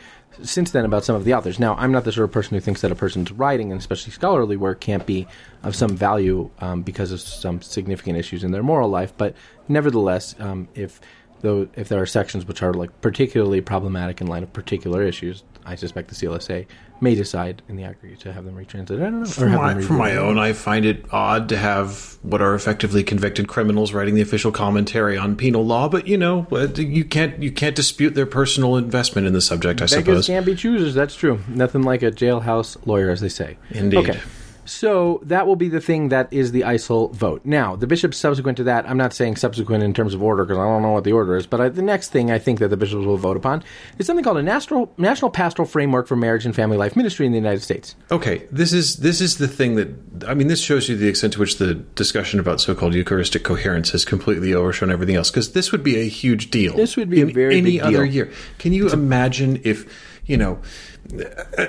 since 0.43 0.71
then 0.71 0.85
about 0.85 1.05
some 1.05 1.17
of 1.17 1.25
the 1.25 1.35
authors. 1.35 1.59
Now, 1.59 1.75
I'm 1.75 1.93
not 1.93 2.05
the 2.05 2.13
sort 2.13 2.25
of 2.25 2.33
person 2.33 2.55
who 2.55 2.61
thinks 2.61 2.81
that 2.83 2.93
a 2.93 2.95
person's 2.95 3.33
writing, 3.33 3.73
and 3.73 3.81
especially 3.81 4.13
scholarly 4.13 4.57
work, 4.57 4.81
can't 4.81 5.07
be 5.07 5.27
of 5.63 5.75
some 5.75 5.97
value 5.97 6.51
um, 6.61 6.83
because 6.83 7.13
of 7.13 7.21
some 7.21 7.61
significant 7.63 8.17
issues 8.17 8.45
in 8.45 8.53
their 8.53 8.63
moral 8.63 8.89
life. 8.89 9.13
But 9.17 9.35
nevertheless, 9.69 10.35
um, 10.39 10.69
if 10.75 11.01
though 11.41 11.69
if 11.75 11.89
there 11.89 12.01
are 12.01 12.07
sections 12.07 12.47
which 12.47 12.63
are 12.63 12.73
like 12.73 13.01
particularly 13.01 13.61
problematic 13.61 14.21
in 14.21 14.27
light 14.27 14.43
of 14.43 14.53
particular 14.53 15.03
issues, 15.03 15.45
I 15.65 15.75
suspect 15.75 16.09
the 16.09 16.15
CLSA 16.15 16.67
may 17.01 17.15
decide 17.15 17.63
in 17.69 17.77
the 17.77 17.85
aggregate 17.85 18.21
to 18.21 18.33
have 18.33 18.45
them 18.45 18.57
retranslated. 18.57 19.01
I 19.07 19.11
don't 19.11 19.21
know. 19.21 19.27
For 19.27 19.49
my, 19.49 19.81
for 19.81 19.93
my 19.93 20.17
own, 20.17 20.39
I 20.39 20.53
find 20.53 20.85
it 20.85 21.05
odd 21.13 21.49
to 21.51 21.57
have 21.57 22.19
what 22.23 22.43
are 22.43 22.55
effectively 22.55 23.05
convicted 23.05 23.49
criminals 23.49 23.93
writing 23.93 24.15
the 24.15 24.23
official 24.23 24.51
commentary 24.51 25.17
on 25.17 25.37
penal 25.37 25.65
law. 25.65 25.89
But 25.89 26.07
you 26.07 26.17
know, 26.17 26.47
uh, 26.51 26.69
you 26.77 27.05
can't 27.05 27.43
you 27.43 27.53
can't 27.53 27.77
dispute 27.77 28.15
their 28.15 28.27
personal 28.27 28.77
investment 28.77 29.27
in 29.27 29.33
the 29.33 29.41
subject. 29.41 29.81
I 29.81 29.85
Beggars 29.85 30.05
suppose. 30.05 30.27
can't 30.27 30.47
be 30.47 30.55
choosers. 30.55 30.95
That's 30.95 31.15
true. 31.15 31.41
Nothing 31.49 31.83
like 31.83 32.03
a 32.03 32.11
jailhouse 32.11 32.77
lawyer, 32.87 33.11
as 33.11 33.21
they 33.21 33.29
say. 33.29 33.59
Indeed. 33.71 34.11
Okay. 34.11 34.21
So 34.69 35.21
that 35.25 35.47
will 35.47 35.57
be 35.57 35.69
the 35.69 35.81
thing 35.81 36.11
that 36.11 36.31
is 36.31 36.53
the 36.53 36.61
ICEL 36.61 37.13
vote. 37.13 37.41
Now, 37.45 37.75
the 37.75 37.87
bishops 37.87 38.19
subsequent 38.19 38.59
to 38.59 38.65
that, 38.65 38.89
I'm 38.89 38.99
not 38.99 39.15
saying 39.15 39.37
subsequent 39.37 39.83
in 39.83 39.95
terms 39.95 40.13
of 40.13 40.23
order 40.23 40.45
because 40.45 40.59
I 40.59 40.65
don't 40.65 40.83
know 40.83 40.93
what 40.93 41.05
the 41.05 41.13
order 41.13 41.37
is, 41.37 41.47
but 41.47 41.61
I, 41.61 41.69
the 41.71 41.83
next 41.83 42.11
thing 42.11 42.31
I 42.31 42.39
think 42.39 42.59
that 42.59 42.69
the 42.69 42.77
bishops 42.77 43.05
will 43.07 43.17
vote 43.17 43.37
upon 43.37 43.65
is 43.99 44.07
something 44.07 44.23
called 44.23 44.37
a 44.37 44.43
national 44.43 44.93
national 44.99 45.31
pastoral 45.31 45.67
framework 45.67 46.07
for 46.07 46.17
marriage 46.17 46.45
and 46.45 46.55
family 46.55 46.77
life 46.77 46.97
ministry 46.97 47.25
in 47.25 47.33
the 47.33 47.39
United 47.39 47.63
States. 47.63 47.97
Okay, 48.11 48.47
this 48.51 48.73
is 48.73 48.97
this 48.97 49.21
is 49.21 49.39
the 49.39 49.49
thing 49.49 49.77
that 49.77 49.89
I 50.29 50.35
mean. 50.35 50.49
This 50.49 50.61
shows 50.61 50.89
you 50.89 50.97
the 50.97 51.09
extent 51.09 51.35
to 51.35 51.41
which 51.41 51.59
the 51.59 51.75
discussion 51.75 52.39
about 52.39 52.61
so-called 52.61 52.95
Eucharistic 52.95 53.45
coherence 53.45 53.91
has 53.91 54.05
completely 54.05 54.55
overshone 54.55 54.91
everything 54.91 55.17
else. 55.17 55.31
Because 55.31 55.53
this 55.53 55.73
would 55.73 55.83
be 55.83 55.97
a 55.99 56.09
huge 56.09 56.51
deal. 56.51 56.77
This 56.77 56.97
would 56.97 57.11
be 57.11 57.23
a 57.23 57.27
very 57.27 57.59
any 57.59 57.73
big 57.73 57.81
other 57.81 58.05
deal. 58.05 58.15
year. 58.15 58.33
Can 58.59 58.73
you 58.73 58.91
imagine 58.91 59.61
if 59.65 60.21
you 60.27 60.37
know? 60.37 60.61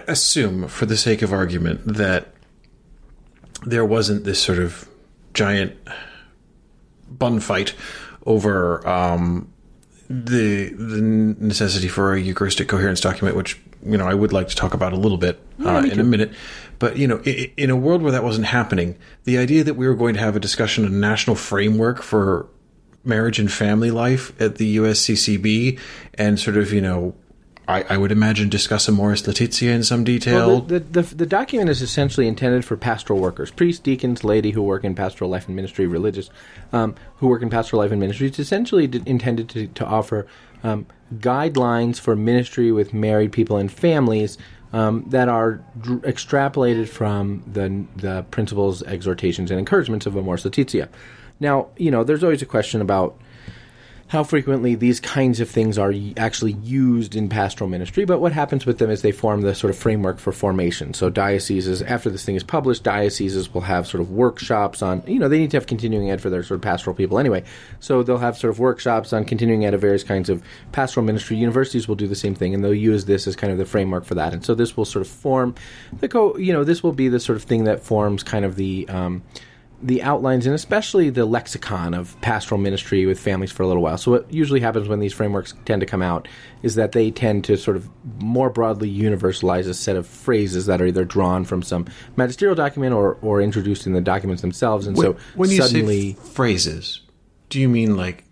Assume, 0.07 0.67
for 0.67 0.85
the 0.85 0.97
sake 0.97 1.21
of 1.21 1.31
argument, 1.31 1.85
that 1.85 2.33
there 3.66 3.86
wasn't 3.86 4.24
this 4.24 4.41
sort 4.41 4.60
of 4.60 4.88
giant 5.34 5.74
bun 7.10 7.39
fight 7.39 7.74
over 8.26 8.88
um, 8.88 9.51
the 10.10 10.70
the 10.70 11.01
necessity 11.01 11.88
for 11.88 12.14
a 12.14 12.20
Eucharistic 12.20 12.68
coherence 12.68 13.01
document, 13.01 13.36
which 13.36 13.60
you 13.86 13.97
know 13.97 14.07
I 14.07 14.14
would 14.14 14.34
like 14.34 14.47
to 14.49 14.55
talk 14.55 14.74
about 14.74 14.93
a 14.93 14.97
little 14.97 15.18
bit 15.18 15.39
uh, 15.64 15.82
me 15.82 15.91
in 15.91 15.99
a 15.99 16.03
minute. 16.03 16.32
But 16.80 16.97
you 16.97 17.07
know, 17.07 17.22
i- 17.26 17.51
in 17.57 17.70
a 17.70 17.76
world 17.76 18.01
where 18.01 18.12
that 18.12 18.24
wasn't 18.24 18.47
happening, 18.47 18.97
the 19.26 19.38
idea 19.38 19.64
that 19.64 19.74
we 19.76 19.88
were 19.88 19.95
going 19.95 20.14
to 20.16 20.20
have 20.20 20.36
a 20.36 20.39
discussion 20.39 20.86
on 20.86 20.93
a 20.93 20.95
national 20.95 21.36
framework 21.36 22.01
for 22.01 22.47
marriage 23.03 23.39
and 23.39 23.51
family 23.51 23.91
life 23.91 24.39
at 24.41 24.55
the 24.55 24.78
USCCB, 24.78 25.80
and 26.16 26.39
sort 26.39 26.57
of 26.57 26.72
you 26.74 26.82
know. 26.82 27.14
I, 27.70 27.86
I 27.88 27.97
would 27.97 28.11
imagine 28.11 28.49
discuss 28.49 28.88
Amoris 28.88 29.28
Laetitia 29.28 29.72
in 29.72 29.84
some 29.84 30.03
detail. 30.03 30.47
Well, 30.47 30.61
the, 30.61 30.80
the, 30.80 31.01
the, 31.03 31.15
the 31.15 31.26
document 31.28 31.70
is 31.70 31.84
essentially 31.84 32.28
intended 32.28 32.65
for 32.65 32.76
pastoral 32.76 33.20
workers, 33.20 33.51
priests, 33.51 33.80
deacons, 33.80 34.24
laity 34.24 34.51
who 34.51 34.63
work 34.63 34.84
in 34.84 34.95
pastoral 34.95 35.30
life 35.30 35.45
and 35.45 35.55
ministry, 35.55 35.86
religious 35.86 36.32
um, 36.74 36.95
who 37.17 37.28
work 37.28 37.43
in 37.43 37.49
pastoral 37.51 37.82
life 37.82 37.91
and 37.91 37.99
ministry. 37.99 38.26
It's 38.26 38.39
essentially 38.39 38.88
d- 38.88 39.03
intended 39.05 39.49
to, 39.49 39.67
to 39.67 39.86
offer 39.86 40.26
um, 40.63 40.88
guidelines 41.17 41.99
for 41.99 42.15
ministry 42.15 42.72
with 42.72 42.91
married 42.91 43.32
people 43.32 43.57
and 43.57 43.72
families 43.72 44.39
um, 44.74 45.05
that 45.09 45.30
are 45.30 45.63
dr- 45.80 46.01
extrapolated 46.01 46.89
from 46.89 47.43
the, 47.45 47.86
the 47.95 48.24
principles, 48.32 48.82
exhortations, 48.84 49.51
and 49.51 49.59
encouragements 49.59 50.07
of 50.07 50.15
Amoris 50.15 50.43
Laetitia. 50.43 50.89
Now, 51.39 51.67
you 51.78 51.91
know, 51.91 52.03
there's 52.03 52.24
always 52.24 52.41
a 52.41 52.47
question 52.47 52.82
about 52.82 53.15
how 54.10 54.24
frequently 54.24 54.74
these 54.74 54.99
kinds 54.99 55.39
of 55.39 55.47
things 55.47 55.78
are 55.78 55.93
actually 56.18 56.53
used 56.53 57.16
in 57.16 57.30
pastoral 57.30 57.70
ministry, 57.70 58.05
but 58.05 58.20
what 58.20 58.32
happens 58.32 58.66
with 58.66 58.80
them 58.80 58.89
is 58.89 59.03
they 59.03 59.12
form 59.12 59.41
the 59.41 59.53
sort 59.53 59.70
of 59.70 59.78
framework 59.78 60.18
for 60.18 60.32
formation. 60.32 60.95
So 60.95 61.12
dioceses, 61.12 61.84
after 61.84 62.10
this 62.10 62.26
thing 62.26 62.36
is 62.36 62.43
published, 62.43 62.84
dioceses 62.84 63.53
will 63.53 63.62
have 63.62 63.86
sort 63.86 64.01
of 64.01 64.10
workshops 64.10 64.82
on, 64.82 65.03
you 65.05 65.20
know, 65.20 65.30
they 65.30 65.38
need 65.38 65.51
to 65.51 65.57
have 65.57 65.68
continuing 65.68 66.10
ed 66.10 66.22
for 66.22 66.32
their 66.32 66.41
sort 66.41 66.55
of 66.55 66.64
pastoral 66.64 66.95
people 66.95 67.20
anyway. 67.20 67.43
So 67.82 68.01
they'll 68.01 68.18
have 68.18 68.36
sort 68.36 68.49
of 68.49 68.57
workshops 68.57 69.14
on 69.14 69.26
continuing 69.26 69.64
ed 69.64 69.76
of 69.76 69.82
various 69.82 70.03
kinds 70.03 70.28
of 70.28 70.43
pastoral 70.72 71.05
ministry. 71.05 71.38
Universities 71.38 71.88
will 71.88 71.95
do 71.95 72.07
the 72.07 72.16
same 72.16 72.34
thing, 72.34 72.55
and 72.55 72.64
they'll 72.64 72.74
use 72.74 73.05
this 73.05 73.28
as 73.28 73.36
kind 73.36 73.53
of 73.53 73.60
the 73.60 73.66
framework 73.66 74.05
for 74.05 74.16
that. 74.16 74.34
And 74.34 74.43
so 74.43 74.55
this 74.55 74.76
will 74.76 74.86
sort 74.86 75.05
of 75.05 75.12
form 75.12 75.53
the 75.99 76.07
co, 76.07 76.36
you 76.36 76.51
know, 76.51 76.64
this 76.64 76.82
will 76.82 76.93
be 76.93 77.10
the 77.10 77.20
sort 77.20 77.36
of 77.36 77.43
thing 77.43 77.66
that 77.66 77.84
forms 77.84 78.24
kind 78.24 78.43
of 78.43 78.55
the, 78.55 78.89
um, 78.89 79.22
the 79.82 80.01
outlines 80.03 80.45
and 80.45 80.53
especially 80.53 81.09
the 81.09 81.25
lexicon 81.25 81.93
of 81.93 82.19
pastoral 82.21 82.59
ministry 82.59 83.05
with 83.05 83.19
families 83.19 83.51
for 83.51 83.63
a 83.63 83.67
little 83.67 83.82
while. 83.82 83.97
So 83.97 84.11
what 84.11 84.32
usually 84.34 84.59
happens 84.59 84.88
when 84.88 84.99
these 84.99 85.13
frameworks 85.13 85.53
tend 85.65 85.80
to 85.80 85.86
come 85.86 86.01
out 86.01 86.27
is 86.63 86.75
that 86.75 86.91
they 86.91 87.11
tend 87.11 87.45
to 87.45 87.57
sort 87.57 87.77
of 87.77 87.89
more 88.21 88.49
broadly 88.49 88.93
universalize 88.93 89.67
a 89.67 89.73
set 89.73 89.95
of 89.95 90.05
phrases 90.05 90.65
that 90.65 90.82
are 90.82 90.86
either 90.86 91.05
drawn 91.05 91.45
from 91.45 91.61
some 91.63 91.86
magisterial 92.17 92.55
document 92.55 92.93
or, 92.93 93.17
or 93.21 93.41
introduced 93.41 93.88
in 93.88 93.93
the 93.93 94.01
documents 94.01 94.41
themselves. 94.41 94.86
And 94.86 94.97
so 94.97 95.15
when 95.36 95.49
you 95.49 95.61
suddenly 95.61 96.13
say 96.13 96.19
f- 96.19 96.27
phrases, 96.27 97.01
do 97.49 97.59
you 97.59 97.69
mean 97.69 97.95
like 97.95 98.25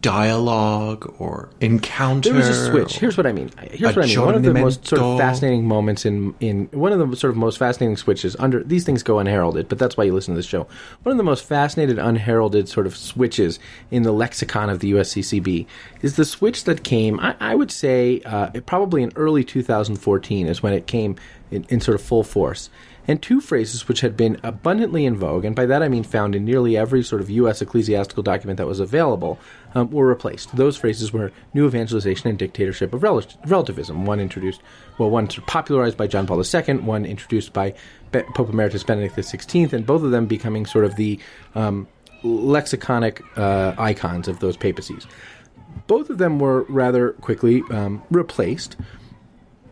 dialogue 0.00 1.12
or 1.18 1.50
encounter? 1.60 2.30
There 2.30 2.38
was 2.38 2.48
a 2.48 2.70
switch. 2.70 2.98
Here's 2.98 3.16
what 3.16 3.26
I 3.26 3.32
mean. 3.32 3.50
Here's 3.70 3.96
what 3.96 4.04
I 4.04 4.08
mean. 4.08 4.20
One 4.20 4.34
of 4.34 4.42
the 4.42 4.54
most 4.54 4.86
sort 4.86 5.00
of 5.00 5.18
fascinating 5.18 5.66
moments 5.66 6.04
in 6.04 6.34
in 6.40 6.66
one 6.72 6.92
of 6.92 7.10
the 7.10 7.16
sort 7.16 7.30
of 7.30 7.36
most 7.36 7.58
fascinating 7.58 7.96
switches 7.96 8.36
under 8.38 8.62
these 8.62 8.84
things 8.84 9.02
go 9.02 9.18
unheralded, 9.18 9.68
but 9.68 9.78
that's 9.78 9.96
why 9.96 10.04
you 10.04 10.12
listen 10.12 10.34
to 10.34 10.38
this 10.38 10.46
show. 10.46 10.66
One 11.02 11.12
of 11.12 11.16
the 11.16 11.24
most 11.24 11.44
fascinated 11.44 11.98
unheralded 11.98 12.68
sort 12.68 12.86
of 12.86 12.96
switches 12.96 13.58
in 13.90 14.02
the 14.02 14.12
lexicon 14.12 14.70
of 14.70 14.80
the 14.80 14.92
USCCB 14.92 15.66
is 16.02 16.16
the 16.16 16.24
switch 16.24 16.64
that 16.64 16.84
came. 16.84 17.18
I, 17.20 17.34
I 17.40 17.54
would 17.54 17.70
say 17.70 18.20
uh, 18.24 18.60
probably 18.66 19.02
in 19.02 19.12
early 19.16 19.44
2014 19.44 20.46
is 20.46 20.62
when 20.62 20.72
it 20.72 20.86
came 20.86 21.16
in, 21.50 21.64
in 21.68 21.80
sort 21.80 21.94
of 21.94 22.02
full 22.02 22.24
force. 22.24 22.70
And 23.08 23.22
two 23.22 23.40
phrases 23.40 23.88
which 23.88 24.02
had 24.02 24.18
been 24.18 24.38
abundantly 24.42 25.06
in 25.06 25.16
vogue, 25.16 25.46
and 25.46 25.56
by 25.56 25.64
that 25.64 25.82
I 25.82 25.88
mean 25.88 26.04
found 26.04 26.34
in 26.34 26.44
nearly 26.44 26.76
every 26.76 27.02
sort 27.02 27.22
of 27.22 27.30
U.S. 27.30 27.62
ecclesiastical 27.62 28.22
document 28.22 28.58
that 28.58 28.66
was 28.66 28.80
available, 28.80 29.38
um, 29.74 29.90
were 29.90 30.06
replaced. 30.06 30.54
Those 30.54 30.76
phrases 30.76 31.10
were 31.10 31.32
new 31.54 31.66
evangelization 31.66 32.28
and 32.28 32.38
dictatorship 32.38 32.92
of 32.92 33.02
rel- 33.02 33.24
relativism. 33.46 34.04
One 34.04 34.20
introduced, 34.20 34.60
well, 34.98 35.08
one 35.08 35.26
popularized 35.26 35.96
by 35.96 36.06
John 36.06 36.26
Paul 36.26 36.42
II, 36.44 36.74
one 36.78 37.06
introduced 37.06 37.54
by 37.54 37.74
Be- 38.12 38.24
Pope 38.34 38.50
Emeritus 38.50 38.84
Benedict 38.84 39.16
XVI, 39.16 39.72
and 39.72 39.86
both 39.86 40.02
of 40.02 40.10
them 40.10 40.26
becoming 40.26 40.66
sort 40.66 40.84
of 40.84 40.96
the 40.96 41.18
um, 41.54 41.88
lexiconic 42.22 43.22
uh, 43.38 43.74
icons 43.80 44.28
of 44.28 44.40
those 44.40 44.58
papacies. 44.58 45.06
Both 45.86 46.10
of 46.10 46.18
them 46.18 46.38
were 46.38 46.64
rather 46.64 47.12
quickly 47.12 47.62
um, 47.70 48.02
replaced 48.10 48.76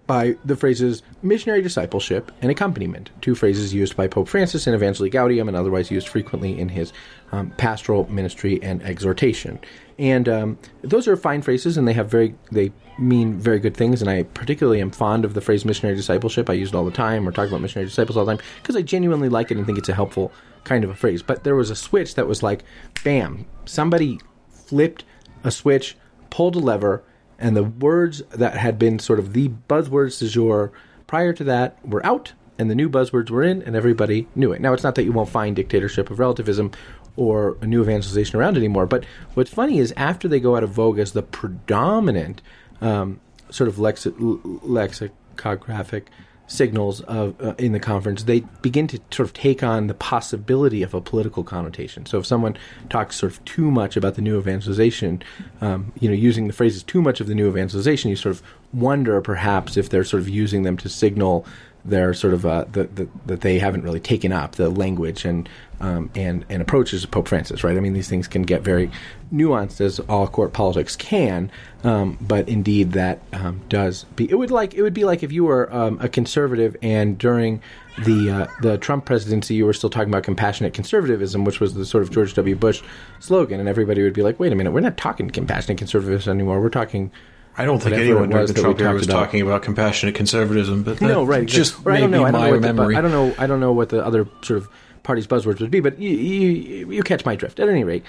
by 0.07 0.37
the 0.45 0.57
phrases 0.57 1.03
missionary 1.23 1.63
discipleship 1.63 2.31
and 2.41 2.51
accompaniment, 2.51 3.11
two 3.21 3.35
phrases 3.35 3.75
used 3.75 3.97
by 3.97 4.07
Pope 4.07 4.29
Francis 4.29 4.67
in 4.67 4.75
Evangelii 4.75 5.11
Gaudium 5.11 5.49
and 5.49 5.57
otherwise 5.57 5.91
used 5.91 6.09
frequently 6.09 6.59
in 6.59 6.69
his 6.69 6.93
um, 7.33 7.51
pastoral 7.53 8.09
ministry 8.11 8.63
and 8.63 8.83
exhortation. 8.83 9.59
And 9.99 10.29
um, 10.29 10.59
those 10.83 11.09
are 11.09 11.17
fine 11.17 11.43
phrases, 11.43 11.77
and 11.77 11.89
they 11.89 11.95
have 11.95 12.11
very 12.11 12.35
they 12.53 12.71
mean 12.99 13.39
very 13.39 13.59
good 13.59 13.77
things. 13.77 14.01
And 14.01 14.11
I 14.11 14.25
particularly 14.25 14.81
am 14.81 14.91
fond 14.91 15.25
of 15.25 15.35
the 15.35 15.41
phrase 15.41 15.65
missionary 15.65 15.97
discipleship. 15.97 16.51
I 16.51 16.53
use 16.53 16.69
it 16.69 16.75
all 16.75 16.85
the 16.85 16.91
time, 16.91 17.27
or 17.27 17.33
talk 17.33 17.49
about 17.49 17.63
missionary 17.63 17.89
disciples 17.89 18.17
all 18.17 18.25
the 18.25 18.37
time, 18.37 18.45
because 18.63 18.77
I 18.77 18.83
genuinely 18.83 19.29
like 19.29 19.51
it 19.51 19.57
and 19.57 19.67
think 19.67 19.79
it's 19.79 19.89
a 19.89 19.95
helpful 19.95 20.33
kind 20.65 20.85
of 20.85 20.91
a 20.91 20.95
phrase. 20.95 21.23
But 21.23 21.45
there 21.45 21.57
was 21.57 21.71
a 21.71 21.77
switch 21.77 22.15
that 22.15 22.27
was 22.27 22.43
like, 22.43 22.63
bam, 23.05 23.47
somebody 23.65 24.21
flipped 24.51 25.05
a 25.45 25.51
switch, 25.51 25.97
pulled 26.29 26.57
a 26.57 26.59
lever, 26.59 27.03
and 27.39 27.57
the 27.57 27.65
words 27.65 28.23
that 28.31 28.57
had 28.57 28.79
been 28.79 28.99
sort 28.99 29.19
of 29.19 29.33
the 29.33 29.51
buzzwords 29.69 30.19
du 30.19 30.29
jour 30.29 30.73
prior 31.07 31.33
to 31.33 31.45
that 31.45 31.79
were 31.87 32.05
out, 32.05 32.33
and 32.59 32.71
the 32.71 32.75
new 32.75 32.89
buzzwords 32.89 33.31
were 33.31 33.43
in, 33.43 33.63
and 33.63 33.77
everybody 33.77 34.27
knew 34.35 34.53
it. 34.53 34.61
Now, 34.61 34.73
it's 34.73 34.83
not 34.83 34.95
that 34.97 35.05
you 35.05 35.13
won't 35.13 35.29
find 35.29 35.55
dictatorship 35.55 36.11
of 36.11 36.19
relativism 36.19 36.73
or 37.17 37.57
a 37.61 37.67
new 37.67 37.83
evangelization 37.83 38.39
around 38.39 38.57
anymore, 38.57 38.87
but 38.87 39.05
what's 39.35 39.51
funny 39.51 39.79
is 39.79 39.93
after 39.97 40.29
they 40.29 40.41
go 40.41 40.57
out 40.57 40.63
of 40.63 40.71
vogue 40.71 40.99
as 40.99 41.13
the 41.13 41.23
predominant 41.23 42.43
um, 42.81 43.21
sort 43.51 43.69
of 43.69 43.79
lexicographic 43.79 46.07
signals 46.47 47.01
of 47.03 47.41
uh, 47.41 47.55
in 47.59 47.73
the 47.73 47.81
conference, 47.81 48.25
they 48.25 48.41
begin 48.63 48.87
to 48.89 49.01
sort 49.11 49.29
of 49.29 49.35
take 49.35 49.63
on 49.63 49.87
the 49.87 49.95
possibility 49.95 50.83
of 50.83 50.95
a 50.95 51.01
political 51.01 51.43
connotation. 51.43 52.07
So 52.07 52.19
if 52.19 52.27
someone 52.27 52.57
talks 52.89 53.17
sort 53.17 53.33
of 53.33 53.45
too 53.45 53.71
much 53.71 53.97
about 53.97 54.15
the 54.15 54.23
new 54.23 54.39
evangelization, 54.39 55.23
um, 55.61 55.93
you 55.99 56.09
know, 56.09 56.15
using 56.15 56.47
the 56.47 56.53
phrases 56.53 56.83
"too 56.83 57.03
much 57.03 57.21
of 57.21 57.27
the 57.27 57.35
new 57.35 57.49
evangelization," 57.49 58.11
you 58.11 58.17
sort 58.17 58.35
of 58.37 58.43
wonder 58.73 59.21
perhaps 59.21 59.77
if 59.77 59.89
they're 59.89 60.05
sort 60.05 60.23
of 60.23 60.29
using 60.29 60.63
them 60.63 60.77
to 60.77 60.89
signal 60.89 61.47
their 61.89 62.13
sort 62.15 62.35
of 62.35 62.45
uh, 62.45 62.65
the, 62.71 62.85
the, 62.85 63.09
that 63.27 63.41
they 63.41 63.59
haven't 63.59 63.83
really 63.83 64.01
taken 64.01 64.33
up 64.33 64.57
the 64.57 64.69
language 64.69 65.25
and 65.25 65.49
um, 65.81 66.11
and 66.15 66.45
and 66.49 66.63
approaches 66.63 67.05
of 67.05 67.11
Pope 67.11 67.29
Francis, 67.29 67.63
right? 67.63 67.77
I 67.77 67.81
mean, 67.81 67.93
these 67.93 68.09
things 68.09 68.27
can 68.29 68.43
get 68.43 68.63
very 68.63 68.91
nuanced 69.33 69.81
as 69.81 70.01
all 70.01 70.27
court 70.27 70.53
politics 70.53 70.97
can, 70.97 71.51
um, 71.85 72.17
but 72.21 72.49
indeed 72.49 72.93
that 72.93 73.21
um, 73.33 73.61
does 73.69 74.05
be. 74.17 74.31
It 74.31 74.37
would 74.37 74.51
like 74.51 74.75
it 74.75 74.83
would 74.83 74.95
be 74.95 75.05
like 75.05 75.23
if 75.23 75.33
you 75.33 75.45
were 75.45 75.73
um, 75.75 75.99
a 76.01 76.09
conservative 76.09 76.77
and 76.83 77.19
during 77.19 77.61
the 78.05 78.31
uh, 78.31 78.47
the 78.63 78.79
Trump 78.79 79.05
presidency 79.05 79.55
you 79.55 79.67
were 79.67 79.75
still 79.75 79.91
talking 79.91 80.09
about 80.09 80.23
compassionate 80.23 80.75
conservatism, 80.75 81.45
which 81.45 81.61
was 81.61 81.75
the 81.75 81.85
sort 81.85 82.03
of 82.03 82.11
George 82.11 82.35
W. 82.35 82.57
Bush 82.57 82.83
slogan, 83.21 83.61
and 83.61 83.69
everybody 83.69 84.03
would 84.03 84.15
be 84.15 84.23
like, 84.23 84.41
"Wait 84.41 84.53
a 84.53 84.57
minute, 84.57 84.73
we're 84.73 84.81
not 84.81 84.97
talking 84.97 85.29
compassionate 85.31 85.79
conservatism 85.79 86.37
anymore. 86.37 86.61
We're 86.61 86.71
talking." 86.71 87.11
I 87.59 87.65
don't 87.65 87.83
think 87.83 87.97
anyone 87.97 88.29
during 88.29 88.47
the 88.47 88.55
Trump 88.55 88.81
era 88.81 88.93
was 88.93 89.07
about. 89.07 89.25
talking 89.25 89.41
about 89.41 89.63
compassionate 89.63 90.15
conservatism, 90.15 90.83
but 90.83 91.01
no, 91.01 91.25
right? 91.25 91.47
Just 91.47 91.85
or 91.87 91.93
I 91.93 92.01
don't 92.01 92.11
know. 92.11 92.25
I 92.25 92.31
don't 92.31 92.61
know, 92.61 92.89
the, 92.89 92.97
I 92.97 93.01
don't 93.01 93.11
know. 93.11 93.35
I 93.39 93.47
don't 93.47 93.61
know 93.61 93.73
what 93.73 93.89
the 93.89 94.05
other 94.05 94.29
sort 94.43 94.59
of 94.59 94.69
party's 95.03 95.27
buzzwords 95.27 95.61
would 95.61 95.71
be, 95.71 95.81
but 95.81 95.99
you, 95.99 96.11
you, 96.11 96.93
you 96.93 97.03
catch 97.03 97.25
my 97.25 97.35
drift. 97.35 97.59
At 97.61 97.69
any 97.69 97.85
rate, 97.85 98.05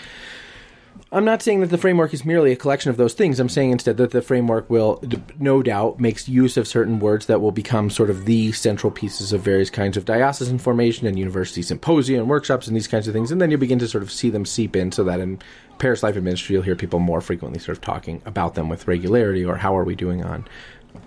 I'm 1.12 1.24
not 1.24 1.42
saying 1.42 1.62
that 1.62 1.70
the 1.70 1.78
framework 1.78 2.14
is 2.14 2.26
merely 2.26 2.52
a 2.52 2.56
collection 2.58 2.90
of 2.90 2.98
those 2.98 3.14
things. 3.14 3.40
I'm 3.40 3.48
saying 3.48 3.72
instead 3.72 3.96
that 3.98 4.12
the 4.12 4.22
framework 4.22 4.70
will, 4.70 5.02
no 5.40 5.64
doubt, 5.64 6.00
makes 6.02 6.28
use 6.28 6.58
of 6.58 6.68
certain 6.68 7.00
words 7.00 7.28
that 7.28 7.40
will 7.40 7.54
become 7.54 7.90
sort 7.90 8.10
of 8.10 8.26
the 8.26 8.52
central 8.52 8.92
pieces 8.92 9.32
of 9.32 9.42
various 9.42 9.70
kinds 9.70 9.96
of 9.96 10.04
diocesan 10.04 10.58
formation 10.58 11.08
and 11.08 11.18
university 11.18 11.62
symposia 11.62 12.20
and 12.20 12.28
workshops 12.28 12.68
and 12.68 12.76
these 12.76 12.88
kinds 12.88 13.08
of 13.08 13.14
things. 13.14 13.32
And 13.32 13.40
then 13.40 13.52
you 13.52 13.58
begin 13.58 13.80
to 13.80 13.88
sort 13.88 14.04
of 14.04 14.12
see 14.12 14.30
them 14.30 14.46
seep 14.46 14.76
in 14.76 14.92
so 14.92 15.06
that 15.06 15.22
in 15.22 15.40
parish 15.80 16.04
life 16.04 16.16
and 16.16 16.24
ministry, 16.24 16.54
you'll 16.54 16.64
hear 16.64 16.76
people 16.76 17.00
more 17.00 17.22
frequently 17.22 17.60
sort 17.60 17.78
of 17.78 17.84
talking 17.84 18.22
about 18.26 18.56
them 18.56 18.70
with 18.70 18.88
regularity 18.88 19.46
or 19.46 19.56
how 19.56 19.78
are 19.78 19.84
we 19.84 19.96
doing 19.96 20.24
on 20.24 20.46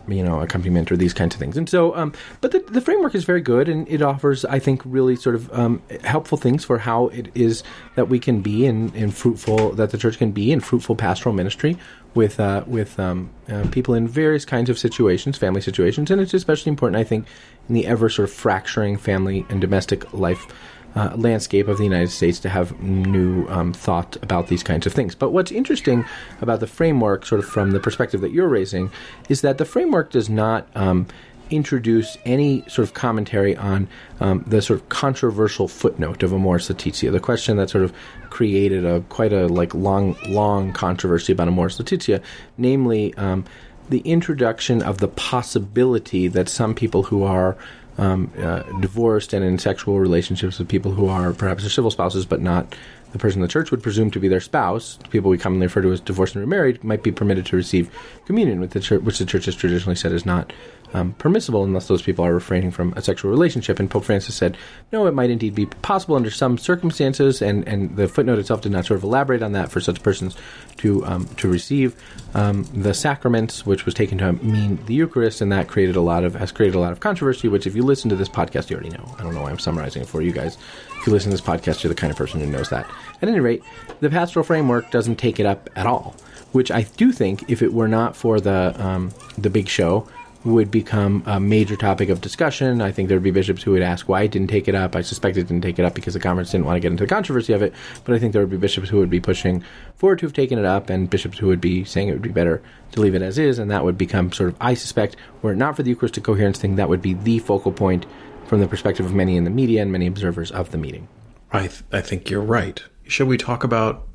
you 0.08 0.22
know 0.22 0.40
accompaniment 0.40 0.90
or 0.90 0.96
these 0.96 1.14
kinds 1.14 1.34
of 1.34 1.40
things. 1.40 1.56
And 1.56 1.68
so 1.68 1.94
um, 1.96 2.12
but 2.40 2.52
the, 2.52 2.60
the 2.60 2.80
framework 2.80 3.14
is 3.14 3.24
very 3.24 3.40
good 3.40 3.68
and 3.68 3.88
it 3.88 4.02
offers 4.02 4.44
i 4.44 4.58
think 4.58 4.82
really 4.84 5.16
sort 5.16 5.34
of 5.34 5.52
um, 5.52 5.82
helpful 6.04 6.38
things 6.38 6.64
for 6.64 6.78
how 6.78 7.08
it 7.08 7.30
is 7.34 7.62
that 7.96 8.08
we 8.08 8.18
can 8.18 8.40
be 8.40 8.66
in, 8.66 8.94
in 8.94 9.10
fruitful 9.10 9.72
that 9.72 9.90
the 9.90 9.98
church 9.98 10.18
can 10.18 10.32
be 10.32 10.52
in 10.52 10.60
fruitful 10.60 10.96
pastoral 10.96 11.34
ministry 11.34 11.76
with 12.14 12.40
uh, 12.40 12.64
with 12.66 12.98
um, 12.98 13.30
uh, 13.48 13.64
people 13.70 13.94
in 13.94 14.06
various 14.08 14.44
kinds 14.44 14.70
of 14.70 14.78
situations 14.78 15.36
family 15.36 15.60
situations. 15.60 16.10
And 16.10 16.20
it's 16.20 16.34
especially 16.34 16.70
important 16.70 17.00
i 17.00 17.04
think 17.04 17.26
in 17.68 17.74
the 17.74 17.86
ever 17.86 18.08
sort 18.08 18.28
of 18.28 18.34
fracturing 18.34 18.96
family 18.96 19.46
and 19.48 19.60
domestic 19.60 20.12
life 20.12 20.46
uh, 20.94 21.14
landscape 21.16 21.68
of 21.68 21.78
the 21.78 21.84
United 21.84 22.10
States 22.10 22.40
to 22.40 22.48
have 22.48 22.80
new 22.82 23.46
um, 23.48 23.72
thought 23.72 24.16
about 24.22 24.48
these 24.48 24.62
kinds 24.62 24.86
of 24.86 24.92
things. 24.92 25.14
But 25.14 25.30
what's 25.30 25.52
interesting 25.52 26.04
about 26.40 26.60
the 26.60 26.66
framework, 26.66 27.26
sort 27.26 27.38
of 27.38 27.46
from 27.46 27.70
the 27.70 27.80
perspective 27.80 28.20
that 28.22 28.32
you're 28.32 28.48
raising, 28.48 28.90
is 29.28 29.40
that 29.42 29.58
the 29.58 29.64
framework 29.64 30.10
does 30.10 30.28
not. 30.28 30.68
Um, 30.74 31.06
introduce 31.50 32.16
any 32.24 32.62
sort 32.68 32.86
of 32.86 32.94
commentary 32.94 33.56
on 33.56 33.88
um, 34.20 34.44
the 34.46 34.62
sort 34.62 34.80
of 34.80 34.88
controversial 34.88 35.66
footnote 35.66 36.22
of 36.22 36.32
Amoris 36.32 36.68
Laetitia, 36.68 37.10
the 37.10 37.18
question 37.18 37.56
that 37.56 37.68
sort 37.68 37.82
of 37.82 37.92
created 38.30 38.84
a 38.84 39.00
quite 39.08 39.32
a 39.32 39.48
like 39.48 39.74
long, 39.74 40.16
long 40.28 40.72
controversy 40.72 41.32
about 41.32 41.48
Amoris 41.48 41.78
Laetitia, 41.78 42.22
namely 42.56 43.12
um, 43.14 43.44
the 43.88 44.00
introduction 44.00 44.82
of 44.82 44.98
the 44.98 45.08
possibility 45.08 46.28
that 46.28 46.48
some 46.48 46.74
people 46.74 47.04
who 47.04 47.24
are 47.24 47.56
um, 47.98 48.30
uh, 48.38 48.62
divorced 48.80 49.32
and 49.32 49.44
in 49.44 49.58
sexual 49.58 49.98
relationships 49.98 50.58
with 50.58 50.68
people 50.68 50.92
who 50.92 51.06
are 51.06 51.32
perhaps 51.32 51.62
their 51.62 51.70
civil 51.70 51.90
spouses, 51.90 52.24
but 52.24 52.40
not 52.40 52.74
the 53.12 53.18
person 53.18 53.42
the 53.42 53.48
church 53.48 53.70
would 53.70 53.82
presume 53.82 54.10
to 54.10 54.20
be 54.20 54.28
their 54.28 54.40
spouse, 54.40 54.98
people 55.10 55.30
we 55.30 55.38
commonly 55.38 55.66
refer 55.66 55.82
to 55.82 55.92
as 55.92 56.00
divorced 56.00 56.34
and 56.34 56.42
remarried, 56.42 56.82
might 56.84 57.02
be 57.02 57.10
permitted 57.10 57.44
to 57.46 57.56
receive 57.56 57.90
communion, 58.26 58.60
with 58.60 58.70
the 58.70 58.80
church, 58.80 59.02
which 59.02 59.18
the 59.18 59.24
church 59.24 59.46
has 59.46 59.56
traditionally 59.56 59.96
said 59.96 60.12
is 60.12 60.24
not 60.24 60.52
um, 60.94 61.12
permissible 61.14 61.64
unless 61.64 61.88
those 61.88 62.02
people 62.02 62.24
are 62.24 62.34
refraining 62.34 62.70
from 62.70 62.92
a 62.96 63.02
sexual 63.02 63.30
relationship. 63.30 63.78
And 63.78 63.90
Pope 63.90 64.04
Francis 64.04 64.34
said, 64.34 64.56
no, 64.92 65.06
it 65.06 65.14
might 65.14 65.30
indeed 65.30 65.54
be 65.54 65.66
possible 65.66 66.16
under 66.16 66.30
some 66.30 66.58
circumstances, 66.58 67.42
and, 67.42 67.66
and 67.66 67.96
the 67.96 68.08
footnote 68.08 68.38
itself 68.38 68.60
did 68.60 68.72
not 68.72 68.86
sort 68.86 68.98
of 68.98 69.04
elaborate 69.04 69.42
on 69.42 69.52
that 69.52 69.70
for 69.70 69.80
such 69.80 70.02
persons 70.02 70.36
to 70.78 71.04
um, 71.06 71.26
to 71.36 71.48
receive 71.48 71.94
um, 72.34 72.64
the 72.74 72.94
sacraments, 72.94 73.66
which 73.66 73.84
was 73.84 73.94
taken 73.94 74.18
to 74.18 74.32
mean 74.32 74.78
the 74.86 74.94
Eucharist, 74.94 75.40
and 75.40 75.52
that 75.52 75.68
created 75.68 75.96
a 75.96 76.00
lot 76.00 76.24
of 76.24 76.34
has 76.34 76.52
created 76.52 76.74
a 76.76 76.80
lot 76.80 76.92
of 76.92 77.00
controversy. 77.00 77.48
Which, 77.48 77.66
if 77.66 77.76
you 77.76 77.82
listen 77.82 78.08
to 78.10 78.16
this 78.16 78.28
podcast, 78.28 78.70
you 78.70 78.76
already 78.76 78.90
know. 78.90 79.14
I 79.18 79.22
don't 79.22 79.34
know 79.34 79.42
why 79.42 79.50
I'm 79.50 79.58
summarizing 79.58 80.02
it 80.02 80.08
for 80.08 80.22
you 80.22 80.32
guys. 80.32 80.56
If 80.98 81.06
you 81.06 81.12
listen 81.12 81.30
to 81.30 81.36
this 81.36 81.46
podcast, 81.46 81.82
you're 81.82 81.88
the 81.88 82.00
kind 82.00 82.10
of 82.10 82.16
person 82.16 82.40
who 82.40 82.46
knows 82.46 82.70
that. 82.70 82.88
At 83.22 83.28
any 83.28 83.40
rate, 83.40 83.62
the 84.00 84.10
pastoral 84.10 84.44
framework 84.44 84.90
doesn't 84.90 85.16
take 85.16 85.38
it 85.38 85.46
up 85.46 85.68
at 85.76 85.86
all. 85.86 86.14
Which 86.52 86.70
I 86.70 86.82
do 86.82 87.12
think, 87.12 87.48
if 87.48 87.62
it 87.62 87.72
were 87.72 87.86
not 87.86 88.16
for 88.16 88.40
the 88.40 88.74
um, 88.84 89.12
the 89.38 89.50
big 89.50 89.68
show, 89.68 90.08
would 90.44 90.70
become 90.70 91.22
a 91.26 91.38
major 91.38 91.76
topic 91.76 92.08
of 92.08 92.20
discussion. 92.20 92.80
I 92.80 92.92
think 92.92 93.08
there 93.08 93.16
would 93.16 93.24
be 93.24 93.30
bishops 93.30 93.62
who 93.62 93.72
would 93.72 93.82
ask 93.82 94.08
why 94.08 94.22
it 94.22 94.30
didn't 94.30 94.48
take 94.48 94.68
it 94.68 94.74
up. 94.74 94.96
I 94.96 95.02
suspect 95.02 95.36
it 95.36 95.48
didn't 95.48 95.62
take 95.62 95.78
it 95.78 95.84
up 95.84 95.94
because 95.94 96.14
the 96.14 96.20
conference 96.20 96.50
didn't 96.50 96.64
want 96.64 96.76
to 96.76 96.80
get 96.80 96.90
into 96.90 97.04
the 97.04 97.08
controversy 97.08 97.52
of 97.52 97.60
it. 97.60 97.74
But 98.04 98.14
I 98.14 98.18
think 98.18 98.32
there 98.32 98.40
would 98.40 98.50
be 98.50 98.56
bishops 98.56 98.88
who 98.88 98.98
would 98.98 99.10
be 99.10 99.20
pushing 99.20 99.62
forward 99.96 100.18
to 100.20 100.26
have 100.26 100.32
taken 100.32 100.58
it 100.58 100.64
up, 100.64 100.88
and 100.88 101.10
bishops 101.10 101.38
who 101.38 101.48
would 101.48 101.60
be 101.60 101.84
saying 101.84 102.08
it 102.08 102.12
would 102.12 102.22
be 102.22 102.30
better 102.30 102.62
to 102.92 103.00
leave 103.00 103.14
it 103.14 103.22
as 103.22 103.38
is. 103.38 103.58
And 103.58 103.70
that 103.70 103.84
would 103.84 103.98
become 103.98 104.32
sort 104.32 104.50
of, 104.50 104.56
I 104.60 104.74
suspect, 104.74 105.16
were 105.42 105.52
it 105.52 105.56
not 105.56 105.76
for 105.76 105.82
the 105.82 105.90
Eucharistic 105.90 106.24
coherence 106.24 106.58
thing, 106.58 106.76
that 106.76 106.88
would 106.88 107.02
be 107.02 107.14
the 107.14 107.38
focal 107.40 107.72
point 107.72 108.06
from 108.46 108.60
the 108.60 108.66
perspective 108.66 109.04
of 109.04 109.14
many 109.14 109.36
in 109.36 109.44
the 109.44 109.50
media 109.50 109.82
and 109.82 109.92
many 109.92 110.06
observers 110.06 110.50
of 110.50 110.70
the 110.70 110.78
meeting. 110.78 111.06
I 111.52 111.68
th- 111.68 111.82
I 111.92 112.00
think 112.00 112.30
you're 112.30 112.40
right. 112.40 112.82
Shall 113.04 113.26
we 113.26 113.36
talk 113.36 113.62
about 113.62 114.06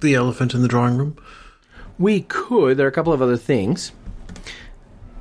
the 0.00 0.14
elephant 0.14 0.54
in 0.54 0.62
the 0.62 0.68
drawing 0.68 0.96
room? 0.96 1.16
We 1.98 2.22
could. 2.22 2.76
There 2.76 2.86
are 2.86 2.90
a 2.90 2.92
couple 2.92 3.12
of 3.12 3.20
other 3.20 3.36
things 3.36 3.92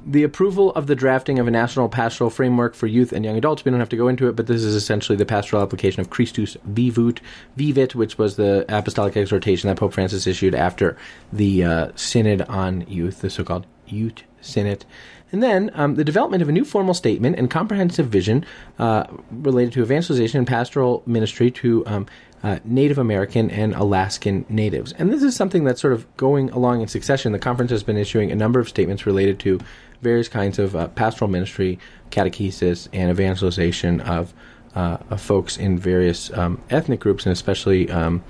the 0.05 0.23
approval 0.23 0.71
of 0.73 0.87
the 0.87 0.95
drafting 0.95 1.39
of 1.39 1.47
a 1.47 1.51
national 1.51 1.89
pastoral 1.89 2.29
framework 2.29 2.75
for 2.75 2.87
youth 2.87 3.11
and 3.11 3.25
young 3.25 3.37
adults. 3.37 3.65
We 3.65 3.71
don't 3.71 3.79
have 3.79 3.89
to 3.89 3.97
go 3.97 4.07
into 4.07 4.27
it, 4.27 4.35
but 4.35 4.47
this 4.47 4.63
is 4.63 4.75
essentially 4.75 5.17
the 5.17 5.25
pastoral 5.25 5.61
application 5.61 6.01
of 6.01 6.09
Christus 6.09 6.57
Vivut, 6.67 7.19
Vivit, 7.57 7.95
which 7.95 8.17
was 8.17 8.35
the 8.35 8.65
apostolic 8.69 9.17
exhortation 9.17 9.67
that 9.67 9.77
Pope 9.77 9.93
Francis 9.93 10.27
issued 10.27 10.55
after 10.55 10.97
the 11.33 11.63
uh, 11.63 11.91
Synod 11.95 12.41
on 12.43 12.81
Youth, 12.87 13.21
the 13.21 13.29
so-called 13.29 13.65
Youth 13.87 14.23
Synod. 14.41 14.85
And 15.31 15.43
then 15.43 15.69
um, 15.75 15.95
the 15.95 16.03
development 16.03 16.41
of 16.41 16.49
a 16.49 16.51
new 16.51 16.65
formal 16.65 16.93
statement 16.93 17.37
and 17.37 17.51
comprehensive 17.51 18.07
vision 18.07 18.45
uh, 18.79 19.05
related 19.29 19.73
to 19.73 19.83
evangelization 19.83 20.39
and 20.39 20.47
pastoral 20.47 21.03
ministry 21.05 21.51
to 21.51 21.85
um, 21.85 22.07
uh, 22.41 22.59
Native 22.63 22.97
American 22.97 23.51
and 23.51 23.75
Alaskan 23.75 24.45
natives. 24.49 24.93
And 24.93 25.11
this 25.11 25.23
is 25.23 25.35
something 25.35 25.65
that's 25.65 25.81
sort 25.81 25.93
of 25.93 26.17
going 26.17 26.49
along 26.51 26.81
in 26.81 26.87
succession. 26.87 27.31
The 27.31 27.39
conference 27.39 27.71
has 27.71 27.83
been 27.83 27.97
issuing 27.97 28.31
a 28.31 28.35
number 28.35 28.59
of 28.59 28.69
statements 28.69 29.05
related 29.05 29.39
to 29.41 29.59
various 30.01 30.27
kinds 30.27 30.59
of 30.59 30.75
uh, 30.75 30.87
pastoral 30.89 31.29
ministry, 31.29 31.79
catechesis, 32.11 32.87
and 32.93 33.09
evangelization 33.09 34.01
of, 34.01 34.33
uh, 34.75 34.97
of 35.09 35.21
folks 35.21 35.57
in 35.57 35.77
various 35.77 36.31
um, 36.33 36.61
ethnic 36.69 36.99
groups, 36.99 37.25
and 37.25 37.33
especially 37.33 37.89
um, 37.91 38.23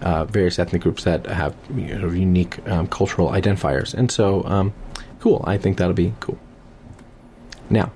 uh, 0.00 0.24
various 0.24 0.58
ethnic 0.58 0.82
groups 0.82 1.04
that 1.04 1.26
have 1.26 1.54
you 1.74 1.98
know, 1.98 2.10
unique 2.10 2.66
um, 2.68 2.86
cultural 2.86 3.30
identifiers. 3.30 3.94
And 3.94 4.10
so, 4.10 4.44
um, 4.44 4.72
cool. 5.20 5.42
I 5.46 5.58
think 5.58 5.78
that'll 5.78 5.94
be 5.94 6.14
cool. 6.20 6.38
Now, 7.70 7.90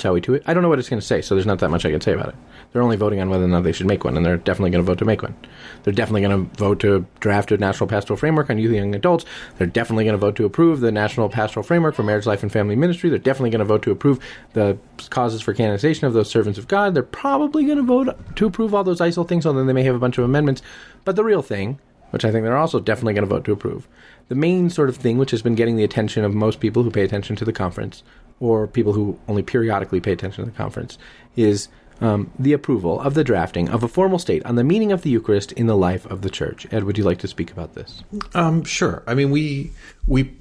shall 0.00 0.14
we 0.14 0.20
do 0.20 0.34
it? 0.34 0.42
I 0.46 0.54
don't 0.54 0.62
know 0.62 0.68
what 0.68 0.78
it's 0.78 0.88
going 0.88 1.00
to 1.00 1.06
say, 1.06 1.20
so 1.20 1.34
there's 1.34 1.46
not 1.46 1.58
that 1.58 1.70
much 1.70 1.84
I 1.84 1.90
can 1.90 2.00
say 2.00 2.12
about 2.12 2.28
it. 2.28 2.34
They're 2.74 2.82
only 2.82 2.96
voting 2.96 3.20
on 3.20 3.30
whether 3.30 3.44
or 3.44 3.48
not 3.48 3.62
they 3.62 3.70
should 3.70 3.86
make 3.86 4.02
one, 4.02 4.16
and 4.16 4.26
they're 4.26 4.36
definitely 4.36 4.70
going 4.70 4.84
to 4.84 4.86
vote 4.86 4.98
to 4.98 5.04
make 5.04 5.22
one. 5.22 5.36
They're 5.84 5.94
definitely 5.94 6.22
going 6.22 6.50
to 6.50 6.56
vote 6.56 6.80
to 6.80 7.06
draft 7.20 7.52
a 7.52 7.56
national 7.56 7.86
pastoral 7.86 8.16
framework 8.16 8.50
on 8.50 8.58
youth 8.58 8.72
and 8.72 8.78
young 8.78 8.94
adults. 8.96 9.24
They're 9.56 9.68
definitely 9.68 10.02
going 10.02 10.14
to 10.14 10.18
vote 10.18 10.34
to 10.34 10.44
approve 10.44 10.80
the 10.80 10.90
national 10.90 11.28
pastoral 11.28 11.62
framework 11.62 11.94
for 11.94 12.02
marriage, 12.02 12.26
life, 12.26 12.42
and 12.42 12.50
family 12.50 12.74
ministry. 12.74 13.10
They're 13.10 13.20
definitely 13.20 13.50
going 13.50 13.60
to 13.60 13.64
vote 13.64 13.84
to 13.84 13.92
approve 13.92 14.18
the 14.54 14.76
causes 15.10 15.40
for 15.40 15.54
canonization 15.54 16.08
of 16.08 16.14
those 16.14 16.28
servants 16.28 16.58
of 16.58 16.66
God. 16.66 16.94
They're 16.94 17.04
probably 17.04 17.64
going 17.64 17.76
to 17.78 17.84
vote 17.84 18.08
to 18.34 18.46
approve 18.46 18.74
all 18.74 18.82
those 18.82 18.98
ICEL 18.98 19.28
things, 19.28 19.46
although 19.46 19.64
they 19.64 19.72
may 19.72 19.84
have 19.84 19.94
a 19.94 20.00
bunch 20.00 20.18
of 20.18 20.24
amendments. 20.24 20.60
But 21.04 21.14
the 21.14 21.22
real 21.22 21.42
thing, 21.42 21.78
which 22.10 22.24
I 22.24 22.32
think 22.32 22.42
they're 22.42 22.56
also 22.56 22.80
definitely 22.80 23.14
going 23.14 23.28
to 23.28 23.32
vote 23.32 23.44
to 23.44 23.52
approve, 23.52 23.86
the 24.26 24.34
main 24.34 24.68
sort 24.68 24.88
of 24.88 24.96
thing 24.96 25.16
which 25.16 25.30
has 25.30 25.42
been 25.42 25.54
getting 25.54 25.76
the 25.76 25.84
attention 25.84 26.24
of 26.24 26.34
most 26.34 26.58
people 26.58 26.82
who 26.82 26.90
pay 26.90 27.04
attention 27.04 27.36
to 27.36 27.44
the 27.44 27.52
conference, 27.52 28.02
or 28.40 28.66
people 28.66 28.94
who 28.94 29.16
only 29.28 29.44
periodically 29.44 30.00
pay 30.00 30.10
attention 30.10 30.44
to 30.44 30.50
the 30.50 30.56
conference, 30.56 30.98
is 31.36 31.68
um, 32.00 32.30
the 32.38 32.52
approval 32.52 33.00
of 33.00 33.14
the 33.14 33.24
drafting 33.24 33.68
of 33.68 33.82
a 33.82 33.88
formal 33.88 34.18
state 34.18 34.44
on 34.44 34.56
the 34.56 34.64
meaning 34.64 34.92
of 34.92 35.02
the 35.02 35.10
Eucharist 35.10 35.52
in 35.52 35.66
the 35.66 35.76
life 35.76 36.06
of 36.06 36.22
the 36.22 36.30
Church. 36.30 36.66
Ed, 36.72 36.84
would 36.84 36.98
you 36.98 37.04
like 37.04 37.18
to 37.18 37.28
speak 37.28 37.50
about 37.50 37.74
this? 37.74 38.02
Um, 38.34 38.64
sure. 38.64 39.02
I 39.06 39.14
mean, 39.14 39.30
we 39.30 39.72
we 40.06 40.34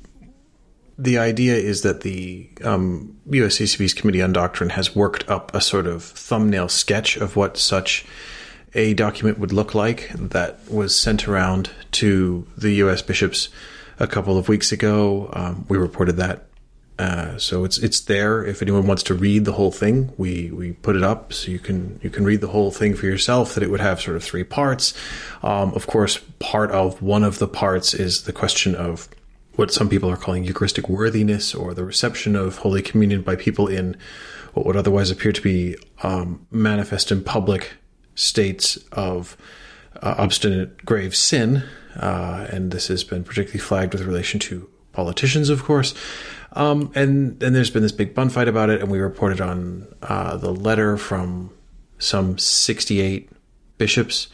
the 0.98 1.18
idea 1.18 1.56
is 1.56 1.82
that 1.82 2.02
the 2.02 2.50
um, 2.64 3.18
USCCB's 3.30 3.94
Committee 3.94 4.22
on 4.22 4.34
Doctrine 4.34 4.70
has 4.72 4.96
worked 4.96 5.28
up 5.30 5.54
a 5.56 5.62
sort 5.62 5.88
of 5.88 6.04
thumbnail 6.04 6.70
sketch 6.70 7.18
of 7.18 7.36
what 7.36 7.58
such 7.58 8.06
a 8.76 8.94
document 8.94 9.40
would 9.40 9.54
look 9.54 9.76
like 9.76 10.12
that 10.14 10.60
was 10.70 10.96
sent 10.96 11.28
around 11.28 11.70
to 11.92 12.48
the 12.58 12.72
U.S. 12.74 13.02
bishops 13.02 13.50
a 14.00 14.08
couple 14.08 14.38
of 14.38 14.50
weeks 14.50 14.72
ago. 14.72 15.30
Um, 15.34 15.66
we 15.70 15.78
reported 15.78 16.18
that 16.18 16.46
Uh, 17.00 17.38
so 17.38 17.64
it's 17.64 17.80
it's 17.80 18.02
there 18.02 18.46
if 18.46 18.62
anyone 18.62 18.86
wants 18.86 19.02
to 19.04 19.14
read 19.16 19.46
the 19.46 19.54
whole 19.54 19.72
thing. 19.72 20.14
We 20.18 20.52
we 20.52 20.74
put 20.74 20.96
it 20.96 21.04
up 21.04 21.34
so 21.34 21.50
you 21.50 21.60
can 21.60 22.00
you 22.04 22.10
can 22.10 22.24
read 22.24 22.42
the 22.42 22.48
whole 22.48 22.72
thing 22.72 22.94
for 22.96 23.08
yourself. 23.08 23.56
That 23.56 23.64
it 23.64 23.72
would 23.72 23.82
have 23.82 24.00
sort 24.00 24.16
of 24.16 24.24
three 24.24 24.44
parts. 24.44 24.94
Um, 25.42 25.74
of 25.74 25.88
course, 25.88 26.20
part 26.40 26.72
of 26.72 27.02
one 27.02 27.24
of 27.24 27.40
the 27.40 27.48
parts 27.48 27.94
is 27.94 28.24
the 28.24 28.34
question 28.34 28.76
of 28.76 29.10
what 29.56 29.72
some 29.72 29.90
people 29.90 30.10
are 30.10 30.18
calling 30.18 30.44
Eucharistic 30.44 30.90
worthiness 30.90 31.54
or 31.54 31.74
the 31.74 31.84
reception 31.84 32.36
of 32.36 32.58
Holy 32.58 32.82
Communion 32.82 33.22
by 33.22 33.36
people 33.36 33.68
in 33.68 33.96
what 34.54 34.66
would 34.66 34.76
otherwise 34.76 35.12
appear 35.12 35.32
to 35.32 35.42
be 35.42 35.76
um, 36.04 36.46
manifest 36.52 37.12
in 37.12 37.24
public 37.24 37.74
states 38.16 38.78
of 38.92 39.36
uh, 40.02 40.16
obstinate 40.18 40.86
grave 40.86 41.16
sin. 41.16 41.64
Uh, 41.96 42.48
and 42.52 42.72
this 42.72 42.88
has 42.88 43.04
been 43.04 43.24
particularly 43.24 43.60
flagged 43.60 43.94
with 43.94 44.04
relation 44.04 44.40
to 44.40 44.70
politicians, 44.92 45.50
of 45.50 45.64
course. 45.64 45.94
Um, 46.56 46.92
and 46.96 47.42
and 47.42 47.56
there's 47.56 47.72
been 47.72 47.82
this 47.82 47.92
big 47.92 48.14
bun 48.14 48.30
fight 48.30 48.48
about 48.48 48.70
it, 48.70 48.82
and 48.82 48.92
we 48.92 49.00
reported 49.00 49.42
on 49.42 49.88
uh, 50.04 50.38
the 50.38 50.52
letter 50.54 50.98
from 50.98 51.50
some 51.98 52.38
68 52.38 53.30
bishops. 53.78 54.28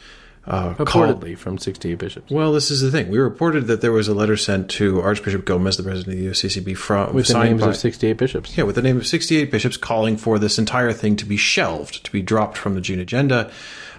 Uh, 0.46 0.74
called- 0.84 1.38
from 1.38 1.58
68 1.58 1.98
bishops. 1.98 2.32
well, 2.32 2.50
this 2.52 2.70
is 2.70 2.80
the 2.80 2.90
thing. 2.90 3.08
We 3.10 3.18
reported 3.18 3.66
that 3.66 3.82
there 3.82 3.92
was 3.92 4.08
a 4.08 4.14
letter 4.14 4.36
sent 4.38 4.70
to 4.72 5.00
Archbishop 5.00 5.44
Gomez, 5.44 5.76
the 5.76 5.82
president 5.82 6.14
of 6.16 6.20
the 6.24 6.30
USCCB, 6.30 6.76
from 6.76 7.14
With 7.14 7.28
the 7.28 7.38
names 7.44 7.60
by, 7.60 7.68
of 7.68 7.76
68 7.76 8.14
bishops. 8.14 8.56
yeah, 8.56 8.64
with 8.64 8.74
the 8.74 8.82
name 8.82 8.96
of 8.96 9.06
68 9.06 9.50
bishops 9.50 9.76
calling 9.76 10.16
for 10.16 10.38
this 10.38 10.58
entire 10.58 10.92
thing 10.92 11.14
to 11.16 11.26
be 11.26 11.36
shelved, 11.36 12.04
to 12.04 12.10
be 12.10 12.22
dropped 12.22 12.56
from 12.56 12.74
the 12.74 12.80
June 12.80 12.98
agenda. 12.98 13.50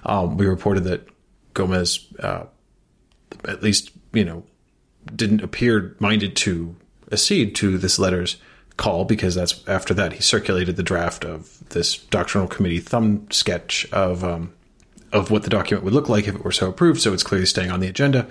Um, 0.04 0.36
we 0.36 0.48
reported 0.48 0.84
that 0.86 1.08
Gomez, 1.54 2.08
uh, 2.20 2.46
at 3.48 3.62
least, 3.62 3.92
you 4.12 4.26
know, 4.26 4.44
didn't 5.16 5.44
appear 5.44 5.96
minded 6.00 6.36
to 6.38 6.76
accede 7.12 7.56
to 7.56 7.78
this 7.78 8.00
letter's 8.00 8.38
call 8.78 9.06
because 9.06 9.36
that's 9.36 9.68
after 9.68 9.94
that 9.94 10.14
he 10.14 10.22
circulated 10.22 10.76
the 10.76 10.84
draft 10.84 11.24
of 11.24 11.60
this 11.70 11.98
doctrinal 11.98 12.48
committee 12.48 12.80
thumb 12.80 13.28
sketch 13.30 13.86
of 13.92 14.24
um, 14.24 14.54
of 15.12 15.30
what 15.30 15.44
the 15.44 15.50
document 15.50 15.84
would 15.84 15.94
look 15.94 16.10
like 16.10 16.28
if 16.28 16.36
it 16.36 16.44
were 16.44 16.52
so 16.52 16.70
approved. 16.70 17.02
So 17.02 17.14
it's 17.14 17.24
clearly 17.24 17.46
staying 17.46 17.72
on 17.72 17.80
the 17.80 17.88
agenda. 17.88 18.28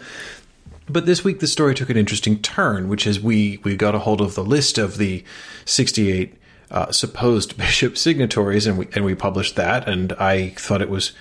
But 0.88 1.06
this 1.06 1.22
week 1.22 1.40
the 1.40 1.46
story 1.46 1.74
took 1.74 1.90
an 1.90 1.96
interesting 1.96 2.40
turn, 2.40 2.88
which 2.88 3.06
is 3.06 3.20
we 3.20 3.60
we 3.62 3.76
got 3.76 3.94
a 3.94 4.00
hold 4.00 4.20
of 4.20 4.34
the 4.34 4.44
list 4.44 4.78
of 4.78 4.96
the 4.96 5.24
68 5.64 6.34
uh, 6.70 6.90
supposed 6.92 7.56
bishop 7.58 7.96
signatories, 7.96 8.66
and 8.66 8.78
we 8.78 8.88
and 8.94 9.04
we 9.04 9.14
published 9.14 9.56
that. 9.56 9.88
And 9.88 10.12
I 10.14 10.50
thought 10.50 10.82
it 10.82 10.90
was 10.90 11.12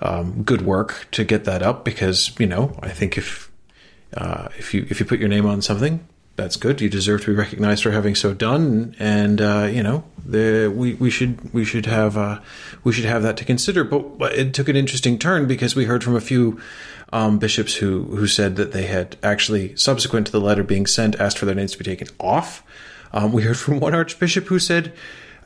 um, 0.00 0.42
good 0.42 0.62
work 0.62 1.08
to 1.12 1.24
get 1.24 1.44
that 1.44 1.62
up 1.62 1.84
because 1.84 2.38
you 2.38 2.46
know 2.46 2.78
I 2.82 2.90
think 2.90 3.18
if 3.18 3.50
uh, 4.16 4.48
if 4.58 4.74
you 4.74 4.86
if 4.88 5.00
you 5.00 5.06
put 5.06 5.18
your 5.18 5.28
name 5.28 5.46
on 5.46 5.60
something, 5.60 6.06
that's 6.36 6.56
good. 6.56 6.80
You 6.80 6.88
deserve 6.88 7.22
to 7.22 7.28
be 7.28 7.34
recognized 7.34 7.82
for 7.82 7.90
having 7.90 8.14
so 8.14 8.34
done, 8.34 8.94
and 8.98 9.40
uh, 9.40 9.68
you 9.70 9.82
know 9.82 10.04
the, 10.24 10.72
we 10.74 10.94
we 10.94 11.10
should 11.10 11.52
we 11.52 11.64
should 11.64 11.86
have 11.86 12.16
uh, 12.16 12.40
we 12.84 12.92
should 12.92 13.06
have 13.06 13.22
that 13.22 13.36
to 13.38 13.44
consider. 13.44 13.84
But 13.84 14.18
but 14.18 14.34
it 14.34 14.54
took 14.54 14.68
an 14.68 14.76
interesting 14.76 15.18
turn 15.18 15.46
because 15.46 15.74
we 15.74 15.86
heard 15.86 16.04
from 16.04 16.14
a 16.14 16.20
few 16.20 16.60
um, 17.12 17.38
bishops 17.38 17.76
who 17.76 18.04
who 18.04 18.26
said 18.26 18.56
that 18.56 18.72
they 18.72 18.86
had 18.86 19.16
actually 19.22 19.74
subsequent 19.76 20.26
to 20.26 20.32
the 20.32 20.40
letter 20.40 20.62
being 20.62 20.86
sent 20.86 21.16
asked 21.18 21.38
for 21.38 21.46
their 21.46 21.54
names 21.54 21.72
to 21.72 21.78
be 21.78 21.84
taken 21.84 22.08
off. 22.20 22.62
Um, 23.12 23.32
we 23.32 23.42
heard 23.42 23.56
from 23.56 23.80
one 23.80 23.94
archbishop 23.94 24.46
who 24.46 24.58
said. 24.58 24.92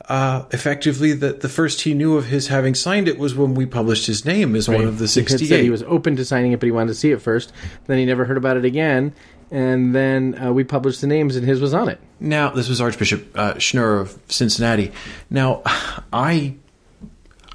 Uh, 0.09 0.45
effectively, 0.51 1.13
that 1.13 1.39
the 1.39 1.47
first 1.47 1.81
he 1.81 1.93
knew 1.93 2.17
of 2.17 2.25
his 2.25 2.47
having 2.47 2.75
signed 2.75 3.07
it 3.07 3.17
was 3.17 3.33
when 3.35 3.53
we 3.53 3.65
published 3.65 4.07
his 4.07 4.25
name 4.25 4.55
as 4.55 4.67
one 4.67 4.83
of 4.83 4.97
the 4.97 5.05
He 5.05 5.21
had 5.21 5.29
sixty-eight. 5.29 5.47
said 5.47 5.63
he 5.63 5.69
was 5.69 5.83
open 5.83 6.17
to 6.17 6.25
signing 6.25 6.51
it, 6.51 6.59
but 6.59 6.65
he 6.65 6.71
wanted 6.71 6.87
to 6.87 6.95
see 6.95 7.11
it 7.11 7.21
first. 7.21 7.53
Then 7.85 7.97
he 7.97 8.03
never 8.03 8.25
heard 8.25 8.35
about 8.35 8.57
it 8.57 8.65
again. 8.65 9.13
And 9.51 9.93
then 9.93 10.41
uh, 10.41 10.53
we 10.53 10.63
published 10.63 11.01
the 11.01 11.07
names, 11.07 11.35
and 11.35 11.45
his 11.45 11.59
was 11.59 11.73
on 11.73 11.89
it. 11.89 11.99
Now, 12.21 12.51
this 12.51 12.69
was 12.69 12.79
Archbishop 12.79 13.37
uh, 13.37 13.55
Schnurr 13.55 13.99
of 13.99 14.17
Cincinnati. 14.29 14.93
Now, 15.29 15.61
I, 16.13 16.55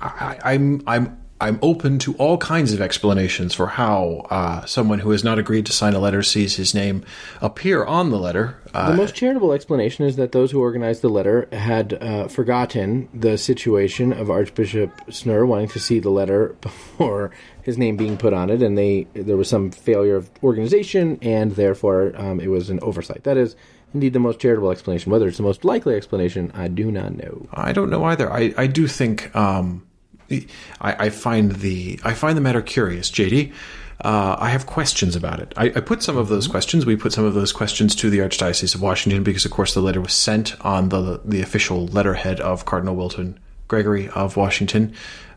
I, 0.01 0.39
I'm, 0.45 0.83
I'm, 0.87 1.17
I'm 1.41 1.59
open 1.63 1.99
to 2.01 2.15
all 2.17 2.39
kinds 2.39 2.73
of 2.73 2.81
explanations 2.81 3.55
for 3.55 3.67
how 3.67 4.27
uh, 4.31 4.65
someone 4.67 4.99
who 5.01 5.11
has 5.11 5.23
not 5.25 5.39
agreed 5.39 5.67
to 5.67 5.73
sign 5.73 5.95
a 5.95 5.99
letter 5.99 6.23
sees 6.23 6.57
his 6.57 6.75
name 6.75 7.05
appear 7.43 7.85
on 7.85 8.11
the 8.11 8.19
letter. 8.19 8.57
Uh, 8.75 8.91
The 8.91 8.97
most 8.97 9.15
charitable 9.15 9.53
explanation 9.53 10.05
is 10.07 10.17
that 10.17 10.33
those 10.33 10.51
who 10.51 10.61
organized 10.61 11.03
the 11.03 11.11
letter 11.11 11.47
had 11.53 11.95
uh, 11.95 12.29
forgotten 12.29 13.09
the 13.13 13.37
situation 13.39 14.13
of 14.13 14.31
Archbishop 14.31 14.91
Schnurr 15.09 15.47
wanting 15.47 15.69
to 15.69 15.79
see 15.79 15.99
the 15.99 16.11
letter 16.11 16.57
before 16.61 17.31
his 17.67 17.77
name 17.77 17.97
being 17.97 18.17
put 18.17 18.33
on 18.33 18.49
it, 18.49 18.63
and 18.63 18.79
they 18.79 19.09
there 19.13 19.37
was 19.37 19.49
some 19.49 19.73
failure 19.73 20.15
of 20.15 20.31
organization, 20.45 21.19
and 21.21 21.51
therefore 21.57 22.13
um, 22.15 22.39
it 22.39 22.47
was 22.47 22.71
an 22.71 22.79
oversight. 22.81 23.25
That 23.25 23.37
is 23.37 23.57
indeed 23.93 24.13
the 24.13 24.21
most 24.21 24.39
charitable 24.39 24.71
explanation. 24.71 25.11
Whether 25.11 25.27
it's 25.27 25.37
the 25.37 25.43
most 25.43 25.65
likely 25.65 25.97
explanation, 25.97 26.53
I 26.55 26.69
do 26.69 26.93
not 26.93 27.17
know. 27.17 27.49
I 27.53 27.73
don't 27.73 27.91
know 27.91 28.05
either. 28.05 28.33
I, 28.33 28.55
I 28.57 28.69
do 28.69 28.87
think 28.87 29.35
um, 29.35 29.85
I, 30.31 30.47
I 30.81 31.11
find 31.11 31.57
the 31.57 31.99
I 32.05 32.15
find 32.15 32.37
the 32.37 32.41
matter 32.41 32.63
curious, 32.63 33.11
JD. 33.11 33.53
Uh, 34.01 34.37
I 34.39 34.51
have 34.51 34.67
questions 34.67 35.17
about 35.17 35.41
it. 35.41 35.53
I, 35.57 35.65
I 35.65 35.81
put 35.81 36.05
some 36.05 36.17
of 36.17 36.29
those 36.29 36.47
questions. 36.47 36.87
We 36.87 36.95
put 36.95 37.13
some 37.13 37.25
of 37.25 37.35
those 37.35 37.51
questions 37.51 37.97
to 37.97 38.11
the 38.11 38.19
Archdiocese 38.19 38.77
of 38.77 38.81
Washington 38.81 39.25
because, 39.25 39.45
of 39.45 39.51
course, 39.51 39.75
the 39.75 39.81
letter 39.81 40.01
was 40.01 40.13
sent 40.13 40.55
on 40.65 40.91
the 40.91 41.21
the 41.25 41.43
official 41.43 41.89
letterhead 41.89 42.39
of 42.39 42.65
Cardinal 42.65 42.95
Wilton 42.95 43.41
Gregory 43.69 44.09
of 44.09 44.37
Washington. 44.37 44.95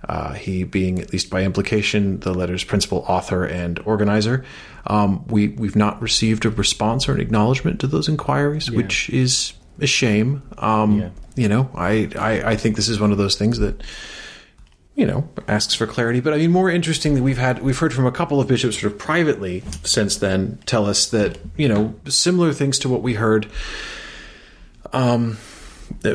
Uh, 0.08 0.34
he 0.34 0.64
being, 0.64 1.00
at 1.00 1.12
least 1.12 1.30
by 1.30 1.44
implication, 1.44 2.20
the 2.22 2.34
letter's 2.34 2.64
principal 2.64 3.00
author 3.08 3.44
and 3.46 3.80
organizer. 3.80 4.46
Um, 4.88 5.26
we 5.28 5.50
we've 5.50 5.76
not 5.76 6.02
received 6.02 6.46
a 6.46 6.50
response 6.50 7.10
or 7.10 7.14
an 7.14 7.20
acknowledgement 7.20 7.82
to 7.82 7.88
those 7.88 8.08
inquiries, 8.08 8.72
which 8.72 9.10
is 9.10 9.54
a 9.82 9.88
shame. 9.88 10.42
Um, 10.58 11.00
Yeah. 11.00 11.10
You 11.36 11.48
know, 11.48 11.70
I, 11.74 12.10
I 12.18 12.52
I 12.52 12.56
think 12.56 12.76
this 12.76 12.90
is 12.90 13.00
one 13.00 13.12
of 13.12 13.18
those 13.18 13.36
things 13.36 13.60
that 13.60 13.82
you 14.96 15.06
know, 15.06 15.30
asks 15.48 15.74
for 15.74 15.88
clarity. 15.88 16.20
But 16.20 16.34
I 16.34 16.38
mean, 16.38 16.52
more 16.52 16.70
interestingly, 16.70 17.22
we've 17.22 17.38
had 17.38 17.62
we've 17.62 17.78
heard 17.78 17.94
from 17.94 18.06
a 18.06 18.12
couple 18.12 18.42
of 18.42 18.48
bishops 18.50 18.80
sort 18.80 18.92
of 18.92 19.00
privately 19.00 19.64
since 19.84 20.18
then 20.18 20.60
tell 20.66 20.86
us 20.86 21.08
that 21.12 21.38
you 21.56 21.70
know 21.70 21.96
similar 22.06 22.52
things 22.52 22.78
to 22.80 22.90
what 22.90 23.02
we 23.02 23.14
heard 23.14 23.48
um, 24.92 25.38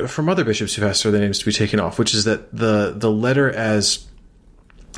from 0.07 0.29
other 0.29 0.45
bishops 0.45 0.75
who've 0.75 0.85
asked 0.85 1.03
for 1.03 1.11
their 1.11 1.21
names 1.21 1.39
to 1.39 1.45
be 1.45 1.53
taken 1.53 1.81
off, 1.81 1.99
which 1.99 2.15
is 2.15 2.25
that 2.25 2.55
the 2.55 2.95
the 2.97 3.11
letter 3.11 3.51
as 3.51 4.07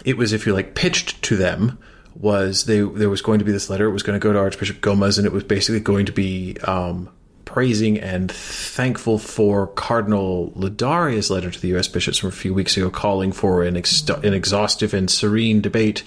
it 0.05 0.17
was, 0.17 0.33
if 0.33 0.47
you 0.47 0.53
like, 0.53 0.75
pitched 0.75 1.23
to 1.23 1.37
them 1.37 1.79
was 2.15 2.65
they 2.65 2.81
there 2.81 3.11
was 3.11 3.23
going 3.23 3.39
to 3.39 3.45
be 3.45 3.53
this 3.53 3.71
letter. 3.71 3.87
It 3.87 3.93
was 3.93 4.03
going 4.03 4.19
to 4.19 4.23
go 4.23 4.33
to 4.33 4.39
Archbishop 4.39 4.81
Gomez, 4.81 5.19
and 5.19 5.27
it 5.27 5.33
was 5.33 5.45
basically 5.45 5.81
going 5.81 6.07
to 6.07 6.13
be 6.13 6.57
um, 6.65 7.11
praising 7.45 7.99
and 7.99 8.31
thankful 8.31 9.19
for 9.19 9.67
Cardinal 9.69 10.53
Ladaria's 10.53 11.31
letter 11.31 11.51
to 11.51 11.61
the 11.61 11.69
U.S. 11.69 11.89
bishops 11.89 12.19
from 12.19 12.29
a 12.29 12.33
few 12.33 12.53
weeks 12.53 12.77
ago, 12.77 12.91
calling 12.91 13.33
for 13.33 13.63
an, 13.63 13.77
ex- 13.77 14.07
an 14.09 14.35
exhaustive 14.35 14.93
and 14.95 15.11
serene 15.11 15.61
debate 15.61 16.03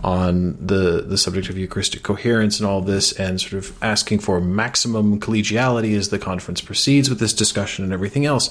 on 0.00 0.56
the 0.64 1.02
the 1.06 1.18
subject 1.18 1.48
of 1.48 1.58
Eucharistic 1.58 2.02
coherence 2.02 2.60
and 2.60 2.68
all 2.68 2.80
this, 2.80 3.12
and 3.12 3.40
sort 3.40 3.54
of 3.54 3.76
asking 3.82 4.20
for 4.20 4.40
maximum 4.40 5.18
collegiality 5.20 5.96
as 5.96 6.10
the 6.10 6.18
conference 6.18 6.60
proceeds 6.60 7.08
with 7.08 7.18
this 7.18 7.32
discussion 7.32 7.84
and 7.84 7.92
everything 7.92 8.24
else. 8.24 8.48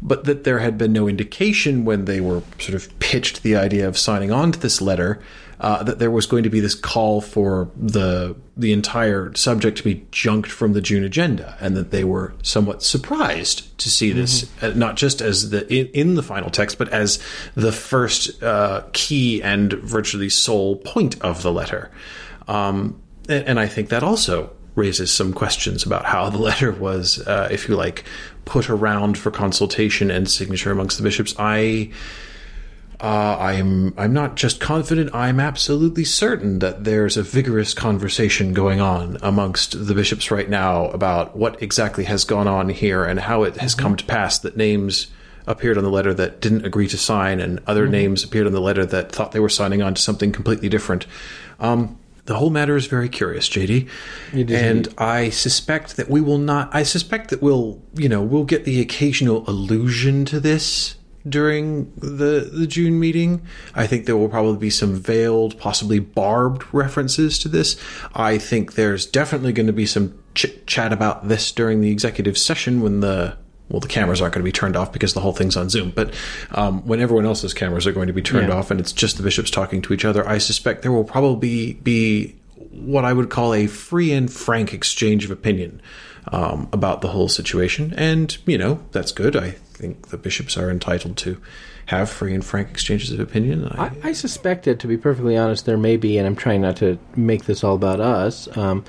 But 0.00 0.24
that 0.24 0.44
there 0.44 0.58
had 0.58 0.76
been 0.76 0.92
no 0.92 1.06
indication 1.06 1.84
when 1.84 2.06
they 2.06 2.20
were 2.20 2.42
sort 2.58 2.74
of 2.74 2.98
pitched 2.98 3.42
the 3.42 3.54
idea 3.54 3.86
of 3.86 3.96
signing 3.96 4.32
on 4.32 4.52
to 4.52 4.58
this 4.58 4.80
letter 4.80 5.20
uh, 5.62 5.80
that 5.84 6.00
there 6.00 6.10
was 6.10 6.26
going 6.26 6.42
to 6.42 6.50
be 6.50 6.58
this 6.58 6.74
call 6.74 7.20
for 7.20 7.70
the 7.76 8.34
the 8.56 8.72
entire 8.72 9.32
subject 9.34 9.78
to 9.78 9.84
be 9.84 10.04
junked 10.10 10.50
from 10.50 10.72
the 10.72 10.80
June 10.80 11.04
agenda, 11.04 11.56
and 11.60 11.76
that 11.76 11.92
they 11.92 12.02
were 12.02 12.34
somewhat 12.42 12.82
surprised 12.82 13.78
to 13.78 13.88
see 13.88 14.10
this, 14.10 14.50
uh, 14.60 14.72
not 14.74 14.96
just 14.96 15.22
as 15.22 15.50
the 15.50 15.72
in, 15.72 15.86
in 15.94 16.14
the 16.16 16.22
final 16.22 16.50
text, 16.50 16.78
but 16.78 16.88
as 16.88 17.22
the 17.54 17.70
first 17.70 18.42
uh, 18.42 18.82
key 18.92 19.40
and 19.40 19.72
virtually 19.74 20.28
sole 20.28 20.76
point 20.76 21.20
of 21.22 21.42
the 21.44 21.52
letter. 21.52 21.92
Um, 22.48 23.00
and, 23.28 23.46
and 23.46 23.60
I 23.60 23.68
think 23.68 23.88
that 23.90 24.02
also 24.02 24.50
raises 24.74 25.12
some 25.12 25.32
questions 25.32 25.86
about 25.86 26.06
how 26.06 26.28
the 26.28 26.38
letter 26.48 26.72
was, 26.72 27.20
uh, 27.20 27.46
if 27.52 27.68
you 27.68 27.76
like, 27.76 28.04
put 28.46 28.68
around 28.68 29.16
for 29.16 29.30
consultation 29.30 30.10
and 30.10 30.28
signature 30.28 30.72
amongst 30.72 30.96
the 30.96 31.04
bishops. 31.04 31.36
I. 31.38 31.92
Uh, 33.02 33.36
I'm 33.36 33.98
I'm 33.98 34.12
not 34.12 34.36
just 34.36 34.60
confident. 34.60 35.12
I'm 35.12 35.40
absolutely 35.40 36.04
certain 36.04 36.60
that 36.60 36.84
there's 36.84 37.16
a 37.16 37.24
vigorous 37.24 37.74
conversation 37.74 38.52
going 38.52 38.80
on 38.80 39.18
amongst 39.22 39.88
the 39.88 39.94
bishops 39.94 40.30
right 40.30 40.48
now 40.48 40.86
about 40.90 41.36
what 41.36 41.60
exactly 41.60 42.04
has 42.04 42.22
gone 42.22 42.46
on 42.46 42.68
here 42.68 43.04
and 43.04 43.18
how 43.18 43.42
it 43.42 43.56
has 43.56 43.74
come 43.74 43.96
to 43.96 44.04
pass 44.04 44.38
that 44.38 44.56
names 44.56 45.08
appeared 45.48 45.76
on 45.76 45.82
the 45.82 45.90
letter 45.90 46.14
that 46.14 46.40
didn't 46.40 46.64
agree 46.64 46.86
to 46.86 46.96
sign 46.96 47.40
and 47.40 47.60
other 47.66 47.88
names 47.88 48.22
appeared 48.22 48.46
on 48.46 48.52
the 48.52 48.60
letter 48.60 48.86
that 48.86 49.10
thought 49.10 49.32
they 49.32 49.40
were 49.40 49.48
signing 49.48 49.82
on 49.82 49.94
to 49.94 50.00
something 50.00 50.30
completely 50.30 50.68
different. 50.68 51.04
Um, 51.58 51.98
the 52.26 52.36
whole 52.36 52.50
matter 52.50 52.76
is 52.76 52.86
very 52.86 53.08
curious, 53.08 53.48
JD, 53.48 53.88
and 54.32 54.86
I 54.96 55.30
suspect 55.30 55.96
that 55.96 56.08
we 56.08 56.20
will 56.20 56.38
not. 56.38 56.72
I 56.72 56.84
suspect 56.84 57.30
that 57.30 57.42
we'll, 57.42 57.82
you 57.94 58.08
know, 58.08 58.22
we'll 58.22 58.44
get 58.44 58.64
the 58.64 58.80
occasional 58.80 59.42
allusion 59.50 60.24
to 60.26 60.38
this 60.38 60.94
during 61.28 61.92
the 61.96 62.50
the 62.52 62.66
June 62.66 62.98
meeting. 62.98 63.42
I 63.74 63.86
think 63.86 64.06
there 64.06 64.16
will 64.16 64.28
probably 64.28 64.58
be 64.58 64.70
some 64.70 64.94
veiled, 64.96 65.58
possibly 65.58 65.98
barbed 65.98 66.64
references 66.72 67.38
to 67.40 67.48
this. 67.48 67.76
I 68.14 68.38
think 68.38 68.74
there's 68.74 69.06
definitely 69.06 69.52
going 69.52 69.66
to 69.68 69.72
be 69.72 69.86
some 69.86 70.18
chit 70.34 70.66
chat 70.66 70.92
about 70.92 71.28
this 71.28 71.52
during 71.52 71.80
the 71.80 71.90
executive 71.90 72.36
session 72.38 72.80
when 72.82 73.00
the 73.00 73.36
well, 73.68 73.80
the 73.80 73.88
cameras 73.88 74.20
aren't 74.20 74.34
going 74.34 74.42
to 74.42 74.48
be 74.48 74.52
turned 74.52 74.76
off 74.76 74.92
because 74.92 75.14
the 75.14 75.20
whole 75.20 75.32
thing's 75.32 75.56
on 75.56 75.70
Zoom. 75.70 75.92
But 75.94 76.12
um, 76.50 76.86
when 76.86 77.00
everyone 77.00 77.24
else's 77.24 77.54
cameras 77.54 77.86
are 77.86 77.92
going 77.92 78.08
to 78.08 78.12
be 78.12 78.20
turned 78.20 78.48
Yeah. 78.48 78.54
off 78.56 78.70
and 78.70 78.78
it's 78.78 78.92
just 78.92 79.16
the 79.16 79.22
bishops 79.22 79.50
talking 79.50 79.80
to 79.82 79.94
each 79.94 80.04
other, 80.04 80.28
I 80.28 80.36
suspect 80.38 80.82
there 80.82 80.92
will 80.92 81.04
probably 81.04 81.74
be 81.74 82.36
what 82.72 83.04
I 83.04 83.12
would 83.12 83.30
call 83.30 83.54
a 83.54 83.66
free 83.66 84.12
and 84.12 84.32
frank 84.32 84.72
exchange 84.72 85.24
of 85.24 85.30
opinion 85.30 85.80
um, 86.32 86.68
about 86.72 87.00
the 87.00 87.08
whole 87.08 87.28
situation. 87.28 87.92
And, 87.96 88.36
you 88.46 88.58
know, 88.58 88.80
that's 88.92 89.12
good. 89.12 89.36
I 89.36 89.50
think 89.50 90.08
the 90.08 90.16
bishops 90.16 90.56
are 90.56 90.70
entitled 90.70 91.16
to 91.18 91.40
have 91.86 92.08
free 92.08 92.32
and 92.32 92.44
frank 92.44 92.70
exchanges 92.70 93.10
of 93.10 93.20
opinion. 93.20 93.66
I, 93.66 93.86
I, 93.86 93.92
I 94.04 94.12
suspect 94.12 94.64
that, 94.64 94.78
to 94.80 94.86
be 94.86 94.96
perfectly 94.96 95.36
honest, 95.36 95.66
there 95.66 95.76
may 95.76 95.96
be, 95.96 96.16
and 96.16 96.26
I'm 96.26 96.36
trying 96.36 96.62
not 96.62 96.76
to 96.76 96.98
make 97.16 97.44
this 97.44 97.64
all 97.64 97.74
about 97.74 98.00
us. 98.00 98.54
Um, 98.56 98.84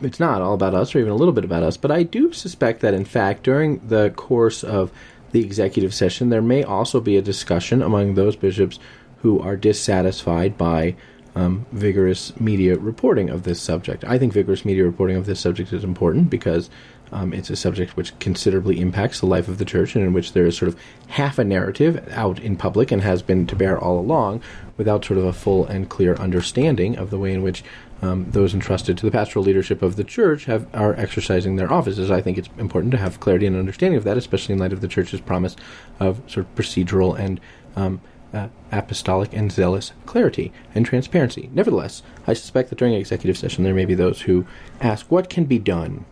it's 0.00 0.20
not 0.20 0.40
all 0.40 0.54
about 0.54 0.74
us, 0.74 0.94
or 0.94 1.00
even 1.00 1.12
a 1.12 1.16
little 1.16 1.34
bit 1.34 1.44
about 1.44 1.62
us, 1.62 1.76
but 1.76 1.90
I 1.90 2.04
do 2.04 2.32
suspect 2.32 2.80
that, 2.80 2.94
in 2.94 3.04
fact, 3.04 3.42
during 3.42 3.86
the 3.86 4.10
course 4.10 4.64
of 4.64 4.90
the 5.32 5.44
executive 5.44 5.94
session, 5.94 6.28
there 6.28 6.42
may 6.42 6.62
also 6.62 7.00
be 7.00 7.16
a 7.16 7.22
discussion 7.22 7.82
among 7.82 8.14
those 8.14 8.36
bishops 8.36 8.78
who 9.18 9.40
are 9.40 9.56
dissatisfied 9.56 10.56
by 10.56 10.96
um, 11.34 11.66
vigorous 11.72 12.38
media 12.38 12.76
reporting 12.76 13.30
of 13.30 13.44
this 13.44 13.60
subject. 13.60 14.04
I 14.04 14.18
think 14.18 14.32
vigorous 14.32 14.64
media 14.64 14.84
reporting 14.84 15.16
of 15.16 15.26
this 15.26 15.40
subject 15.40 15.72
is 15.72 15.84
important 15.84 16.30
because 16.30 16.68
um, 17.12 17.32
it's 17.32 17.50
a 17.50 17.56
subject 17.56 17.96
which 17.96 18.18
considerably 18.20 18.80
impacts 18.80 19.20
the 19.20 19.26
life 19.26 19.46
of 19.46 19.58
the 19.58 19.64
church 19.64 19.94
and 19.94 20.04
in 20.04 20.12
which 20.12 20.32
there 20.32 20.46
is 20.46 20.56
sort 20.56 20.70
of 20.70 20.80
half 21.08 21.38
a 21.38 21.44
narrative 21.44 22.06
out 22.12 22.38
in 22.40 22.56
public 22.56 22.90
and 22.90 23.02
has 23.02 23.22
been 23.22 23.46
to 23.46 23.56
bear 23.56 23.78
all 23.78 23.98
along 23.98 24.42
without 24.78 25.04
sort 25.04 25.18
of 25.18 25.24
a 25.24 25.32
full 25.32 25.66
and 25.66 25.90
clear 25.90 26.14
understanding 26.14 26.96
of 26.96 27.10
the 27.10 27.18
way 27.18 27.32
in 27.32 27.42
which 27.42 27.62
um, 28.00 28.26
those 28.30 28.52
entrusted 28.54 28.98
to 28.98 29.06
the 29.06 29.12
pastoral 29.12 29.44
leadership 29.44 29.80
of 29.82 29.96
the 29.96 30.04
church 30.04 30.46
have 30.46 30.66
are 30.74 30.94
exercising 30.94 31.56
their 31.56 31.72
offices. 31.72 32.10
I 32.10 32.20
think 32.20 32.36
it's 32.36 32.48
important 32.58 32.90
to 32.92 32.98
have 32.98 33.20
clarity 33.20 33.46
and 33.46 33.56
understanding 33.56 33.96
of 33.96 34.04
that, 34.04 34.16
especially 34.16 34.54
in 34.54 34.58
light 34.58 34.72
of 34.72 34.80
the 34.80 34.88
church's 34.88 35.20
promise 35.20 35.54
of 36.00 36.20
sort 36.26 36.46
of 36.46 36.54
procedural 36.54 37.16
and 37.16 37.40
um, 37.76 38.00
uh, 38.32 38.48
apostolic 38.70 39.32
and 39.32 39.52
zealous 39.52 39.92
clarity 40.06 40.52
and 40.74 40.86
transparency. 40.86 41.50
Nevertheless, 41.52 42.02
I 42.26 42.32
suspect 42.34 42.70
that 42.70 42.78
during 42.78 42.94
executive 42.94 43.36
session 43.36 43.64
there 43.64 43.74
may 43.74 43.84
be 43.84 43.94
those 43.94 44.22
who 44.22 44.46
ask 44.80 45.06
what 45.10 45.28
can 45.28 45.44
be 45.44 45.58
done 45.58 46.04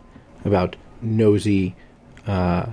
about 0.45 0.77
nosy, 1.01 1.75
uh, 2.27 2.67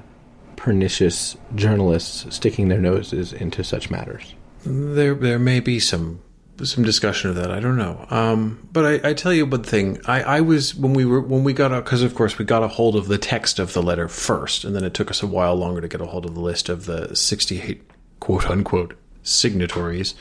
pernicious 0.55 1.37
journalists 1.55 2.35
sticking 2.35 2.67
their 2.67 2.81
noses 2.81 3.31
into 3.31 3.63
such 3.63 3.89
matters. 3.89 4.33
there 4.65 5.13
there 5.13 5.39
may 5.39 5.59
be 5.59 5.79
some 5.79 6.19
some 6.63 6.83
discussion 6.83 7.29
of 7.29 7.35
that. 7.35 7.51
I 7.51 7.59
don't 7.59 7.77
know. 7.77 8.05
Um, 8.09 8.67
but 8.73 8.83
I, 8.83 9.09
I 9.09 9.13
tell 9.13 9.31
you 9.31 9.45
one 9.45 9.63
thing. 9.63 10.01
I, 10.07 10.23
I 10.23 10.41
was 10.41 10.73
when 10.73 10.93
we 10.93 11.05
were 11.05 11.21
when 11.21 11.43
we 11.43 11.53
got 11.53 11.71
out 11.71 11.85
because 11.85 12.01
of 12.01 12.15
course 12.15 12.37
we 12.37 12.45
got 12.45 12.63
a 12.63 12.67
hold 12.67 12.95
of 12.95 13.07
the 13.07 13.17
text 13.17 13.59
of 13.59 13.73
the 13.73 13.83
letter 13.83 14.07
first, 14.07 14.63
and 14.65 14.75
then 14.75 14.83
it 14.83 14.93
took 14.93 15.11
us 15.11 15.21
a 15.21 15.27
while 15.27 15.55
longer 15.55 15.81
to 15.81 15.87
get 15.87 16.01
a 16.01 16.07
hold 16.07 16.25
of 16.25 16.33
the 16.33 16.41
list 16.41 16.67
of 16.69 16.85
the 16.85 17.15
sixty 17.15 17.61
eight 17.61 17.83
quote 18.19 18.49
unquote 18.49 18.95
signatories. 19.27 20.15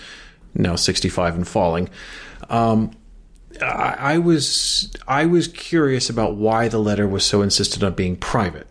Now 0.54 0.76
sixty 0.76 1.08
five 1.08 1.34
and 1.34 1.46
falling. 1.46 1.90
Um, 2.48 2.92
I, 3.60 3.96
I 3.98 4.18
was 4.18 4.92
I 5.06 5.26
was 5.26 5.48
curious 5.48 6.08
about 6.10 6.36
why 6.36 6.68
the 6.68 6.78
letter 6.78 7.06
was 7.06 7.24
so 7.24 7.42
insistent 7.42 7.82
on 7.82 7.94
being 7.94 8.16
private 8.16 8.68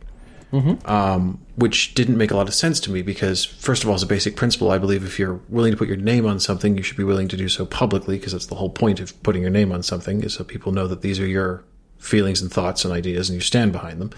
um, 0.86 1.40
which 1.56 1.94
didn't 1.96 2.18
make 2.18 2.32
a 2.32 2.36
lot 2.36 2.48
of 2.48 2.54
sense 2.54 2.80
to 2.82 2.92
me 2.92 3.02
because, 3.02 3.44
first 3.44 3.84
of 3.84 3.90
all, 3.90 3.96
as 3.96 4.04
a 4.04 4.08
basic 4.08 4.36
principle, 4.36 4.72
I 4.72 4.78
believe 4.78 5.04
if 5.04 5.20
you're 5.20 5.42
willing 5.50 5.72
to 5.72 5.78
put 5.78 5.88
your 5.88 5.98
name 5.98 6.26
on 6.26 6.40
something, 6.40 6.78
you 6.78 6.84
should 6.84 6.98
be 6.98 7.04
willing 7.04 7.28
to 7.30 7.38
do 7.38 7.50
so 7.50 7.66
publicly 7.66 8.18
because 8.18 8.32
that's 8.32 8.46
the 8.46 8.56
whole 8.56 8.70
point 8.70 9.00
of 9.00 9.22
putting 9.24 9.42
your 9.42 9.52
name 9.52 9.72
on 9.72 9.84
something 9.84 10.24
is 10.24 10.34
so 10.36 10.44
people 10.44 10.72
know 10.72 10.88
that 10.88 11.02
these 11.02 11.20
are 11.20 11.28
your 11.28 11.64
feelings 11.98 12.42
and 12.42 12.52
thoughts 12.52 12.86
and 12.86 12.94
ideas 12.94 13.30
and 13.30 13.36
you 13.36 13.42
stand 13.42 13.72
behind 13.72 14.00
them. 14.00 14.12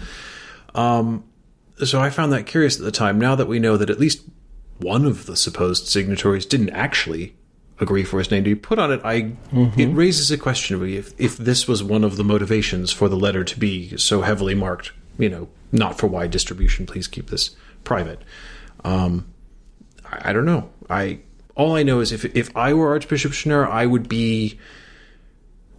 Um, 0.74 1.24
so 1.84 2.00
I 2.00 2.10
found 2.10 2.32
that 2.32 2.46
curious 2.46 2.78
at 2.78 2.84
the 2.84 2.92
time. 2.92 3.18
Now 3.18 3.34
that 3.34 3.46
we 3.46 3.58
know 3.58 3.76
that 3.76 3.90
at 3.90 3.98
least 3.98 4.22
one 4.78 5.04
of 5.04 5.26
the 5.26 5.36
supposed 5.36 5.86
signatories 5.86 6.46
didn't 6.46 6.70
actually 6.70 7.34
agree 7.80 8.04
for 8.04 8.18
his 8.18 8.30
name 8.30 8.44
to 8.44 8.50
be 8.50 8.60
put 8.60 8.78
on 8.78 8.92
it, 8.92 9.00
I 9.04 9.36
it 9.76 9.86
raises 9.94 10.30
a 10.30 10.38
question 10.38 10.74
of 10.76 10.82
me 10.82 10.96
if 10.96 11.12
if 11.18 11.36
this 11.36 11.68
was 11.68 11.82
one 11.82 12.04
of 12.04 12.16
the 12.16 12.24
motivations 12.24 12.92
for 12.92 13.08
the 13.08 13.16
letter 13.16 13.44
to 13.44 13.58
be 13.58 13.96
so 13.96 14.22
heavily 14.22 14.54
marked, 14.54 14.92
you 15.18 15.28
know, 15.28 15.48
not 15.72 15.98
for 15.98 16.06
wide 16.06 16.30
distribution. 16.30 16.86
Please 16.86 17.06
keep 17.06 17.30
this 17.30 17.56
private. 17.84 18.22
Um, 18.84 19.26
I, 20.04 20.30
I 20.30 20.32
don't 20.32 20.44
know. 20.46 20.70
I 20.88 21.20
all 21.54 21.76
I 21.76 21.82
know 21.82 22.00
is 22.00 22.12
if 22.12 22.24
if 22.36 22.56
I 22.56 22.72
were 22.72 22.88
Archbishop 22.90 23.32
Schnurr, 23.32 23.68
I 23.68 23.86
would 23.86 24.08
be. 24.08 24.58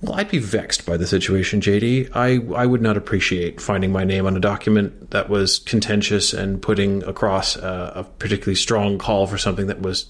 Well, 0.02 0.14
I'd 0.14 0.30
be 0.30 0.40
vexed 0.40 0.86
by 0.86 0.96
the 0.96 1.06
situation, 1.06 1.60
JD. 1.60 2.12
I, 2.16 2.40
I 2.56 2.66
would 2.66 2.82
not 2.82 2.96
appreciate 2.96 3.60
finding 3.60 3.92
my 3.92 4.06
name 4.06 4.26
on 4.26 4.38
a 4.38 4.40
document 4.40 5.12
that 5.12 5.30
was 5.30 5.60
contentious 5.60 6.32
and 6.34 6.62
putting 6.62 7.04
across 7.04 7.58
a, 7.58 7.92
a 7.96 8.04
particularly 8.06 8.56
strong 8.56 8.98
call 8.98 9.28
for 9.28 9.38
something 9.38 9.68
that 9.68 9.82
was, 9.82 10.10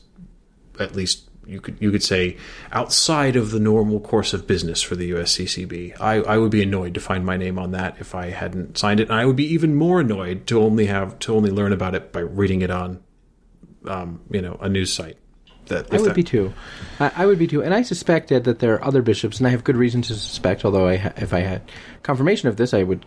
at 0.80 0.96
least 0.96 1.30
you 1.48 1.60
could 1.60 1.78
you 1.80 1.90
could 1.90 2.04
say, 2.04 2.38
outside 2.72 3.36
of 3.36 3.50
the 3.50 3.60
normal 3.60 4.00
course 4.00 4.34
of 4.34 4.46
business 4.46 4.84
for 4.84 4.96
the 4.96 5.10
USCCB. 5.12 6.00
I, 6.00 6.18
I 6.18 6.38
would 6.38 6.52
be 6.52 6.62
annoyed 6.62 6.94
to 6.94 7.00
find 7.00 7.26
my 7.26 7.38
name 7.38 7.58
on 7.58 7.72
that 7.72 7.96
if 8.00 8.14
I 8.14 8.30
hadn't 8.30 8.78
signed 8.78 9.00
it, 9.00 9.10
and 9.10 9.18
I 9.18 9.26
would 9.26 9.36
be 9.36 9.52
even 9.52 9.74
more 9.74 10.00
annoyed 10.00 10.46
to 10.48 10.62
only 10.62 10.86
have 10.86 11.18
to 11.20 11.36
only 11.36 11.50
learn 11.50 11.74
about 11.74 11.96
it 11.96 12.12
by 12.12 12.20
reading 12.20 12.62
it 12.62 12.70
on, 12.70 13.02
um, 13.88 14.22
you 14.30 14.42
know, 14.42 14.60
a 14.62 14.70
news 14.70 14.94
site. 14.94 15.18
That 15.70 15.94
I 15.94 15.98
would 15.98 16.10
that- 16.10 16.16
be 16.16 16.24
too. 16.24 16.54
I, 17.00 17.12
I 17.16 17.26
would 17.26 17.40
be 17.40 17.48
too, 17.48 17.64
and 17.64 17.74
I 17.74 17.82
suspected 17.82 18.44
that 18.44 18.60
there 18.60 18.76
are 18.76 18.84
other 18.84 19.02
bishops, 19.02 19.40
and 19.40 19.48
I 19.48 19.52
have 19.52 19.64
good 19.64 19.78
reason 19.78 20.02
to 20.04 20.14
suspect. 20.14 20.66
Although, 20.66 20.88
I 20.88 20.98
ha- 20.98 21.14
if 21.18 21.34
I 21.34 21.40
had 21.40 21.62
confirmation 22.04 22.50
of 22.50 22.58
this, 22.58 22.74
I 22.74 22.84
would 22.84 23.06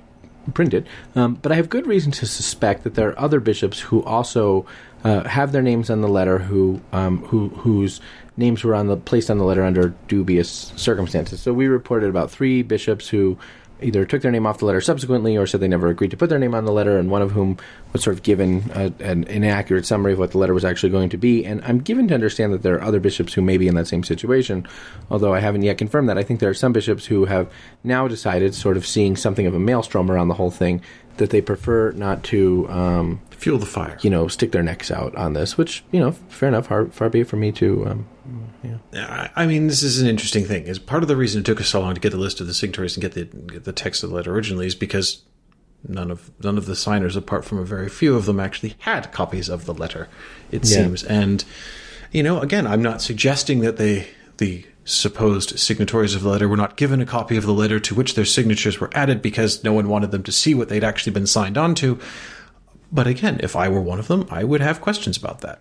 print 0.54 0.74
it. 0.74 0.86
Um, 1.14 1.34
but 1.40 1.52
I 1.52 1.54
have 1.56 1.68
good 1.68 1.86
reason 1.86 2.10
to 2.12 2.26
suspect 2.26 2.82
that 2.84 2.94
there 2.94 3.10
are 3.10 3.18
other 3.18 3.38
bishops 3.40 3.78
who 3.78 4.02
also 4.02 4.66
uh, 5.04 5.22
have 5.24 5.52
their 5.52 5.62
names 5.62 5.90
on 5.90 6.00
the 6.00 6.08
letter, 6.08 6.38
who 6.38 6.80
um, 6.92 7.18
who 7.24 7.48
whose 7.50 8.00
names 8.36 8.64
were 8.64 8.74
on 8.74 8.86
the 8.86 8.96
placed 8.96 9.30
on 9.30 9.38
the 9.38 9.44
letter 9.44 9.62
under 9.62 9.94
dubious 10.08 10.72
circumstances. 10.76 11.40
So 11.40 11.52
we 11.52 11.66
reported 11.66 12.08
about 12.08 12.30
three 12.30 12.62
bishops 12.62 13.08
who 13.08 13.36
either 13.82 14.04
took 14.04 14.22
their 14.22 14.30
name 14.30 14.46
off 14.46 14.58
the 14.58 14.64
letter 14.64 14.80
subsequently 14.80 15.36
or 15.36 15.46
said 15.46 15.60
they 15.60 15.68
never 15.68 15.88
agreed 15.88 16.10
to 16.10 16.16
put 16.16 16.30
their 16.30 16.38
name 16.38 16.54
on 16.54 16.64
the 16.64 16.72
letter, 16.72 16.98
and 16.98 17.10
one 17.10 17.22
of 17.22 17.32
whom 17.32 17.58
was 17.92 18.02
sort 18.02 18.16
of 18.16 18.22
given 18.22 18.70
a, 18.74 18.92
an 19.00 19.24
inaccurate 19.24 19.86
summary 19.86 20.12
of 20.12 20.18
what 20.18 20.32
the 20.32 20.38
letter 20.38 20.54
was 20.54 20.64
actually 20.64 20.90
going 20.90 21.08
to 21.10 21.16
be. 21.16 21.44
And 21.44 21.62
I'm 21.64 21.80
given 21.80 22.08
to 22.08 22.14
understand 22.14 22.52
that 22.52 22.62
there 22.62 22.76
are 22.76 22.82
other 22.82 23.00
bishops 23.00 23.34
who 23.34 23.42
may 23.42 23.58
be 23.58 23.68
in 23.68 23.74
that 23.74 23.86
same 23.86 24.04
situation, 24.04 24.66
although 25.10 25.34
I 25.34 25.40
haven't 25.40 25.62
yet 25.62 25.78
confirmed 25.78 26.08
that. 26.08 26.18
I 26.18 26.22
think 26.22 26.40
there 26.40 26.50
are 26.50 26.54
some 26.54 26.72
bishops 26.72 27.06
who 27.06 27.26
have 27.26 27.50
now 27.84 28.08
decided, 28.08 28.54
sort 28.54 28.76
of 28.76 28.86
seeing 28.86 29.16
something 29.16 29.46
of 29.46 29.54
a 29.54 29.58
maelstrom 29.58 30.10
around 30.10 30.28
the 30.28 30.34
whole 30.34 30.50
thing, 30.50 30.82
that 31.18 31.30
they 31.30 31.40
prefer 31.40 31.92
not 31.92 32.24
to. 32.24 32.68
Um, 32.70 33.20
fuel 33.30 33.58
the 33.58 33.66
fire. 33.66 33.98
you 34.02 34.10
know, 34.10 34.28
stick 34.28 34.52
their 34.52 34.62
necks 34.62 34.90
out 34.90 35.14
on 35.16 35.32
this, 35.32 35.58
which 35.58 35.84
you 35.90 36.00
know, 36.00 36.12
fair 36.28 36.48
enough. 36.48 36.68
Far, 36.68 36.86
far 36.86 37.08
be 37.10 37.20
it 37.20 37.28
for 37.28 37.36
me 37.36 37.52
to, 37.52 37.86
um, 37.88 38.06
Mm, 38.28 38.78
yeah. 38.92 39.28
I 39.36 39.42
I 39.42 39.46
mean, 39.46 39.66
this 39.66 39.82
is 39.82 40.00
an 40.00 40.06
interesting 40.06 40.44
thing. 40.44 40.64
Is 40.66 40.78
part 40.78 41.02
of 41.02 41.08
the 41.08 41.16
reason 41.16 41.40
it 41.40 41.44
took 41.44 41.60
us 41.60 41.68
so 41.68 41.80
long 41.80 41.94
to 41.94 42.00
get 42.00 42.10
the 42.12 42.18
list 42.18 42.40
of 42.40 42.46
the 42.46 42.54
signatories 42.54 42.96
and 42.96 43.02
get 43.02 43.12
the 43.12 43.24
get 43.24 43.64
the 43.64 43.72
text 43.72 44.02
of 44.02 44.10
the 44.10 44.16
letter 44.16 44.32
originally 44.34 44.66
is 44.66 44.74
because 44.74 45.22
none 45.88 46.10
of 46.10 46.30
none 46.42 46.56
of 46.58 46.66
the 46.66 46.76
signers, 46.76 47.16
apart 47.16 47.44
from 47.44 47.58
a 47.58 47.64
very 47.64 47.88
few 47.88 48.14
of 48.14 48.26
them, 48.26 48.38
actually 48.38 48.74
had 48.80 49.10
copies 49.12 49.48
of 49.48 49.64
the 49.66 49.74
letter. 49.74 50.08
It 50.50 50.64
Yeah. 50.64 50.76
seems, 50.84 51.02
and 51.02 51.44
you 52.12 52.22
know, 52.22 52.40
again, 52.40 52.66
I'm 52.66 52.82
not 52.82 53.02
suggesting 53.02 53.60
that 53.60 53.76
they 53.76 54.06
the 54.38 54.64
supposed 54.84 55.58
signatories 55.60 56.14
of 56.14 56.22
the 56.22 56.28
letter 56.28 56.48
were 56.48 56.56
not 56.56 56.76
given 56.76 57.00
a 57.00 57.06
copy 57.06 57.36
of 57.36 57.44
the 57.46 57.52
letter 57.52 57.78
to 57.78 57.94
which 57.94 58.14
their 58.14 58.24
signatures 58.24 58.80
were 58.80 58.90
added 58.94 59.22
because 59.22 59.62
no 59.62 59.72
one 59.72 59.88
wanted 59.88 60.10
them 60.10 60.22
to 60.24 60.32
see 60.32 60.54
what 60.54 60.68
they'd 60.68 60.82
actually 60.82 61.12
been 61.12 61.26
signed 61.26 61.56
on 61.56 61.74
to. 61.76 61.98
But 62.90 63.06
again, 63.06 63.38
if 63.42 63.54
I 63.56 63.68
were 63.68 63.80
one 63.80 63.98
of 64.00 64.08
them, 64.08 64.26
I 64.30 64.42
would 64.44 64.60
have 64.60 64.80
questions 64.80 65.16
about 65.16 65.40
that. 65.42 65.60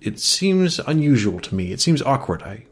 It 0.00 0.20
seems 0.20 0.78
unusual 0.80 1.40
to 1.40 1.54
me. 1.54 1.72
It 1.72 1.80
seems 1.80 2.02
awkward. 2.02 2.42
I 2.42 2.66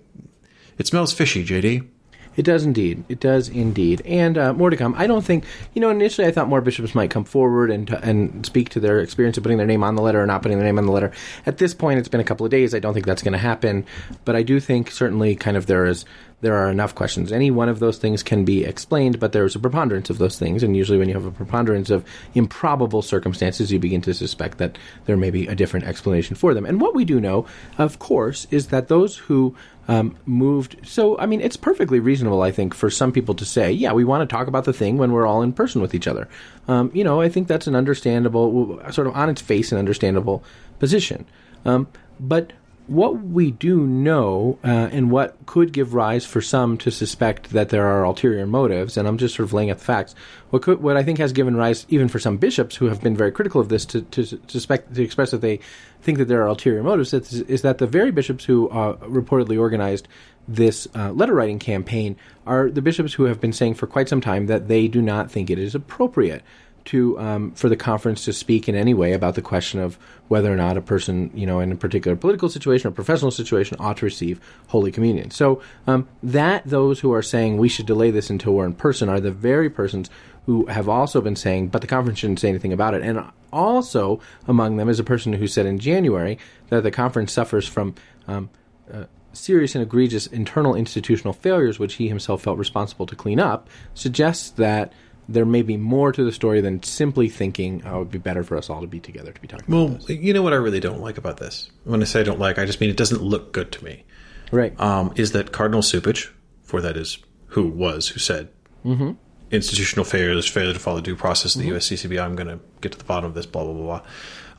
it 0.78 0.86
smells 0.86 1.12
fishy, 1.12 1.44
JD. 1.44 1.88
It 2.36 2.44
does 2.44 2.64
indeed. 2.64 3.02
It 3.08 3.18
does 3.18 3.48
indeed, 3.48 4.02
and 4.04 4.36
uh, 4.36 4.52
more 4.52 4.68
to 4.68 4.76
come. 4.76 4.94
I 4.98 5.06
don't 5.06 5.24
think 5.24 5.44
you 5.72 5.80
know. 5.80 5.88
Initially, 5.88 6.26
I 6.26 6.30
thought 6.30 6.48
more 6.48 6.60
bishops 6.60 6.94
might 6.94 7.10
come 7.10 7.24
forward 7.24 7.70
and 7.70 7.88
and 7.88 8.44
speak 8.44 8.68
to 8.70 8.80
their 8.80 9.00
experience 9.00 9.38
of 9.38 9.42
putting 9.42 9.56
their 9.56 9.66
name 9.66 9.82
on 9.82 9.94
the 9.94 10.02
letter 10.02 10.22
or 10.22 10.26
not 10.26 10.42
putting 10.42 10.58
their 10.58 10.66
name 10.66 10.78
on 10.78 10.84
the 10.84 10.92
letter. 10.92 11.12
At 11.46 11.56
this 11.56 11.72
point, 11.72 11.98
it's 11.98 12.08
been 12.08 12.20
a 12.20 12.24
couple 12.24 12.44
of 12.44 12.50
days. 12.50 12.74
I 12.74 12.78
don't 12.78 12.92
think 12.92 13.06
that's 13.06 13.22
going 13.22 13.32
to 13.32 13.38
happen, 13.38 13.86
but 14.26 14.36
I 14.36 14.42
do 14.42 14.60
think 14.60 14.90
certainly, 14.90 15.34
kind 15.34 15.56
of, 15.56 15.64
there 15.64 15.86
is 15.86 16.04
there 16.40 16.54
are 16.54 16.70
enough 16.70 16.94
questions. 16.94 17.32
Any 17.32 17.50
one 17.50 17.68
of 17.68 17.78
those 17.78 17.98
things 17.98 18.22
can 18.22 18.44
be 18.44 18.64
explained, 18.64 19.18
but 19.18 19.32
there 19.32 19.44
is 19.44 19.54
a 19.54 19.58
preponderance 19.58 20.10
of 20.10 20.18
those 20.18 20.38
things, 20.38 20.62
and 20.62 20.76
usually, 20.76 20.98
when 20.98 21.08
you 21.08 21.14
have 21.14 21.24
a 21.24 21.30
preponderance 21.30 21.90
of 21.90 22.04
improbable 22.34 23.02
circumstances, 23.02 23.72
you 23.72 23.78
begin 23.78 24.02
to 24.02 24.14
suspect 24.14 24.58
that 24.58 24.76
there 25.06 25.16
may 25.16 25.30
be 25.30 25.46
a 25.46 25.54
different 25.54 25.86
explanation 25.86 26.36
for 26.36 26.52
them. 26.52 26.66
And 26.66 26.80
what 26.80 26.94
we 26.94 27.04
do 27.04 27.20
know, 27.20 27.46
of 27.78 27.98
course, 27.98 28.46
is 28.50 28.68
that 28.68 28.88
those 28.88 29.16
who 29.16 29.56
um, 29.88 30.16
moved. 30.26 30.76
So, 30.84 31.18
I 31.18 31.26
mean, 31.26 31.40
it's 31.40 31.56
perfectly 31.56 32.00
reasonable, 32.00 32.42
I 32.42 32.50
think, 32.50 32.74
for 32.74 32.90
some 32.90 33.12
people 33.12 33.34
to 33.36 33.44
say, 33.44 33.70
yeah, 33.72 33.92
we 33.92 34.04
want 34.04 34.28
to 34.28 34.32
talk 34.34 34.48
about 34.48 34.64
the 34.64 34.72
thing 34.72 34.98
when 34.98 35.12
we're 35.12 35.26
all 35.26 35.42
in 35.42 35.52
person 35.52 35.80
with 35.80 35.94
each 35.94 36.06
other. 36.06 36.28
Um, 36.68 36.90
you 36.92 37.04
know, 37.04 37.20
I 37.20 37.28
think 37.28 37.48
that's 37.48 37.66
an 37.66 37.76
understandable, 37.76 38.80
sort 38.90 39.06
of 39.06 39.14
on 39.14 39.30
its 39.30 39.40
face, 39.40 39.72
an 39.72 39.78
understandable 39.78 40.42
position. 40.78 41.24
Um, 41.64 41.88
but 42.18 42.52
what 42.86 43.20
we 43.20 43.50
do 43.50 43.86
know, 43.86 44.58
uh, 44.64 44.68
and 44.92 45.10
what 45.10 45.36
could 45.46 45.72
give 45.72 45.94
rise 45.94 46.24
for 46.24 46.40
some 46.40 46.78
to 46.78 46.90
suspect 46.90 47.50
that 47.50 47.70
there 47.70 47.86
are 47.86 48.04
ulterior 48.04 48.46
motives, 48.46 48.96
and 48.96 49.08
I'm 49.08 49.18
just 49.18 49.34
sort 49.34 49.44
of 49.44 49.52
laying 49.52 49.70
out 49.70 49.78
the 49.78 49.84
facts. 49.84 50.14
What 50.50 50.62
could, 50.62 50.80
what 50.80 50.96
I 50.96 51.02
think 51.02 51.18
has 51.18 51.32
given 51.32 51.56
rise, 51.56 51.84
even 51.88 52.08
for 52.08 52.18
some 52.18 52.36
bishops 52.36 52.76
who 52.76 52.86
have 52.86 53.00
been 53.00 53.16
very 53.16 53.32
critical 53.32 53.60
of 53.60 53.68
this, 53.68 53.84
to, 53.86 54.02
to, 54.02 54.24
suspect 54.24 54.94
to 54.94 55.02
express 55.02 55.32
that 55.32 55.40
they 55.40 55.60
think 56.00 56.18
that 56.18 56.26
there 56.26 56.42
are 56.42 56.46
ulterior 56.46 56.82
motives, 56.82 57.12
is, 57.12 57.40
is 57.42 57.62
that 57.62 57.78
the 57.78 57.86
very 57.86 58.12
bishops 58.12 58.44
who 58.44 58.68
uh, 58.68 58.96
reportedly 58.98 59.58
organized 59.58 60.06
this 60.48 60.86
uh, 60.94 61.10
letter 61.10 61.34
writing 61.34 61.58
campaign 61.58 62.16
are 62.46 62.70
the 62.70 62.82
bishops 62.82 63.14
who 63.14 63.24
have 63.24 63.40
been 63.40 63.52
saying 63.52 63.74
for 63.74 63.86
quite 63.86 64.08
some 64.08 64.20
time 64.20 64.46
that 64.46 64.68
they 64.68 64.86
do 64.86 65.02
not 65.02 65.30
think 65.30 65.50
it 65.50 65.58
is 65.58 65.74
appropriate 65.74 66.42
to 66.86 67.18
um, 67.18 67.50
for 67.52 67.68
the 67.68 67.76
conference 67.76 68.24
to 68.24 68.32
speak 68.32 68.68
in 68.68 68.74
any 68.74 68.94
way 68.94 69.12
about 69.12 69.34
the 69.34 69.42
question 69.42 69.80
of 69.80 69.98
whether 70.28 70.52
or 70.52 70.56
not 70.56 70.76
a 70.76 70.80
person, 70.80 71.30
you 71.34 71.46
know, 71.46 71.60
in 71.60 71.70
a 71.70 71.76
particular 71.76 72.16
political 72.16 72.48
situation 72.48 72.88
or 72.88 72.90
professional 72.90 73.30
situation, 73.30 73.76
ought 73.78 73.98
to 73.98 74.04
receive 74.04 74.40
Holy 74.68 74.90
Communion. 74.90 75.30
So 75.30 75.62
um, 75.86 76.08
that 76.22 76.66
those 76.66 77.00
who 77.00 77.12
are 77.12 77.22
saying 77.22 77.58
we 77.58 77.68
should 77.68 77.86
delay 77.86 78.10
this 78.10 78.30
until 78.30 78.54
we're 78.54 78.66
in 78.66 78.74
person 78.74 79.08
are 79.08 79.20
the 79.20 79.30
very 79.30 79.70
persons 79.70 80.10
who 80.46 80.66
have 80.66 80.88
also 80.88 81.20
been 81.20 81.36
saying, 81.36 81.68
but 81.68 81.80
the 81.80 81.86
conference 81.86 82.20
shouldn't 82.20 82.40
say 82.40 82.48
anything 82.48 82.72
about 82.72 82.94
it. 82.94 83.02
And 83.02 83.24
also 83.52 84.20
among 84.46 84.76
them 84.76 84.88
is 84.88 85.00
a 85.00 85.04
person 85.04 85.32
who 85.32 85.46
said 85.46 85.66
in 85.66 85.78
January 85.78 86.38
that 86.70 86.82
the 86.82 86.90
conference 86.90 87.32
suffers 87.32 87.66
from. 87.68 87.94
Um, 88.26 88.50
uh, 88.92 89.04
serious 89.32 89.74
and 89.74 89.82
egregious 89.82 90.26
internal 90.26 90.74
institutional 90.74 91.32
failures, 91.32 91.78
which 91.78 91.94
he 91.94 92.08
himself 92.08 92.42
felt 92.42 92.58
responsible 92.58 93.06
to 93.06 93.14
clean 93.14 93.38
up, 93.38 93.68
suggests 93.94 94.50
that 94.50 94.92
there 95.28 95.44
may 95.44 95.62
be 95.62 95.76
more 95.76 96.12
to 96.12 96.24
the 96.24 96.32
story 96.32 96.60
than 96.60 96.82
simply 96.82 97.28
thinking, 97.28 97.82
oh, 97.84 97.96
it 97.96 97.98
would 97.98 98.10
be 98.10 98.18
better 98.18 98.44
for 98.44 98.56
us 98.56 98.70
all 98.70 98.80
to 98.80 98.86
be 98.86 99.00
together 99.00 99.32
to 99.32 99.40
be 99.40 99.48
talking 99.48 99.66
well, 99.74 99.86
about 99.86 100.06
this. 100.06 100.18
you 100.18 100.32
know 100.32 100.42
what 100.42 100.52
I 100.52 100.56
really 100.56 100.80
don't 100.80 101.00
like 101.00 101.18
about 101.18 101.38
this? 101.38 101.70
When 101.84 102.00
I 102.00 102.04
say 102.04 102.20
I 102.20 102.22
don't 102.22 102.38
like, 102.38 102.58
I 102.58 102.64
just 102.64 102.80
mean 102.80 102.90
it 102.90 102.96
doesn't 102.96 103.22
look 103.22 103.52
good 103.52 103.72
to 103.72 103.84
me. 103.84 104.04
Right. 104.52 104.78
Um, 104.80 105.12
is 105.16 105.32
that 105.32 105.52
Cardinal 105.52 105.82
Cupich, 105.82 106.30
for 106.62 106.80
that 106.80 106.96
is 106.96 107.18
who 107.48 107.68
was, 107.68 108.08
who 108.08 108.20
said, 108.20 108.48
mm-hmm. 108.84 109.12
institutional 109.50 110.04
failures, 110.04 110.46
failure 110.46 110.72
to 110.72 110.78
follow 110.78 111.00
due 111.00 111.16
process 111.16 111.54
of 111.56 111.62
the 111.62 111.68
mm-hmm. 111.68 111.76
USCCB, 111.76 112.22
I'm 112.22 112.36
going 112.36 112.48
to 112.48 112.60
get 112.80 112.92
to 112.92 112.98
the 112.98 113.04
bottom 113.04 113.26
of 113.26 113.34
this, 113.34 113.46
blah, 113.46 113.64
blah, 113.64 113.72
blah, 113.72 114.00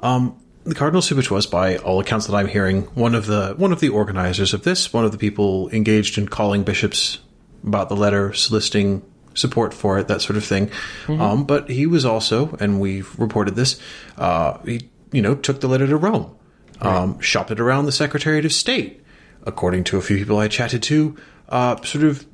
blah. 0.01 0.09
Um, 0.09 0.41
the 0.65 0.76
Cardinal 0.76 1.01
Cupich 1.01 1.32
was, 1.32 1.47
by 1.47 1.78
all 1.78 2.01
accounts 2.01 2.28
that 2.28 2.36
I'm 2.36 2.47
hearing, 2.47 2.84
one 2.88 3.15
of 3.15 3.26
the 3.26 3.53
one 3.55 3.72
of 3.72 3.80
the 3.80 3.88
organizers 3.88 4.53
of 4.53 4.63
this, 4.63 4.91
one 4.91 5.05
of 5.05 5.13
the 5.13 5.18
people 5.18 5.70
engaged 5.70 6.18
in 6.18 6.28
calling 6.28 6.63
bishops 6.63 7.20
about 7.63 7.88
the 7.88 7.95
letter, 7.95 8.34
soliciting 8.34 9.01
support 9.38 9.74
for 9.74 10.00
it, 10.00 10.08
that 10.08 10.22
sort 10.22 10.38
of 10.38 10.44
thing. 10.44 10.68
Mm-hmm. 11.06 11.22
Um, 11.22 11.44
but 11.46 11.70
he 11.70 11.86
was 11.86 12.06
also, 12.06 12.58
and 12.60 12.80
we've 12.80 13.18
reported 13.20 13.56
this, 13.56 13.80
uh, 14.18 14.58
he 14.60 14.90
you 15.12 15.22
know 15.22 15.36
took 15.36 15.62
the 15.62 15.68
letter 15.68 15.88
to 15.88 15.98
Rome, 15.98 16.36
right. 16.82 16.96
um, 16.96 17.20
shopped 17.20 17.52
it 17.52 17.60
around 17.60 17.86
the 17.86 17.92
Secretariat 17.92 18.46
of 18.46 18.54
State. 18.54 19.04
According 19.44 19.86
to 19.86 19.98
a 19.98 20.02
few 20.02 20.18
people 20.18 20.38
I 20.40 20.50
chatted 20.50 20.84
to, 20.84 21.16
uh, 21.48 21.82
sort 21.84 22.04
of 22.04 22.26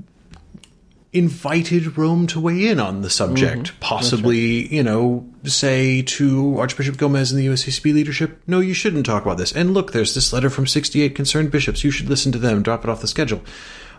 invited 1.13 1.95
Rome 1.95 2.25
to 2.27 2.39
weigh 2.39 2.67
in 2.67 2.79
on 2.79 3.01
the 3.01 3.09
subject. 3.09 3.67
Mm-hmm. 3.67 3.79
Possibly, 3.79 4.63
right. 4.63 4.71
you 4.71 4.83
know, 4.83 5.29
say 5.43 6.01
to 6.01 6.57
Archbishop 6.57 6.97
Gomez 6.97 7.31
and 7.31 7.39
the 7.39 7.45
USCCB 7.45 7.93
leadership, 7.93 8.41
no, 8.47 8.59
you 8.59 8.73
shouldn't 8.73 9.05
talk 9.05 9.23
about 9.23 9.37
this. 9.37 9.51
And 9.51 9.75
look, 9.75 9.91
there's 9.91 10.15
this 10.15 10.33
letter 10.33 10.49
from 10.49 10.65
68 10.65 11.15
concerned 11.15 11.51
bishops. 11.51 11.83
You 11.83 11.91
should 11.91 12.09
listen 12.09 12.31
to 12.31 12.39
them, 12.39 12.63
drop 12.63 12.83
it 12.83 12.89
off 12.89 13.01
the 13.01 13.07
schedule. 13.07 13.43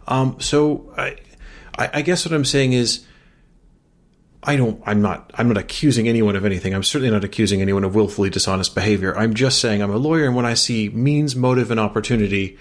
Um, 0.08 0.36
so 0.40 0.92
I, 0.96 1.16
I, 1.78 1.90
I 1.94 2.02
guess 2.02 2.24
what 2.24 2.32
I'm 2.34 2.44
saying 2.44 2.72
is, 2.72 3.04
I 4.42 4.56
don't. 4.56 4.82
I'm 4.84 5.00
not. 5.00 5.30
I'm 5.34 5.48
not 5.48 5.56
accusing 5.56 6.06
anyone 6.06 6.36
of 6.36 6.44
anything. 6.44 6.74
I'm 6.74 6.82
certainly 6.82 7.10
not 7.10 7.24
accusing 7.24 7.62
anyone 7.62 7.82
of 7.82 7.94
willfully 7.94 8.28
dishonest 8.28 8.74
behavior. 8.74 9.16
I'm 9.16 9.32
just 9.34 9.58
saying 9.60 9.82
I'm 9.82 9.90
a 9.90 9.96
lawyer, 9.96 10.26
and 10.26 10.36
when 10.36 10.44
I 10.44 10.54
see 10.54 10.90
means, 10.90 11.34
motive, 11.34 11.70
and 11.70 11.80
opportunity, 11.80 12.58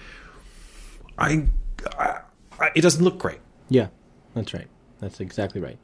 I, 1.18 1.46
I, 1.98 2.20
I 2.58 2.70
it 2.74 2.80
doesn't 2.80 3.04
look 3.04 3.18
great. 3.18 3.40
Yeah, 3.68 3.88
that's 4.34 4.54
right. 4.54 4.68
That's 5.00 5.20
exactly 5.20 5.60
right. 5.60 5.78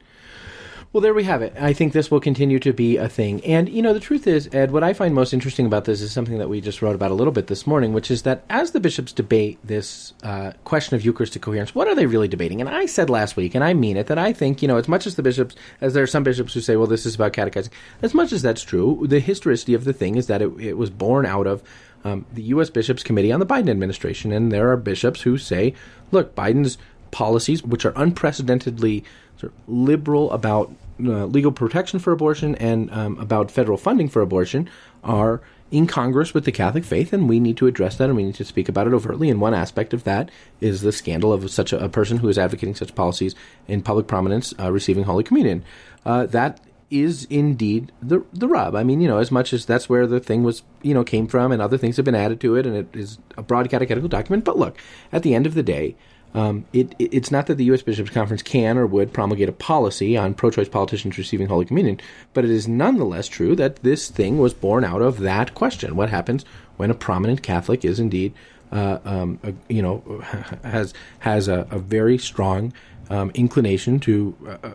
Well, 0.93 0.99
there 0.99 1.13
we 1.13 1.23
have 1.23 1.41
it. 1.41 1.53
I 1.57 1.71
think 1.71 1.93
this 1.93 2.11
will 2.11 2.19
continue 2.19 2.59
to 2.59 2.73
be 2.73 2.97
a 2.97 3.07
thing. 3.07 3.39
And, 3.45 3.69
you 3.69 3.81
know, 3.81 3.93
the 3.93 3.99
truth 4.01 4.27
is, 4.27 4.49
Ed, 4.51 4.71
what 4.71 4.83
I 4.83 4.91
find 4.91 5.15
most 5.15 5.31
interesting 5.31 5.65
about 5.65 5.85
this 5.85 6.01
is 6.01 6.11
something 6.11 6.37
that 6.37 6.49
we 6.49 6.59
just 6.59 6.81
wrote 6.81 6.95
about 6.95 7.11
a 7.11 7.13
little 7.13 7.31
bit 7.31 7.47
this 7.47 7.65
morning, 7.65 7.93
which 7.93 8.11
is 8.11 8.23
that 8.23 8.43
as 8.49 8.71
the 8.71 8.81
bishops 8.81 9.13
debate 9.13 9.57
this 9.63 10.11
uh, 10.21 10.51
question 10.65 10.97
of 10.97 11.05
Eucharistic 11.05 11.43
coherence, 11.43 11.73
what 11.73 11.87
are 11.87 11.95
they 11.95 12.07
really 12.07 12.27
debating? 12.27 12.59
And 12.59 12.69
I 12.69 12.87
said 12.87 13.09
last 13.09 13.37
week, 13.37 13.55
and 13.55 13.63
I 13.63 13.73
mean 13.73 13.95
it, 13.95 14.07
that 14.07 14.17
I 14.17 14.33
think, 14.33 14.61
you 14.61 14.67
know, 14.67 14.75
as 14.75 14.89
much 14.89 15.07
as 15.07 15.15
the 15.15 15.23
bishops, 15.23 15.55
as 15.79 15.93
there 15.93 16.03
are 16.03 16.07
some 16.07 16.23
bishops 16.23 16.53
who 16.53 16.59
say, 16.59 16.75
well, 16.75 16.87
this 16.87 17.05
is 17.05 17.15
about 17.15 17.31
catechizing, 17.31 17.71
as 18.01 18.13
much 18.13 18.33
as 18.33 18.41
that's 18.41 18.63
true, 18.63 19.05
the 19.07 19.21
historicity 19.21 19.73
of 19.73 19.85
the 19.85 19.93
thing 19.93 20.17
is 20.17 20.27
that 20.27 20.41
it, 20.41 20.51
it 20.59 20.73
was 20.73 20.89
born 20.89 21.25
out 21.25 21.47
of 21.47 21.63
um, 22.03 22.25
the 22.33 22.43
U.S. 22.43 22.69
Bishops 22.69 23.01
Committee 23.01 23.31
on 23.31 23.39
the 23.39 23.45
Biden 23.45 23.69
administration. 23.69 24.33
And 24.33 24.51
there 24.51 24.69
are 24.71 24.77
bishops 24.77 25.21
who 25.21 25.37
say, 25.37 25.73
look, 26.11 26.35
Biden's 26.35 26.77
policies, 27.11 27.63
which 27.63 27.85
are 27.85 27.93
unprecedentedly 27.95 29.05
sort 29.41 29.53
of 29.53 29.59
liberal 29.67 30.31
about 30.31 30.71
uh, 31.03 31.25
legal 31.25 31.51
protection 31.51 31.99
for 31.99 32.13
abortion 32.13 32.55
and 32.55 32.91
um, 32.91 33.17
about 33.19 33.51
federal 33.51 33.77
funding 33.77 34.07
for 34.07 34.21
abortion, 34.21 34.69
are 35.03 35.41
incongruous 35.73 36.33
with 36.33 36.45
the 36.45 36.51
Catholic 36.51 36.83
faith, 36.83 37.13
and 37.13 37.27
we 37.27 37.39
need 37.39 37.57
to 37.57 37.67
address 37.67 37.97
that 37.97 38.09
and 38.09 38.15
we 38.15 38.23
need 38.23 38.35
to 38.35 38.45
speak 38.45 38.69
about 38.69 38.87
it 38.87 38.93
overtly. 38.93 39.29
And 39.29 39.41
one 39.41 39.53
aspect 39.53 39.93
of 39.93 40.03
that 40.03 40.29
is 40.59 40.81
the 40.81 40.91
scandal 40.91 41.33
of 41.33 41.49
such 41.49 41.73
a, 41.73 41.83
a 41.83 41.89
person 41.89 42.17
who 42.17 42.29
is 42.29 42.37
advocating 42.37 42.75
such 42.75 42.93
policies 42.93 43.35
in 43.67 43.81
public 43.81 44.07
prominence 44.07 44.53
uh, 44.59 44.71
receiving 44.71 45.05
Holy 45.05 45.23
Communion. 45.23 45.63
Uh, 46.05 46.25
that 46.27 46.59
is 46.91 47.25
indeed 47.29 47.89
the 48.01 48.21
the 48.33 48.49
rub. 48.49 48.75
I 48.75 48.83
mean, 48.83 48.99
you 48.99 49.07
know, 49.07 49.19
as 49.19 49.31
much 49.31 49.53
as 49.53 49.65
that's 49.65 49.87
where 49.87 50.05
the 50.05 50.19
thing 50.19 50.43
was, 50.43 50.61
you 50.81 50.93
know, 50.93 51.05
came 51.05 51.25
from, 51.25 51.53
and 51.53 51.61
other 51.61 51.77
things 51.77 51.95
have 51.95 52.05
been 52.05 52.15
added 52.15 52.41
to 52.41 52.57
it, 52.57 52.65
and 52.67 52.75
it 52.75 52.87
is 52.93 53.17
a 53.37 53.41
broad 53.41 53.69
catechetical 53.69 54.09
document. 54.09 54.43
But 54.43 54.59
look, 54.59 54.77
at 55.13 55.23
the 55.23 55.33
end 55.33 55.47
of 55.47 55.53
the 55.53 55.63
day, 55.63 55.95
um, 56.33 56.65
it, 56.71 56.95
it's 56.99 57.31
not 57.31 57.47
that 57.47 57.55
the 57.55 57.65
U.S. 57.65 57.81
Bishops' 57.81 58.09
Conference 58.09 58.41
can 58.41 58.77
or 58.77 58.87
would 58.87 59.13
promulgate 59.13 59.49
a 59.49 59.53
policy 59.53 60.15
on 60.15 60.33
pro 60.33 60.49
choice 60.49 60.69
politicians 60.69 61.17
receiving 61.17 61.47
Holy 61.47 61.65
Communion, 61.65 61.99
but 62.33 62.45
it 62.45 62.51
is 62.51 62.67
nonetheless 62.67 63.27
true 63.27 63.55
that 63.55 63.77
this 63.77 64.09
thing 64.09 64.37
was 64.37 64.53
born 64.53 64.83
out 64.83 65.01
of 65.01 65.19
that 65.19 65.53
question. 65.53 65.95
What 65.95 66.09
happens 66.09 66.45
when 66.77 66.89
a 66.89 66.95
prominent 66.95 67.43
Catholic 67.43 67.83
is 67.83 67.99
indeed, 67.99 68.33
uh, 68.71 68.99
um, 69.03 69.39
a, 69.43 69.53
you 69.67 69.81
know, 69.81 70.01
has, 70.63 70.93
has 71.19 71.47
a, 71.47 71.67
a 71.69 71.79
very 71.79 72.17
strong 72.17 72.73
um, 73.09 73.31
inclination 73.33 73.99
to 73.99 74.35
uh, 74.63 74.71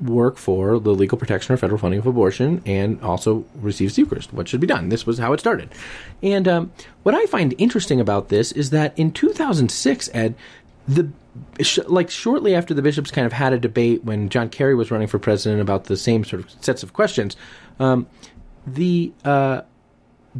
work 0.00 0.36
for 0.36 0.78
the 0.78 0.92
legal 0.92 1.16
protection 1.16 1.54
or 1.54 1.56
federal 1.56 1.78
funding 1.78 2.00
of 2.00 2.06
abortion 2.06 2.62
and 2.66 3.00
also 3.00 3.44
receives 3.56 3.96
the 3.96 4.02
Eucharist. 4.02 4.32
What 4.32 4.48
should 4.48 4.60
be 4.60 4.66
done? 4.66 4.88
This 4.88 5.06
was 5.06 5.18
how 5.18 5.32
it 5.32 5.40
started. 5.40 5.70
And 6.22 6.46
um, 6.46 6.72
what 7.02 7.14
I 7.14 7.26
find 7.26 7.54
interesting 7.58 8.00
about 8.00 8.28
this 8.28 8.52
is 8.52 8.70
that 8.70 8.98
in 8.98 9.12
2006, 9.12 10.10
Ed, 10.12 10.34
the 10.88 11.10
like 11.86 12.10
shortly 12.10 12.54
after 12.54 12.74
the 12.74 12.82
bishops 12.82 13.10
kind 13.10 13.26
of 13.26 13.32
had 13.32 13.52
a 13.52 13.58
debate 13.58 14.04
when 14.04 14.28
John 14.28 14.48
Kerry 14.48 14.74
was 14.74 14.90
running 14.90 15.08
for 15.08 15.18
president 15.18 15.60
about 15.60 15.84
the 15.84 15.96
same 15.96 16.24
sort 16.24 16.42
of 16.42 16.50
sets 16.62 16.82
of 16.82 16.92
questions, 16.92 17.36
um, 17.78 18.06
the 18.66 19.12
uh, 19.24 19.62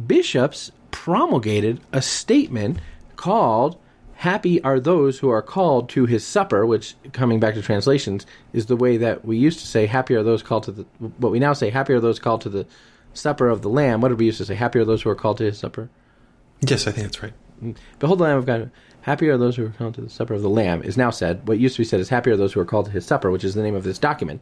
bishops 0.05 0.71
promulgated 0.91 1.81
a 1.91 2.01
statement 2.01 2.79
called 3.15 3.77
"Happy 4.15 4.61
are 4.63 4.79
those 4.79 5.19
who 5.19 5.29
are 5.29 5.41
called 5.41 5.89
to 5.89 6.05
His 6.05 6.25
supper," 6.25 6.65
which, 6.65 6.95
coming 7.11 7.39
back 7.39 7.53
to 7.55 7.61
translations, 7.61 8.25
is 8.53 8.67
the 8.67 8.77
way 8.77 8.97
that 8.97 9.25
we 9.25 9.37
used 9.37 9.59
to 9.59 9.67
say 9.67 9.85
"Happy 9.85 10.15
are 10.15 10.23
those 10.23 10.41
called 10.41 10.63
to 10.63 10.71
the." 10.71 10.85
What 11.17 11.31
we 11.31 11.39
now 11.39 11.53
say 11.53 11.69
"Happy 11.69 11.93
are 11.93 11.99
those 11.99 12.19
called 12.19 12.41
to 12.41 12.49
the 12.49 12.65
supper 13.13 13.49
of 13.49 13.61
the 13.61 13.69
Lamb." 13.69 14.01
What 14.01 14.09
did 14.09 14.19
we 14.19 14.25
used 14.25 14.39
to 14.39 14.45
say? 14.45 14.55
"Happy 14.55 14.79
are 14.79 14.85
those 14.85 15.01
who 15.01 15.09
are 15.09 15.15
called 15.15 15.37
to 15.37 15.43
His 15.43 15.59
supper." 15.59 15.89
Yes, 16.61 16.87
I 16.87 16.91
think 16.91 17.07
that's 17.07 17.21
right. 17.21 17.33
Behold 17.99 18.19
the 18.19 18.23
Lamb 18.23 18.37
of 18.37 18.45
God. 18.45 18.71
Happy 19.07 19.29
are 19.29 19.37
those 19.37 19.55
who 19.55 19.65
are 19.65 19.69
called 19.69 19.93
to 19.93 20.01
the 20.01 20.09
supper 20.09 20.33
of 20.33 20.41
the 20.41 20.49
Lamb 20.49 20.83
is 20.83 20.97
now 20.97 21.11
said. 21.11 21.47
What 21.47 21.59
used 21.59 21.77
to 21.77 21.81
be 21.81 21.85
said 21.85 22.01
is 22.01 22.09
happy 22.09 22.29
are 22.29 22.35
those 22.35 22.51
who 22.51 22.59
are 22.59 22.65
called 22.65 22.87
to 22.87 22.91
his 22.91 23.05
supper, 23.05 23.31
which 23.31 23.45
is 23.45 23.55
the 23.55 23.63
name 23.63 23.73
of 23.73 23.85
this 23.85 23.97
document. 23.97 24.41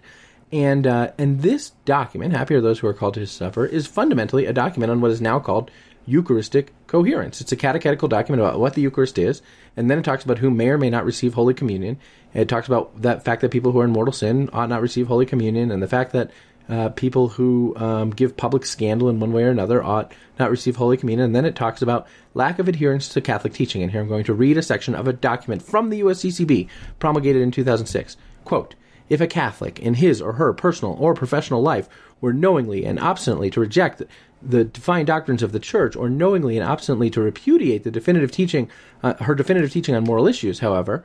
And 0.52 0.88
uh, 0.88 1.12
and 1.20 1.44
this 1.44 1.74
document, 1.86 2.34
happy 2.34 2.56
are 2.56 2.62
those 2.62 2.80
who 2.80 2.88
are 2.88 2.94
called 2.94 3.14
to 3.14 3.20
his 3.20 3.30
supper, 3.30 3.68
is 3.68 3.86
fundamentally 3.86 4.48
a 4.48 4.54
document 4.54 4.90
on 4.90 5.02
what 5.02 5.12
is 5.12 5.22
now 5.22 5.38
called 5.38 5.70
Eucharistic 6.08 6.74
coherence. 6.88 7.42
It's 7.42 7.52
a 7.52 7.56
catechetical 7.56 8.08
document 8.08 8.42
about 8.42 8.60
what 8.60 8.74
the 8.74 8.82
Eucharist 8.82 9.20
is, 9.20 9.44
and 9.78 9.88
then 9.88 10.00
it 10.00 10.04
talks 10.04 10.24
about 10.24 10.40
who 10.40 10.50
may 10.50 10.70
or 10.70 10.80
may 10.80 10.90
not 10.90 11.06
receive 11.06 11.36
Holy 11.36 11.54
Communion. 11.54 12.00
It 12.34 12.50
talks 12.50 12.66
about 12.66 13.04
that 13.04 13.24
fact 13.24 13.42
that 13.42 13.52
people 13.52 13.72
who 13.72 13.82
are 13.82 13.86
in 13.86 13.92
mortal 13.92 14.14
sin 14.14 14.50
ought 14.52 14.70
not 14.70 14.82
receive 14.82 15.06
Holy 15.06 15.28
Communion, 15.28 15.70
and 15.70 15.84
the 15.84 15.88
fact 15.88 16.12
that 16.14 16.32
uh, 16.70 16.90
people 16.90 17.30
who 17.30 17.76
um, 17.78 18.10
give 18.10 18.38
public 18.38 18.66
scandal 18.66 19.10
in 19.10 19.20
one 19.20 19.34
way 19.34 19.44
or 19.44 19.50
another 19.50 19.84
ought 19.84 20.12
not 20.40 20.52
receive 20.52 20.76
Holy 20.76 20.98
Communion. 20.98 21.26
And 21.26 21.36
then 21.36 21.46
it 21.46 21.56
talks 21.56 21.82
about 21.82 22.08
lack 22.34 22.60
of 22.60 22.68
adherence 22.68 23.08
to 23.10 23.22
Catholic 23.22 23.54
teaching. 23.54 23.84
And 23.84 23.92
here 23.92 24.02
I'm 24.02 24.08
going 24.08 24.24
to 24.26 24.34
read 24.34 24.58
a 24.58 24.62
section 24.62 24.96
of 24.96 25.08
a 25.08 25.14
document 25.14 25.62
from 25.62 25.90
the 25.90 26.02
USCCB 26.02 26.68
promulgated 27.00 27.42
in 27.42 27.52
2006. 27.52 28.18
Quote, 28.44 28.76
if 29.08 29.22
a 29.22 29.28
Catholic 29.28 29.80
in 29.80 29.96
his 29.96 30.22
or 30.22 30.34
her 30.34 30.54
personal 30.54 30.96
or 31.00 31.14
professional 31.14 31.62
life 31.62 31.88
were 32.22 32.34
knowingly 32.34 32.86
and 32.86 33.00
obstinately 33.00 33.52
to 33.52 33.60
reject 33.60 34.02
the 34.42 34.64
defined 34.64 35.08
doctrines 35.08 35.44
of 35.44 35.52
the 35.52 35.60
Church, 35.60 35.96
or 35.96 36.10
knowingly 36.10 36.58
and 36.58 36.68
obstinately 36.68 37.10
to 37.10 37.22
repudiate 37.22 37.84
the 37.84 37.92
definitive 37.92 38.32
teaching, 38.32 38.70
uh, 39.02 39.14
her 39.16 39.34
definitive 39.34 39.72
teaching 39.72 39.96
on 39.96 40.04
moral 40.04 40.28
issues, 40.28 40.60
however, 40.60 41.04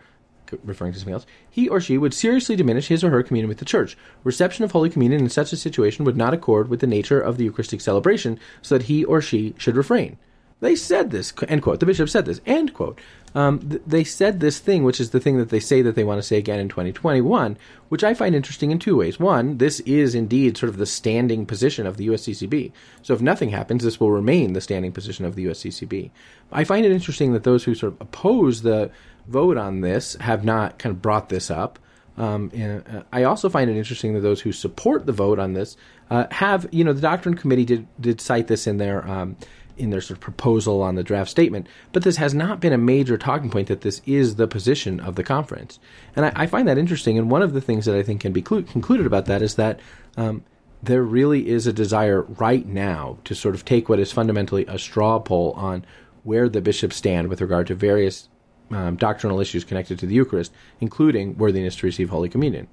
referring 0.64 0.92
to 0.92 0.98
something 0.98 1.14
else, 1.14 1.26
he 1.48 1.68
or 1.68 1.80
she 1.80 1.98
would 1.98 2.14
seriously 2.14 2.56
diminish 2.56 2.88
his 2.88 3.02
or 3.04 3.10
her 3.10 3.22
communion 3.22 3.48
with 3.48 3.58
the 3.58 3.64
Church. 3.64 3.96
Reception 4.24 4.64
of 4.64 4.72
Holy 4.72 4.90
Communion 4.90 5.20
in 5.20 5.28
such 5.28 5.52
a 5.52 5.56
situation 5.56 6.04
would 6.04 6.16
not 6.16 6.34
accord 6.34 6.68
with 6.68 6.80
the 6.80 6.86
nature 6.86 7.20
of 7.20 7.36
the 7.36 7.44
Eucharistic 7.44 7.80
celebration, 7.80 8.38
so 8.62 8.76
that 8.76 8.86
he 8.86 9.04
or 9.04 9.20
she 9.20 9.54
should 9.58 9.76
refrain. 9.76 10.18
they 10.60 10.76
said 10.76 11.10
this, 11.10 11.32
end 11.48 11.62
quote. 11.62 11.80
The 11.80 11.86
bishop 11.86 12.08
said 12.08 12.26
this, 12.26 12.40
end 12.46 12.74
quote. 12.74 13.00
Um, 13.34 13.60
th- 13.60 13.82
they 13.86 14.04
said 14.04 14.40
this 14.40 14.58
thing, 14.58 14.82
which 14.82 15.00
is 15.00 15.10
the 15.10 15.20
thing 15.20 15.38
that 15.38 15.50
they 15.50 15.60
say 15.60 15.82
that 15.82 15.94
they 15.94 16.04
want 16.04 16.18
to 16.18 16.26
say 16.26 16.36
again 16.36 16.58
in 16.58 16.68
2021, 16.68 17.56
which 17.88 18.02
I 18.02 18.14
find 18.14 18.34
interesting 18.34 18.70
in 18.70 18.78
two 18.78 18.96
ways. 18.96 19.20
One, 19.20 19.58
this 19.58 19.80
is 19.80 20.14
indeed 20.14 20.56
sort 20.56 20.70
of 20.70 20.78
the 20.78 20.86
standing 20.86 21.46
position 21.46 21.86
of 21.86 21.96
the 21.96 22.08
USCCB. 22.08 22.72
So 23.02 23.14
if 23.14 23.20
nothing 23.20 23.50
happens, 23.50 23.84
this 23.84 24.00
will 24.00 24.10
remain 24.10 24.52
the 24.52 24.60
standing 24.60 24.92
position 24.92 25.24
of 25.24 25.36
the 25.36 25.46
USCCB. 25.46 26.10
I 26.52 26.64
find 26.64 26.84
it 26.84 26.92
interesting 26.92 27.32
that 27.32 27.44
those 27.44 27.64
who 27.64 27.74
sort 27.74 27.94
of 27.94 28.00
oppose 28.00 28.62
the 28.62 28.90
vote 29.28 29.56
on 29.56 29.80
this 29.80 30.16
have 30.16 30.44
not 30.44 30.78
kind 30.78 30.94
of 30.94 31.02
brought 31.02 31.28
this 31.28 31.50
up. 31.50 31.78
Um, 32.16 32.50
and, 32.52 32.86
uh, 32.86 33.02
I 33.12 33.22
also 33.22 33.48
find 33.48 33.70
it 33.70 33.76
interesting 33.76 34.14
that 34.14 34.20
those 34.20 34.40
who 34.40 34.52
support 34.52 35.06
the 35.06 35.12
vote 35.12 35.38
on 35.38 35.54
this 35.54 35.76
uh, 36.10 36.26
have, 36.32 36.68
you 36.72 36.84
know, 36.84 36.92
the 36.92 37.00
doctrine 37.00 37.36
committee 37.36 37.64
did 37.64 37.86
did 38.00 38.20
cite 38.20 38.48
this 38.48 38.66
in 38.66 38.76
their 38.78 39.08
um, 39.08 39.36
in 39.80 39.90
their 39.90 40.00
sort 40.00 40.18
of 40.18 40.20
proposal 40.20 40.82
on 40.82 40.94
the 40.94 41.02
draft 41.02 41.30
statement, 41.30 41.66
but 41.92 42.02
this 42.02 42.16
has 42.16 42.34
not 42.34 42.60
been 42.60 42.72
a 42.72 42.78
major 42.78 43.18
talking 43.18 43.50
point 43.50 43.68
that 43.68 43.80
this 43.80 44.00
is 44.06 44.36
the 44.36 44.46
position 44.46 45.00
of 45.00 45.16
the 45.16 45.24
conference, 45.24 45.78
and 46.14 46.26
I, 46.26 46.32
I 46.36 46.46
find 46.46 46.68
that 46.68 46.78
interesting. 46.78 47.18
And 47.18 47.30
one 47.30 47.42
of 47.42 47.52
the 47.52 47.60
things 47.60 47.86
that 47.86 47.96
I 47.96 48.02
think 48.02 48.20
can 48.20 48.32
be 48.32 48.42
clu- 48.42 48.62
concluded 48.62 49.06
about 49.06 49.26
that 49.26 49.42
is 49.42 49.56
that. 49.56 49.80
Um, 50.16 50.44
there 50.82 51.02
really 51.02 51.46
is 51.46 51.66
a 51.66 51.74
desire 51.74 52.22
right 52.22 52.66
now 52.66 53.18
to 53.24 53.34
sort 53.34 53.54
of 53.54 53.66
take 53.66 53.90
what 53.90 53.98
is 53.98 54.12
fundamentally 54.12 54.64
a 54.66 54.78
straw 54.78 55.18
poll 55.18 55.52
on 55.52 55.84
where 56.22 56.48
the 56.48 56.62
bishops 56.62 56.96
stand 56.96 57.28
with 57.28 57.42
regard 57.42 57.66
to 57.66 57.74
various 57.74 58.30
um, 58.70 58.96
doctrinal 58.96 59.40
issues 59.40 59.64
connected 59.64 59.98
to 59.98 60.06
the 60.06 60.14
Eucharist, 60.14 60.52
including 60.80 61.36
worthiness 61.36 61.76
to 61.76 61.86
receive 61.86 62.10
Holy 62.10 62.28
Communion. 62.28 62.68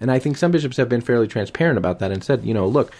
And 0.00 0.10
I 0.10 0.18
think 0.18 0.36
some 0.36 0.52
bishops 0.52 0.76
have 0.76 0.88
been 0.88 1.00
fairly 1.00 1.26
transparent 1.26 1.78
about 1.78 1.98
that 1.98 2.12
and 2.12 2.22
said, 2.22 2.44
you 2.44 2.54
know, 2.54 2.66
look, 2.66 2.92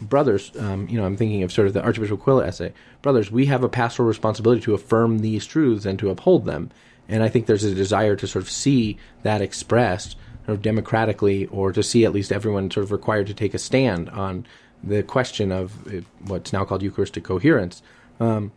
brothers, 0.00 0.52
um, 0.58 0.88
you 0.88 0.98
know, 0.98 1.04
I'm 1.04 1.16
thinking 1.16 1.42
of 1.42 1.52
sort 1.52 1.66
of 1.66 1.74
the 1.74 1.82
Archbishop 1.82 2.20
Aquila 2.20 2.46
essay, 2.46 2.72
brothers, 3.02 3.30
we 3.30 3.46
have 3.46 3.64
a 3.64 3.68
pastoral 3.68 4.08
responsibility 4.08 4.60
to 4.62 4.74
affirm 4.74 5.18
these 5.18 5.46
truths 5.46 5.86
and 5.86 5.98
to 5.98 6.10
uphold 6.10 6.44
them. 6.44 6.70
And 7.08 7.22
I 7.22 7.28
think 7.28 7.46
there's 7.46 7.64
a 7.64 7.74
desire 7.74 8.16
to 8.16 8.26
sort 8.26 8.44
of 8.44 8.50
see 8.50 8.98
that 9.22 9.42
expressed 9.42 10.16
sort 10.46 10.56
of 10.56 10.62
democratically 10.62 11.46
or 11.46 11.72
to 11.72 11.82
see 11.82 12.04
at 12.04 12.12
least 12.12 12.32
everyone 12.32 12.70
sort 12.70 12.84
of 12.84 12.92
required 12.92 13.26
to 13.26 13.34
take 13.34 13.54
a 13.54 13.58
stand 13.58 14.08
on 14.10 14.46
the 14.82 15.02
question 15.02 15.52
of 15.52 15.86
uh, 15.86 16.00
what's 16.26 16.52
now 16.52 16.64
called 16.64 16.82
Eucharistic 16.82 17.24
coherence. 17.24 17.82
Um, 18.20 18.52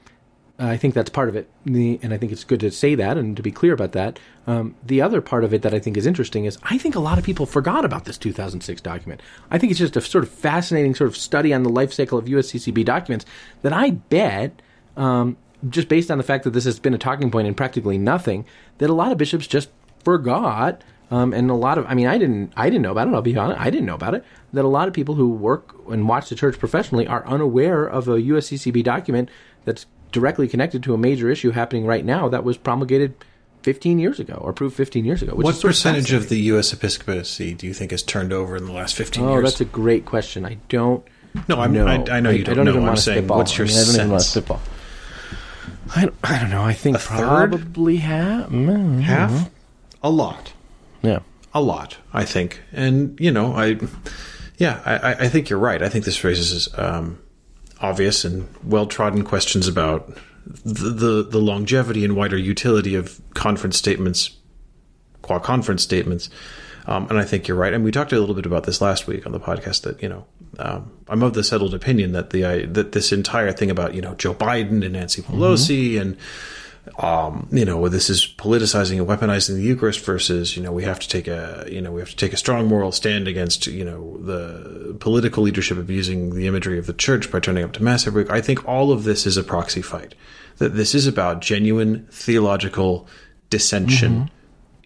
I 0.59 0.75
think 0.75 0.95
that's 0.95 1.11
part 1.11 1.29
of 1.29 1.35
it, 1.35 1.47
the, 1.65 1.99
and 2.01 2.11
I 2.13 2.17
think 2.17 2.31
it's 2.31 2.43
good 2.43 2.59
to 2.61 2.71
say 2.71 2.95
that 2.95 3.15
and 3.15 3.37
to 3.37 3.43
be 3.43 3.51
clear 3.51 3.73
about 3.73 3.91
that. 3.91 4.17
Um, 4.47 4.73
the 4.83 5.01
other 5.01 5.21
part 5.21 5.43
of 5.43 5.53
it 5.53 5.61
that 5.61 5.73
I 5.73 5.79
think 5.79 5.97
is 5.97 6.07
interesting 6.07 6.45
is 6.45 6.57
I 6.63 6.79
think 6.79 6.95
a 6.95 6.99
lot 6.99 7.19
of 7.19 7.23
people 7.23 7.45
forgot 7.45 7.85
about 7.85 8.05
this 8.05 8.17
2006 8.17 8.81
document. 8.81 9.21
I 9.51 9.59
think 9.59 9.69
it's 9.69 9.79
just 9.79 9.95
a 9.95 10.01
sort 10.01 10.23
of 10.23 10.31
fascinating 10.31 10.95
sort 10.95 11.09
of 11.09 11.17
study 11.17 11.53
on 11.53 11.61
the 11.61 11.69
life 11.69 11.93
cycle 11.93 12.17
of 12.17 12.25
USCCB 12.25 12.85
documents 12.85 13.25
that 13.61 13.71
I 13.71 13.91
bet, 13.91 14.61
um, 14.95 15.37
just 15.69 15.89
based 15.89 16.09
on 16.09 16.17
the 16.17 16.23
fact 16.23 16.43
that 16.43 16.51
this 16.51 16.65
has 16.65 16.79
been 16.79 16.93
a 16.93 16.97
talking 16.97 17.29
point 17.29 17.47
in 17.47 17.53
practically 17.53 17.99
nothing, 17.99 18.43
that 18.79 18.89
a 18.89 18.93
lot 18.93 19.11
of 19.11 19.19
bishops 19.19 19.45
just 19.45 19.69
forgot. 20.03 20.83
Um, 21.09 21.33
and 21.33 21.49
a 21.51 21.53
lot 21.53 21.77
of, 21.77 21.85
I 21.87 21.93
mean, 21.93 22.07
I 22.07 22.17
didn't, 22.17 22.51
I 22.57 22.69
didn't 22.69 22.81
know 22.81 22.91
about 22.91 23.07
it. 23.07 23.13
I'll 23.13 23.21
be 23.21 23.37
honest, 23.37 23.61
I 23.61 23.69
didn't 23.69 23.85
know 23.85 23.95
about 23.95 24.15
it. 24.15 24.25
That 24.53 24.65
a 24.65 24.67
lot 24.67 24.87
of 24.87 24.93
people 24.93 25.15
who 25.15 25.29
work 25.29 25.73
and 25.89 26.07
watch 26.07 26.29
the 26.29 26.35
church 26.35 26.59
professionally 26.59 27.07
are 27.07 27.25
unaware 27.27 27.85
of 27.85 28.07
a 28.09 28.17
USCCB 28.17 28.83
document 28.83 29.29
that's 29.63 29.85
directly 30.11 30.47
connected 30.47 30.83
to 30.83 30.93
a 30.93 30.97
major 30.97 31.29
issue 31.29 31.51
happening 31.51 31.85
right 31.85 32.05
now 32.05 32.29
that 32.29 32.43
was 32.43 32.57
promulgated 32.57 33.13
15 33.63 33.99
years 33.99 34.19
ago 34.19 34.35
or 34.35 34.51
approved 34.51 34.75
15 34.75 35.03
years 35.03 35.21
ago. 35.21 35.33
what 35.35 35.59
percentage 35.59 36.13
of, 36.13 36.29
the 36.29 36.39
U.S. 36.41 36.71
episcopacy 36.71 37.53
do 37.53 37.67
you 37.67 37.73
think 37.73 37.91
has 37.91 38.01
turned 38.03 38.31
over 38.31 38.55
in 38.55 38.65
the 38.65 38.71
last 38.71 38.95
15 38.95 39.23
oh, 39.23 39.29
years? 39.31 39.39
Oh, 39.39 39.41
that's 39.43 39.61
a 39.61 39.65
great 39.65 40.05
question. 40.05 40.45
I 40.45 40.57
don't. 40.69 41.05
No, 41.47 41.59
I'm, 41.59 41.73
know. 41.73 41.85
I, 41.85 42.03
I 42.09 42.19
know 42.19 42.29
you 42.29 42.43
don't, 42.43 42.59
I 42.59 42.63
don't 42.63 42.81
know. 42.81 42.87
I'm 42.87 42.95
saying, 42.95 43.19
spitball. 43.19 43.37
what's 43.37 43.57
your 43.57 43.67
I 43.67 43.69
mean, 43.69 43.77
I 43.77 43.83
don't? 43.83 43.95
Even 43.95 44.11
want 44.11 44.23
to 44.23 44.29
spitball. 44.29 44.61
I 45.95 46.01
don't, 46.01 46.15
I 46.23 46.39
don't 46.39 46.49
know. 46.49 46.63
I 46.63 46.73
think 46.73 46.99
probably 46.99 47.97
half. 47.97 48.49
Half? 48.49 49.49
A 50.01 50.09
lot. 50.09 50.53
Yeah. 51.01 51.19
A 51.53 51.61
lot, 51.61 51.97
I 52.13 52.25
think. 52.25 52.61
And, 52.71 53.19
you 53.19 53.31
know, 53.31 53.53
I, 53.53 53.77
yeah, 54.57 54.81
I, 54.85 55.25
I 55.25 55.27
think 55.27 55.49
you're 55.49 55.59
right. 55.59 55.81
I 55.81 55.89
think 55.89 56.05
this 56.05 56.23
raises 56.23 56.69
um, 56.77 57.19
obvious 57.81 58.25
and 58.25 58.47
well 58.63 58.85
trodden 58.85 59.23
questions 59.23 59.67
about 59.67 60.17
the, 60.45 60.89
the, 60.89 61.23
the 61.23 61.39
longevity 61.39 62.03
and 62.05 62.15
wider 62.15 62.37
utility 62.37 62.95
of 62.95 63.21
conference 63.33 63.77
statements, 63.77 64.35
qua 65.21 65.39
conference 65.39 65.83
statements. 65.83 66.29
Um, 66.85 67.07
and 67.09 67.19
I 67.19 67.25
think 67.25 67.47
you're 67.47 67.57
right. 67.57 67.73
And 67.73 67.83
we 67.83 67.91
talked 67.91 68.13
a 68.13 68.19
little 68.19 68.35
bit 68.35 68.45
about 68.45 68.63
this 68.63 68.79
last 68.79 69.07
week 69.07 69.25
on 69.25 69.33
the 69.33 69.41
podcast. 69.41 69.81
That 69.81 70.01
you 70.01 70.07
know, 70.07 70.25
um, 70.57 70.89
I'm 71.09 71.21
of 71.21 71.33
the 71.33 71.43
settled 71.43 71.73
opinion 71.73 72.13
that 72.13 72.29
the 72.29 72.43
uh, 72.45 72.65
that 72.71 72.93
this 72.93 73.11
entire 73.11 73.51
thing 73.51 73.69
about 73.69 73.93
you 73.93 74.01
know 74.01 74.15
Joe 74.15 74.33
Biden 74.33 74.83
and 74.83 74.93
Nancy 74.93 75.21
Pelosi 75.21 75.91
mm-hmm. 75.91 76.01
and 76.01 76.17
um, 76.99 77.47
you 77.51 77.65
know, 77.65 77.87
this 77.89 78.09
is 78.09 78.25
politicizing 78.37 78.97
and 78.97 79.07
weaponizing 79.07 79.55
the 79.55 79.61
Eucharist 79.61 80.03
versus, 80.03 80.55
you 80.55 80.63
know, 80.63 80.71
we 80.71 80.83
have 80.83 80.99
to 80.99 81.07
take 81.07 81.27
a, 81.27 81.67
you 81.69 81.81
know, 81.81 81.91
we 81.91 82.01
have 82.01 82.09
to 82.09 82.15
take 82.15 82.33
a 82.33 82.37
strong 82.37 82.67
moral 82.67 82.91
stand 82.91 83.27
against, 83.27 83.67
you 83.67 83.85
know, 83.85 84.17
the 84.17 84.95
political 84.99 85.43
leadership 85.43 85.77
abusing 85.77 86.35
the 86.35 86.47
imagery 86.47 86.79
of 86.79 86.87
the 86.87 86.93
church 86.93 87.31
by 87.31 87.39
turning 87.39 87.63
up 87.63 87.73
to 87.73 87.83
mass 87.83 88.07
every 88.07 88.23
week. 88.23 88.31
I 88.31 88.41
think 88.41 88.67
all 88.67 88.91
of 88.91 89.03
this 89.03 89.25
is 89.25 89.37
a 89.37 89.43
proxy 89.43 89.81
fight. 89.81 90.15
That 90.57 90.75
this 90.75 90.95
is 90.95 91.05
about 91.05 91.41
genuine 91.41 92.07
theological 92.09 93.07
dissension 93.49 94.13
mm-hmm 94.13 94.36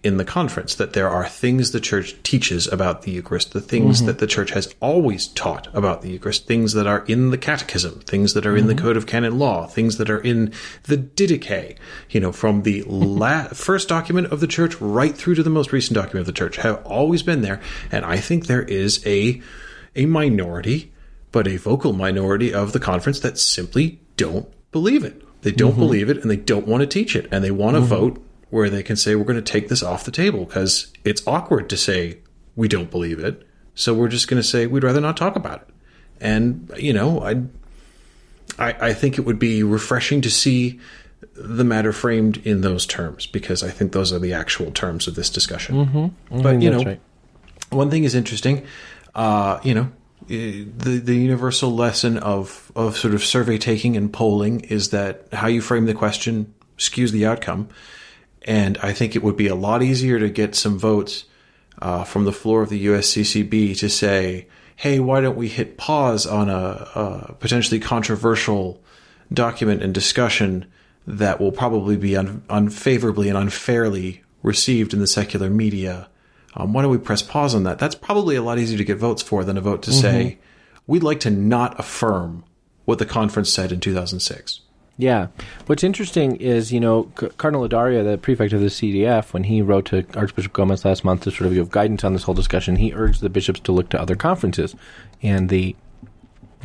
in 0.04 0.18
the 0.18 0.26
conference 0.26 0.74
that 0.76 0.94
there 0.94 1.08
are 1.08 1.28
things 1.28 1.72
the 1.72 1.80
church 1.80 2.16
teaches 2.24 2.68
about 2.68 3.04
the 3.04 3.12
Eucharist, 3.12 3.54
the 3.54 3.62
things 3.62 3.98
mm-hmm. 3.98 4.08
that 4.08 4.18
the 4.18 4.26
church 4.26 4.50
has 4.52 4.74
always 4.80 5.28
taught 5.28 5.68
about 5.76 6.02
the 6.02 6.10
Eucharist, 6.10 6.48
things 6.48 6.74
that 6.74 6.88
are 6.88 7.06
in 7.06 7.30
the 7.30 7.38
catechism, 7.38 8.00
things 8.00 8.34
that 8.34 8.46
are 8.46 8.50
mm-hmm. 8.50 8.60
in 8.60 8.68
the 8.68 8.74
mm-hmm. 8.74 8.86
code 8.86 8.98
of 8.98 9.06
canon 9.06 9.38
law, 9.38 9.68
things 9.68 9.98
that 9.98 10.10
are 10.10 10.20
in 10.20 10.52
the 10.84 10.98
Didache, 10.98 11.78
you 12.10 12.20
know, 12.20 12.32
from 12.32 12.64
the 12.64 12.84
la- 12.88 13.44
first 13.54 13.88
document 13.88 14.32
of 14.32 14.40
the 14.40 14.48
church 14.48 14.80
right 14.82 15.16
through 15.16 15.36
to 15.36 15.44
the 15.44 15.52
most 15.52 15.72
recent 15.72 15.94
document 15.94 16.22
of 16.22 16.26
the 16.34 16.40
church 16.40 16.58
have 16.58 16.84
always 16.84 17.22
been 17.22 17.42
there. 17.42 17.62
And 17.92 18.04
I 18.04 18.18
think 18.18 18.48
there 18.48 18.64
is 18.64 19.06
a, 19.06 19.40
a 19.96 20.08
minority, 20.08 20.92
but 21.32 21.48
a 21.48 21.58
vocal 21.58 21.94
minority 21.94 22.52
of 22.52 22.74
the 22.74 22.80
conference 22.80 23.20
that 23.20 23.38
simply 23.38 24.00
don't 24.18 24.52
believe 24.72 25.04
it. 25.04 25.22
They 25.44 25.52
don't 25.52 25.72
mm-hmm. 25.72 25.80
believe 25.80 26.10
it 26.10 26.18
and 26.18 26.30
they 26.30 26.38
don't 26.38 26.68
want 26.68 26.82
to 26.82 26.88
teach 26.88 27.16
it 27.16 27.28
and 27.32 27.44
they 27.44 27.52
want 27.52 27.76
to 27.76 27.82
mm-hmm. 27.82 27.90
vote 27.90 28.26
where 28.52 28.70
they 28.70 28.84
can 28.84 28.96
say, 28.96 29.16
we're 29.16 29.24
going 29.24 29.44
to 29.44 29.52
take 29.52 29.68
this 29.68 29.82
off 29.82 30.04
the 30.04 30.12
table 30.12 30.46
because 30.46 30.94
it's 31.04 31.26
awkward 31.26 31.70
to 31.70 31.78
say 31.78 32.20
we 32.56 32.68
don't 32.68 32.92
believe 32.92 33.18
it. 33.18 33.48
So 33.74 33.94
we're 33.94 34.10
just 34.10 34.28
going 34.28 34.42
to 34.42 34.48
say 34.48 34.68
we'd 34.68 34.84
rather 34.84 35.02
not 35.02 35.18
talk 35.18 35.36
about 35.36 35.62
it. 35.62 35.68
And, 36.20 36.72
you 36.78 36.94
know, 36.94 37.22
I, 37.22 37.42
I, 38.60 38.90
I 38.90 38.94
think 38.94 39.18
it 39.18 39.22
would 39.22 39.40
be 39.40 39.64
refreshing 39.64 40.22
to 40.22 40.30
see 40.30 40.80
the 41.34 41.64
matter 41.64 41.94
framed 41.94 42.38
in 42.46 42.62
those 42.62 42.86
terms 42.86 43.26
because 43.26 43.64
I 43.64 43.72
think 43.72 43.94
those 43.94 44.14
are 44.14 44.20
the 44.20 44.34
actual 44.34 44.70
terms 44.72 45.08
of 45.08 45.16
this 45.16 45.30
discussion. 45.30 45.76
Mm-hmm. 45.76 46.42
But, 46.42 46.62
you 46.62 46.70
know, 46.70 46.84
right. 46.84 47.00
one 47.70 47.90
thing 47.90 48.04
is 48.04 48.14
interesting, 48.14 48.66
uh, 49.16 49.60
you 49.64 49.74
know, 49.74 49.92
the 50.28 51.02
the 51.04 51.16
universal 51.16 51.72
lesson 51.72 52.18
of 52.20 52.72
of 52.76 52.96
sort 52.96 53.14
of 53.14 53.24
survey 53.24 53.58
taking 53.58 53.98
and 53.98 54.14
polling 54.14 54.62
is 54.62 54.92
that 54.92 55.26
how 55.34 55.48
you 55.48 55.62
frame 55.62 55.86
the 55.86 55.94
question 55.94 56.54
skews 56.78 57.12
the 57.12 57.26
outcome. 57.26 57.68
And 58.44 58.78
I 58.80 58.94
think 58.94 59.16
it 59.16 59.24
would 59.24 59.38
be 59.38 59.48
a 59.48 59.56
lot 59.56 59.84
easier 59.84 60.20
to 60.20 60.30
get 60.30 60.56
some 60.56 60.80
votes 60.80 61.26
uh, 61.82 62.04
from 62.04 62.26
the 62.26 62.32
floor 62.32 62.62
of 62.62 62.70
the 62.70 62.86
USCCB 62.88 63.78
to 63.80 63.90
say, 63.90 64.48
hey, 64.76 65.00
why 65.00 65.22
don't 65.22 65.38
we 65.38 65.48
hit 65.48 65.78
pause 65.78 66.26
on 66.26 66.50
a, 66.50 66.88
a 66.96 67.36
potentially 67.40 67.80
controversial 67.80 68.82
document 69.32 69.84
and 69.84 69.94
discussion 69.94 70.66
that 71.06 71.40
will 71.40 71.52
probably 71.52 71.98
be 71.98 72.16
un- 72.16 72.44
unfavorably 72.50 73.30
and 73.30 73.38
unfairly 73.38 74.24
received 74.44 74.94
in 74.94 75.00
the 75.00 75.08
secular 75.08 75.50
media? 75.50 76.08
Um, 76.56 76.74
why 76.74 76.82
don't 76.82 76.92
we 76.92 76.98
press 76.98 77.22
pause 77.22 77.56
on 77.56 77.64
that? 77.64 77.80
That's 77.80 77.96
probably 77.96 78.36
a 78.36 78.42
lot 78.42 78.60
easier 78.60 78.78
to 78.78 78.84
get 78.84 78.98
votes 78.98 79.22
for 79.22 79.44
than 79.44 79.58
a 79.58 79.62
vote 79.62 79.84
to 79.84 79.92
mm-hmm. 79.92 80.02
say, 80.02 80.40
we'd 80.88 81.04
like 81.04 81.20
to 81.22 81.30
not 81.30 81.80
affirm 81.80 82.44
what 82.86 83.00
the 83.00 83.06
conference 83.06 83.50
said 83.52 83.72
in 83.72 83.80
2006. 83.80 84.62
Yeah. 85.02 85.30
What's 85.66 85.84
interesting 85.84 86.36
is, 86.36 86.72
you 86.72 86.80
know, 86.80 87.06
Cardinal 87.16 87.68
Ladaria, 87.68 88.04
the 88.04 88.20
prefect 88.20 88.54
of 88.54 88.62
the 88.62 88.68
CDF, 88.68 89.34
when 89.34 89.46
he 89.46 89.64
wrote 89.64 89.86
to 89.86 90.06
Archbishop 90.16 90.54
Gomez 90.54 90.86
last 90.86 91.04
month 91.04 91.24
to 91.24 91.32
sort 91.32 91.48
of 91.48 91.56
give 91.56 91.72
guidance 91.72 92.04
on 92.04 92.14
this 92.14 92.22
whole 92.22 92.36
discussion, 92.36 92.76
he 92.76 92.94
urged 92.94 93.22
the 93.22 93.30
bishops 93.30 93.60
to 93.62 93.72
look 93.72 93.90
to 93.90 94.00
other 94.00 94.16
conferences. 94.16 94.76
And 95.24 95.50
the 95.50 95.76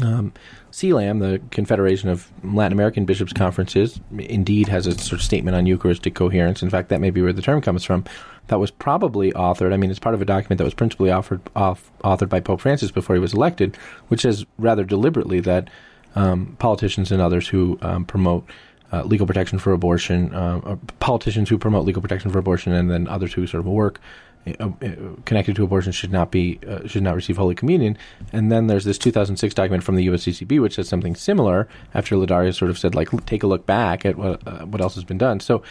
um, 0.03 0.35
CELAM, 0.71 1.21
the 1.21 1.41
Confederation 1.51 2.11
of 2.11 2.31
Latin 2.45 2.75
American 2.75 3.07
Bishops 3.07 3.33
Conferences, 3.33 4.01
indeed 4.19 4.69
has 4.69 4.87
a 4.87 4.93
sort 4.99 5.19
of 5.19 5.23
statement 5.23 5.57
on 5.57 5.65
Eucharistic 5.65 6.15
coherence. 6.15 6.63
In 6.63 6.69
fact, 6.69 6.91
that 6.91 7.01
may 7.01 7.09
be 7.09 7.23
where 7.23 7.33
the 7.33 7.41
term 7.41 7.63
comes 7.63 7.85
from. 7.85 8.05
That 8.49 8.61
was 8.61 8.71
probably 8.71 9.33
authored. 9.33 9.73
I 9.73 9.79
mean, 9.79 9.91
it's 9.91 9.99
part 9.99 10.15
of 10.15 10.21
a 10.21 10.27
document 10.27 10.59
that 10.59 10.65
was 10.65 10.75
principally 10.75 11.11
offered, 11.11 11.41
off, 11.57 11.91
authored 12.05 12.29
by 12.29 12.41
Pope 12.41 12.61
Francis 12.61 12.91
before 12.91 13.17
he 13.17 13.21
was 13.21 13.33
elected, 13.33 13.79
which 14.09 14.21
says 14.21 14.45
rather 14.59 14.85
deliberately 14.85 15.41
that 15.41 15.71
um, 16.17 16.57
politicians 16.59 17.13
and 17.13 17.23
others 17.23 17.47
who 17.49 17.79
um, 17.83 18.05
promote 18.05 18.45
uh, 18.93 19.03
legal 19.03 19.27
protection 19.27 19.59
for 19.59 19.73
abortion, 19.73 20.35
uh, 20.35 20.77
politicians 21.01 21.49
who 21.49 21.59
promote 21.59 21.85
legal 21.85 22.03
protection 22.03 22.31
for 22.31 22.39
abortion, 22.39 22.73
and 22.73 22.91
then 22.91 23.07
others 23.09 23.33
who 23.33 23.47
sort 23.47 23.61
of 23.61 23.67
work 23.67 24.01
uh, 24.47 24.69
uh, 24.83 24.91
connected 25.25 25.57
to 25.57 25.65
abortion 25.65 25.91
should 25.91 26.13
not 26.13 26.31
be 26.31 26.61
uh, 26.69 26.87
should 26.87 27.03
not 27.03 27.17
receive 27.17 27.37
Holy 27.37 27.55
Communion. 27.55 27.99
And 28.33 28.53
then 28.53 28.69
there's 28.69 28.85
this 28.85 28.97
2006 28.97 29.55
document 29.55 29.83
from 29.83 29.97
the 29.97 30.07
USCCB 30.07 30.61
which 30.61 30.77
says 30.77 30.89
something 30.89 31.17
similar. 31.17 31.69
After 31.95 32.15
Ladaria 32.15 32.55
sort 32.55 32.71
of 32.71 32.79
said 32.79 32.95
like 32.95 33.09
take 33.27 33.43
a 33.43 33.49
look 33.49 33.67
back 33.67 34.07
at 34.07 34.17
what 34.17 34.47
uh, 34.47 34.65
what 34.67 34.81
else 34.81 34.95
has 34.95 35.03
been 35.03 35.19
done. 35.19 35.41
So, 35.41 35.63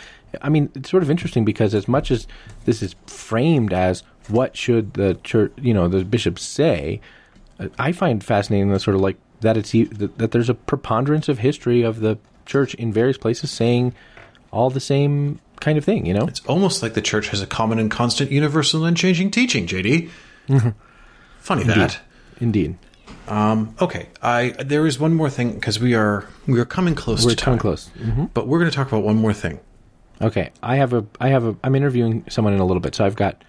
I 0.42 0.50
mean, 0.50 0.70
it's 0.76 0.90
sort 0.90 1.04
of 1.04 1.10
interesting 1.10 1.46
because 1.46 1.74
as 1.74 1.88
much 1.88 2.12
as 2.12 2.28
this 2.66 2.82
is 2.82 2.96
framed 3.08 3.72
as 3.72 4.04
what 4.28 4.58
should 4.58 4.94
the 4.96 5.18
church, 5.24 5.54
you 5.58 5.74
know, 5.74 5.88
the 5.88 6.04
bishops 6.04 6.44
say, 6.44 7.00
uh, 7.60 7.70
I 7.80 7.94
find 7.94 8.22
fascinating 8.22 8.72
the 8.72 8.80
sort 8.80 8.96
of 8.96 9.02
like 9.02 9.18
that 9.46 9.58
it's 9.58 9.72
that, 9.72 10.32
there's 10.32 10.50
a 10.50 10.54
preponderance 10.56 11.30
of 11.30 11.40
history 11.40 11.84
of 11.84 12.00
the 12.00 12.18
church 12.46 12.74
in 12.76 12.92
various 12.92 13.18
places 13.18 13.52
saying 13.52 13.94
all 14.52 14.70
the 14.70 14.80
same 14.80 15.40
kind 15.60 15.78
of 15.78 15.86
thing, 15.86 16.06
you 16.06 16.14
know? 16.14 16.28
It's 16.28 16.42
almost 16.46 16.82
like 16.84 16.94
the 16.94 17.02
church 17.02 17.30
has 17.30 17.42
a 17.42 17.48
common 17.48 17.80
and 17.80 17.90
constant, 17.90 18.32
universal, 18.32 18.86
and 18.86 18.96
changing 18.98 19.32
teaching. 19.32 19.68
JD, 19.68 20.10
funny 21.40 21.64
that. 21.64 22.00
Indeed. 22.40 22.78
Um, 23.28 23.76
okay, 23.82 24.10
I 24.22 24.50
there 24.64 24.86
is 24.86 25.00
one 25.00 25.14
more 25.16 25.30
thing 25.30 25.54
because 25.54 25.80
we 25.80 25.96
are 25.96 26.28
we 26.48 26.60
are 26.60 26.66
coming 26.66 26.94
close 26.96 27.24
We're 27.24 27.32
to 27.32 27.36
time, 27.36 27.46
coming 27.46 27.60
close. 27.60 27.88
hmm 27.90 28.26
but 28.34 28.48
we're 28.48 28.60
going 28.60 28.70
to 28.70 28.76
talk 28.76 28.88
about 28.88 29.04
one 29.04 29.16
more 29.16 29.34
thing. 29.34 29.60
Okay. 30.22 30.52
I 30.62 30.76
have 30.76 30.94
a 30.94 31.06
I 31.20 31.30
have 31.30 31.44
a 31.46 31.56
I'm 31.64 31.76
interviewing 31.76 32.24
someone 32.30 32.54
in 32.54 32.60
a 32.60 32.66
little 32.66 32.82
bit, 32.82 32.94
so 32.94 33.06
I've 33.06 33.16
got 33.16 33.44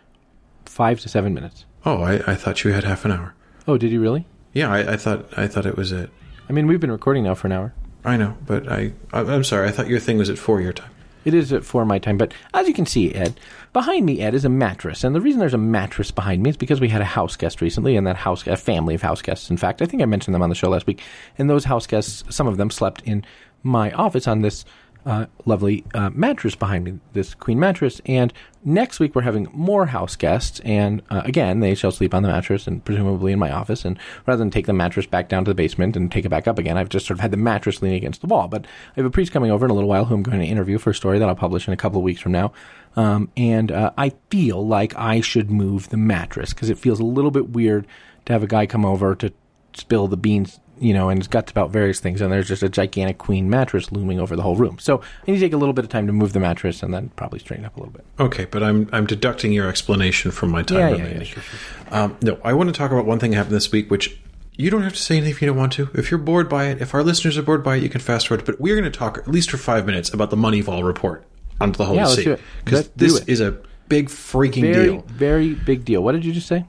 5 0.64 1.00
to 1.00 1.08
7 1.08 1.32
minutes. 1.34 1.64
Oh, 1.84 2.02
I, 2.02 2.14
I 2.32 2.34
thought 2.34 2.64
you 2.64 2.72
had 2.72 2.84
half 2.84 3.04
an 3.04 3.12
hour. 3.12 3.34
Oh, 3.68 3.76
did 3.78 3.90
you 3.92 4.00
really? 4.00 4.26
Yeah, 4.56 4.72
I, 4.72 4.94
I 4.94 4.96
thought 4.96 5.26
I 5.36 5.48
thought 5.48 5.66
it 5.66 5.76
was 5.76 5.92
it. 5.92 6.08
I 6.48 6.52
mean, 6.54 6.66
we've 6.66 6.80
been 6.80 6.90
recording 6.90 7.24
now 7.24 7.34
for 7.34 7.46
an 7.46 7.52
hour. 7.52 7.74
I 8.06 8.16
know, 8.16 8.38
but 8.46 8.72
I, 8.72 8.94
I 9.12 9.20
I'm 9.20 9.44
sorry. 9.44 9.68
I 9.68 9.70
thought 9.70 9.86
your 9.86 10.00
thing 10.00 10.16
was 10.16 10.30
at 10.30 10.38
four 10.38 10.62
your 10.62 10.72
time. 10.72 10.88
It 11.26 11.34
is 11.34 11.52
at 11.52 11.62
four 11.62 11.84
my 11.84 11.98
time, 11.98 12.16
but 12.16 12.32
as 12.54 12.66
you 12.66 12.72
can 12.72 12.86
see, 12.86 13.12
Ed, 13.12 13.38
behind 13.74 14.06
me, 14.06 14.22
Ed, 14.22 14.32
is 14.32 14.46
a 14.46 14.48
mattress, 14.48 15.04
and 15.04 15.14
the 15.14 15.20
reason 15.20 15.40
there's 15.40 15.52
a 15.52 15.58
mattress 15.58 16.10
behind 16.10 16.42
me 16.42 16.48
is 16.48 16.56
because 16.56 16.80
we 16.80 16.88
had 16.88 17.02
a 17.02 17.04
house 17.04 17.36
guest 17.36 17.60
recently, 17.60 17.96
and 17.96 18.06
that 18.06 18.16
house, 18.16 18.46
a 18.46 18.56
family 18.56 18.94
of 18.94 19.02
house 19.02 19.20
guests, 19.20 19.50
in 19.50 19.58
fact, 19.58 19.82
I 19.82 19.84
think 19.84 20.02
I 20.02 20.06
mentioned 20.06 20.34
them 20.34 20.42
on 20.42 20.48
the 20.48 20.54
show 20.54 20.70
last 20.70 20.86
week, 20.86 21.02
and 21.36 21.50
those 21.50 21.64
house 21.64 21.86
guests, 21.86 22.24
some 22.30 22.46
of 22.46 22.56
them 22.56 22.70
slept 22.70 23.02
in 23.02 23.26
my 23.62 23.92
office 23.92 24.26
on 24.26 24.40
this 24.40 24.64
uh, 25.06 25.26
lovely 25.44 25.84
uh, 25.94 26.10
mattress 26.10 26.54
behind 26.54 26.84
me, 26.84 26.98
this 27.12 27.32
queen 27.32 27.58
mattress, 27.60 28.00
and 28.06 28.32
next 28.64 28.98
week 28.98 29.14
we're 29.14 29.22
having 29.22 29.48
more 29.52 29.86
house 29.86 30.16
guests, 30.16 30.60
and 30.64 31.00
uh, 31.10 31.22
again, 31.24 31.60
they 31.60 31.74
shall 31.74 31.92
sleep 31.92 32.12
on 32.12 32.22
the 32.22 32.28
mattress 32.28 32.66
and 32.66 32.84
presumably 32.84 33.32
in 33.32 33.38
my 33.38 33.50
office, 33.50 33.84
and 33.84 33.98
rather 34.26 34.40
than 34.40 34.50
take 34.50 34.66
the 34.66 34.72
mattress 34.72 35.06
back 35.06 35.28
down 35.28 35.44
to 35.44 35.50
the 35.50 35.54
basement 35.54 35.96
and 35.96 36.10
take 36.10 36.24
it 36.24 36.28
back 36.28 36.48
up 36.48 36.58
again, 36.58 36.76
I've 36.76 36.88
just 36.88 37.06
sort 37.06 37.18
of 37.18 37.20
had 37.20 37.30
the 37.30 37.36
mattress 37.36 37.80
leaning 37.80 37.96
against 37.96 38.20
the 38.20 38.26
wall. 38.26 38.48
But 38.48 38.64
I 38.64 38.94
have 38.96 39.06
a 39.06 39.10
priest 39.10 39.32
coming 39.32 39.50
over 39.50 39.64
in 39.64 39.70
a 39.70 39.74
little 39.74 39.88
while 39.88 40.06
who 40.06 40.14
I'm 40.14 40.24
going 40.24 40.40
to 40.40 40.46
interview 40.46 40.76
for 40.76 40.90
a 40.90 40.94
story 40.94 41.20
that 41.20 41.28
I'll 41.28 41.36
publish 41.36 41.68
in 41.68 41.72
a 41.72 41.76
couple 41.76 41.98
of 41.98 42.04
weeks 42.04 42.20
from 42.20 42.32
now. 42.32 42.52
Um, 42.96 43.30
and 43.36 43.70
uh, 43.70 43.92
I 43.96 44.12
feel 44.30 44.66
like 44.66 44.96
I 44.96 45.20
should 45.20 45.50
move 45.50 45.90
the 45.90 45.96
mattress 45.96 46.52
because 46.52 46.68
it 46.68 46.78
feels 46.78 46.98
a 46.98 47.04
little 47.04 47.30
bit 47.30 47.50
weird 47.50 47.86
to 48.24 48.32
have 48.32 48.42
a 48.42 48.48
guy 48.48 48.66
come 48.66 48.84
over 48.84 49.14
to 49.14 49.32
spill 49.74 50.08
the 50.08 50.16
beans, 50.16 50.58
you 50.78 50.92
know, 50.94 51.08
and 51.08 51.28
guts 51.30 51.50
about 51.50 51.70
various 51.70 52.00
things, 52.00 52.20
and 52.20 52.32
there's 52.32 52.48
just 52.48 52.62
a 52.62 52.68
gigantic 52.68 53.18
queen 53.18 53.48
mattress 53.48 53.90
looming 53.92 54.20
over 54.20 54.36
the 54.36 54.42
whole 54.42 54.56
room. 54.56 54.78
So 54.78 54.98
I 55.00 55.30
need 55.30 55.38
to 55.38 55.40
take 55.40 55.52
a 55.52 55.56
little 55.56 55.72
bit 55.72 55.84
of 55.84 55.90
time 55.90 56.06
to 56.06 56.12
move 56.12 56.32
the 56.32 56.40
mattress 56.40 56.82
and 56.82 56.92
then 56.92 57.08
probably 57.16 57.38
straighten 57.38 57.64
up 57.64 57.76
a 57.76 57.80
little 57.80 57.92
bit. 57.92 58.04
Okay, 58.20 58.44
but 58.44 58.62
I'm 58.62 58.88
I'm 58.92 59.06
deducting 59.06 59.52
your 59.52 59.68
explanation 59.68 60.30
from 60.30 60.50
my 60.50 60.62
time 60.62 60.78
Yeah, 60.78 60.88
yeah, 60.88 60.92
remaining. 60.96 61.18
yeah, 61.18 61.24
sure, 61.24 61.42
sure. 61.42 61.58
Um, 61.90 62.16
no, 62.22 62.38
I 62.44 62.52
want 62.52 62.68
to 62.68 62.72
talk 62.72 62.90
about 62.90 63.06
one 63.06 63.18
thing 63.18 63.30
that 63.32 63.36
happened 63.38 63.54
this 63.56 63.72
week, 63.72 63.90
which 63.90 64.18
you 64.58 64.70
don't 64.70 64.82
have 64.82 64.94
to 64.94 64.98
say 64.98 65.16
anything 65.16 65.32
if 65.32 65.42
you 65.42 65.46
don't 65.48 65.56
want 65.58 65.72
to. 65.74 65.88
If 65.94 66.10
you're 66.10 66.18
bored 66.18 66.48
by 66.48 66.66
it, 66.66 66.80
if 66.80 66.94
our 66.94 67.02
listeners 67.02 67.36
are 67.36 67.42
bored 67.42 67.62
by 67.62 67.76
it, 67.76 67.82
you 67.82 67.88
can 67.88 68.00
fast 68.00 68.28
forward. 68.28 68.44
But 68.46 68.60
we're 68.60 68.74
going 68.74 68.90
to 68.90 68.98
talk 68.98 69.18
at 69.18 69.28
least 69.28 69.50
for 69.50 69.56
five 69.58 69.84
minutes 69.86 70.12
about 70.14 70.30
the 70.30 70.36
Moneyval 70.36 70.82
report 70.84 71.24
onto 71.60 71.76
the 71.76 71.84
Holy 71.84 71.98
Yeah, 71.98 72.04
let's 72.04 72.16
See 72.16 72.24
do 72.24 72.32
it. 72.32 72.40
because 72.64 72.88
this 72.96 73.20
is 73.26 73.40
a 73.40 73.58
big 73.88 74.08
freaking 74.08 74.62
Very, 74.72 74.86
deal. 74.86 75.04
very 75.08 75.54
big 75.54 75.84
deal. 75.84 76.02
What 76.02 76.12
did 76.12 76.24
you 76.24 76.32
just 76.32 76.48
say? 76.48 76.64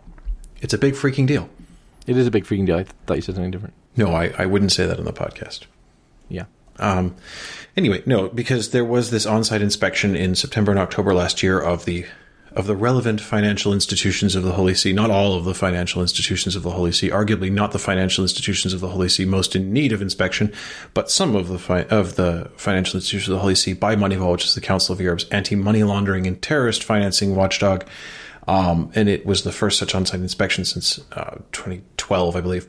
It's 0.62 0.74
a 0.74 0.78
big 0.78 0.93
freaking 0.95 1.28
deal. 1.28 1.49
It 2.08 2.16
is 2.18 2.26
a 2.28 2.32
big 2.32 2.45
freaking 2.45 2.66
deal. 2.66 2.76
I 2.78 2.84
th- 2.84 2.95
thought 3.05 3.16
you 3.16 3.22
said 3.22 3.36
something 3.36 3.51
different. 3.51 3.74
No, 3.98 4.14
I, 4.14 4.32
I 4.38 4.45
wouldn't 4.45 4.72
say 4.72 4.86
that 4.86 5.00
on 5.00 5.06
the 5.06 5.14
podcast. 5.14 5.62
Yeah. 6.30 6.45
Um, 6.80 7.16
anyway, 7.76 8.04
no, 8.06 8.30
because 8.30 8.70
there 8.70 8.86
was 8.86 9.10
this 9.10 9.26
on-site 9.26 9.62
inspection 9.62 10.16
in 10.16 10.36
September 10.36 10.72
and 10.72 10.80
October 10.80 11.14
last 11.14 11.41
year 11.43 11.60
of 11.60 11.86
the 11.86 12.06
of 12.58 12.66
the 12.66 12.76
relevant 12.76 13.22
financial 13.22 13.72
institutions 13.72 14.36
of 14.36 14.41
the 14.41 14.54
Holy 14.54 14.74
See. 14.74 14.91
Not 14.91 15.12
all 15.12 15.36
of 15.36 15.45
the 15.45 15.54
financial 15.54 16.02
institutions 16.02 16.56
of 16.56 16.64
the 16.64 16.72
Holy 16.72 16.91
See, 16.91 17.10
arguably 17.10 17.52
not 17.52 17.72
the 17.72 17.78
financial 17.78 18.24
institutions 18.24 18.74
of 18.74 18.80
the 18.80 18.88
Holy 18.88 19.10
See 19.10 19.26
most 19.26 19.56
in 19.56 19.72
need 19.72 19.91
of 19.91 20.02
inspection, 20.02 20.52
but 20.95 21.12
some 21.12 21.36
of 21.36 21.50
the 21.50 21.60
fi- 21.60 21.84
of 21.84 22.16
the 22.16 22.50
financial 22.58 22.98
institutions 22.98 23.30
of 23.30 23.36
the 23.36 23.41
Holy 23.41 23.54
See 23.54 23.74
by 23.74 23.95
Moneyval, 23.95 24.32
which 24.32 24.45
is 24.45 24.56
the 24.56 24.62
Council 24.62 24.93
of 24.93 25.00
Europe's 25.00 25.26
anti-money 25.26 25.84
laundering 25.84 26.26
and 26.26 26.41
terrorist 26.41 26.84
financing 26.84 27.36
watchdog. 27.36 27.86
Um, 28.48 28.91
and 28.95 29.08
it 29.08 29.24
was 29.24 29.43
the 29.43 29.52
first 29.52 29.78
such 29.78 29.93
on-site 29.93 30.22
inspection 30.22 30.66
since 30.66 31.00
uh, 31.12 31.36
2012, 31.52 32.36
I 32.36 32.41
believe. 32.41 32.68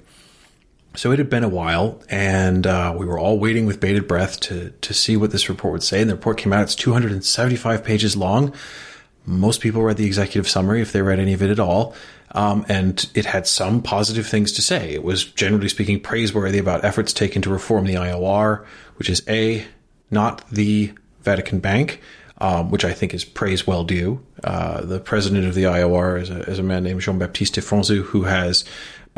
So 0.99 1.12
it 1.12 1.20
had 1.20 1.30
been 1.30 1.44
a 1.44 1.49
while, 1.49 2.03
and 2.11 2.66
uh, 2.66 2.92
we 2.99 3.07
were 3.07 3.20
all 3.20 3.38
waiting 3.38 3.66
with 3.66 3.78
bated 3.78 4.09
breath 4.09 4.40
to 4.40 4.70
to 4.80 4.92
see 4.92 5.16
what 5.16 5.30
this 5.30 5.49
report 5.49 5.70
would 5.70 5.84
say. 5.84 6.01
And 6.01 6.11
the 6.11 6.16
report 6.16 6.38
came 6.38 6.53
out; 6.53 6.62
it's 6.62 6.74
275 6.74 7.84
pages 7.84 8.16
long. 8.16 8.53
Most 9.24 9.61
people 9.61 9.80
read 9.80 9.96
the 9.96 10.07
executive 10.07 10.49
summary, 10.49 10.82
if 10.82 10.90
they 10.90 11.01
read 11.01 11.20
any 11.20 11.34
of 11.34 11.40
it 11.40 11.51
at 11.51 11.61
all, 11.61 11.94
um, 12.32 12.66
and 12.68 13.09
it 13.14 13.26
had 13.26 13.46
some 13.46 13.80
positive 13.80 14.26
things 14.26 14.51
to 14.55 14.61
say. 14.61 14.90
It 14.92 15.05
was 15.05 15.24
generally 15.24 15.68
speaking 15.68 16.01
praiseworthy 16.01 16.59
about 16.59 16.84
efforts 16.84 17.12
taken 17.12 17.42
to 17.42 17.51
reform 17.51 17.84
the 17.84 17.94
IOR, 17.94 18.64
which 18.96 19.09
is 19.09 19.22
a 19.28 19.64
not 20.11 20.51
the 20.51 20.92
Vatican 21.20 21.61
Bank, 21.61 22.01
um, 22.38 22.72
which 22.72 22.84
I 22.84 22.92
think 22.92 23.14
is 23.14 23.24
praise 23.24 23.68
well 23.68 23.84
due. 23.84 24.20
Uh, 24.42 24.80
the 24.80 24.99
president 24.99 25.46
of 25.46 25.55
the 25.55 25.62
IOR 25.62 26.20
is 26.20 26.30
a, 26.30 26.40
is 26.51 26.59
a 26.59 26.64
man 26.64 26.82
named 26.82 27.03
Jean 27.03 27.20
Baptiste 27.20 27.61
Franssu, 27.61 28.03
who 28.03 28.24
has, 28.24 28.64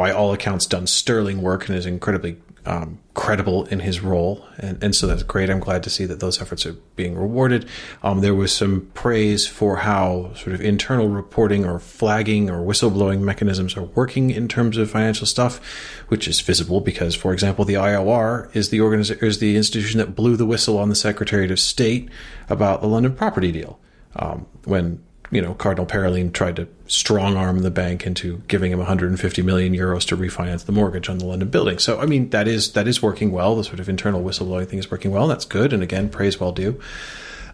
by 0.00 0.12
all 0.12 0.32
accounts, 0.32 0.64
done 0.64 0.86
sterling 0.86 1.42
work 1.42 1.68
and 1.68 1.76
is 1.76 1.84
incredibly 1.84 2.38
um, 2.64 2.98
credible 3.12 3.66
in 3.66 3.80
his 3.80 4.00
role. 4.00 4.42
And, 4.56 4.82
and 4.82 4.96
so 4.96 5.06
that's 5.06 5.22
great. 5.22 5.50
I'm 5.50 5.60
glad 5.60 5.82
to 5.82 5.90
see 5.90 6.06
that 6.06 6.20
those 6.20 6.40
efforts 6.40 6.64
are 6.64 6.72
being 6.96 7.18
rewarded. 7.18 7.68
Um, 8.02 8.22
there 8.22 8.34
was 8.34 8.50
some 8.50 8.90
praise 8.94 9.46
for 9.46 9.76
how 9.76 10.32
sort 10.32 10.54
of 10.54 10.62
internal 10.62 11.10
reporting 11.10 11.66
or 11.66 11.78
flagging 11.78 12.48
or 12.48 12.64
whistleblowing 12.64 13.20
mechanisms 13.20 13.76
are 13.76 13.82
working 13.82 14.30
in 14.30 14.48
terms 14.48 14.78
of 14.78 14.90
financial 14.90 15.26
stuff, 15.26 15.60
which 16.08 16.26
is 16.26 16.40
visible 16.40 16.80
because, 16.80 17.14
for 17.14 17.34
example, 17.34 17.66
the 17.66 17.74
IOR 17.74 18.48
is 18.56 18.70
the 18.70 18.78
organiza- 18.78 19.22
is 19.22 19.38
the 19.38 19.54
institution 19.54 19.98
that 19.98 20.14
blew 20.14 20.34
the 20.34 20.46
whistle 20.46 20.78
on 20.78 20.88
the 20.88 20.94
Secretary 20.94 21.52
of 21.52 21.60
State 21.60 22.08
about 22.48 22.80
the 22.80 22.88
London 22.88 23.14
property 23.14 23.52
deal 23.52 23.78
um, 24.16 24.46
when 24.64 25.02
you 25.30 25.40
know 25.40 25.54
Cardinal 25.54 25.86
Parolin 25.86 26.32
tried 26.32 26.56
to 26.56 26.68
strong 26.86 27.36
arm 27.36 27.60
the 27.60 27.70
bank 27.70 28.06
into 28.06 28.38
giving 28.48 28.72
him 28.72 28.78
150 28.78 29.42
million 29.42 29.74
euros 29.74 30.06
to 30.08 30.16
refinance 30.16 30.64
the 30.64 30.72
mortgage 30.72 31.08
on 31.08 31.18
the 31.18 31.26
London 31.26 31.48
building. 31.48 31.78
So 31.78 32.00
I 32.00 32.06
mean 32.06 32.30
that 32.30 32.48
is 32.48 32.72
that 32.72 32.88
is 32.88 33.02
working 33.02 33.30
well. 33.32 33.56
The 33.56 33.64
sort 33.64 33.80
of 33.80 33.88
internal 33.88 34.22
whistleblowing 34.22 34.68
thing 34.68 34.78
is 34.78 34.90
working 34.90 35.10
well. 35.10 35.26
That's 35.28 35.44
good, 35.44 35.72
and 35.72 35.82
again, 35.82 36.08
praise 36.08 36.40
well 36.40 36.52
due. 36.52 36.80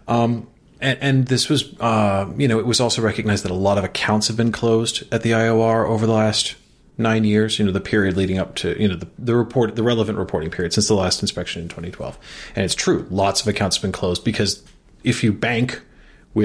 Um, 0.07 0.47
and, 0.79 0.99
and 1.01 1.27
this 1.27 1.49
was, 1.49 1.73
uh, 1.79 2.31
you 2.37 2.47
know, 2.47 2.59
it 2.59 2.65
was 2.65 2.79
also 2.79 3.01
recognized 3.01 3.43
that 3.43 3.51
a 3.51 3.55
lot 3.55 3.77
of 3.77 3.83
accounts 3.83 4.27
have 4.27 4.37
been 4.37 4.51
closed 4.51 5.03
at 5.11 5.23
the 5.23 5.31
IOR 5.31 5.87
over 5.87 6.05
the 6.05 6.13
last 6.13 6.55
nine 6.97 7.23
years. 7.23 7.57
You 7.57 7.65
know, 7.65 7.71
the 7.71 7.81
period 7.81 8.15
leading 8.15 8.37
up 8.37 8.55
to 8.55 8.79
you 8.81 8.87
know 8.87 8.95
the, 8.95 9.07
the 9.17 9.35
report, 9.35 9.75
the 9.75 9.83
relevant 9.83 10.17
reporting 10.17 10.51
period 10.51 10.73
since 10.73 10.87
the 10.87 10.93
last 10.93 11.21
inspection 11.21 11.63
in 11.63 11.67
2012. 11.69 12.17
And 12.55 12.65
it's 12.65 12.75
true, 12.75 13.07
lots 13.09 13.41
of 13.41 13.47
accounts 13.47 13.77
have 13.77 13.81
been 13.81 13.91
closed 13.91 14.23
because 14.23 14.63
if 15.03 15.23
you 15.23 15.33
bank 15.33 15.81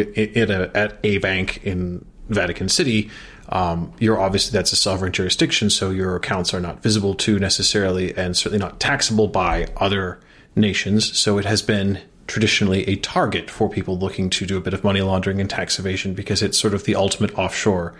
at 0.00 0.50
a, 0.50 0.70
at 0.74 0.98
a 1.02 1.18
bank 1.18 1.64
in 1.64 2.04
Vatican 2.28 2.68
City, 2.68 3.10
um, 3.48 3.92
you're 3.98 4.18
obviously 4.18 4.56
that's 4.56 4.72
a 4.72 4.76
sovereign 4.76 5.12
jurisdiction, 5.12 5.68
so 5.70 5.90
your 5.90 6.16
accounts 6.16 6.54
are 6.54 6.60
not 6.60 6.82
visible 6.82 7.14
to 7.16 7.38
necessarily, 7.38 8.16
and 8.16 8.36
certainly 8.36 8.58
not 8.58 8.80
taxable 8.80 9.28
by 9.28 9.68
other 9.76 10.18
nations. 10.56 11.16
So 11.18 11.38
it 11.38 11.44
has 11.44 11.62
been 11.62 12.00
traditionally 12.26 12.88
a 12.88 12.96
target 12.96 13.50
for 13.50 13.68
people 13.68 13.98
looking 13.98 14.30
to 14.30 14.46
do 14.46 14.56
a 14.56 14.60
bit 14.60 14.72
of 14.72 14.84
money 14.84 15.02
laundering 15.02 15.40
and 15.40 15.50
tax 15.50 15.78
evasion 15.78 16.14
because 16.14 16.40
it's 16.40 16.56
sort 16.56 16.72
of 16.72 16.84
the 16.84 16.94
ultimate 16.94 17.36
offshore 17.38 17.94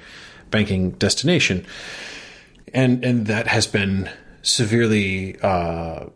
banking 0.51 0.93
destination, 0.93 1.67
and 2.73 3.05
and 3.05 3.27
that 3.27 3.47
has 3.47 3.67
been 3.67 4.09
severely. 4.43 5.39
Uh, 5.41 6.07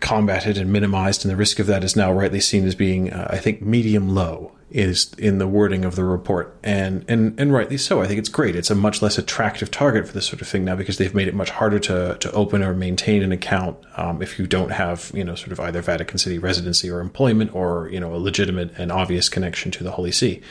combated 0.00 0.58
and 0.58 0.72
minimized, 0.72 1.24
and 1.24 1.32
the 1.32 1.36
risk 1.36 1.58
of 1.58 1.66
that 1.66 1.84
is 1.84 1.96
now 1.96 2.12
rightly 2.12 2.40
seen 2.40 2.66
as 2.66 2.74
being, 2.74 3.12
uh, 3.12 3.28
I 3.30 3.38
think, 3.38 3.62
medium 3.62 4.08
low 4.08 4.52
is 4.70 5.14
in 5.14 5.38
the 5.38 5.46
wording 5.46 5.84
of 5.84 5.94
the 5.94 6.04
report, 6.04 6.56
and 6.64 7.04
and 7.08 7.38
and 7.38 7.52
rightly 7.52 7.78
so. 7.78 8.02
I 8.02 8.06
think 8.06 8.18
it's 8.18 8.28
great. 8.28 8.56
It's 8.56 8.70
a 8.70 8.74
much 8.74 9.00
less 9.00 9.16
attractive 9.16 9.70
target 9.70 10.06
for 10.06 10.12
this 10.12 10.26
sort 10.26 10.42
of 10.42 10.48
thing 10.48 10.64
now 10.64 10.74
because 10.74 10.98
they've 10.98 11.14
made 11.14 11.28
it 11.28 11.34
much 11.34 11.50
harder 11.50 11.78
to 11.80 12.16
to 12.18 12.32
open 12.32 12.62
or 12.62 12.74
maintain 12.74 13.22
an 13.22 13.32
account 13.32 13.78
um, 13.96 14.20
if 14.22 14.38
you 14.38 14.46
don't 14.46 14.70
have 14.70 15.10
you 15.14 15.24
know 15.24 15.34
sort 15.34 15.52
of 15.52 15.60
either 15.60 15.80
Vatican 15.80 16.18
City 16.18 16.38
residency 16.38 16.90
or 16.90 17.00
employment 17.00 17.54
or 17.54 17.88
you 17.90 18.00
know 18.00 18.14
a 18.14 18.18
legitimate 18.18 18.72
and 18.76 18.90
obvious 18.90 19.28
connection 19.28 19.70
to 19.70 19.84
the 19.84 19.92
Holy 19.92 20.12
See, 20.12 20.42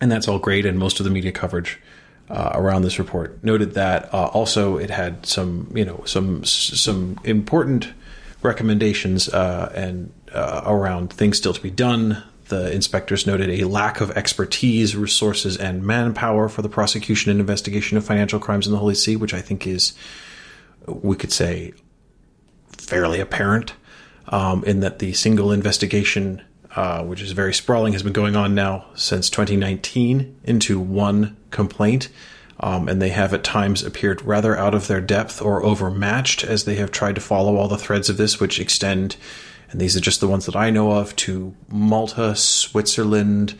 and 0.00 0.10
that's 0.10 0.28
all 0.28 0.38
great. 0.38 0.64
And 0.64 0.78
most 0.78 1.00
of 1.00 1.04
the 1.04 1.10
media 1.10 1.32
coverage 1.32 1.80
uh, 2.30 2.52
around 2.54 2.82
this 2.82 2.98
report 2.98 3.42
noted 3.42 3.74
that 3.74 4.12
uh, 4.14 4.26
also 4.28 4.76
it 4.76 4.90
had 4.90 5.26
some 5.26 5.70
you 5.74 5.84
know 5.84 6.02
some 6.06 6.44
some 6.44 7.18
important 7.24 7.92
recommendations 8.44 9.28
uh, 9.28 9.72
and 9.74 10.12
uh, 10.32 10.62
around 10.66 11.12
things 11.12 11.38
still 11.38 11.52
to 11.52 11.60
be 11.60 11.70
done. 11.70 12.22
the 12.48 12.70
inspectors 12.72 13.26
noted 13.26 13.48
a 13.48 13.64
lack 13.64 14.02
of 14.02 14.10
expertise, 14.10 14.94
resources, 14.94 15.56
and 15.56 15.82
manpower 15.82 16.48
for 16.48 16.60
the 16.60 16.68
prosecution 16.68 17.30
and 17.30 17.40
investigation 17.40 17.96
of 17.96 18.04
financial 18.04 18.38
crimes 18.38 18.66
in 18.66 18.72
the 18.72 18.78
Holy 18.78 18.94
See, 18.94 19.16
which 19.16 19.32
I 19.32 19.40
think 19.40 19.66
is, 19.66 19.94
we 20.86 21.16
could 21.16 21.32
say, 21.32 21.72
fairly 22.68 23.18
apparent. 23.18 23.72
Um, 24.28 24.64
in 24.64 24.80
that 24.80 25.00
the 25.00 25.12
single 25.12 25.52
investigation, 25.52 26.42
uh, 26.74 27.02
which 27.04 27.20
is 27.20 27.32
very 27.32 27.52
sprawling, 27.52 27.92
has 27.92 28.02
been 28.02 28.14
going 28.14 28.36
on 28.36 28.54
now 28.54 28.86
since 28.94 29.28
2019 29.28 30.40
into 30.44 30.80
one 30.80 31.36
complaint. 31.50 32.08
Um, 32.60 32.88
and 32.88 33.02
they 33.02 33.08
have 33.08 33.34
at 33.34 33.42
times 33.42 33.82
appeared 33.82 34.22
rather 34.22 34.56
out 34.56 34.74
of 34.74 34.86
their 34.86 35.00
depth 35.00 35.42
or 35.42 35.64
overmatched 35.64 36.44
as 36.44 36.64
they 36.64 36.76
have 36.76 36.92
tried 36.92 37.16
to 37.16 37.20
follow 37.20 37.56
all 37.56 37.68
the 37.68 37.76
threads 37.76 38.08
of 38.08 38.16
this, 38.16 38.38
which 38.38 38.60
extend, 38.60 39.16
and 39.70 39.80
these 39.80 39.96
are 39.96 40.00
just 40.00 40.20
the 40.20 40.28
ones 40.28 40.46
that 40.46 40.54
I 40.54 40.70
know 40.70 40.92
of, 40.92 41.16
to 41.16 41.54
Malta, 41.68 42.36
Switzerland, 42.36 43.54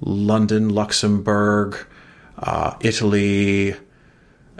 London, 0.00 0.68
Luxembourg, 0.68 1.86
uh, 2.38 2.74
Italy, 2.80 3.76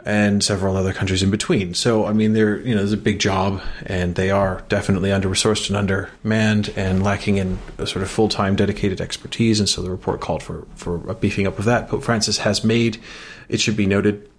and 0.05 0.43
several 0.43 0.77
other 0.77 0.93
countries 0.93 1.23
in 1.23 1.31
between. 1.31 1.73
So, 1.73 2.05
I 2.05 2.13
mean, 2.13 2.33
they're, 2.33 2.59
you 2.59 2.75
know, 2.75 2.81
there's 2.81 2.93
a 2.93 2.97
big 2.97 3.19
job, 3.19 3.61
and 3.87 4.13
they 4.13 4.29
are 4.29 4.63
definitely 4.69 5.11
under 5.11 5.27
resourced 5.27 5.67
and 5.67 5.75
undermanned 5.75 6.71
and 6.75 7.03
lacking 7.03 7.37
in 7.37 7.57
a 7.79 7.87
sort 7.87 8.03
of 8.03 8.11
full 8.11 8.29
time 8.29 8.55
dedicated 8.55 9.01
expertise. 9.01 9.59
And 9.59 9.67
so 9.67 9.81
the 9.81 9.89
report 9.89 10.21
called 10.21 10.43
for, 10.43 10.67
for 10.75 11.09
a 11.09 11.15
beefing 11.15 11.47
up 11.47 11.57
of 11.57 11.65
that. 11.65 11.89
Pope 11.89 12.03
Francis 12.03 12.37
has 12.37 12.63
made, 12.63 13.01
it 13.49 13.59
should 13.59 13.75
be 13.75 13.87
noted, 13.87 14.29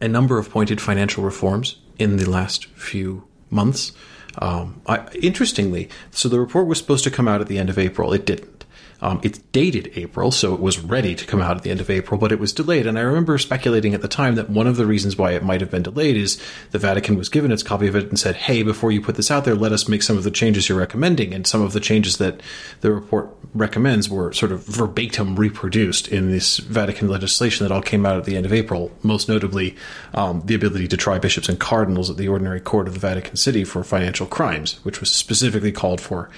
a 0.00 0.08
number 0.08 0.38
of 0.38 0.48
pointed 0.48 0.80
financial 0.80 1.24
reforms 1.24 1.76
in 1.98 2.16
the 2.16 2.30
last 2.30 2.66
few 2.66 3.26
months. 3.50 3.92
Um, 4.38 4.80
I, 4.86 5.06
interestingly, 5.20 5.88
so 6.12 6.28
the 6.28 6.38
report 6.38 6.68
was 6.68 6.78
supposed 6.78 7.02
to 7.04 7.10
come 7.10 7.26
out 7.26 7.40
at 7.40 7.48
the 7.48 7.58
end 7.58 7.68
of 7.68 7.78
April. 7.78 8.12
It 8.12 8.24
didn't. 8.24 8.59
Um, 9.02 9.20
it's 9.22 9.38
dated 9.38 9.92
April, 9.96 10.30
so 10.30 10.54
it 10.54 10.60
was 10.60 10.78
ready 10.78 11.14
to 11.14 11.26
come 11.26 11.40
out 11.40 11.56
at 11.56 11.62
the 11.62 11.70
end 11.70 11.80
of 11.80 11.90
April, 11.90 12.18
but 12.18 12.32
it 12.32 12.38
was 12.38 12.52
delayed. 12.52 12.86
And 12.86 12.98
I 12.98 13.02
remember 13.02 13.38
speculating 13.38 13.94
at 13.94 14.02
the 14.02 14.08
time 14.08 14.34
that 14.34 14.50
one 14.50 14.66
of 14.66 14.76
the 14.76 14.86
reasons 14.86 15.16
why 15.16 15.32
it 15.32 15.42
might 15.42 15.60
have 15.60 15.70
been 15.70 15.82
delayed 15.82 16.16
is 16.16 16.40
the 16.70 16.78
Vatican 16.78 17.16
was 17.16 17.28
given 17.28 17.52
its 17.52 17.62
copy 17.62 17.86
of 17.86 17.96
it 17.96 18.08
and 18.08 18.18
said, 18.18 18.36
hey, 18.36 18.62
before 18.62 18.92
you 18.92 19.00
put 19.00 19.16
this 19.16 19.30
out 19.30 19.44
there, 19.44 19.54
let 19.54 19.72
us 19.72 19.88
make 19.88 20.02
some 20.02 20.16
of 20.16 20.24
the 20.24 20.30
changes 20.30 20.68
you're 20.68 20.78
recommending. 20.78 21.32
And 21.32 21.46
some 21.46 21.62
of 21.62 21.72
the 21.72 21.80
changes 21.80 22.18
that 22.18 22.42
the 22.80 22.92
report 22.92 23.30
recommends 23.54 24.08
were 24.08 24.32
sort 24.32 24.52
of 24.52 24.64
verbatim 24.66 25.36
reproduced 25.36 26.08
in 26.08 26.30
this 26.30 26.58
Vatican 26.58 27.08
legislation 27.08 27.66
that 27.66 27.74
all 27.74 27.82
came 27.82 28.04
out 28.04 28.16
at 28.16 28.24
the 28.24 28.36
end 28.36 28.46
of 28.46 28.52
April, 28.52 28.90
most 29.02 29.28
notably 29.28 29.76
um, 30.14 30.42
the 30.44 30.54
ability 30.54 30.88
to 30.88 30.96
try 30.96 31.18
bishops 31.18 31.48
and 31.48 31.58
cardinals 31.58 32.10
at 32.10 32.16
the 32.16 32.28
ordinary 32.28 32.60
court 32.60 32.86
of 32.86 32.94
the 32.94 33.00
Vatican 33.00 33.36
City 33.36 33.64
for 33.64 33.82
financial 33.82 34.26
crimes, 34.26 34.78
which 34.84 35.00
was 35.00 35.10
specifically 35.10 35.72
called 35.72 36.00
for 36.00 36.30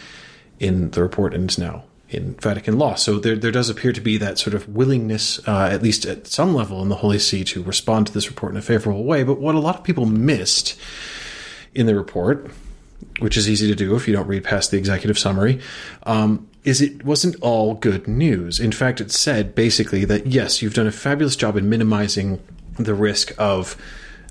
in 0.58 0.90
the 0.92 1.02
report 1.02 1.34
and 1.34 1.50
is 1.50 1.58
now 1.58 1.84
in 2.12 2.34
Vatican 2.34 2.78
law. 2.78 2.94
So 2.94 3.18
there, 3.18 3.36
there 3.36 3.50
does 3.50 3.70
appear 3.70 3.92
to 3.92 4.00
be 4.00 4.16
that 4.18 4.38
sort 4.38 4.54
of 4.54 4.68
willingness, 4.68 5.40
uh, 5.48 5.68
at 5.72 5.82
least 5.82 6.04
at 6.04 6.26
some 6.26 6.54
level 6.54 6.82
in 6.82 6.88
the 6.88 6.96
Holy 6.96 7.18
See, 7.18 7.44
to 7.44 7.62
respond 7.62 8.06
to 8.08 8.12
this 8.12 8.28
report 8.28 8.52
in 8.52 8.58
a 8.58 8.62
favorable 8.62 9.04
way. 9.04 9.22
But 9.22 9.40
what 9.40 9.54
a 9.54 9.60
lot 9.60 9.76
of 9.76 9.84
people 9.84 10.06
missed 10.06 10.78
in 11.74 11.86
the 11.86 11.94
report, 11.94 12.50
which 13.20 13.36
is 13.36 13.48
easy 13.48 13.66
to 13.68 13.74
do 13.74 13.94
if 13.94 14.06
you 14.06 14.14
don't 14.14 14.26
read 14.26 14.44
past 14.44 14.70
the 14.70 14.78
executive 14.78 15.18
summary, 15.18 15.60
um, 16.04 16.48
is 16.64 16.80
it 16.80 17.04
wasn't 17.04 17.36
all 17.40 17.74
good 17.74 18.06
news. 18.06 18.60
In 18.60 18.72
fact, 18.72 19.00
it 19.00 19.10
said 19.10 19.54
basically 19.54 20.04
that 20.04 20.26
yes, 20.26 20.62
you've 20.62 20.74
done 20.74 20.86
a 20.86 20.92
fabulous 20.92 21.36
job 21.36 21.56
in 21.56 21.68
minimizing 21.68 22.42
the 22.78 22.94
risk 22.94 23.32
of 23.38 23.76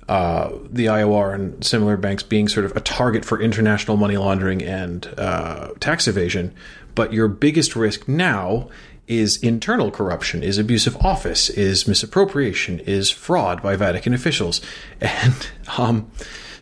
uh, 0.07 0.51
the 0.69 0.85
IOR 0.87 1.33
and 1.33 1.63
similar 1.63 1.95
banks 1.95 2.23
being 2.23 2.47
sort 2.47 2.65
of 2.65 2.75
a 2.75 2.81
target 2.81 3.23
for 3.23 3.41
international 3.41 3.97
money 3.97 4.17
laundering 4.17 4.61
and 4.61 5.07
uh, 5.17 5.69
tax 5.79 6.07
evasion. 6.07 6.53
But 6.95 7.13
your 7.13 7.27
biggest 7.27 7.76
risk 7.76 8.07
now 8.07 8.69
is 9.07 9.38
internal 9.43 9.91
corruption, 9.91 10.43
is 10.43 10.57
abuse 10.57 10.88
of 10.88 10.95
office, 10.97 11.49
is 11.49 11.88
misappropriation, 11.88 12.80
is 12.80 13.09
fraud 13.09 13.61
by 13.61 13.76
Vatican 13.76 14.13
officials. 14.13 14.61
And 15.01 15.47
um, 15.77 16.11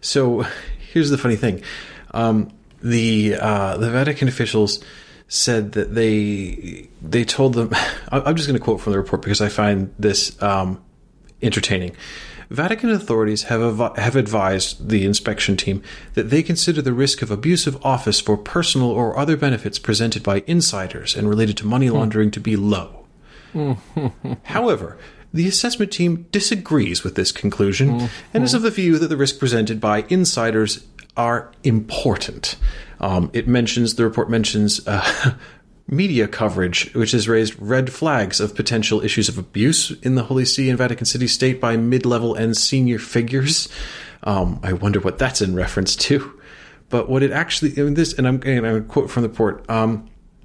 so 0.02 0.46
here's 0.94 1.10
the 1.10 1.18
funny 1.18 1.36
thing 1.36 1.62
um, 2.12 2.52
the, 2.82 3.36
uh, 3.40 3.78
the 3.78 3.92
Vatican 3.92 4.28
officials 4.28 4.84
said 5.30 5.74
that 5.74 5.94
they 5.94 6.90
they 7.02 7.24
told 7.24 7.54
them 7.54 7.70
I'm 8.12 8.36
just 8.36 8.48
going 8.48 8.60
to 8.60 8.64
quote 8.64 8.82
from 8.82 8.92
the 8.92 8.98
report 8.98 9.22
because 9.22 9.42
I 9.42 9.50
find 9.50 9.94
this 9.98 10.42
um, 10.42 10.84
entertaining. 11.42 11.96
Vatican 12.50 12.90
authorities 12.90 13.44
have, 13.44 13.62
avi- 13.62 14.02
have 14.02 14.16
advised 14.16 14.90
the 14.90 15.06
inspection 15.06 15.56
team 15.56 15.84
that 16.16 16.30
they 16.30 16.42
consider 16.42 16.82
the 16.82 16.94
risk 16.94 17.22
of 17.22 17.30
abuse 17.30 17.68
of 17.68 17.84
office 17.86 18.20
for 18.20 18.38
personal 18.38 18.90
or 18.90 19.18
other 19.18 19.38
benefits 19.38 19.78
presented 19.78 20.24
by 20.24 20.44
insiders 20.48 21.16
and 21.16 21.30
related 21.30 21.58
to 21.58 21.68
money 21.68 21.90
laundering 21.90 22.32
to 22.32 22.40
be 22.40 22.56
low. 22.56 23.06
However, 24.44 24.98
the 25.32 25.48
assessment 25.48 25.92
team 25.92 26.26
disagrees 26.32 27.04
with 27.04 27.16
this 27.16 27.32
conclusion 27.32 28.10
and 28.34 28.44
is 28.44 28.56
of 28.56 28.64
the 28.64 28.72
view 28.72 28.98
that 28.98 29.08
the 29.08 29.18
risk 29.18 29.38
presented 29.38 29.80
by 29.80 30.06
insiders 30.10 30.86
are 31.16 31.52
important. 31.64 32.56
Um, 33.00 33.30
it 33.34 33.48
mentions 33.48 33.96
the 33.96 34.04
report 34.06 34.30
mentions 34.30 34.86
uh, 34.88 35.36
media 35.92 36.28
coverage, 36.28 36.94
which 36.94 37.12
has 37.12 37.28
raised 37.28 37.56
red 37.60 37.92
flags 37.92 38.40
of 38.40 38.56
potential 38.56 39.02
issues 39.02 39.28
of 39.28 39.38
abuse 39.38 39.92
in 40.02 40.16
the 40.16 40.24
Holy 40.24 40.46
See 40.46 40.70
and 40.70 40.78
Vatican 40.78 41.06
City 41.06 41.28
State 41.28 41.60
by 41.60 41.78
mid-level 41.78 42.36
and 42.36 42.56
senior 42.56 43.00
figures. 43.00 43.70
Um, 44.24 44.60
I 44.64 44.74
wonder 44.74 45.00
what 45.00 45.18
that's 45.18 45.42
in 45.42 45.56
reference 45.56 45.96
to. 45.96 46.40
But 46.90 47.10
what 47.10 47.24
it 47.24 47.32
actually 47.32 47.74
I 47.78 47.84
mean, 47.84 47.94
this, 47.94 48.14
and 48.14 48.28
I'm 48.28 48.42
and 48.44 48.66
I'm 48.66 48.86
quote 48.86 49.10
from 49.12 49.24
the 49.24 49.30
report 49.30 49.66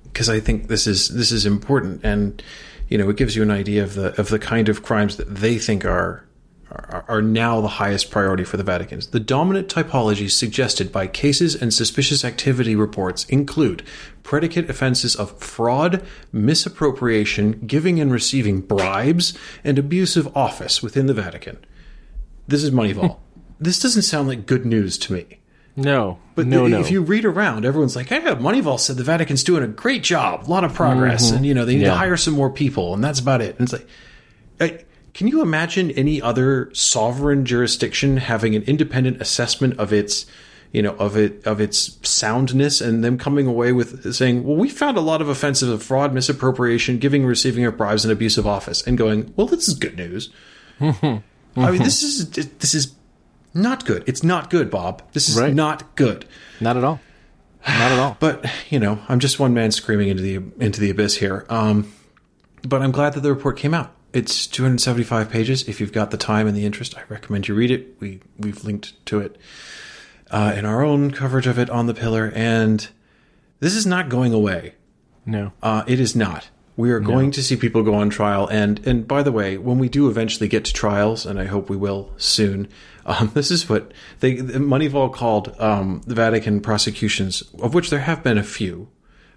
because 0.04 0.28
I 0.28 0.40
think 0.40 0.68
this 0.68 0.86
is 0.86 1.08
this 1.08 1.32
is 1.32 1.46
important, 1.46 2.04
and 2.04 2.42
you 2.88 2.98
know 2.98 3.08
it 3.08 3.16
gives 3.16 3.34
you 3.34 3.42
an 3.42 3.50
idea 3.50 3.82
of 3.82 3.94
the 3.94 4.18
of 4.20 4.28
the 4.28 4.38
kind 4.38 4.68
of 4.68 4.82
crimes 4.82 5.16
that 5.16 5.34
they 5.34 5.58
think 5.58 5.84
are 5.84 6.24
are, 6.70 7.04
are 7.08 7.22
now 7.22 7.60
the 7.60 7.68
highest 7.68 8.10
priority 8.10 8.44
for 8.44 8.56
the 8.56 8.62
Vatican. 8.62 9.00
The 9.10 9.20
dominant 9.20 9.68
typologies 9.68 10.32
suggested 10.32 10.92
by 10.92 11.06
cases 11.06 11.54
and 11.54 11.72
suspicious 11.72 12.24
activity 12.24 12.74
reports 12.74 13.24
include 13.26 13.82
predicate 14.22 14.70
offenses 14.70 15.14
of 15.14 15.38
fraud, 15.38 16.04
misappropriation, 16.32 17.66
giving 17.66 18.00
and 18.00 18.10
receiving 18.12 18.60
bribes, 18.60 19.36
and 19.62 19.78
abuse 19.78 20.16
of 20.16 20.34
office 20.36 20.82
within 20.82 21.06
the 21.06 21.14
Vatican. 21.14 21.58
This 22.46 22.62
is 22.62 22.70
Moneyval. 22.70 23.18
this 23.60 23.78
doesn't 23.78 24.02
sound 24.02 24.28
like 24.28 24.46
good 24.46 24.66
news 24.66 24.98
to 24.98 25.12
me. 25.12 25.40
No, 25.76 26.20
But 26.36 26.46
no, 26.46 26.68
no. 26.68 26.78
if 26.78 26.90
you 26.92 27.02
read 27.02 27.24
around, 27.24 27.64
everyone's 27.64 27.96
like, 27.96 28.08
"Hey, 28.08 28.20
Moneyval 28.20 28.78
said 28.78 28.96
the 28.96 29.02
Vatican's 29.02 29.42
doing 29.42 29.64
a 29.64 29.66
great 29.66 30.04
job, 30.04 30.44
a 30.46 30.50
lot 30.50 30.62
of 30.62 30.72
progress, 30.72 31.26
mm-hmm. 31.26 31.36
and 31.38 31.46
you 31.46 31.52
know 31.52 31.64
they 31.64 31.74
need 31.74 31.84
to 31.84 31.94
hire 31.94 32.16
some 32.16 32.34
more 32.34 32.48
people, 32.50 32.94
and 32.94 33.02
that's 33.02 33.18
about 33.18 33.40
it." 33.40 33.58
And 33.58 33.64
it's 33.68 33.72
like, 33.72 33.88
I, 34.60 34.84
can 35.14 35.28
you 35.28 35.40
imagine 35.42 35.90
any 35.92 36.20
other 36.20 36.70
sovereign 36.74 37.44
jurisdiction 37.46 38.16
having 38.18 38.54
an 38.54 38.62
independent 38.64 39.20
assessment 39.22 39.78
of 39.78 39.92
its, 39.92 40.26
you 40.72 40.82
know, 40.82 40.94
of 40.96 41.16
it 41.16 41.46
of 41.46 41.60
its 41.60 41.98
soundness, 42.08 42.80
and 42.80 43.02
them 43.04 43.16
coming 43.16 43.46
away 43.46 43.72
with 43.72 44.12
saying, 44.14 44.44
"Well, 44.44 44.56
we 44.56 44.68
found 44.68 44.96
a 44.96 45.00
lot 45.00 45.22
of 45.22 45.28
offenses 45.28 45.68
of 45.68 45.82
fraud, 45.82 46.12
misappropriation, 46.12 46.98
giving, 46.98 47.22
and 47.22 47.28
receiving 47.28 47.64
of 47.64 47.76
bribes, 47.76 48.04
and 48.04 48.10
abuse 48.12 48.36
of 48.36 48.46
office," 48.46 48.82
and 48.82 48.98
going, 48.98 49.32
"Well, 49.36 49.46
this 49.46 49.68
is 49.68 49.74
good 49.74 49.96
news." 49.96 50.30
I 50.80 51.70
mean, 51.70 51.82
this 51.82 52.02
is 52.02 52.30
this 52.30 52.74
is 52.74 52.94
not 53.54 53.84
good. 53.86 54.02
It's 54.06 54.24
not 54.24 54.50
good, 54.50 54.68
Bob. 54.70 55.02
This 55.12 55.28
is 55.28 55.38
Right. 55.38 55.54
not 55.54 55.94
good. 55.94 56.24
not 56.60 56.76
at 56.76 56.82
all. 56.82 57.00
Not 57.66 57.92
at 57.92 57.98
all. 57.98 58.16
But 58.20 58.44
you 58.68 58.80
know, 58.80 58.98
I'm 59.08 59.20
just 59.20 59.38
one 59.38 59.54
man 59.54 59.70
screaming 59.70 60.08
into 60.08 60.22
the 60.24 60.40
into 60.58 60.80
the 60.80 60.90
abyss 60.90 61.16
here. 61.18 61.46
Um, 61.48 61.92
but 62.66 62.82
I'm 62.82 62.90
glad 62.90 63.12
that 63.12 63.20
the 63.20 63.32
report 63.32 63.56
came 63.56 63.72
out. 63.74 63.92
It's 64.14 64.46
275 64.46 65.28
pages. 65.28 65.68
If 65.68 65.80
you've 65.80 65.92
got 65.92 66.12
the 66.12 66.16
time 66.16 66.46
and 66.46 66.56
the 66.56 66.64
interest, 66.64 66.96
I 66.96 67.02
recommend 67.08 67.48
you 67.48 67.54
read 67.56 67.72
it. 67.72 67.96
We 67.98 68.20
we've 68.38 68.62
linked 68.64 69.04
to 69.06 69.18
it 69.18 69.36
uh, 70.30 70.54
in 70.56 70.64
our 70.64 70.84
own 70.84 71.10
coverage 71.10 71.48
of 71.48 71.58
it 71.58 71.68
on 71.68 71.88
the 71.88 71.94
pillar, 71.94 72.30
and 72.32 72.88
this 73.58 73.74
is 73.74 73.86
not 73.86 74.08
going 74.08 74.32
away. 74.32 74.74
No. 75.26 75.52
Uh, 75.60 75.82
it 75.88 75.98
is 75.98 76.14
not. 76.14 76.48
We 76.76 76.92
are 76.92 77.00
going 77.00 77.30
to 77.32 77.42
see 77.42 77.56
people 77.56 77.82
go 77.82 77.94
on 77.94 78.08
trial, 78.08 78.46
and 78.46 78.84
and 78.86 79.08
by 79.08 79.24
the 79.24 79.32
way, 79.32 79.58
when 79.58 79.80
we 79.80 79.88
do 79.88 80.08
eventually 80.08 80.46
get 80.46 80.64
to 80.66 80.72
trials, 80.72 81.26
and 81.26 81.40
I 81.40 81.46
hope 81.46 81.68
we 81.68 81.76
will 81.76 82.12
soon, 82.16 82.68
um, 83.04 83.30
this 83.34 83.50
is 83.50 83.68
what 83.68 83.90
they 84.20 84.36
Moneyval 84.36 85.12
called 85.12 85.60
um, 85.60 86.02
the 86.06 86.14
Vatican 86.14 86.60
prosecutions, 86.60 87.42
of 87.60 87.74
which 87.74 87.90
there 87.90 87.98
have 87.98 88.22
been 88.22 88.38
a 88.38 88.44
few 88.44 88.88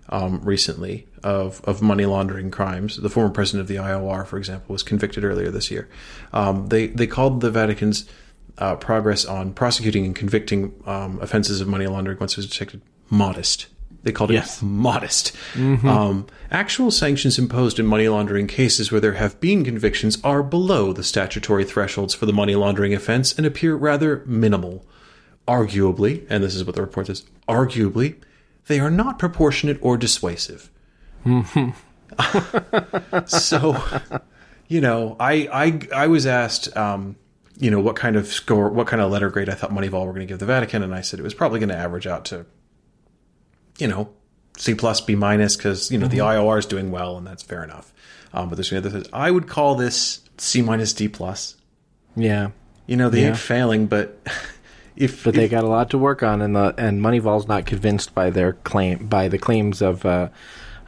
um, 0.10 0.40
recently 0.44 1.07
of 1.36 1.62
of 1.66 1.82
money 1.82 2.06
laundering 2.06 2.50
crimes. 2.52 2.98
The 2.98 3.10
former 3.10 3.34
president 3.34 3.62
of 3.62 3.68
the 3.68 3.76
IOR, 3.76 4.26
for 4.26 4.38
example, 4.38 4.74
was 4.74 4.84
convicted 4.84 5.24
earlier 5.24 5.52
this 5.52 5.70
year. 5.72 5.88
Um, 6.34 6.68
they 6.68 6.88
they 6.88 7.08
called 7.08 7.42
the 7.42 7.52
Vatican's 7.52 8.06
uh, 8.58 8.76
progress 8.78 9.26
on 9.26 9.54
prosecuting 9.54 10.06
and 10.06 10.16
convicting 10.16 10.60
um, 10.86 11.20
offenses 11.22 11.62
of 11.62 11.68
money 11.68 11.88
laundering 11.88 12.18
once 12.20 12.34
it 12.34 12.38
was 12.38 12.48
detected 12.50 12.82
modest. 13.10 13.68
They 14.04 14.12
called 14.14 14.32
it 14.32 14.36
Yes. 14.36 14.62
modest. 14.62 15.36
Um, 15.56 16.28
actual 16.50 16.92
sanctions 16.92 17.38
imposed 17.38 17.78
in 17.80 17.86
money 17.86 18.08
laundering 18.08 18.48
cases 18.48 18.90
where 18.92 19.02
there 19.02 19.14
have 19.24 19.40
been 19.42 19.66
convictions 19.66 20.18
are 20.24 20.44
below 20.44 20.94
the 20.94 21.04
statutory 21.04 21.66
thresholds 21.66 22.14
for 22.14 22.26
the 22.26 22.34
money 22.42 22.56
laundering 22.56 22.94
offense 22.94 23.38
and 23.38 23.46
appear 23.46 23.76
rather 23.76 24.24
minimal. 24.26 24.86
Arguably, 25.48 26.26
and 26.30 26.44
this 26.44 26.56
is 26.56 26.64
what 26.66 26.76
the 26.76 26.82
report 26.82 27.08
says, 27.08 27.24
arguably, 27.48 28.16
they 28.68 28.80
are 28.80 28.92
not 28.92 29.18
proportionate 29.20 29.78
or 29.82 29.98
dissuasive. 29.98 30.70
so, 33.26 33.76
you 34.68 34.82
know, 34.82 35.16
I 35.20 35.48
I 35.52 36.04
I 36.04 36.08
was 36.08 36.26
asked, 36.26 36.76
um, 36.78 37.16
you 37.58 37.72
know, 37.72 37.80
what 37.80 37.96
kind 37.96 38.16
of 38.16 38.28
score, 38.28 38.70
what 38.70 38.88
kind 38.88 39.02
of 39.02 39.12
letter 39.12 39.30
grade 39.30 39.50
I 39.50 39.54
thought 39.54 39.72
Moneyval 39.72 40.06
were 40.06 40.14
going 40.14 40.20
to 40.22 40.26
give 40.26 40.40
the 40.40 40.46
Vatican, 40.46 40.84
and 40.84 40.94
I 40.94 41.02
said 41.02 41.20
it 41.20 41.24
was 41.24 41.34
probably 41.34 41.60
going 41.60 41.70
to 41.70 41.76
average 41.76 42.08
out 42.08 42.26
to, 42.26 42.46
you 43.78 43.88
know, 43.88 44.10
C 44.58 44.74
plus 44.74 45.02
B 45.02 45.16
minus 45.16 45.56
because 45.56 45.92
you 45.92 45.98
know 45.98 46.08
the 46.08 46.20
IOR 46.20 46.60
is 46.60 46.66
doing 46.66 46.92
well, 46.92 47.18
and 47.18 47.26
that's 47.28 47.44
fair 47.44 47.64
enough. 47.64 47.94
Um, 48.34 48.50
but 48.50 48.56
there's 48.56 48.72
other 48.74 48.90
things. 48.90 49.08
I 49.14 49.32
would 49.32 49.48
call 49.48 49.76
this 49.76 50.22
C 50.38 50.62
minus 50.62 50.94
D 50.94 51.08
plus. 51.08 51.56
Yeah. 52.16 52.50
You 52.88 52.96
know, 52.98 53.10
they 53.10 53.22
Yeah. 53.22 53.30
ain't 53.30 53.38
failing, 53.38 53.88
but 53.88 54.18
if 54.96 55.24
But 55.24 55.34
they 55.36 55.48
got 55.48 55.64
a 55.64 55.68
lot 55.68 55.90
to 55.92 55.98
work 55.98 56.24
on, 56.24 56.42
and 56.42 56.56
the 56.56 56.74
and 56.78 57.02
Moneyval's 57.02 57.48
not 57.48 57.66
convinced 57.66 58.14
by 58.16 58.30
their 58.30 58.54
claim 58.54 59.08
by 59.08 59.28
the 59.28 59.38
claims 59.38 59.82
of 59.82 60.06
uh, 60.06 60.30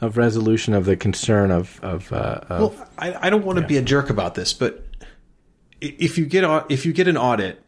of 0.02 0.18
resolution 0.18 0.74
of 0.74 0.86
the 0.86 0.96
concern 0.96 1.52
of 1.52 1.80
of, 1.82 2.12
uh, 2.14 2.42
of 2.50 2.60
Well, 2.78 2.88
I, 2.98 3.28
I 3.28 3.30
don't 3.30 3.46
want 3.46 3.60
to 3.60 3.66
be 3.68 3.78
a 3.78 3.82
jerk 3.82 4.10
about 4.10 4.36
this, 4.36 4.54
but 4.54 4.86
if 5.82 6.18
you 6.18 6.26
get 6.26 6.44
if 6.70 6.86
you 6.86 6.94
get 6.94 7.08
an 7.08 7.18
audit 7.18 7.62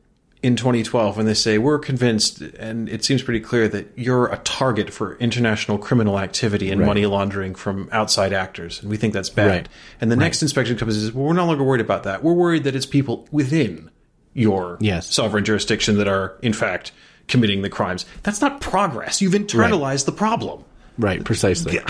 in 0.43 0.55
2012 0.55 1.19
and 1.19 1.27
they 1.27 1.35
say 1.35 1.57
we're 1.59 1.77
convinced 1.77 2.41
and 2.41 2.89
it 2.89 3.05
seems 3.05 3.21
pretty 3.21 3.39
clear 3.39 3.67
that 3.67 3.87
you're 3.95 4.25
a 4.27 4.37
target 4.39 4.91
for 4.91 5.15
international 5.17 5.77
criminal 5.77 6.17
activity 6.19 6.71
and 6.71 6.81
Right. 6.81 6.87
money 6.87 7.05
laundering 7.05 7.53
from 7.53 7.87
outside 7.91 8.33
actors 8.33 8.81
and 8.81 8.89
we 8.89 8.97
think 8.97 9.13
that's 9.13 9.29
bad. 9.29 9.47
Right. 9.47 9.69
and 10.01 10.11
the 10.11 10.15
next 10.15 10.41
inspection 10.41 10.77
comes 10.77 10.95
and 10.95 11.03
says 11.05 11.13
well, 11.13 11.25
we're 11.25 11.33
no 11.33 11.45
longer 11.45 11.63
worried 11.63 11.81
about 11.81 12.03
that. 12.03 12.23
We're 12.23 12.33
worried 12.33 12.63
that 12.63 12.75
it's 12.75 12.87
people 12.87 13.27
within 13.31 13.91
your 14.33 14.77
Yes. 14.81 15.13
sovereign 15.13 15.45
jurisdiction 15.45 15.97
that 15.97 16.07
are 16.07 16.35
in 16.41 16.53
fact 16.53 16.91
committing 17.27 17.61
the 17.61 17.69
crimes. 17.69 18.05
That's 18.23 18.41
not 18.41 18.59
progress. 18.61 19.21
You've 19.21 19.33
internalized 19.33 20.05
the 20.05 20.11
problem. 20.11 20.63
Right 20.97 21.23
precisely. 21.23 21.75
Yeah. 21.75 21.89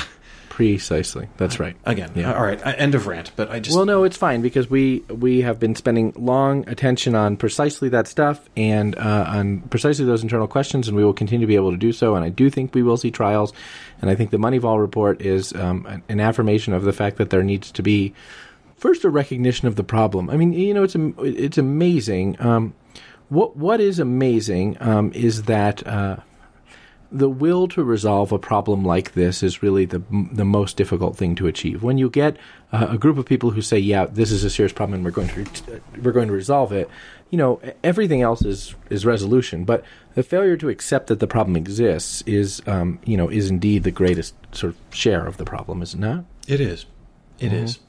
Precisely 0.52 1.30
that's 1.38 1.62
right 1.62 1.78
again 1.86 2.12
Yeah. 2.14 2.34
all 2.34 2.44
right 2.44 2.62
uh, 2.62 2.74
end 2.78 2.94
of 2.94 3.08
rant 3.08 3.32
but 3.38 3.50
i 3.50 3.60
just 3.62 3.74
Well, 3.76 3.86
no, 3.86 4.04
it's 4.04 4.18
fine 4.18 4.42
because 4.42 4.70
we 4.70 5.00
we 5.10 5.42
have 5.42 5.60
been 5.62 5.76
spending 5.76 6.12
long 6.18 6.68
attention 6.68 7.16
on 7.16 7.38
precisely 7.38 7.88
that 7.90 8.06
stuff 8.06 8.50
and 8.58 8.98
uh, 8.98 9.26
on 9.30 9.62
precisely 9.70 10.04
those 10.06 10.24
internal 10.24 10.48
questions, 10.50 10.90
and 10.90 10.98
we 10.98 11.06
will 11.06 11.14
continue 11.14 11.46
to 11.46 11.48
be 11.48 11.56
able 11.56 11.72
to 11.72 11.78
do 11.78 11.94
so. 11.94 12.16
And 12.16 12.26
I 12.26 12.30
do 12.30 12.50
think 12.50 12.76
we 12.76 12.84
will 12.84 12.98
see 12.98 13.12
trials, 13.12 13.54
and 14.02 14.10
I 14.12 14.16
think 14.16 14.32
the 14.32 14.38
Moneyval 14.38 14.78
report 14.78 15.22
is 15.22 15.54
um, 15.54 15.86
an- 15.88 16.04
an 16.10 16.20
affirmation 16.20 16.74
of 16.74 16.84
the 16.84 16.94
fact 16.94 17.16
that 17.18 17.30
there 17.30 17.44
needs 17.44 17.72
to 17.72 17.82
be 17.82 18.14
first 18.76 19.06
a 19.06 19.10
recognition 19.10 19.70
of 19.70 19.78
the 19.78 19.84
problem. 19.86 20.30
I 20.30 20.36
mean, 20.36 20.52
you 20.52 20.74
know, 20.74 20.84
it's 20.84 20.96
it's 21.20 21.58
amazing. 21.58 22.36
Um, 22.42 22.74
what 23.30 23.56
what 23.56 23.80
is 23.80 24.00
amazing 24.00 24.76
um, 24.82 25.14
is 25.14 25.44
that. 25.44 25.88
Uh, 25.88 26.18
the 27.12 27.30
will 27.30 27.68
to 27.68 27.84
resolve 27.84 28.32
a 28.32 28.40
problem 28.40 28.86
like 28.86 29.14
this 29.14 29.44
is 29.44 29.62
really 29.62 29.86
the 29.86 30.02
the 30.32 30.46
most 30.46 30.78
difficult 30.78 31.18
thing 31.18 31.36
to 31.36 31.48
achieve. 31.48 31.84
When 31.84 31.98
you 31.98 32.10
get 32.10 32.38
uh, 32.72 32.88
a 32.92 32.98
group 32.98 33.18
of 33.18 33.26
people 33.26 33.52
who 33.52 33.62
say, 33.62 33.78
"Yeah, 33.78 34.06
this 34.06 34.32
is 34.32 34.44
a 34.44 34.50
serious 34.50 34.72
problem, 34.72 34.96
and 34.96 35.06
we're 35.06 35.12
going 35.12 35.28
to 35.28 35.82
we're 36.02 36.14
going 36.14 36.28
to 36.28 36.34
resolve 36.34 36.72
it," 36.72 36.90
you 37.30 37.38
know, 37.38 37.60
everything 37.84 38.22
else 38.22 38.44
is 38.44 38.76
is 38.90 39.06
resolution. 39.06 39.66
But 39.66 39.84
the 40.16 40.24
failure 40.24 40.56
to 40.58 40.70
accept 40.70 41.08
that 41.08 41.20
the 41.20 41.28
problem 41.28 41.56
exists 41.58 42.24
is, 42.26 42.62
um, 42.66 43.00
you 43.06 43.18
know, 43.18 43.30
is 43.30 43.50
indeed 43.50 43.84
the 43.84 43.92
greatest 43.92 44.34
sort 44.54 44.74
of 44.74 44.96
share 44.96 45.28
of 45.28 45.38
the 45.38 45.46
problem, 45.46 45.82
is 45.82 45.94
it 45.94 46.00
not? 46.00 46.24
It 46.48 46.62
is. 46.62 46.86
It 47.40 47.52
is. 47.52 47.80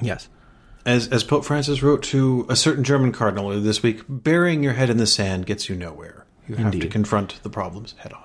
Yes. 0.00 0.28
As 0.86 1.08
as 1.08 1.24
Pope 1.24 1.44
Francis 1.44 1.82
wrote 1.82 2.02
to 2.04 2.46
a 2.48 2.54
certain 2.54 2.84
German 2.84 3.10
cardinal 3.10 3.60
this 3.60 3.82
week, 3.82 4.02
burying 4.08 4.62
your 4.62 4.74
head 4.74 4.88
in 4.88 4.98
the 4.98 5.06
sand 5.06 5.46
gets 5.46 5.68
you 5.68 5.74
nowhere. 5.74 6.24
You 6.48 6.56
have 6.56 6.72
to 6.72 6.88
confront 6.88 7.42
the 7.42 7.50
problems 7.50 7.94
head 7.98 8.12
on. 8.12 8.22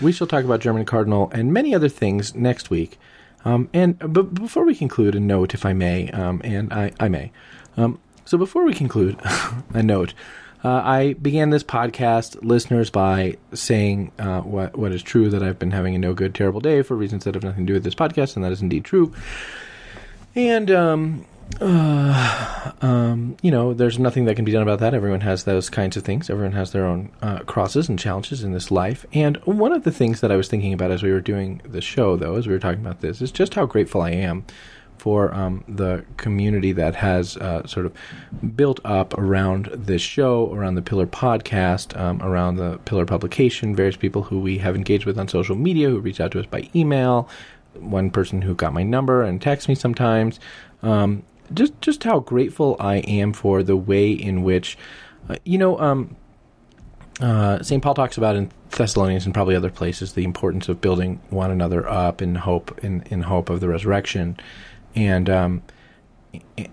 We 0.00 0.12
shall 0.12 0.26
talk 0.26 0.44
about 0.44 0.60
German 0.60 0.84
Cardinal 0.84 1.30
and 1.32 1.52
many 1.52 1.74
other 1.74 1.88
things 1.88 2.34
next 2.34 2.70
week. 2.70 2.98
Um, 3.44 3.68
and 3.72 3.98
but 3.98 4.34
before 4.34 4.64
we 4.64 4.74
conclude, 4.74 5.14
a 5.14 5.20
note, 5.20 5.54
if 5.54 5.64
I 5.64 5.72
may, 5.72 6.10
um, 6.10 6.40
and 6.42 6.72
I, 6.72 6.92
I 6.98 7.08
may. 7.08 7.30
Um, 7.76 8.00
so 8.24 8.36
before 8.36 8.64
we 8.64 8.74
conclude, 8.74 9.20
a 9.74 9.82
note. 9.82 10.14
Uh, 10.64 10.82
I 10.84 11.12
began 11.12 11.50
this 11.50 11.62
podcast, 11.62 12.42
listeners, 12.42 12.90
by 12.90 13.36
saying 13.52 14.10
uh, 14.18 14.40
what 14.40 14.76
what 14.76 14.90
is 14.90 15.00
true 15.00 15.28
that 15.30 15.42
I've 15.42 15.60
been 15.60 15.70
having 15.70 15.94
a 15.94 15.98
no 15.98 16.12
good, 16.12 16.34
terrible 16.34 16.60
day 16.60 16.82
for 16.82 16.96
reasons 16.96 17.22
that 17.22 17.34
have 17.34 17.44
nothing 17.44 17.66
to 17.66 17.70
do 17.70 17.74
with 17.74 17.84
this 17.84 17.94
podcast, 17.94 18.34
and 18.34 18.44
that 18.44 18.50
is 18.50 18.62
indeed 18.62 18.84
true. 18.84 19.14
And 20.34 20.70
um, 20.72 21.24
uh, 21.60 22.72
um, 22.82 23.36
you 23.42 23.50
know, 23.50 23.72
there's 23.72 23.98
nothing 23.98 24.26
that 24.26 24.34
can 24.34 24.44
be 24.44 24.52
done 24.52 24.62
about 24.62 24.80
that. 24.80 24.94
Everyone 24.94 25.20
has 25.22 25.44
those 25.44 25.70
kinds 25.70 25.96
of 25.96 26.04
things. 26.04 26.28
Everyone 26.28 26.52
has 26.52 26.72
their 26.72 26.84
own 26.84 27.10
uh, 27.22 27.38
crosses 27.40 27.88
and 27.88 27.98
challenges 27.98 28.42
in 28.42 28.52
this 28.52 28.70
life. 28.70 29.06
And 29.12 29.36
one 29.44 29.72
of 29.72 29.84
the 29.84 29.92
things 29.92 30.20
that 30.20 30.30
I 30.30 30.36
was 30.36 30.48
thinking 30.48 30.72
about 30.72 30.90
as 30.90 31.02
we 31.02 31.12
were 31.12 31.20
doing 31.20 31.62
the 31.64 31.80
show, 31.80 32.16
though, 32.16 32.36
as 32.36 32.46
we 32.46 32.52
were 32.52 32.58
talking 32.58 32.80
about 32.80 33.00
this, 33.00 33.22
is 33.22 33.32
just 33.32 33.54
how 33.54 33.66
grateful 33.66 34.02
I 34.02 34.10
am 34.10 34.44
for 34.98 35.32
um, 35.34 35.62
the 35.68 36.04
community 36.16 36.72
that 36.72 36.94
has 36.96 37.36
uh, 37.36 37.66
sort 37.66 37.86
of 37.86 37.92
built 38.56 38.80
up 38.84 39.16
around 39.16 39.66
this 39.72 40.02
show, 40.02 40.52
around 40.52 40.74
the 40.74 40.82
Pillar 40.82 41.06
podcast, 41.06 41.98
um, 41.98 42.20
around 42.22 42.56
the 42.56 42.78
Pillar 42.84 43.06
publication, 43.06 43.76
various 43.76 43.96
people 43.96 44.24
who 44.24 44.40
we 44.40 44.58
have 44.58 44.74
engaged 44.74 45.06
with 45.06 45.18
on 45.18 45.28
social 45.28 45.54
media, 45.54 45.88
who 45.88 46.00
reach 46.00 46.20
out 46.20 46.32
to 46.32 46.40
us 46.40 46.46
by 46.46 46.68
email, 46.74 47.28
one 47.74 48.10
person 48.10 48.42
who 48.42 48.54
got 48.54 48.72
my 48.72 48.82
number 48.82 49.22
and 49.22 49.40
texts 49.40 49.68
me 49.68 49.74
sometimes. 49.74 50.40
Um, 50.82 51.22
just 51.52 51.80
just 51.80 52.04
how 52.04 52.20
grateful 52.20 52.76
I 52.78 52.96
am 52.96 53.32
for 53.32 53.62
the 53.62 53.76
way 53.76 54.10
in 54.10 54.42
which, 54.42 54.76
uh, 55.28 55.36
you 55.44 55.58
know, 55.58 55.78
um, 55.78 56.16
uh, 57.20 57.62
St. 57.62 57.82
Paul 57.82 57.94
talks 57.94 58.18
about 58.18 58.36
in 58.36 58.50
Thessalonians 58.70 59.24
and 59.24 59.34
probably 59.34 59.56
other 59.56 59.70
places 59.70 60.12
the 60.12 60.24
importance 60.24 60.68
of 60.68 60.80
building 60.80 61.20
one 61.30 61.50
another 61.50 61.88
up 61.88 62.20
in 62.20 62.34
hope 62.34 62.78
in, 62.84 63.02
in 63.10 63.22
hope 63.22 63.48
of 63.48 63.60
the 63.60 63.68
resurrection, 63.68 64.38
and 64.94 65.30
um, 65.30 65.62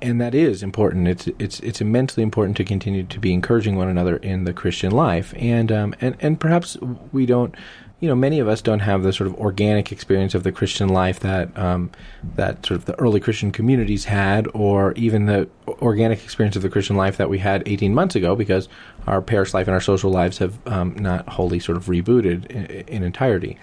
and 0.02 0.20
that 0.20 0.36
is 0.36 0.64
important. 0.64 1.08
It's 1.08 1.28
it's 1.40 1.60
it's 1.62 1.82
immensely 1.82 2.24
important 2.24 2.58
to 2.58 2.64
continue 2.64 3.04
to 3.04 3.20
be 3.20 3.34
encouraging 3.34 3.76
one 3.76 3.88
another 3.88 4.18
in 4.18 4.44
the 4.44 4.54
Christian 4.54 4.92
life, 4.92 5.34
and 5.38 5.72
um, 5.72 5.96
and 6.02 6.16
and 6.20 6.40
perhaps 6.40 6.78
we 7.12 7.26
don't, 7.26 7.56
you 8.04 8.10
know, 8.10 8.16
many 8.16 8.40
of 8.40 8.50
us 8.50 8.62
don't 8.62 8.82
have 8.82 9.02
the 9.02 9.14
sort 9.14 9.30
of 9.30 9.36
organic 9.36 9.90
experience 9.90 10.36
of 10.36 10.44
the 10.44 10.52
Christian 10.52 10.90
life 10.90 11.22
that 11.22 11.58
um, 11.58 11.90
that 12.36 12.66
sort 12.66 12.78
of 12.78 12.84
the 12.84 13.00
early 13.00 13.22
Christian 13.22 13.50
communities 13.50 14.04
had, 14.04 14.46
or 14.54 14.92
even 14.96 15.26
the 15.26 15.48
organic 15.82 16.22
experience 16.22 16.58
of 16.58 16.64
the 16.64 16.70
Christian 16.70 16.98
life 16.98 17.16
that 17.16 17.30
we 17.30 17.40
had 17.40 17.64
18 17.66 17.94
months 17.94 18.18
ago, 18.18 18.36
because 18.36 18.68
our 19.08 19.22
parish 19.22 19.54
life 19.54 19.68
and 19.68 19.74
our 19.74 19.80
social 19.80 20.12
lives 20.12 20.40
have 20.40 20.60
um, 20.68 20.96
not 20.96 21.30
wholly 21.30 21.62
sort 21.62 21.78
of 21.78 21.86
rebooted 21.86 22.46
in, 22.48 22.66
in 22.66 23.04
entirety 23.04 23.58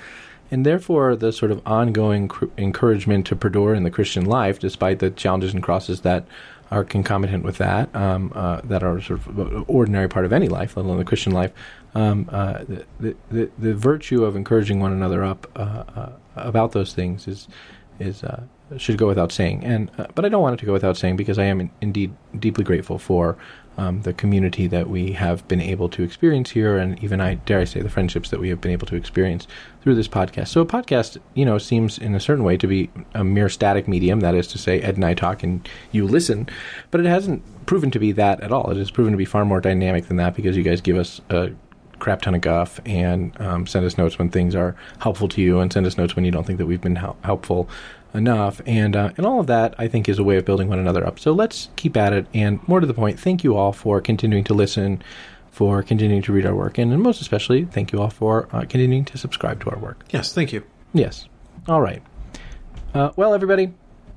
and 0.51 0.67
therefore 0.67 1.15
the 1.15 1.33
sort 1.33 1.53
of 1.53 1.61
ongoing 1.65 2.27
cr- 2.27 2.47
encouragement 2.59 3.27
to 3.27 3.37
perdure 3.37 3.75
in 3.75 3.85
the 3.85 3.91
Christian 3.91 4.25
life, 4.25 4.59
despite 4.59 4.99
the 4.99 5.11
challenges 5.11 5.55
and 5.55 5.63
crosses 5.63 6.01
that 6.01 6.27
are 6.71 6.85
concomitant 6.85 7.45
with 7.45 7.59
that, 7.59 7.95
um, 7.95 8.33
uh, 8.35 8.61
that 8.65 8.83
are 8.83 9.01
sort 9.01 9.21
of 9.21 9.69
ordinary 9.69 10.09
part 10.09 10.25
of 10.25 10.33
any 10.33 10.49
life, 10.49 10.77
let 10.77 10.87
alone 10.87 10.99
the 10.99 11.05
Christian 11.05 11.33
life. 11.33 11.53
Um, 11.95 12.29
uh, 12.31 12.65
the, 13.01 13.17
the, 13.31 13.51
the 13.59 13.75
virtue 13.75 14.25
of 14.25 14.37
encouraging 14.37 14.81
one 14.81 14.93
another 14.93 15.25
up 15.25 15.51
uh, 15.57 15.85
uh, 15.97 16.13
about 16.37 16.73
those 16.73 16.93
things 16.93 17.27
is 17.27 17.49
is 17.99 18.25
uh, 18.25 18.43
should 18.77 18.97
go 18.97 19.07
without 19.07 19.33
saying. 19.33 19.65
And 19.65 19.91
uh, 19.99 20.07
but 20.15 20.25
I 20.25 20.29
don't 20.29 20.43
want 20.43 20.55
it 20.55 20.61
to 20.61 20.67
go 20.67 20.73
without 20.73 20.97
saying 20.97 21.17
because 21.17 21.39
I 21.39 21.45
am 21.45 21.61
in, 21.61 21.71
indeed 21.81 22.15
deeply 22.39 22.65
grateful 22.65 22.99
for 22.99 23.37
um, 23.77 24.03
the 24.03 24.13
community 24.13 24.67
that 24.67 24.89
we 24.89 25.13
have 25.13 25.47
been 25.49 25.61
able 25.61 25.89
to 25.91 26.03
experience 26.03 26.51
here, 26.51 26.77
and 26.77 27.03
even 27.03 27.21
I 27.21 27.35
dare 27.35 27.61
I 27.61 27.65
say 27.65 27.81
the 27.81 27.89
friendships 27.89 28.31
that 28.31 28.41
we 28.41 28.49
have 28.51 28.61
been 28.61 28.73
able 28.73 28.87
to 28.89 28.97
experience 28.97 29.47
through 29.81 29.95
this 29.95 30.09
podcast. 30.09 30.49
So 30.49 30.61
a 30.61 30.67
podcast, 30.67 31.19
you 31.35 31.45
know, 31.45 31.57
seems 31.57 31.97
in 31.97 32.15
a 32.15 32.21
certain 32.21 32.45
way 32.45 32.57
to 32.57 32.67
be 32.67 32.91
a 33.15 33.25
mere 33.25 33.49
static 33.49 33.89
medium. 33.89 34.21
That 34.21 34.35
is 34.35 34.47
to 34.49 34.59
say, 34.59 34.81
Ed 34.81 34.97
and 34.97 35.05
I 35.05 35.15
talk 35.15 35.43
and 35.43 35.67
you 35.93 36.07
listen, 36.07 36.49
but 36.91 37.01
it 37.01 37.07
hasn't 37.07 37.43
proven 37.67 37.91
to 37.93 37.99
be 37.99 38.13
that 38.13 38.41
at 38.41 38.53
all. 38.53 38.71
It 38.71 38.77
has 38.77 38.91
proven 38.91 39.13
to 39.13 39.19
be 39.19 39.25
far 39.25 39.45
more 39.45 39.61
dynamic 39.61 40.09
than 40.09 40.17
that 40.19 40.35
because 40.35 40.57
you 40.57 40.63
guys 40.63 40.81
give 40.81 40.97
us 40.97 41.21
a 41.31 41.51
crap 42.01 42.23
ton 42.23 42.35
of 42.35 42.41
guff 42.41 42.81
and 42.85 43.39
um, 43.41 43.67
send 43.67 43.87
us 43.87 43.97
notes 43.97 44.19
when 44.19 44.29
things 44.31 44.55
are 44.55 44.75
helpful 44.99 45.29
to 45.29 45.41
you 45.41 45.61
and 45.61 45.73
send 45.73 45.87
us 45.87 45.97
notes 45.97 46.17
when 46.17 46.25
you 46.25 46.31
don't 46.31 46.45
think 46.45 46.59
that 46.59 46.67
we've 46.67 46.81
been 46.81 46.97
hel- 46.97 47.17
helpful 47.23 47.69
enough. 48.15 48.61
And 48.67 48.97
uh, 48.97 49.13
and 49.17 49.25
all 49.25 49.39
of 49.41 49.47
that 49.47 49.75
I 49.79 49.87
think 49.87 50.09
is 50.09 50.19
a 50.19 50.25
way 50.25 50.37
of 50.37 50.45
building 50.45 50.69
one 50.69 50.79
another 50.79 51.07
up. 51.07 51.19
So 51.21 51.33
let's 51.33 51.69
keep 51.77 51.97
at 51.97 52.13
it. 52.13 52.27
And 52.35 52.67
more 52.67 52.81
to 52.81 52.87
the 52.87 52.95
point 52.95 53.21
thank 53.21 53.45
you 53.45 53.57
all 53.57 53.73
for 53.73 54.01
continuing 54.01 54.45
to 54.45 54.55
listen 54.55 55.03
for 55.51 55.83
continuing 55.83 56.23
to 56.23 56.33
read 56.33 56.47
our 56.47 56.55
work. 56.55 56.79
And, 56.79 56.93
and 56.93 57.03
most 57.03 57.21
especially 57.21 57.65
thank 57.65 57.93
you 57.93 58.01
all 58.01 58.11
for 58.11 58.49
uh, 58.53 58.61
continuing 58.61 59.05
to 59.07 59.19
subscribe 59.19 59.63
to 59.63 59.71
our 59.71 59.79
work. 59.79 60.05
Yes, 60.11 60.33
thank 60.33 60.53
you. 60.53 60.65
yes. 60.93 61.29
All 61.69 61.81
right. 61.81 62.03
Uh, 62.95 63.11
well 63.17 63.35
everybody 63.35 63.73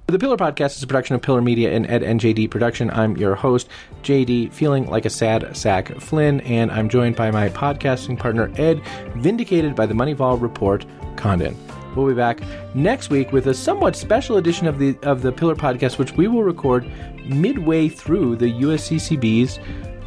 the 0.08 0.20
Pillar 0.20 0.38
Podcast 0.38 0.76
is 0.76 0.84
a 0.84 0.88
production 0.88 1.16
of 1.16 1.22
Pillar 1.22 1.42
Media 1.42 1.72
and 1.72 1.90
Ed 1.90 2.04
and 2.04 2.20
JD 2.20 2.52
Production. 2.52 2.90
I'm 2.92 3.16
your 3.18 3.36
host, 3.36 3.70
JD, 4.04 4.52
feeling 4.52 4.86
like 4.88 5.06
a 5.06 5.10
sad 5.10 5.56
sack 5.56 5.96
Flynn, 6.00 6.42
and 6.42 6.72
I'm 6.72 6.90
joined 6.90 7.16
by 7.16 7.32
my 7.32 7.50
podcasting 7.50 8.20
partner, 8.20 8.52
Ed, 8.58 8.82
vindicated 9.16 9.76
by 9.76 9.86
the 9.86 9.94
Moneyval 9.94 10.42
Report, 10.42 10.86
Condon. 11.16 11.58
We'll 11.96 12.08
be 12.08 12.14
back 12.14 12.42
next 12.76 13.10
week 13.12 13.32
with 13.32 13.48
a 13.48 13.54
somewhat 13.54 13.96
special 13.96 14.38
edition 14.38 14.68
of 14.68 14.78
the 14.78 14.98
of 15.04 15.22
the 15.22 15.32
Pillar 15.32 15.56
Podcast, 15.56 15.98
which 15.98 16.12
we 16.14 16.28
will 16.28 16.44
record 16.44 16.86
midway 17.26 17.88
through 17.88 18.36
the 18.36 18.52
USCCB's, 18.52 19.60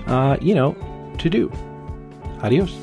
uh, 0.08 0.36
you 0.40 0.54
know, 0.54 0.76
to 1.18 1.30
do. 1.30 1.50
Adios. 2.42 2.76